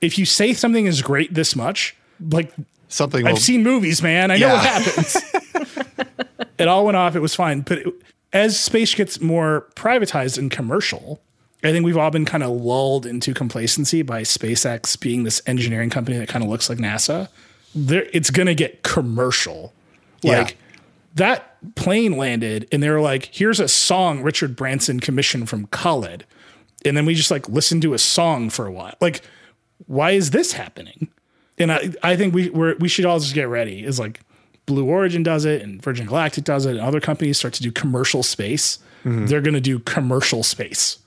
if 0.00 0.18
you 0.18 0.24
say 0.24 0.52
something 0.52 0.86
is 0.86 1.02
great 1.02 1.32
this 1.32 1.54
much, 1.54 1.96
like 2.30 2.52
something 2.88 3.26
I've 3.26 3.34
will, 3.34 3.40
seen 3.40 3.62
movies, 3.62 4.02
man. 4.02 4.30
I 4.30 4.36
yeah. 4.36 4.48
know 4.48 4.54
what 4.54 4.64
happens. 4.64 5.16
it 6.58 6.66
all 6.66 6.84
went 6.84 6.96
off. 6.96 7.14
It 7.14 7.20
was 7.20 7.34
fine, 7.34 7.60
but 7.60 7.78
it, 7.78 7.94
as 8.32 8.58
space 8.58 8.94
gets 8.94 9.20
more 9.20 9.66
privatized 9.76 10.36
and 10.36 10.50
commercial, 10.50 11.20
I 11.62 11.72
think 11.72 11.84
we've 11.84 11.96
all 11.96 12.10
been 12.10 12.24
kind 12.24 12.42
of 12.42 12.50
lulled 12.50 13.06
into 13.06 13.32
complacency 13.34 14.02
by 14.02 14.22
SpaceX 14.22 14.98
being 15.00 15.22
this 15.22 15.40
engineering 15.46 15.90
company 15.90 16.18
that 16.18 16.28
kind 16.28 16.44
of 16.44 16.50
looks 16.50 16.68
like 16.68 16.78
NASA. 16.78 17.28
There, 17.76 18.06
it's 18.12 18.30
going 18.30 18.46
to 18.46 18.54
get 18.54 18.82
commercial. 18.82 19.72
Like 20.24 20.50
yeah. 20.50 20.56
that 21.16 21.74
plane 21.74 22.16
landed, 22.16 22.66
and 22.72 22.82
they 22.82 22.90
were 22.90 23.00
like, 23.00 23.26
"Here's 23.32 23.60
a 23.60 23.68
song 23.68 24.22
Richard 24.22 24.56
Branson 24.56 25.00
commissioned 25.00 25.48
from 25.48 25.66
Khalid," 25.68 26.24
and 26.84 26.96
then 26.96 27.06
we 27.06 27.14
just 27.14 27.30
like 27.30 27.48
listened 27.48 27.82
to 27.82 27.94
a 27.94 27.98
song 27.98 28.50
for 28.50 28.66
a 28.66 28.72
while. 28.72 28.94
Like, 29.00 29.22
why 29.86 30.12
is 30.12 30.30
this 30.30 30.52
happening? 30.52 31.08
And 31.58 31.72
I, 31.72 31.92
I 32.02 32.16
think 32.16 32.34
we 32.34 32.50
we 32.50 32.74
we 32.74 32.88
should 32.88 33.04
all 33.04 33.18
just 33.18 33.34
get 33.34 33.48
ready. 33.48 33.84
Is 33.84 34.00
like 34.00 34.20
Blue 34.64 34.86
Origin 34.86 35.22
does 35.22 35.44
it, 35.44 35.62
and 35.62 35.82
Virgin 35.82 36.06
Galactic 36.06 36.44
does 36.44 36.66
it, 36.66 36.70
and 36.70 36.80
other 36.80 37.00
companies 37.00 37.38
start 37.38 37.54
to 37.54 37.62
do 37.62 37.70
commercial 37.70 38.22
space. 38.22 38.78
Mm-hmm. 39.04 39.26
They're 39.26 39.42
going 39.42 39.54
to 39.54 39.60
do 39.60 39.78
commercial 39.78 40.42
space 40.42 40.98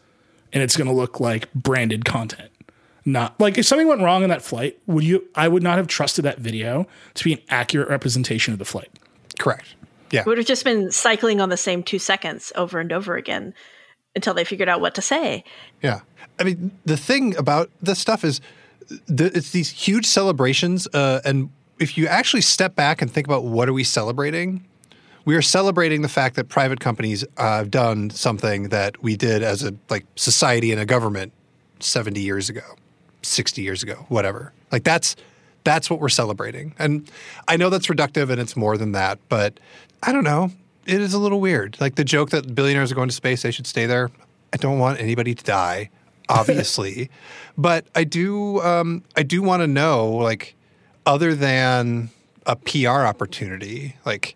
and 0.53 0.63
it's 0.63 0.76
going 0.76 0.88
to 0.88 0.93
look 0.93 1.20
like 1.20 1.51
branded 1.53 2.05
content. 2.05 2.49
Not 3.06 3.39
like 3.39 3.58
if 3.58 3.66
something 3.66 3.88
went 3.88 4.02
wrong 4.02 4.24
in 4.24 4.30
that 4.30 4.41
flight, 4.41 4.80
would 4.86 5.04
you? 5.04 5.28
I 5.36 5.47
would 5.47 5.64
not 5.64 5.78
have 5.78 5.88
trusted 5.88 6.26
that 6.26 6.39
video 6.39 6.88
to 7.16 7.24
be 7.24 7.34
an 7.34 7.39
accurate 7.50 7.89
representation 7.89 8.54
of 8.54 8.60
the 8.60 8.66
flight. 8.66 8.89
Correct. 9.39 9.76
Yeah. 10.12 10.22
It 10.22 10.26
would 10.26 10.38
have 10.38 10.47
just 10.47 10.64
been 10.64 10.91
cycling 10.91 11.39
on 11.39 11.50
the 11.50 11.58
same 11.58 11.84
two 11.84 12.00
seconds 12.00 12.52
over 12.56 12.80
and 12.80 12.91
over 12.91 13.16
again 13.16 13.54
until 14.16 14.34
they 14.34 14.43
figured 14.43 14.68
out 14.68 14.82
what 14.82 14.95
to 14.95 15.02
say. 15.02 15.43
Yeah. 15.82 16.02
I 16.39 16.43
mean, 16.43 16.72
the 16.86 16.97
thing 16.97 17.36
about 17.38 17.70
this 17.82 18.00
stuff 18.00 18.24
is 18.24 18.41
the, 19.08 19.26
it's 19.26 19.52
these 19.52 19.70
huge 19.70 20.06
celebrations. 20.06 20.88
Uh, 20.93 21.22
and 21.24 21.50
if 21.80 21.97
you 21.97 22.08
actually 22.08 22.41
step 22.41 22.76
back 22.76 23.02
and 23.02 23.12
think 23.12 23.28
about 23.28 23.43
what 23.43 23.70
are 23.70 23.74
we 23.74 23.84
celebrating, 23.84 24.66
we 25.26 25.36
are 25.36 25.41
celebrating 25.41 26.02
the 26.02 26.10
fact 26.10 26.36
that 26.36 26.50
private 26.50 26.80
companies 26.80 27.24
uh, 27.38 27.58
have 27.58 27.72
done 27.72 28.10
something 28.10 28.70
that 28.70 29.02
we 29.04 29.16
did 29.16 29.43
as 29.43 29.64
a 29.64 29.76
like 29.89 30.06
society 30.16 30.72
and 30.72 30.82
a 30.82 30.86
government 30.86 31.34
70 31.80 32.20
years 32.20 32.50
ago, 32.50 32.64
60 33.22 33.61
years 33.61 33.84
ago, 33.84 34.05
whatever. 34.09 34.53
Like 34.72 34.84
that's 34.84 35.15
that's 35.63 35.89
what 35.89 35.99
we're 35.99 36.09
celebrating. 36.09 36.74
And 36.80 37.09
I 37.47 37.57
know 37.57 37.70
that's 37.70 37.88
reductive 37.88 38.30
and 38.30 38.39
it's 38.39 38.55
more 38.55 38.78
than 38.78 38.93
that, 38.93 39.20
but 39.28 39.59
I 40.01 40.11
don't 40.11 40.24
know. 40.24 40.51
It 40.86 41.01
is 41.01 41.13
a 41.13 41.20
little 41.20 41.41
weird. 41.41 41.78
Like 41.80 41.95
the 41.95 42.03
joke 42.03 42.30
that 42.32 42.55
billionaires 42.55 42.91
are 42.91 42.95
going 42.95 43.09
to 43.09 43.15
space, 43.15 43.41
they 43.41 43.51
should 43.51 43.67
stay 43.67 43.86
there. 43.86 44.09
I 44.53 44.57
don't 44.57 44.80
want 44.80 44.99
anybody 44.99 45.36
to 45.36 45.43
die, 45.43 45.89
obviously. 46.30 47.09
but 47.57 47.86
I 47.95 48.03
do 48.03 48.61
um, 48.61 49.03
I 49.15 49.24
do 49.24 49.41
want 49.41 49.61
to 49.61 49.67
know 49.67 50.09
like 50.09 50.55
other 51.05 51.36
than 51.36 52.09
a 52.45 52.55
PR 52.55 53.05
opportunity, 53.05 53.95
like 54.05 54.36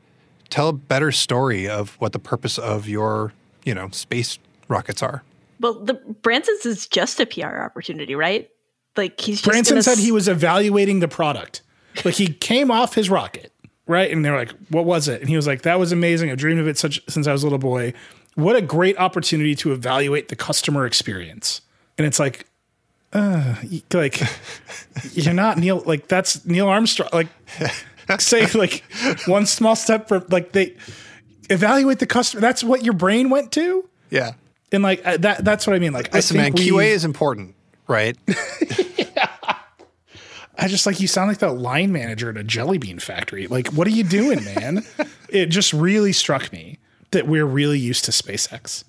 tell 0.49 0.69
a 0.69 0.73
better 0.73 1.11
story 1.11 1.67
of 1.67 1.95
what 1.95 2.11
the 2.11 2.19
purpose 2.19 2.57
of 2.59 2.88
your, 2.88 3.34
you 3.65 3.73
know, 3.73 3.89
space 3.89 4.38
rockets 4.67 5.01
are. 5.01 5.23
Well, 5.59 5.84
the 5.84 5.93
Branson's 5.93 6.65
is 6.65 6.88
just 6.88 7.19
a 7.19 7.25
PR 7.25 7.57
opportunity, 7.59 8.15
right? 8.15 8.49
Like 8.96 9.20
he's 9.20 9.41
Branson 9.41 9.82
said 9.82 9.98
he 9.98 10.12
was 10.12 10.28
evaluating 10.28 11.00
the 11.00 11.08
product. 11.08 11.62
Like 12.04 12.16
he 12.16 12.28
came 12.28 12.72
off 12.72 12.96
his 12.96 13.10
rocket, 13.10 13.52
right? 13.88 14.12
And 14.12 14.24
they're 14.24 14.36
like, 14.36 14.52
"What 14.70 14.86
was 14.86 15.08
it?" 15.08 15.22
And 15.22 15.30
he 15.30 15.36
was 15.36 15.48
like, 15.48 15.64
"That 15.64 15.80
was 15.80 15.91
amazing. 15.91 16.32
I 16.32 16.36
dreamed 16.36 16.60
of 16.60 16.68
it 16.68 16.78
such 16.78 17.02
since 17.08 17.28
I 17.28 17.32
was 17.32 17.44
a 17.44 17.46
little 17.46 17.60
boy. 17.60 17.94
What 18.36 18.56
a 18.56 18.62
great 18.62 18.98
opportunity 18.98 19.56
to 19.56 19.72
evaluate 19.72 20.30
the 20.30 20.36
customer 20.36 20.86
experience." 20.86 21.62
And 21.98 22.08
it's 22.08 22.20
like, 22.20 22.48
uh, 23.14 23.56
like 23.94 24.22
you're 25.14 25.34
not 25.34 25.58
Neil. 25.58 25.84
Like 25.86 26.08
that's 26.08 26.46
Neil 26.46 26.68
Armstrong. 26.68 27.10
Like 27.14 27.28
say 28.20 28.48
like 28.52 28.84
one 29.26 29.46
small 29.46 29.76
step 29.76 30.08
for 30.08 30.20
like 30.30 30.52
they 30.52 30.76
evaluate 31.50 32.00
the 32.00 32.08
customer. 32.08 32.41
That's 32.41 32.64
what 32.64 32.84
your 32.84 32.94
brain 32.94 33.30
went 33.30 33.52
to. 33.54 33.88
Yeah, 34.10 34.34
and 34.72 34.84
like 34.84 35.06
uh, 35.06 35.18
that. 35.18 35.46
That's 35.46 35.68
what 35.68 35.76
I 35.76 35.80
mean. 35.80 35.94
Like, 35.94 36.14
listen, 36.14 36.38
man, 36.38 36.54
QA 36.54 36.88
is 36.88 37.06
important, 37.06 37.56
right? 37.88 38.17
yeah. 38.97 39.27
I 40.57 40.67
just 40.67 40.86
like 40.86 40.99
you 40.99 41.07
sound 41.07 41.29
like 41.29 41.39
that 41.39 41.53
line 41.53 41.91
manager 41.91 42.29
at 42.29 42.38
a 42.38 42.43
jelly 42.43 42.77
bean 42.77 42.99
factory. 42.99 43.47
Like, 43.47 43.67
what 43.69 43.88
are 43.88 43.91
you 43.91 44.03
doing, 44.03 44.43
man? 44.43 44.86
it 45.29 45.47
just 45.47 45.73
really 45.73 46.13
struck 46.13 46.51
me 46.51 46.77
that 47.11 47.27
we're 47.27 47.45
really 47.45 47.79
used 47.79 48.05
to 48.05 48.11
SpaceX. 48.11 48.84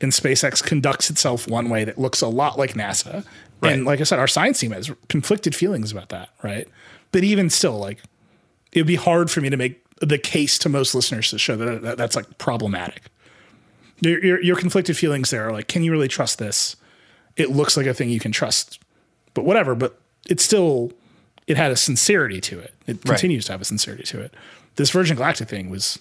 And 0.00 0.12
SpaceX 0.12 0.62
conducts 0.62 1.10
itself 1.10 1.48
one 1.48 1.70
way 1.70 1.84
that 1.84 1.98
looks 1.98 2.20
a 2.20 2.28
lot 2.28 2.58
like 2.58 2.74
NASA. 2.74 3.24
Right. 3.60 3.72
And 3.72 3.84
like 3.84 4.00
I 4.00 4.04
said, 4.04 4.18
our 4.18 4.28
science 4.28 4.60
team 4.60 4.72
has 4.72 4.90
conflicted 5.08 5.54
feelings 5.54 5.90
about 5.90 6.08
that, 6.10 6.30
right? 6.42 6.68
But 7.10 7.24
even 7.24 7.50
still, 7.50 7.78
like 7.78 8.00
it 8.72 8.80
would 8.80 8.86
be 8.86 8.96
hard 8.96 9.30
for 9.30 9.40
me 9.40 9.50
to 9.50 9.56
make 9.56 9.82
the 10.00 10.18
case 10.18 10.58
to 10.60 10.68
most 10.68 10.94
listeners 10.94 11.30
to 11.30 11.38
show 11.38 11.56
that, 11.56 11.82
that 11.82 11.96
that's 11.96 12.14
like 12.14 12.38
problematic. 12.38 13.04
Your, 14.00 14.24
your, 14.24 14.42
your 14.42 14.56
conflicted 14.56 14.96
feelings 14.96 15.30
there 15.30 15.48
are 15.48 15.52
like, 15.52 15.66
can 15.66 15.82
you 15.82 15.90
really 15.90 16.06
trust 16.06 16.38
this? 16.38 16.76
It 17.38 17.50
looks 17.50 17.76
like 17.76 17.86
a 17.86 17.94
thing 17.94 18.10
you 18.10 18.20
can 18.20 18.32
trust, 18.32 18.80
but 19.32 19.44
whatever. 19.44 19.74
But 19.74 19.98
it's 20.28 20.44
still, 20.44 20.92
it 21.46 21.56
had 21.56 21.70
a 21.70 21.76
sincerity 21.76 22.40
to 22.42 22.58
it. 22.58 22.74
It 22.86 23.02
continues 23.02 23.44
right. 23.44 23.46
to 23.46 23.52
have 23.52 23.60
a 23.62 23.64
sincerity 23.64 24.02
to 24.04 24.20
it. 24.20 24.34
This 24.76 24.90
Virgin 24.90 25.16
Galactic 25.16 25.48
thing 25.48 25.70
was, 25.70 25.98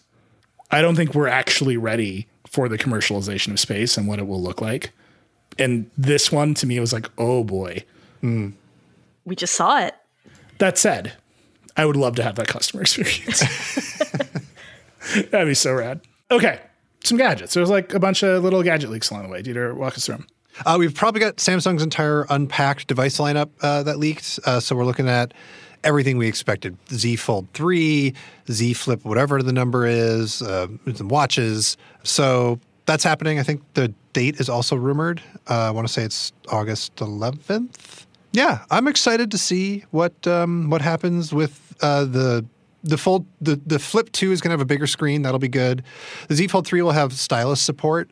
I 0.72 0.82
don't 0.82 0.96
think 0.96 1.14
we're 1.16 1.28
actually 1.28 1.78
ready 1.78 2.28
for 2.50 2.68
the 2.68 2.78
commercialization 2.78 3.52
of 3.54 3.60
space 3.60 3.98
and 3.98 4.08
what 4.08 4.20
it 4.20 4.28
will 4.28 4.42
look 4.42 4.62
like. 4.62 4.92
And 5.60 5.90
this 5.98 6.32
one 6.32 6.54
to 6.56 6.68
me 6.68 6.80
was 6.80 6.92
like, 6.92 7.08
oh 7.18 7.44
boy. 7.44 7.84
Mm. 8.22 8.54
We 9.26 9.36
just 9.36 9.56
saw 9.56 9.80
it. 9.80 9.96
That 10.58 10.78
said, 10.78 11.14
I 11.76 11.86
would 11.86 11.96
love 11.96 12.16
to 12.16 12.24
have 12.24 12.36
that 12.36 12.48
customer 12.48 12.82
experience. 12.84 13.40
That'd 15.32 15.48
be 15.48 15.54
so 15.54 15.74
rad. 15.74 16.02
Okay, 16.30 16.60
some 17.04 17.18
gadgets. 17.18 17.54
There's 17.54 17.70
like 17.70 17.94
a 17.94 18.00
bunch 18.00 18.24
of 18.24 18.44
little 18.44 18.64
gadget 18.64 18.90
leaks 18.90 19.10
along 19.10 19.24
the 19.24 19.30
way. 19.30 19.42
Dieter, 19.42 19.74
walk 19.74 19.96
us 19.96 20.06
through 20.06 20.18
them. 20.18 20.28
Uh, 20.66 20.78
we've 20.80 20.96
probably 20.96 21.20
got 21.20 21.38
Samsung's 21.38 21.84
entire 21.84 22.26
unpacked 22.30 22.88
device 22.88 23.18
lineup 23.18 23.50
uh, 23.62 23.84
that 23.84 23.98
leaked. 23.98 24.40
Uh, 24.46 24.60
so 24.60 24.76
we're 24.76 24.86
looking 24.86 25.08
at 25.08 25.34
everything 25.84 26.18
we 26.18 26.28
expected: 26.28 26.78
Z 26.92 27.16
Fold 27.18 27.48
three, 27.54 28.14
Z 28.50 28.74
Flip, 28.74 29.04
whatever 29.06 29.42
the 29.44 29.54
number 29.54 29.86
is, 29.86 30.42
uh, 30.42 30.68
some 30.96 31.10
watches. 31.10 31.78
So 32.04 32.60
that's 32.86 33.04
happening. 33.04 33.38
I 33.38 33.44
think 33.44 33.62
the 33.74 33.94
date 34.14 34.40
is 34.40 34.50
also 34.50 34.76
rumored. 34.76 35.22
Uh, 35.50 35.54
I 35.54 35.72
want 35.72 35.88
to 35.88 35.94
say 35.94 36.04
it's 36.04 36.34
August 36.50 36.96
11th. 36.96 38.06
Yeah, 38.32 38.64
I'm 38.72 38.88
excited 38.88 39.32
to 39.32 39.38
see 39.38 39.86
what 39.92 40.28
um, 40.28 40.70
what 40.70 40.82
happens 40.82 41.34
with 41.34 41.76
uh, 41.82 42.06
the 42.06 42.46
the 42.84 42.98
fold. 42.98 43.26
The 43.42 43.60
the 43.66 43.80
Flip 43.80 44.12
Two 44.12 44.32
is 44.32 44.42
going 44.42 44.50
to 44.50 44.54
have 44.54 44.62
a 44.62 44.66
bigger 44.66 44.88
screen. 44.88 45.22
That'll 45.22 45.40
be 45.40 45.48
good. 45.48 45.84
The 46.28 46.36
Z 46.36 46.48
Fold 46.48 46.68
Three 46.68 46.82
will 46.82 46.92
have 46.92 47.14
stylus 47.14 47.62
support. 47.62 48.10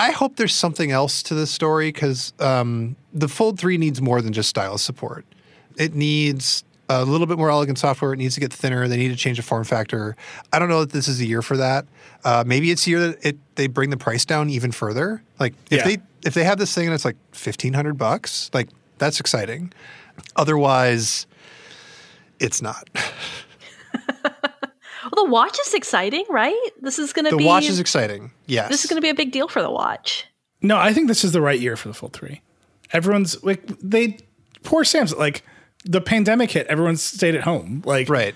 I 0.00 0.12
hope 0.12 0.36
there's 0.36 0.54
something 0.54 0.90
else 0.90 1.22
to 1.24 1.34
this 1.34 1.50
story 1.50 1.92
because 1.92 2.32
um, 2.40 2.96
the 3.12 3.28
Fold 3.28 3.58
3 3.58 3.76
needs 3.76 4.00
more 4.00 4.22
than 4.22 4.32
just 4.32 4.48
stylus 4.48 4.80
support. 4.82 5.26
It 5.76 5.94
needs 5.94 6.64
a 6.88 7.04
little 7.04 7.26
bit 7.26 7.36
more 7.36 7.50
elegant 7.50 7.78
software. 7.78 8.14
It 8.14 8.16
needs 8.16 8.32
to 8.34 8.40
get 8.40 8.50
thinner. 8.50 8.88
They 8.88 8.96
need 8.96 9.10
to 9.10 9.16
change 9.16 9.36
the 9.36 9.42
form 9.42 9.64
factor. 9.64 10.16
I 10.54 10.58
don't 10.58 10.70
know 10.70 10.80
that 10.80 10.90
this 10.92 11.06
is 11.06 11.18
the 11.18 11.26
year 11.26 11.42
for 11.42 11.58
that. 11.58 11.84
Uh, 12.24 12.44
maybe 12.46 12.70
it's 12.70 12.84
the 12.86 12.92
year 12.92 13.08
that 13.08 13.24
it, 13.26 13.36
they 13.56 13.66
bring 13.66 13.90
the 13.90 13.98
price 13.98 14.24
down 14.24 14.48
even 14.48 14.72
further. 14.72 15.22
Like 15.38 15.52
if 15.70 15.78
Yeah. 15.80 15.84
they 15.84 15.98
if 16.24 16.32
they 16.34 16.44
have 16.44 16.58
this 16.58 16.74
thing 16.74 16.86
and 16.86 16.94
it's 16.94 17.04
like 17.04 17.16
fifteen 17.32 17.74
hundred 17.74 17.98
bucks, 17.98 18.50
like 18.54 18.68
that's 18.98 19.20
exciting. 19.20 19.70
Otherwise, 20.34 21.26
it's 22.40 22.60
not. 22.62 22.88
Well, 25.12 25.24
the 25.26 25.30
watch 25.30 25.58
is 25.66 25.74
exciting, 25.74 26.24
right? 26.30 26.56
This 26.80 26.98
is 26.98 27.12
going 27.12 27.24
to 27.26 27.36
be. 27.36 27.42
The 27.44 27.48
watch 27.48 27.64
is 27.66 27.80
exciting. 27.80 28.30
Yes. 28.46 28.68
This 28.70 28.84
is 28.84 28.90
going 28.90 28.96
to 28.98 29.02
be 29.04 29.08
a 29.10 29.14
big 29.14 29.32
deal 29.32 29.48
for 29.48 29.62
the 29.62 29.70
watch. 29.70 30.26
No, 30.62 30.76
I 30.76 30.92
think 30.92 31.08
this 31.08 31.24
is 31.24 31.32
the 31.32 31.40
right 31.40 31.58
year 31.58 31.76
for 31.76 31.88
the 31.88 31.94
Fold 31.94 32.12
3. 32.12 32.40
Everyone's 32.92 33.42
like, 33.42 33.66
they, 33.82 34.18
poor 34.62 34.84
Sam's 34.84 35.14
like, 35.14 35.42
the 35.84 36.00
pandemic 36.00 36.50
hit, 36.50 36.66
everyone 36.66 36.96
stayed 36.96 37.34
at 37.34 37.42
home. 37.42 37.82
Like, 37.86 38.08
right. 38.08 38.34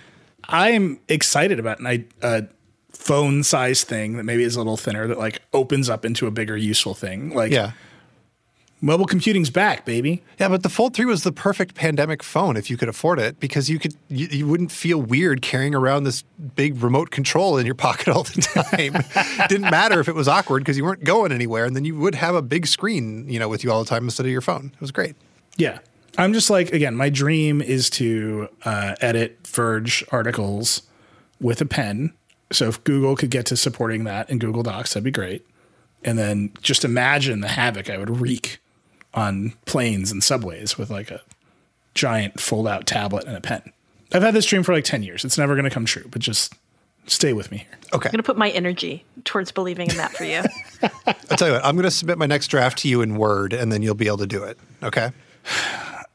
I'm 0.48 0.98
excited 1.08 1.58
about 1.58 1.80
an, 1.80 1.86
i- 1.86 2.04
a 2.22 2.44
phone 2.92 3.42
size 3.42 3.84
thing 3.84 4.16
that 4.16 4.24
maybe 4.24 4.42
is 4.42 4.56
a 4.56 4.58
little 4.60 4.76
thinner 4.76 5.06
that 5.06 5.18
like 5.18 5.42
opens 5.52 5.90
up 5.90 6.04
into 6.04 6.26
a 6.26 6.30
bigger 6.30 6.56
useful 6.56 6.94
thing. 6.94 7.34
Like, 7.34 7.52
Yeah. 7.52 7.72
Mobile 8.84 9.06
computing's 9.06 9.48
back, 9.48 9.86
baby. 9.86 10.22
Yeah, 10.38 10.48
but 10.48 10.62
the 10.62 10.68
Fold 10.68 10.94
3 10.94 11.06
was 11.06 11.24
the 11.24 11.32
perfect 11.32 11.74
pandemic 11.74 12.22
phone 12.22 12.56
if 12.56 12.68
you 12.68 12.76
could 12.76 12.88
afford 12.88 13.18
it 13.18 13.40
because 13.40 13.70
you 13.70 13.78
could 13.78 13.96
you, 14.08 14.26
you 14.26 14.46
wouldn't 14.46 14.70
feel 14.70 15.00
weird 15.00 15.40
carrying 15.40 15.74
around 15.74 16.04
this 16.04 16.22
big 16.54 16.82
remote 16.82 17.10
control 17.10 17.56
in 17.56 17.64
your 17.64 17.74
pocket 17.86 18.08
all 18.08 18.24
the 18.24 18.42
time. 18.42 19.46
Didn't 19.48 19.70
matter 19.70 20.00
if 20.00 20.08
it 20.08 20.14
was 20.14 20.28
awkward 20.28 20.60
because 20.60 20.76
you 20.76 20.84
weren't 20.84 21.02
going 21.02 21.32
anywhere 21.32 21.64
and 21.64 21.74
then 21.74 21.84
you 21.84 21.96
would 21.98 22.14
have 22.14 22.34
a 22.34 22.42
big 22.42 22.66
screen, 22.66 23.28
you 23.28 23.38
know, 23.38 23.48
with 23.48 23.64
you 23.64 23.72
all 23.72 23.82
the 23.82 23.88
time 23.88 24.04
instead 24.04 24.26
of 24.26 24.32
your 24.32 24.42
phone. 24.42 24.70
It 24.74 24.80
was 24.80 24.92
great. 24.92 25.16
Yeah. 25.56 25.78
I'm 26.16 26.32
just 26.32 26.48
like, 26.48 26.72
again, 26.72 26.94
my 26.94 27.08
dream 27.08 27.60
is 27.60 27.90
to 27.90 28.48
uh, 28.64 28.94
edit 29.00 29.44
Verge 29.48 30.04
articles 30.12 30.82
with 31.40 31.60
a 31.60 31.66
pen. 31.66 32.12
So 32.52 32.68
if 32.68 32.84
Google 32.84 33.16
could 33.16 33.30
get 33.30 33.46
to 33.46 33.56
supporting 33.56 34.04
that 34.04 34.30
in 34.30 34.38
Google 34.38 34.62
Docs, 34.62 34.92
that'd 34.92 35.02
be 35.02 35.10
great. 35.10 35.44
And 36.04 36.16
then 36.18 36.52
just 36.62 36.84
imagine 36.84 37.40
the 37.40 37.48
havoc 37.48 37.90
I 37.90 37.98
would 37.98 38.20
wreak 38.20 38.60
on 39.14 39.54
planes 39.64 40.10
and 40.10 40.22
subways 40.22 40.76
with 40.76 40.90
like 40.90 41.10
a 41.10 41.20
giant 41.94 42.40
fold 42.40 42.66
out 42.66 42.86
tablet 42.86 43.24
and 43.24 43.36
a 43.36 43.40
pen. 43.40 43.72
I've 44.12 44.22
had 44.22 44.34
this 44.34 44.44
dream 44.44 44.62
for 44.62 44.72
like 44.72 44.84
10 44.84 45.02
years. 45.02 45.24
It's 45.24 45.38
never 45.38 45.54
going 45.54 45.64
to 45.64 45.70
come 45.70 45.84
true, 45.84 46.04
but 46.10 46.20
just 46.20 46.54
stay 47.06 47.32
with 47.32 47.50
me 47.50 47.58
here. 47.58 47.66
Okay. 47.94 48.08
I'm 48.08 48.12
going 48.12 48.18
to 48.18 48.24
put 48.24 48.36
my 48.36 48.50
energy 48.50 49.04
towards 49.24 49.52
believing 49.52 49.90
in 49.90 49.96
that 49.96 50.12
for 50.12 50.24
you. 50.24 50.42
I'll 51.06 51.36
tell 51.36 51.48
you 51.48 51.54
what, 51.54 51.64
I'm 51.64 51.76
going 51.76 51.84
to 51.84 51.90
submit 51.90 52.18
my 52.18 52.26
next 52.26 52.48
draft 52.48 52.78
to 52.78 52.88
you 52.88 53.02
in 53.02 53.16
Word 53.16 53.52
and 53.52 53.72
then 53.72 53.82
you'll 53.82 53.94
be 53.94 54.06
able 54.06 54.18
to 54.18 54.26
do 54.26 54.42
it. 54.44 54.58
Okay. 54.82 55.10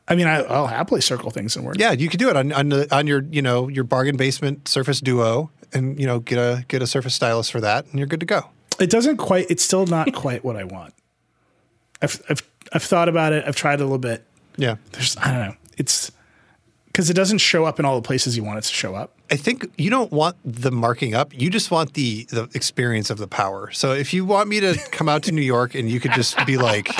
I 0.08 0.16
mean, 0.16 0.26
I, 0.26 0.42
I'll 0.42 0.66
happily 0.66 1.02
circle 1.02 1.30
things 1.30 1.56
in 1.56 1.64
Word. 1.64 1.80
Yeah, 1.80 1.92
you 1.92 2.10
could 2.10 2.20
do 2.20 2.30
it 2.30 2.36
on, 2.36 2.52
on, 2.52 2.70
the, 2.70 2.96
on 2.96 3.06
your, 3.06 3.24
you 3.30 3.44
know, 3.44 3.68
your 3.68 3.84
bargain 3.84 4.18
basement 4.18 4.68
Surface 4.68 5.00
Duo 5.02 5.52
and, 5.72 6.00
you 6.00 6.08
know, 6.08 6.20
get 6.20 6.40
a, 6.40 6.66
get 6.68 6.82
a 6.82 6.88
Surface 6.88 7.14
stylus 7.14 7.50
for 7.50 7.62
that 7.62 7.86
and 7.86 8.00
you're 8.00 8.08
good 8.08 8.20
to 8.20 8.26
go. 8.26 8.50
It 8.80 8.90
doesn't 8.90 9.18
quite. 9.18 9.50
It's 9.50 9.64
still 9.64 9.86
not 9.86 10.14
quite 10.14 10.44
what 10.44 10.56
I 10.56 10.64
want. 10.64 10.94
I've 12.02 12.22
I've 12.30 12.42
I've 12.74 12.84
thought 12.84 13.10
about 13.10 13.34
it. 13.34 13.44
I've 13.48 13.56
tried 13.56 13.80
a 13.80 13.84
little 13.84 13.98
bit. 13.98 14.26
Yeah. 14.58 14.76
There's 14.92 15.18
I 15.18 15.32
don't 15.32 15.50
know. 15.50 15.56
It's 15.78 16.12
because 16.88 17.10
it 17.10 17.14
doesn't 17.14 17.38
show 17.38 17.66
up 17.66 17.80
in 17.80 17.86
all 17.86 17.96
the 17.96 18.06
places 18.06 18.36
you 18.36 18.44
want 18.44 18.60
it 18.60 18.64
to 18.64 18.74
show 18.74 18.96
up. 18.96 19.16
I 19.32 19.36
think 19.36 19.72
you 19.78 19.90
don't 19.90 20.12
want 20.12 20.36
the 20.44 20.72
marking 20.72 21.14
up. 21.14 21.40
You 21.40 21.50
just 21.50 21.72
want 21.72 21.94
the 21.94 22.26
the 22.26 22.50
experience 22.54 23.10
of 23.10 23.18
the 23.20 23.28
power. 23.28 23.72
So 23.72 23.94
if 23.94 24.14
you 24.14 24.26
want 24.26 24.50
me 24.50 24.60
to 24.60 24.78
come 24.92 25.08
out 25.08 25.24
to 25.24 25.32
New 25.32 25.42
York 25.42 25.76
and 25.76 25.90
you 25.90 26.00
could 26.00 26.14
just 26.14 26.46
be 26.46 26.58
like, 26.58 26.92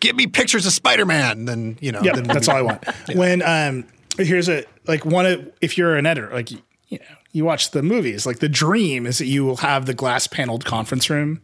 "Give 0.00 0.14
me 0.16 0.26
pictures 0.26 0.66
of 0.66 0.72
Spider 0.72 1.04
Man," 1.04 1.44
then 1.44 1.76
you 1.80 1.92
know, 1.92 2.00
Yeah, 2.02 2.14
then 2.14 2.24
that's 2.24 2.48
all 2.48 2.56
I 2.56 2.62
want. 2.62 2.84
When 3.14 3.42
um, 3.42 3.84
here's 4.16 4.48
a 4.48 4.64
like 4.86 5.04
one 5.04 5.26
of 5.26 5.52
if 5.60 5.76
you're 5.76 5.96
an 5.96 6.06
editor, 6.06 6.30
like 6.32 6.50
you 6.50 6.58
know, 6.92 7.16
you 7.32 7.44
watch 7.44 7.72
the 7.72 7.82
movies. 7.82 8.24
Like 8.24 8.38
the 8.38 8.48
dream 8.48 9.06
is 9.06 9.18
that 9.18 9.26
you 9.26 9.44
will 9.44 9.56
have 9.56 9.86
the 9.86 9.94
glass 9.94 10.26
paneled 10.26 10.64
conference 10.64 11.10
room, 11.10 11.42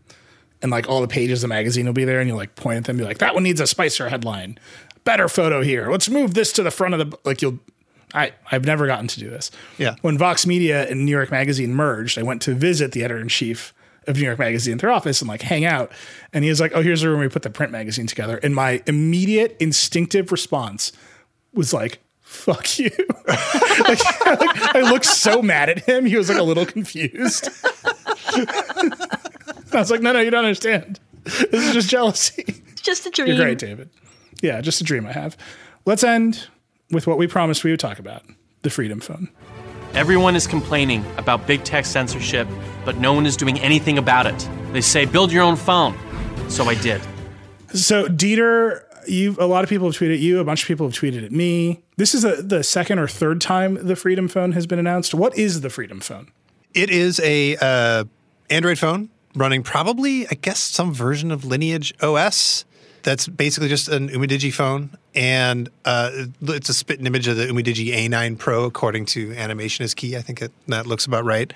and 0.63 0.71
like 0.71 0.89
all 0.89 1.01
the 1.01 1.09
pages 1.09 1.43
of 1.43 1.49
the 1.49 1.55
magazine 1.55 1.87
will 1.87 1.93
be 1.93 2.05
there, 2.05 2.21
and 2.21 2.29
you'll 2.29 2.37
like 2.37 2.55
point 2.55 2.79
at 2.79 2.85
them, 2.85 2.95
and 2.95 3.01
be 3.01 3.05
like, 3.05 3.19
that 3.19 3.35
one 3.35 3.43
needs 3.43 3.61
a 3.61 3.67
Spicer 3.67 4.09
headline, 4.09 4.59
better 5.05 5.29
photo 5.29 5.63
here. 5.63 5.91
Let's 5.91 6.09
move 6.09 6.35
this 6.35 6.53
to 6.53 6.63
the 6.63 6.71
front 6.71 6.95
of 6.95 7.11
the 7.11 7.19
like 7.25 7.43
you'll. 7.43 7.59
I, 8.13 8.33
I've 8.51 8.65
never 8.65 8.89
gotten 8.89 9.07
to 9.07 9.21
do 9.21 9.31
this. 9.31 9.53
Yeah. 9.79 9.95
When 10.03 10.19
Vox 10.19 10.45
Media 10.45 10.89
and 10.89 11.07
New 11.07 11.13
York 11.13 11.31
Magazine 11.31 11.73
merged, 11.73 12.19
I 12.19 12.25
went 12.25 12.43
to 12.43 12.55
visit 12.55 12.91
the 12.91 13.05
editor 13.05 13.21
in 13.21 13.29
chief 13.29 13.73
of 14.09 14.17
New 14.17 14.25
York 14.25 14.41
Magazine 14.41 14.75
at 14.75 14.81
their 14.81 14.91
office 14.91 15.21
and 15.21 15.29
like 15.29 15.43
hang 15.43 15.65
out. 15.65 15.93
And 16.33 16.43
he 16.43 16.51
was 16.51 16.61
like, 16.61 16.73
Oh, 16.75 16.83
here's 16.83 17.03
the 17.03 17.09
room 17.09 17.21
we 17.21 17.29
put 17.29 17.43
the 17.43 17.51
print 17.51 17.71
magazine 17.71 18.09
together. 18.09 18.39
And 18.43 18.53
my 18.53 18.83
immediate 18.89 19.57
instinctive 19.61 20.33
response 20.33 20.91
was 21.55 21.73
like, 21.73 22.01
fuck 22.31 22.79
you. 22.79 22.91
like, 23.27 24.27
like, 24.27 24.75
I 24.77 24.83
looked 24.89 25.05
so 25.05 25.43
mad 25.43 25.69
at 25.69 25.81
him. 25.81 26.07
He 26.07 26.17
was 26.17 26.29
like 26.29 26.39
a 26.39 26.43
little 26.43 26.65
confused. 26.65 27.49
I 29.73 29.79
was 29.79 29.91
like, 29.91 30.01
no, 30.01 30.13
no, 30.13 30.21
you 30.21 30.31
don't 30.31 30.45
understand. 30.45 31.01
This 31.25 31.53
is 31.53 31.73
just 31.73 31.89
jealousy. 31.89 32.45
It's 32.73 32.81
just 32.81 33.07
a 33.07 33.11
dream. 33.11 33.29
You're 33.29 33.37
great, 33.37 33.59
David. 33.59 33.91
Yeah, 34.43 34.61
just 34.61 34.81
a 34.81 34.85
dream 34.85 35.07
I 35.07 35.13
have. 35.13 35.37
Let's 35.85 36.03
end 36.03 36.49
with 36.91 37.07
what 37.07 37.19
we 37.19 37.27
promised 37.27 37.63
we 37.63 37.71
would 37.71 37.81
talk 37.81 37.99
about 37.99 38.23
the 38.63 38.71
Freedom 38.71 39.01
Phone. 39.01 39.29
Everyone 39.95 40.37
is 40.37 40.47
complaining 40.47 41.05
about 41.17 41.47
big 41.47 41.65
tech 41.65 41.85
censorship, 41.85 42.47
but 42.85 42.97
no 42.99 43.13
one 43.13 43.27
is 43.27 43.37
doing 43.37 43.59
anything 43.61 43.99
about 43.99 44.27
it. 44.27 44.49
They 44.73 44.81
say, 44.81 45.05
build 45.05 45.33
your 45.33 45.43
own 45.43 45.57
phone. 45.57 45.97
So 46.49 46.65
I 46.65 46.75
did. 46.75 47.03
So, 47.75 48.07
Dieter, 48.07 48.83
you 49.07 49.37
a 49.39 49.47
lot 49.47 49.65
of 49.65 49.71
people 49.71 49.89
have 49.89 49.97
tweeted 49.97 50.15
at 50.15 50.21
you, 50.21 50.39
a 50.41 50.45
bunch 50.45 50.63
of 50.63 50.69
people 50.69 50.87
have 50.87 50.95
tweeted 50.95 51.25
at 51.25 51.33
me. 51.33 51.83
This 51.97 52.15
is 52.15 52.25
a, 52.25 52.43
the 52.43 52.63
second 52.63 52.99
or 52.99 53.09
third 53.09 53.41
time 53.41 53.75
the 53.87 53.97
Freedom 53.97 54.29
Phone 54.29 54.53
has 54.53 54.67
been 54.67 54.79
announced. 54.79 55.15
What 55.15 55.37
is 55.37 55.61
the 55.61 55.71
Freedom 55.71 56.01
Phone? 56.01 56.31
It 56.75 56.91
is 56.91 57.21
a 57.21 57.57
uh, 57.61 58.05
Android 58.49 58.79
phone 58.79 59.11
running 59.35 59.63
probably, 59.63 60.27
I 60.29 60.35
guess, 60.35 60.61
some 60.61 60.93
version 60.93 61.31
of 61.31 61.45
Lineage 61.45 61.95
OS. 62.03 62.65
That's 63.03 63.27
basically 63.27 63.69
just 63.69 63.89
an 63.89 64.11
Umidigi 64.11 64.53
phone, 64.53 64.91
and 65.15 65.71
uh, 65.87 66.11
it's 66.43 66.69
a 66.69 66.75
spit 66.75 67.05
image 67.05 67.29
of 67.29 67.37
the 67.39 67.47
Umidigi 67.47 67.95
A9 67.95 68.39
Pro, 68.39 68.65
according 68.65 69.07
to 69.07 69.33
Animation 69.33 69.87
is 69.87 69.95
Key. 69.95 70.17
I 70.17 70.21
think 70.21 70.43
it, 70.43 70.53
that 70.69 70.87
looks 70.87 71.07
about 71.07 71.25
right. 71.25 71.51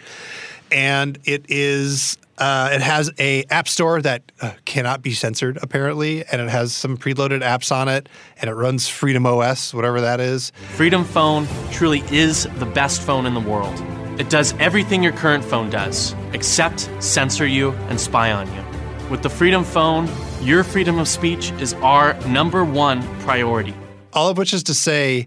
And 0.73 1.19
it 1.25 1.45
is 1.51 2.17
uh, 2.39 2.71
it 2.73 2.81
has 2.81 3.11
a 3.19 3.45
app 3.45 3.69
store 3.69 4.01
that 4.03 4.23
uh, 4.41 4.53
cannot 4.65 5.03
be 5.03 5.13
censored 5.13 5.59
apparently, 5.63 6.25
and 6.25 6.41
it 6.41 6.49
has 6.49 6.73
some 6.73 6.97
preloaded 6.97 7.43
apps 7.43 7.71
on 7.71 7.89
it, 7.89 8.09
and 8.41 8.49
it 8.49 8.55
runs 8.55 8.89
Freedom 8.89 9.27
OS, 9.27 9.75
whatever 9.75 10.01
that 10.01 10.21
is. 10.21 10.51
Freedom 10.71 11.05
Phone 11.05 11.47
truly 11.71 12.03
is 12.11 12.49
the 12.57 12.67
best 12.67 13.03
phone 13.03 13.27
in 13.27 13.35
the 13.35 13.41
world. 13.41 13.79
It 14.17 14.31
does 14.31 14.55
everything 14.61 15.03
your 15.03 15.13
current 15.13 15.45
phone 15.45 15.71
does, 15.71 16.15
except 16.33 16.89
censor 17.01 17.47
you 17.47 17.73
and 17.89 18.01
spy 18.01 18.31
on 18.31 18.47
you. 18.55 18.65
With 19.11 19.23
the 19.23 19.29
Freedom 19.29 19.65
Phone, 19.65 20.09
your 20.41 20.63
freedom 20.63 21.01
of 21.01 21.09
speech 21.09 21.51
is 21.53 21.75
our 21.75 22.15
number 22.29 22.65
one 22.65 23.03
priority. 23.21 23.75
All 24.13 24.29
of 24.29 24.39
which 24.39 24.55
is 24.55 24.63
to 24.65 24.75
say, 24.75 25.27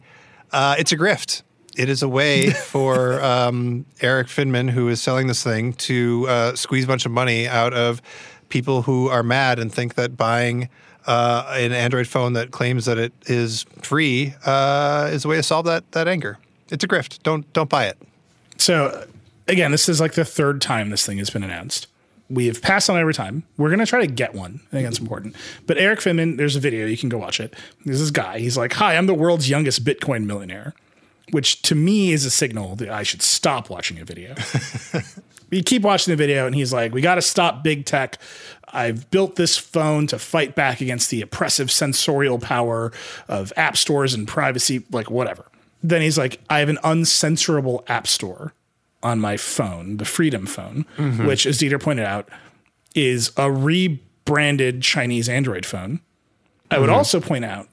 uh, 0.53 0.75
it's 0.79 0.93
a 0.93 0.97
grift. 0.97 1.41
It 1.75 1.89
is 1.89 2.01
a 2.01 2.07
way 2.07 2.49
for 2.51 3.21
um, 3.21 3.85
Erik 3.99 4.27
Finman, 4.27 4.69
who 4.69 4.87
is 4.87 5.01
selling 5.01 5.27
this 5.27 5.43
thing, 5.43 5.73
to 5.73 6.25
uh, 6.29 6.55
squeeze 6.55 6.85
a 6.85 6.87
bunch 6.87 7.05
of 7.05 7.11
money 7.11 7.45
out 7.45 7.73
of 7.73 8.01
people 8.47 8.83
who 8.83 9.09
are 9.09 9.21
mad 9.21 9.59
and 9.59 9.69
think 9.69 9.95
that 9.95 10.15
buying 10.15 10.69
uh, 11.05 11.45
an 11.57 11.73
Android 11.73 12.07
phone 12.07 12.33
that 12.33 12.51
claims 12.51 12.85
that 12.85 12.97
it 12.97 13.11
is 13.25 13.65
free 13.81 14.33
uh, 14.45 15.09
is 15.11 15.25
a 15.25 15.27
way 15.27 15.35
to 15.35 15.43
solve 15.43 15.65
that 15.65 15.91
that 15.91 16.07
anger. 16.07 16.37
It's 16.69 16.85
a 16.85 16.87
grift. 16.87 17.21
Don't 17.23 17.51
don't 17.51 17.69
buy 17.69 17.87
it. 17.87 17.97
So, 18.57 19.07
again, 19.47 19.71
this 19.71 19.89
is 19.89 19.99
like 19.99 20.13
the 20.13 20.25
third 20.25 20.61
time 20.61 20.89
this 20.89 21.05
thing 21.05 21.17
has 21.17 21.29
been 21.29 21.43
announced. 21.43 21.87
We 22.29 22.47
have 22.47 22.61
passed 22.61 22.89
on 22.89 22.97
every 22.97 23.13
time. 23.13 23.43
We're 23.55 23.69
going 23.69 23.79
to 23.79 23.85
try 23.85 24.01
to 24.01 24.11
get 24.11 24.33
one. 24.33 24.59
I 24.67 24.71
think 24.71 24.85
that's 24.85 24.99
important. 24.99 25.35
But 25.65 25.77
Erik 25.77 25.99
Finman, 25.99 26.37
there's 26.37 26.57
a 26.57 26.59
video. 26.59 26.85
You 26.85 26.97
can 26.97 27.07
go 27.07 27.17
watch 27.17 27.39
it. 27.39 27.55
There's 27.85 27.99
this 27.99 28.11
guy. 28.11 28.39
He's 28.39 28.57
like, 28.57 28.73
Hi, 28.73 28.97
I'm 28.97 29.05
the 29.05 29.13
world's 29.13 29.49
youngest 29.49 29.85
Bitcoin 29.85 30.25
millionaire, 30.25 30.73
which 31.31 31.61
to 31.63 31.75
me 31.75 32.11
is 32.11 32.25
a 32.25 32.29
signal 32.29 32.75
that 32.77 32.89
I 32.89 33.03
should 33.03 33.21
stop 33.21 33.69
watching 33.69 33.99
a 33.99 34.05
video. 34.05 34.35
you 35.51 35.63
keep 35.63 35.83
watching 35.83 36.11
the 36.11 36.17
video, 36.17 36.45
and 36.45 36.53
he's 36.53 36.73
like, 36.73 36.93
We 36.93 37.01
got 37.01 37.15
to 37.15 37.21
stop 37.21 37.63
big 37.63 37.85
tech. 37.85 38.17
I've 38.67 39.09
built 39.09 39.37
this 39.37 39.57
phone 39.57 40.07
to 40.07 40.19
fight 40.19 40.53
back 40.53 40.81
against 40.81 41.09
the 41.09 41.21
oppressive 41.21 41.71
censorial 41.71 42.39
power 42.39 42.91
of 43.29 43.53
app 43.55 43.77
stores 43.77 44.13
and 44.13 44.27
privacy, 44.27 44.83
like 44.91 45.09
whatever. 45.09 45.45
Then 45.83 46.01
he's 46.01 46.17
like, 46.17 46.39
I 46.49 46.59
have 46.59 46.69
an 46.69 46.79
uncensorable 46.83 47.83
app 47.87 48.07
store 48.07 48.53
on 49.03 49.19
my 49.19 49.37
phone, 49.37 49.97
the 49.97 50.05
Freedom 50.05 50.45
phone, 50.45 50.85
Mhm. 50.97 51.25
which, 51.27 51.45
as 51.45 51.59
Dieter 51.59 51.81
pointed 51.81 52.05
out, 52.05 52.29
is 52.95 53.31
a 53.37 53.51
rebranded 53.51 54.81
Chinese 54.81 55.29
Android 55.29 55.65
phone. 55.65 55.99
I 56.71 56.79
would 56.79 56.89
Mhm. 56.89 56.93
also 56.95 57.19
point 57.19 57.45
out, 57.45 57.67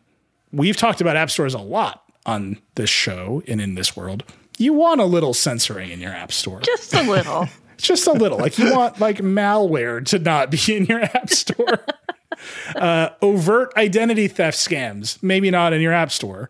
we've 0.52 0.76
talked 0.76 1.00
about 1.00 1.16
app 1.16 1.30
stores 1.30 1.54
a 1.54 1.58
lot 1.58 2.02
on 2.26 2.58
this 2.74 2.90
show 2.90 3.42
and 3.48 3.60
in 3.60 3.74
this 3.74 3.96
world. 3.96 4.22
You 4.58 4.72
want 4.74 5.00
a 5.00 5.04
little 5.04 5.34
censoring 5.34 5.90
in 5.90 6.00
your 6.00 6.12
app 6.12 6.30
store. 6.30 6.60
Just 6.60 6.94
a 6.94 7.02
little. 7.02 7.48
Just 7.78 8.06
a 8.06 8.12
little. 8.12 8.38
Like 8.38 8.56
you 8.58 8.72
want 8.72 9.00
like 9.00 9.18
malware 9.18 10.04
to 10.06 10.18
not 10.20 10.50
be 10.50 10.76
in 10.76 10.86
your 10.86 11.02
app 11.02 11.28
store. 11.30 11.84
uh, 12.76 13.08
overt 13.20 13.72
identity 13.76 14.28
theft 14.28 14.56
scams, 14.56 15.20
maybe 15.22 15.50
not 15.50 15.72
in 15.72 15.80
your 15.80 15.92
app 15.92 16.12
store. 16.12 16.48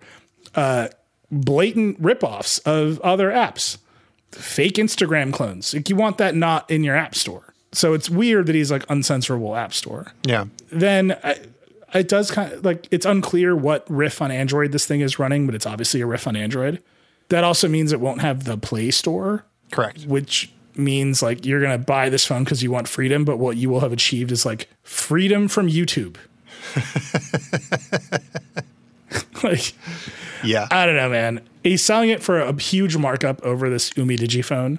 Uh, 0.55 0.89
blatant 1.43 2.01
ripoffs 2.01 2.61
of 2.67 3.01
other 3.01 3.31
apps, 3.31 3.79
fake 4.33 4.75
Instagram 4.75 5.33
clones. 5.33 5.75
Like 5.75 5.89
you 5.89 5.97
want 5.97 6.19
that 6.19 6.35
not 6.35 6.71
in 6.71 6.85
your 6.85 6.97
app 6.97 7.15
store. 7.15 7.55
So 7.73 7.93
it's 7.93 8.09
weird 8.09 8.47
that 8.47 8.55
he's 8.55 8.71
like 8.71 8.87
uncensorable 8.87 9.59
app 9.59 9.75
store. 9.75 10.13
Yeah. 10.25 10.45
Then 10.71 11.19
I, 11.25 11.41
it 11.95 12.09
does 12.09 12.31
kind 12.31 12.53
of 12.53 12.65
like 12.65 12.89
it's 12.91 13.07
unclear 13.07 13.57
what 13.57 13.85
riff 13.89 14.23
on 14.23 14.31
Android 14.31 14.73
this 14.73 14.87
thing 14.87 15.01
is 15.01 15.19
running, 15.19 15.47
but 15.47 15.55
it's 15.55 15.67
obviously 15.67 16.01
a 16.01 16.07
riff 16.07 16.27
on 16.27 16.37
Android. 16.37 16.83
That 17.29 17.45
also 17.45 17.69
means 17.69 17.93
it 17.93 18.01
won't 18.01 18.21
have 18.21 18.45
the 18.45 18.59
Play 18.59 18.91
Store. 18.91 19.45
Correct. 19.71 20.05
Which 20.05 20.53
means 20.77 21.23
like 21.23 21.47
you're 21.47 21.61
gonna 21.61 21.79
buy 21.79 22.09
this 22.09 22.27
phone 22.27 22.45
because 22.45 22.63
you 22.63 22.71
want 22.71 22.89
freedom, 22.89 23.25
but 23.25 23.39
what 23.39 23.57
you 23.57 23.71
will 23.71 23.81
have 23.81 23.93
achieved 23.93 24.33
is 24.33 24.45
like 24.45 24.69
freedom 24.83 25.49
from 25.49 25.69
YouTube. 25.69 26.17
like 29.43 29.73
Yeah. 30.47 30.69
I 30.71 30.87
don't 30.87 30.97
know, 30.97 31.09
man. 31.09 31.41
He's 31.63 31.83
selling 31.83 32.11
it 32.11 32.23
for 32.23 32.41
a 32.41 32.59
huge 32.61 32.97
markup 32.97 33.43
over 33.43 33.71
this 33.71 33.91
Umidigi 33.91 34.45
phone. 34.45 34.79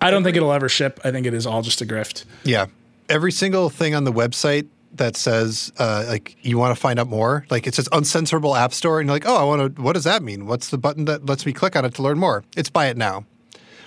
I 0.00 0.10
don't 0.10 0.22
think 0.22 0.36
it'll 0.36 0.52
ever 0.52 0.68
ship. 0.68 1.00
I 1.04 1.10
think 1.10 1.26
it 1.26 1.34
is 1.34 1.46
all 1.46 1.62
just 1.62 1.80
a 1.80 1.86
grift. 1.86 2.24
Yeah. 2.44 2.66
Every 3.08 3.32
single 3.32 3.70
thing 3.70 3.94
on 3.94 4.04
the 4.04 4.12
website 4.12 4.68
that 4.94 5.16
says 5.16 5.72
uh, 5.78 6.04
like 6.08 6.36
you 6.42 6.58
want 6.58 6.74
to 6.74 6.80
find 6.80 6.98
out 6.98 7.08
more, 7.08 7.46
like 7.50 7.66
it 7.66 7.74
says 7.74 7.88
uncensorable 7.90 8.56
app 8.56 8.72
store, 8.72 9.00
and 9.00 9.08
you're 9.08 9.14
like, 9.14 9.26
oh, 9.26 9.36
I 9.36 9.44
want 9.44 9.76
to. 9.76 9.82
What 9.82 9.94
does 9.94 10.04
that 10.04 10.22
mean? 10.22 10.46
What's 10.46 10.68
the 10.68 10.78
button 10.78 11.06
that 11.06 11.26
lets 11.26 11.46
me 11.46 11.52
click 11.52 11.76
on 11.76 11.84
it 11.84 11.94
to 11.94 12.02
learn 12.02 12.18
more? 12.18 12.44
It's 12.56 12.70
buy 12.70 12.86
it 12.86 12.96
now. 12.96 13.24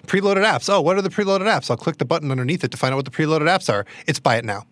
Preloaded 0.08 0.44
apps. 0.44 0.70
Oh, 0.70 0.82
what 0.82 0.98
are 0.98 1.02
the 1.02 1.10
preloaded 1.10 1.46
apps? 1.46 1.70
I'll 1.70 1.78
click 1.78 1.98
the 1.98 2.06
button 2.06 2.32
underneath 2.32 2.64
it 2.64 2.72
to 2.72 2.78
find 2.78 2.94
out 2.94 2.98
what 2.98 3.06
the 3.06 3.12
preloaded 3.12 3.48
apps 3.48 3.72
are. 3.72 3.86
It's 4.08 4.20
buy 4.20 4.38
it 4.38 4.46
now. 4.46 4.66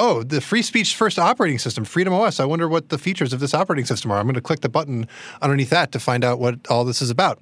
Oh, 0.00 0.22
the 0.22 0.40
free 0.40 0.62
speech 0.62 0.94
first 0.94 1.18
operating 1.18 1.58
system, 1.58 1.84
Freedom 1.84 2.14
OS. 2.14 2.38
I 2.38 2.44
wonder 2.44 2.68
what 2.68 2.88
the 2.88 2.98
features 2.98 3.32
of 3.32 3.40
this 3.40 3.52
operating 3.52 3.84
system 3.84 4.12
are. 4.12 4.18
I'm 4.18 4.26
going 4.26 4.34
to 4.34 4.40
click 4.40 4.60
the 4.60 4.68
button 4.68 5.08
underneath 5.42 5.70
that 5.70 5.90
to 5.90 5.98
find 5.98 6.24
out 6.24 6.38
what 6.38 6.54
all 6.70 6.84
this 6.84 7.02
is 7.02 7.10
about. 7.10 7.40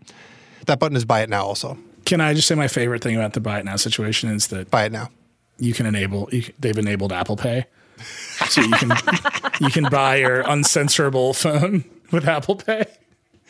That 0.65 0.81
button 0.81 0.97
is 0.97 1.05
buy 1.05 1.21
it 1.21 1.29
now 1.29 1.45
also. 1.45 1.77
Can 2.07 2.23
I 2.23 2.33
just 2.33 2.49
say 2.49 2.55
my 2.55 2.67
favorite 2.67 3.03
thing 3.03 3.15
about 3.15 3.35
the 3.35 3.41
buy 3.41 3.59
it 3.59 3.67
now 3.67 3.77
situation 3.77 4.31
is 4.31 4.47
that 4.49 4.71
buy 4.71 4.87
it 4.87 4.93
now. 4.93 5.11
You 5.59 5.75
can 5.75 5.85
enable. 5.85 6.31
You, 6.33 6.45
they've 6.59 6.77
enabled 6.77 7.13
Apple 7.13 7.37
Pay, 7.37 7.67
so 8.49 8.63
you 8.63 8.73
can 8.73 8.93
you 9.61 9.71
can 9.71 9.85
buy 9.91 10.17
your 10.17 10.43
uncensorable 10.45 11.37
phone 11.37 11.85
with 12.11 12.27
Apple 12.27 12.57
Pay. 12.57 12.87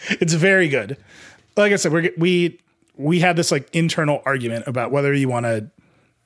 It's 0.08 0.32
very 0.32 0.68
good. 0.68 0.96
Like 1.56 1.72
I 1.72 1.76
said, 1.76 1.92
we 1.92 2.10
we 2.16 2.58
we 2.96 3.20
had 3.20 3.36
this 3.36 3.52
like 3.52 3.68
internal 3.74 4.22
argument 4.24 4.66
about 4.66 4.90
whether 4.90 5.12
you 5.14 5.28
want 5.28 5.44
to 5.44 5.70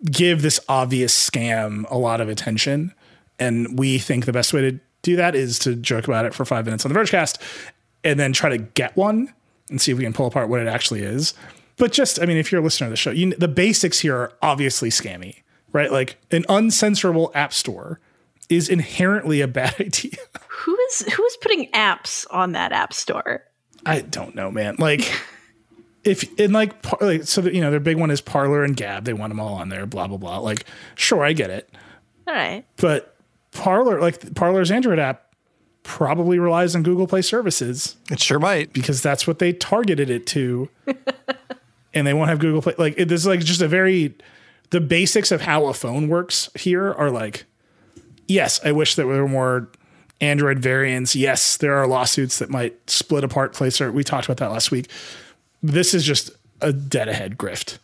give 0.05 0.43
this 0.43 0.61
obvious 0.69 1.31
scam 1.31 1.85
a 1.91 1.99
lot 1.99 2.21
of 2.21 2.29
attention, 2.29 2.95
and 3.39 3.79
we 3.79 3.99
think 3.99 4.27
the 4.27 4.33
best 4.33 4.53
way 4.53 4.63
to 4.63 4.81
do 5.03 5.17
that 5.17 5.35
is 5.35 5.59
to 5.61 5.75
joke 5.77 6.07
about 6.07 6.25
it 6.25 6.35
for 6.35 6.45
five 6.45 6.65
minutes 6.65 6.85
on 6.85 6.93
the 6.93 6.99
Vergecast, 6.99 7.39
and 8.05 8.19
then 8.19 8.33
try 8.33 8.51
to 8.51 8.59
get 8.59 8.97
one 8.97 9.33
and 9.71 9.81
see 9.81 9.93
if 9.93 9.99
we 9.99 10.05
can 10.05 10.13
pull 10.13 10.27
apart 10.27 10.49
what 10.49 10.61
it 10.61 10.67
actually 10.67 11.03
is. 11.03 11.35
But 11.77 11.93
just, 11.93 12.21
I 12.21 12.27
mean, 12.27 12.37
if 12.37 12.53
you're 12.53 12.61
a 12.61 12.65
listener 12.65 12.89
to 12.89 12.91
the 12.91 12.97
show, 12.97 13.11
you, 13.11 13.35
the 13.35 13.49
basics 13.49 14.01
here 14.01 14.15
are 14.15 14.33
obviously 14.43 14.91
scammy, 14.91 15.37
right? 15.73 15.91
Like 15.91 16.17
an 16.31 16.45
uncensorable 16.45 17.31
app 17.35 17.55
store 17.55 18.01
is 18.51 18.69
inherently 18.69 19.41
a 19.41 19.49
bad 19.49 19.75
idea. 19.81 20.17
Who 20.49 20.77
is 20.77 21.01
who 21.15 21.25
is 21.25 21.37
putting 21.39 21.71
apps 21.71 22.27
on 22.31 22.53
that 22.53 22.73
app 22.73 22.93
store? 22.93 23.45
I 23.87 24.03
don't 24.03 24.35
know, 24.35 24.51
man. 24.51 24.77
Like, 24.79 25.11
if 26.05 26.25
in 26.41 26.53
like, 26.53 26.83
par- 26.83 26.99
like 27.01 27.25
so 27.25 27.41
that 27.43 27.55
you 27.55 27.61
know, 27.61 27.71
their 27.71 27.81
big 27.81 27.97
one 27.99 28.11
is 28.11 28.21
Parler 28.21 28.65
and 28.65 28.77
Gab. 28.77 29.05
They 29.05 29.13
want 29.13 29.31
them 29.31 29.41
all 29.41 29.55
on 29.55 29.69
there. 29.69 29.87
Blah 29.87 30.07
blah 30.07 30.17
blah. 30.17 30.39
Like, 30.39 30.65
sure, 30.95 31.25
I 31.25 31.33
get 31.33 31.51
it, 31.51 31.69
All 32.27 32.35
right. 32.35 32.65
but 32.77 33.17
Parler, 33.53 34.01
like 34.01 34.35
Parler's 34.35 34.71
Android 34.71 34.99
app, 34.99 35.35
probably 35.83 36.39
relies 36.39 36.75
on 36.75 36.83
Google 36.83 37.07
Play 37.07 37.23
services. 37.23 37.97
It 38.11 38.21
sure 38.21 38.39
might 38.39 38.73
because 38.73 39.03
that's 39.03 39.27
what 39.27 39.39
they 39.41 39.53
targeted 39.53 40.09
it 40.11 40.27
to, 40.29 40.69
and 41.95 42.07
they 42.07 42.15
won't 42.15 42.29
have 42.31 42.39
Google 42.39 42.63
Play. 42.63 42.75
Like, 42.79 42.95
it, 42.97 43.09
this 43.09 43.21
is 43.23 43.27
like 43.27 43.41
just 43.41 43.61
a 43.61 43.69
very 43.69 44.15
the 44.71 44.81
basics 44.81 45.31
of 45.33 45.43
how 45.43 45.67
a 45.67 45.75
phone 45.75 46.09
works 46.09 46.49
here 46.55 46.93
are 46.93 47.11
like, 47.11 47.45
yes, 48.29 48.61
I 48.65 48.73
wish 48.73 48.95
that 48.95 49.03
there 49.07 49.23
were 49.23 49.29
more 49.29 49.69
Android 50.21 50.61
variants. 50.61 51.17
Yes, 51.17 51.57
there 51.57 51.75
are 51.75 51.87
lawsuits 51.87 52.39
that 52.39 52.51
might 52.51 52.89
split 52.89 53.25
apart 53.25 53.53
Play 53.53 53.71
Store. 53.71 53.91
We 53.91 54.05
talked 54.05 54.27
about 54.27 54.37
that 54.37 54.53
last 54.53 54.71
week. 54.71 54.89
This 55.63 55.95
is 55.95 56.05
just 56.05 56.31
a 56.61 56.73
dead 56.73 57.09
ahead 57.09 57.37
grift. 57.37 57.79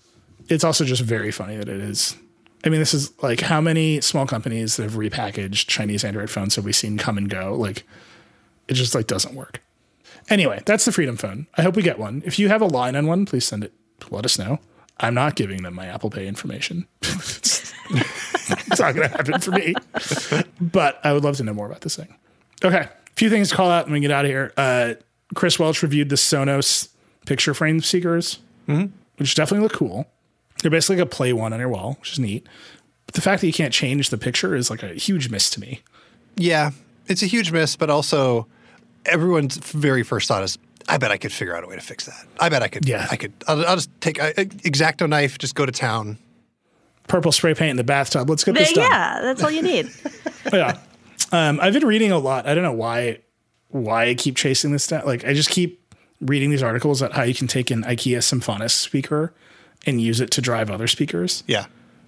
It's 0.48 0.64
also 0.64 0.84
just 0.84 1.02
very 1.02 1.30
funny 1.30 1.56
that 1.56 1.68
it 1.68 1.80
is. 1.80 2.16
I 2.64 2.68
mean, 2.68 2.80
this 2.80 2.94
is 2.94 3.12
like 3.22 3.40
how 3.40 3.60
many 3.60 4.00
small 4.00 4.26
companies 4.26 4.76
that 4.76 4.84
have 4.84 4.94
repackaged 4.94 5.66
Chinese 5.66 6.04
Android 6.04 6.30
phones 6.30 6.56
have 6.56 6.64
we 6.64 6.72
seen 6.72 6.98
come 6.98 7.18
and 7.18 7.28
go? 7.28 7.54
Like, 7.54 7.86
it 8.68 8.74
just 8.74 8.94
like 8.94 9.06
doesn't 9.06 9.34
work. 9.34 9.60
Anyway, 10.28 10.62
that's 10.66 10.84
the 10.84 10.92
Freedom 10.92 11.16
Phone. 11.16 11.46
I 11.56 11.62
hope 11.62 11.76
we 11.76 11.82
get 11.82 11.98
one. 11.98 12.22
If 12.24 12.38
you 12.38 12.48
have 12.48 12.60
a 12.60 12.66
line 12.66 12.96
on 12.96 13.06
one, 13.06 13.26
please 13.26 13.46
send 13.46 13.62
it. 13.62 13.72
Let 14.10 14.24
us 14.24 14.38
know. 14.38 14.58
I'm 14.98 15.14
not 15.14 15.36
giving 15.36 15.62
them 15.62 15.74
my 15.74 15.86
Apple 15.86 16.10
Pay 16.10 16.26
information. 16.26 16.86
it's, 17.02 17.72
it's 17.90 18.80
not 18.80 18.94
going 18.94 19.08
to 19.08 19.16
happen 19.16 19.40
for 19.40 19.52
me. 19.52 19.74
But 20.60 21.00
I 21.04 21.12
would 21.12 21.22
love 21.22 21.36
to 21.36 21.44
know 21.44 21.54
more 21.54 21.66
about 21.66 21.82
this 21.82 21.96
thing. 21.96 22.14
Okay, 22.64 22.78
a 22.78 22.90
few 23.14 23.30
things 23.30 23.50
to 23.50 23.56
call 23.56 23.70
out 23.70 23.84
and 23.84 23.92
we 23.92 24.00
get 24.00 24.10
out 24.10 24.24
of 24.24 24.30
here. 24.30 24.52
Uh, 24.56 24.94
Chris 25.34 25.58
Welch 25.58 25.82
reviewed 25.82 26.08
the 26.08 26.16
Sonos 26.16 26.88
picture 27.26 27.52
frame 27.52 27.80
seekers, 27.82 28.38
which 29.16 29.34
definitely 29.34 29.62
look 29.64 29.74
cool. 29.74 30.06
They're 30.62 30.70
basically 30.70 30.96
like 30.96 31.06
a 31.06 31.10
play 31.10 31.32
one 31.34 31.52
on 31.52 31.60
your 31.60 31.68
wall, 31.68 31.96
which 32.00 32.12
is 32.12 32.18
neat. 32.18 32.46
But 33.04 33.14
the 33.14 33.20
fact 33.20 33.40
that 33.42 33.46
you 33.46 33.52
can't 33.52 33.72
change 33.74 34.08
the 34.10 34.18
picture 34.18 34.54
is 34.56 34.70
like 34.70 34.82
a 34.82 34.94
huge 34.94 35.28
miss 35.28 35.50
to 35.50 35.60
me. 35.60 35.82
Yeah, 36.36 36.70
it's 37.06 37.22
a 37.22 37.26
huge 37.26 37.52
miss, 37.52 37.76
but 37.76 37.90
also 37.90 38.46
everyone's 39.04 39.56
very 39.58 40.02
first 40.02 40.26
thought 40.28 40.42
is, 40.42 40.58
I 40.88 40.98
bet 40.98 41.10
I 41.10 41.16
could 41.18 41.32
figure 41.32 41.54
out 41.56 41.62
a 41.62 41.66
way 41.66 41.74
to 41.76 41.80
fix 41.82 42.06
that. 42.06 42.24
I 42.40 42.48
bet 42.48 42.62
I 42.62 42.68
could. 42.68 42.88
Yeah, 42.88 43.06
I 43.10 43.16
could. 43.16 43.32
I'll, 43.46 43.64
I'll 43.66 43.76
just 43.76 43.90
take 44.00 44.18
a, 44.18 44.28
a 44.40 44.44
exacto 44.46 45.08
knife, 45.08 45.36
just 45.38 45.54
go 45.54 45.66
to 45.66 45.72
town. 45.72 46.18
Purple 47.08 47.30
spray 47.32 47.54
paint 47.54 47.70
in 47.70 47.76
the 47.76 47.84
bathtub. 47.84 48.28
Let's 48.28 48.42
get 48.44 48.54
There- 48.54 48.64
this 48.64 48.72
done. 48.72 48.90
yeah, 48.90 49.20
that's 49.22 49.42
all 49.42 49.50
you 49.50 49.62
need. 49.62 49.88
yeah. 50.52 50.78
Um, 51.32 51.60
I've 51.60 51.72
been 51.72 51.86
reading 51.86 52.12
a 52.12 52.18
lot. 52.18 52.46
I 52.46 52.54
don't 52.54 52.64
know 52.64 52.72
why 52.72 53.18
why 53.68 54.06
I 54.06 54.14
keep 54.14 54.36
chasing 54.36 54.72
this 54.72 54.86
down. 54.86 55.04
Like 55.06 55.24
I 55.24 55.32
just 55.34 55.50
keep 55.50 55.80
reading 56.20 56.50
these 56.50 56.62
articles 56.62 57.02
about 57.02 57.14
how 57.14 57.22
you 57.22 57.34
can 57.34 57.46
take 57.46 57.70
an 57.70 57.82
IKEA 57.84 58.18
Symfonisk 58.18 58.72
speaker 58.72 59.32
and 59.86 60.00
use 60.00 60.20
it 60.20 60.30
to 60.32 60.40
drive 60.40 60.70
other 60.70 60.86
speakers. 60.86 61.44
Yeah. 61.46 61.66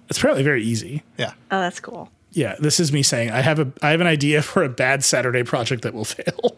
It's 0.09 0.17
apparently 0.17 0.43
very 0.43 0.63
easy. 0.63 1.03
Yeah. 1.17 1.33
Oh, 1.51 1.61
that's 1.61 1.79
cool. 1.79 2.09
Yeah, 2.31 2.55
this 2.59 2.79
is 2.79 2.91
me 2.91 3.01
saying 3.01 3.31
I 3.31 3.41
have 3.41 3.59
a 3.59 3.71
I 3.81 3.89
have 3.89 4.01
an 4.01 4.07
idea 4.07 4.41
for 4.43 4.63
a 4.63 4.69
bad 4.69 5.03
Saturday 5.03 5.43
project 5.43 5.83
that 5.83 5.93
will 5.93 6.05
fail. 6.05 6.57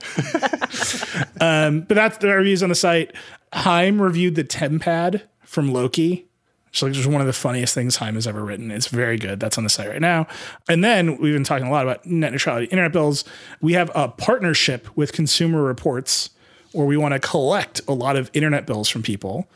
um, 1.42 1.82
but 1.82 1.96
that's 1.96 2.18
the 2.18 2.28
reviews 2.28 2.64
on 2.64 2.70
the 2.70 2.76
site. 2.76 3.14
Chaim 3.54 4.02
reviewed 4.02 4.36
the 4.36 4.44
Tempad 4.44 5.22
from 5.44 5.72
Loki. 5.72 6.28
It's 6.70 6.82
like 6.82 6.94
just 6.94 7.08
one 7.08 7.20
of 7.20 7.28
the 7.28 7.34
funniest 7.34 7.74
things 7.74 7.98
Chaim 7.98 8.16
has 8.16 8.26
ever 8.26 8.44
written. 8.44 8.72
It's 8.72 8.88
very 8.88 9.18
good. 9.18 9.42
That's 9.42 9.58
on 9.58 9.66
the 9.66 9.70
site 9.70 9.90
right 9.90 10.00
now. 10.00 10.28
And 10.70 10.82
then 10.82 11.18
we've 11.18 11.34
been 11.34 11.44
talking 11.44 11.68
a 11.68 11.72
lot 11.72 11.84
about 11.84 12.06
net 12.06 12.32
neutrality, 12.32 12.68
internet 12.68 12.94
bills. 12.94 13.26
We 13.60 13.74
have 13.74 13.92
a 13.94 14.08
partnership 14.08 14.88
with 14.96 15.12
Consumer 15.12 15.62
Reports 15.62 16.30
where 16.74 16.86
we 16.86 16.98
want 16.98 17.14
to 17.14 17.20
collect 17.20 17.82
a 17.88 17.94
lot 17.94 18.16
of 18.16 18.30
internet 18.34 18.66
bills 18.66 18.88
from 18.90 19.04
people 19.04 19.48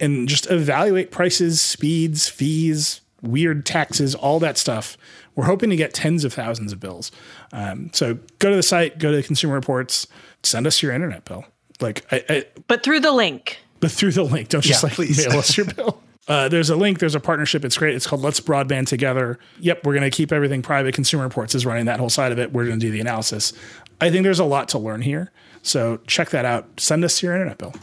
and 0.00 0.28
just 0.28 0.50
evaluate 0.50 1.10
prices, 1.10 1.60
speeds, 1.60 2.28
fees, 2.28 3.00
weird 3.22 3.64
taxes, 3.64 4.14
all 4.14 4.38
that 4.40 4.58
stuff. 4.58 4.96
We're 5.34 5.44
hoping 5.46 5.70
to 5.70 5.76
get 5.76 5.94
tens 5.94 6.24
of 6.24 6.32
thousands 6.32 6.72
of 6.72 6.80
bills. 6.80 7.10
Um, 7.52 7.90
so 7.92 8.18
go 8.38 8.50
to 8.50 8.56
the 8.56 8.62
site, 8.62 8.98
go 8.98 9.12
to 9.12 9.22
Consumer 9.22 9.54
Reports, 9.54 10.06
send 10.42 10.66
us 10.66 10.82
your 10.82 10.92
internet 10.92 11.24
bill. 11.24 11.44
Like, 11.80 12.04
I, 12.12 12.24
I, 12.28 12.44
But 12.68 12.82
through 12.84 13.00
the 13.00 13.12
link. 13.12 13.58
but 13.80 13.90
through 13.90 14.12
the 14.12 14.22
link. 14.24 14.48
Don't 14.48 14.60
just 14.62 14.82
Yeah, 14.82 14.86
like 14.88 14.94
please. 14.96 15.26
mail 15.26 15.38
us 15.38 15.56
your 15.56 15.66
bill. 15.66 16.00
Uh, 16.26 16.48
there's 16.48 16.70
a 16.70 16.76
link. 16.76 17.00
There's 17.00 17.14
a 17.14 17.20
partnership. 17.20 17.66
It's 17.66 17.76
great. 17.76 17.94
It's 17.94 18.06
called 18.06 18.22
Let's 18.22 18.40
Broadband 18.40 18.86
Together. 18.86 19.38
Yep, 19.60 19.84
we're 19.84 19.92
going 19.92 20.10
to 20.10 20.16
keep 20.16 20.32
everything 20.32 20.62
private. 20.62 20.94
Consumer 20.94 21.22
Reports 21.24 21.54
is 21.54 21.66
running 21.66 21.84
that 21.84 22.00
whole 22.00 22.08
side 22.08 22.32
of 22.32 22.38
it. 22.38 22.50
We're 22.50 22.64
going 22.64 22.80
to 22.80 22.86
do 22.86 22.90
the 22.90 23.00
analysis. 23.00 23.52
I 24.00 24.10
think 24.10 24.24
there's 24.24 24.38
a 24.38 24.44
lot 24.46 24.70
to 24.70 24.78
learn 24.78 25.02
here. 25.02 25.30
So 25.64 25.98
check 26.06 26.30
that 26.30 26.44
out. 26.44 26.68
Send 26.78 27.04
us 27.04 27.22
your 27.22 27.32
internet 27.32 27.58
bill. 27.58 27.74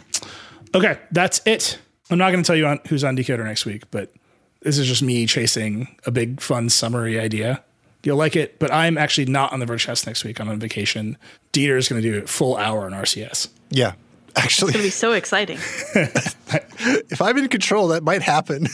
Okay, 0.73 0.97
that's 1.11 1.41
it. 1.45 1.77
I'm 2.09 2.17
not 2.17 2.31
going 2.31 2.43
to 2.43 2.47
tell 2.47 2.55
you 2.55 2.65
on, 2.67 2.79
who's 2.87 3.03
on 3.03 3.17
Decoder 3.17 3.43
next 3.43 3.65
week, 3.65 3.83
but 3.91 4.11
this 4.61 4.77
is 4.77 4.87
just 4.87 5.01
me 5.01 5.25
chasing 5.25 5.93
a 6.05 6.11
big, 6.11 6.39
fun 6.39 6.69
summary 6.69 7.19
idea. 7.19 7.63
You'll 8.03 8.17
like 8.17 8.35
it, 8.35 8.57
but 8.59 8.71
I'm 8.71 8.97
actually 8.97 9.25
not 9.25 9.51
on 9.53 9.59
the 9.59 9.65
Vergecast 9.65 10.05
next 10.07 10.23
week. 10.23 10.39
I'm 10.39 10.49
on 10.49 10.59
vacation. 10.59 11.17
Dieter 11.53 11.77
is 11.77 11.87
going 11.89 12.01
to 12.01 12.11
do 12.11 12.23
a 12.23 12.27
full 12.27 12.55
hour 12.57 12.85
on 12.85 12.91
RCS. 12.93 13.49
Yeah. 13.69 13.93
Actually, 14.35 14.69
It's 14.69 14.77
going 14.77 14.83
to 14.83 14.87
be 14.87 14.89
so 14.89 15.11
exciting. 15.13 15.57
if 15.95 17.21
I'm 17.21 17.37
in 17.37 17.47
control, 17.47 17.89
that 17.89 18.03
might 18.03 18.21
happen. 18.21 18.67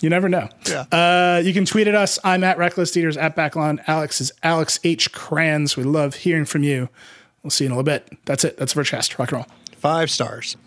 You 0.00 0.10
never 0.10 0.28
know. 0.28 0.48
Yeah. 0.68 0.84
Uh, 0.92 1.40
you 1.44 1.52
can 1.52 1.64
tweet 1.64 1.88
at 1.88 1.94
us. 1.94 2.18
I'm 2.22 2.44
at 2.44 2.56
Reckless 2.58 2.92
Dieter's 2.92 3.16
at 3.16 3.34
Backlon. 3.34 3.80
Alex 3.88 4.20
is 4.20 4.30
Alex 4.42 4.78
H. 4.84 5.10
Cranz. 5.12 5.76
We 5.76 5.82
love 5.84 6.14
hearing 6.14 6.44
from 6.44 6.62
you. 6.62 6.88
We'll 7.48 7.52
see 7.52 7.64
you 7.64 7.68
in 7.68 7.72
a 7.72 7.76
little 7.76 7.84
bit. 7.84 8.06
That's 8.26 8.44
it. 8.44 8.58
That's 8.58 8.74
Vergecast. 8.74 9.18
Rock 9.18 9.32
and 9.32 9.38
roll. 9.38 9.46
Five 9.78 10.10
stars. 10.10 10.58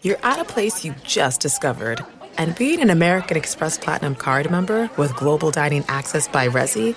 You're 0.00 0.16
at 0.22 0.38
a 0.38 0.44
place 0.46 0.86
you 0.86 0.94
just 1.04 1.42
discovered. 1.42 2.02
And 2.38 2.54
being 2.54 2.80
an 2.80 2.88
American 2.88 3.36
Express 3.36 3.76
Platinum 3.76 4.14
card 4.14 4.50
member 4.50 4.88
with 4.96 5.14
global 5.14 5.50
dining 5.50 5.84
access 5.88 6.26
by 6.26 6.48
Resy 6.48 6.96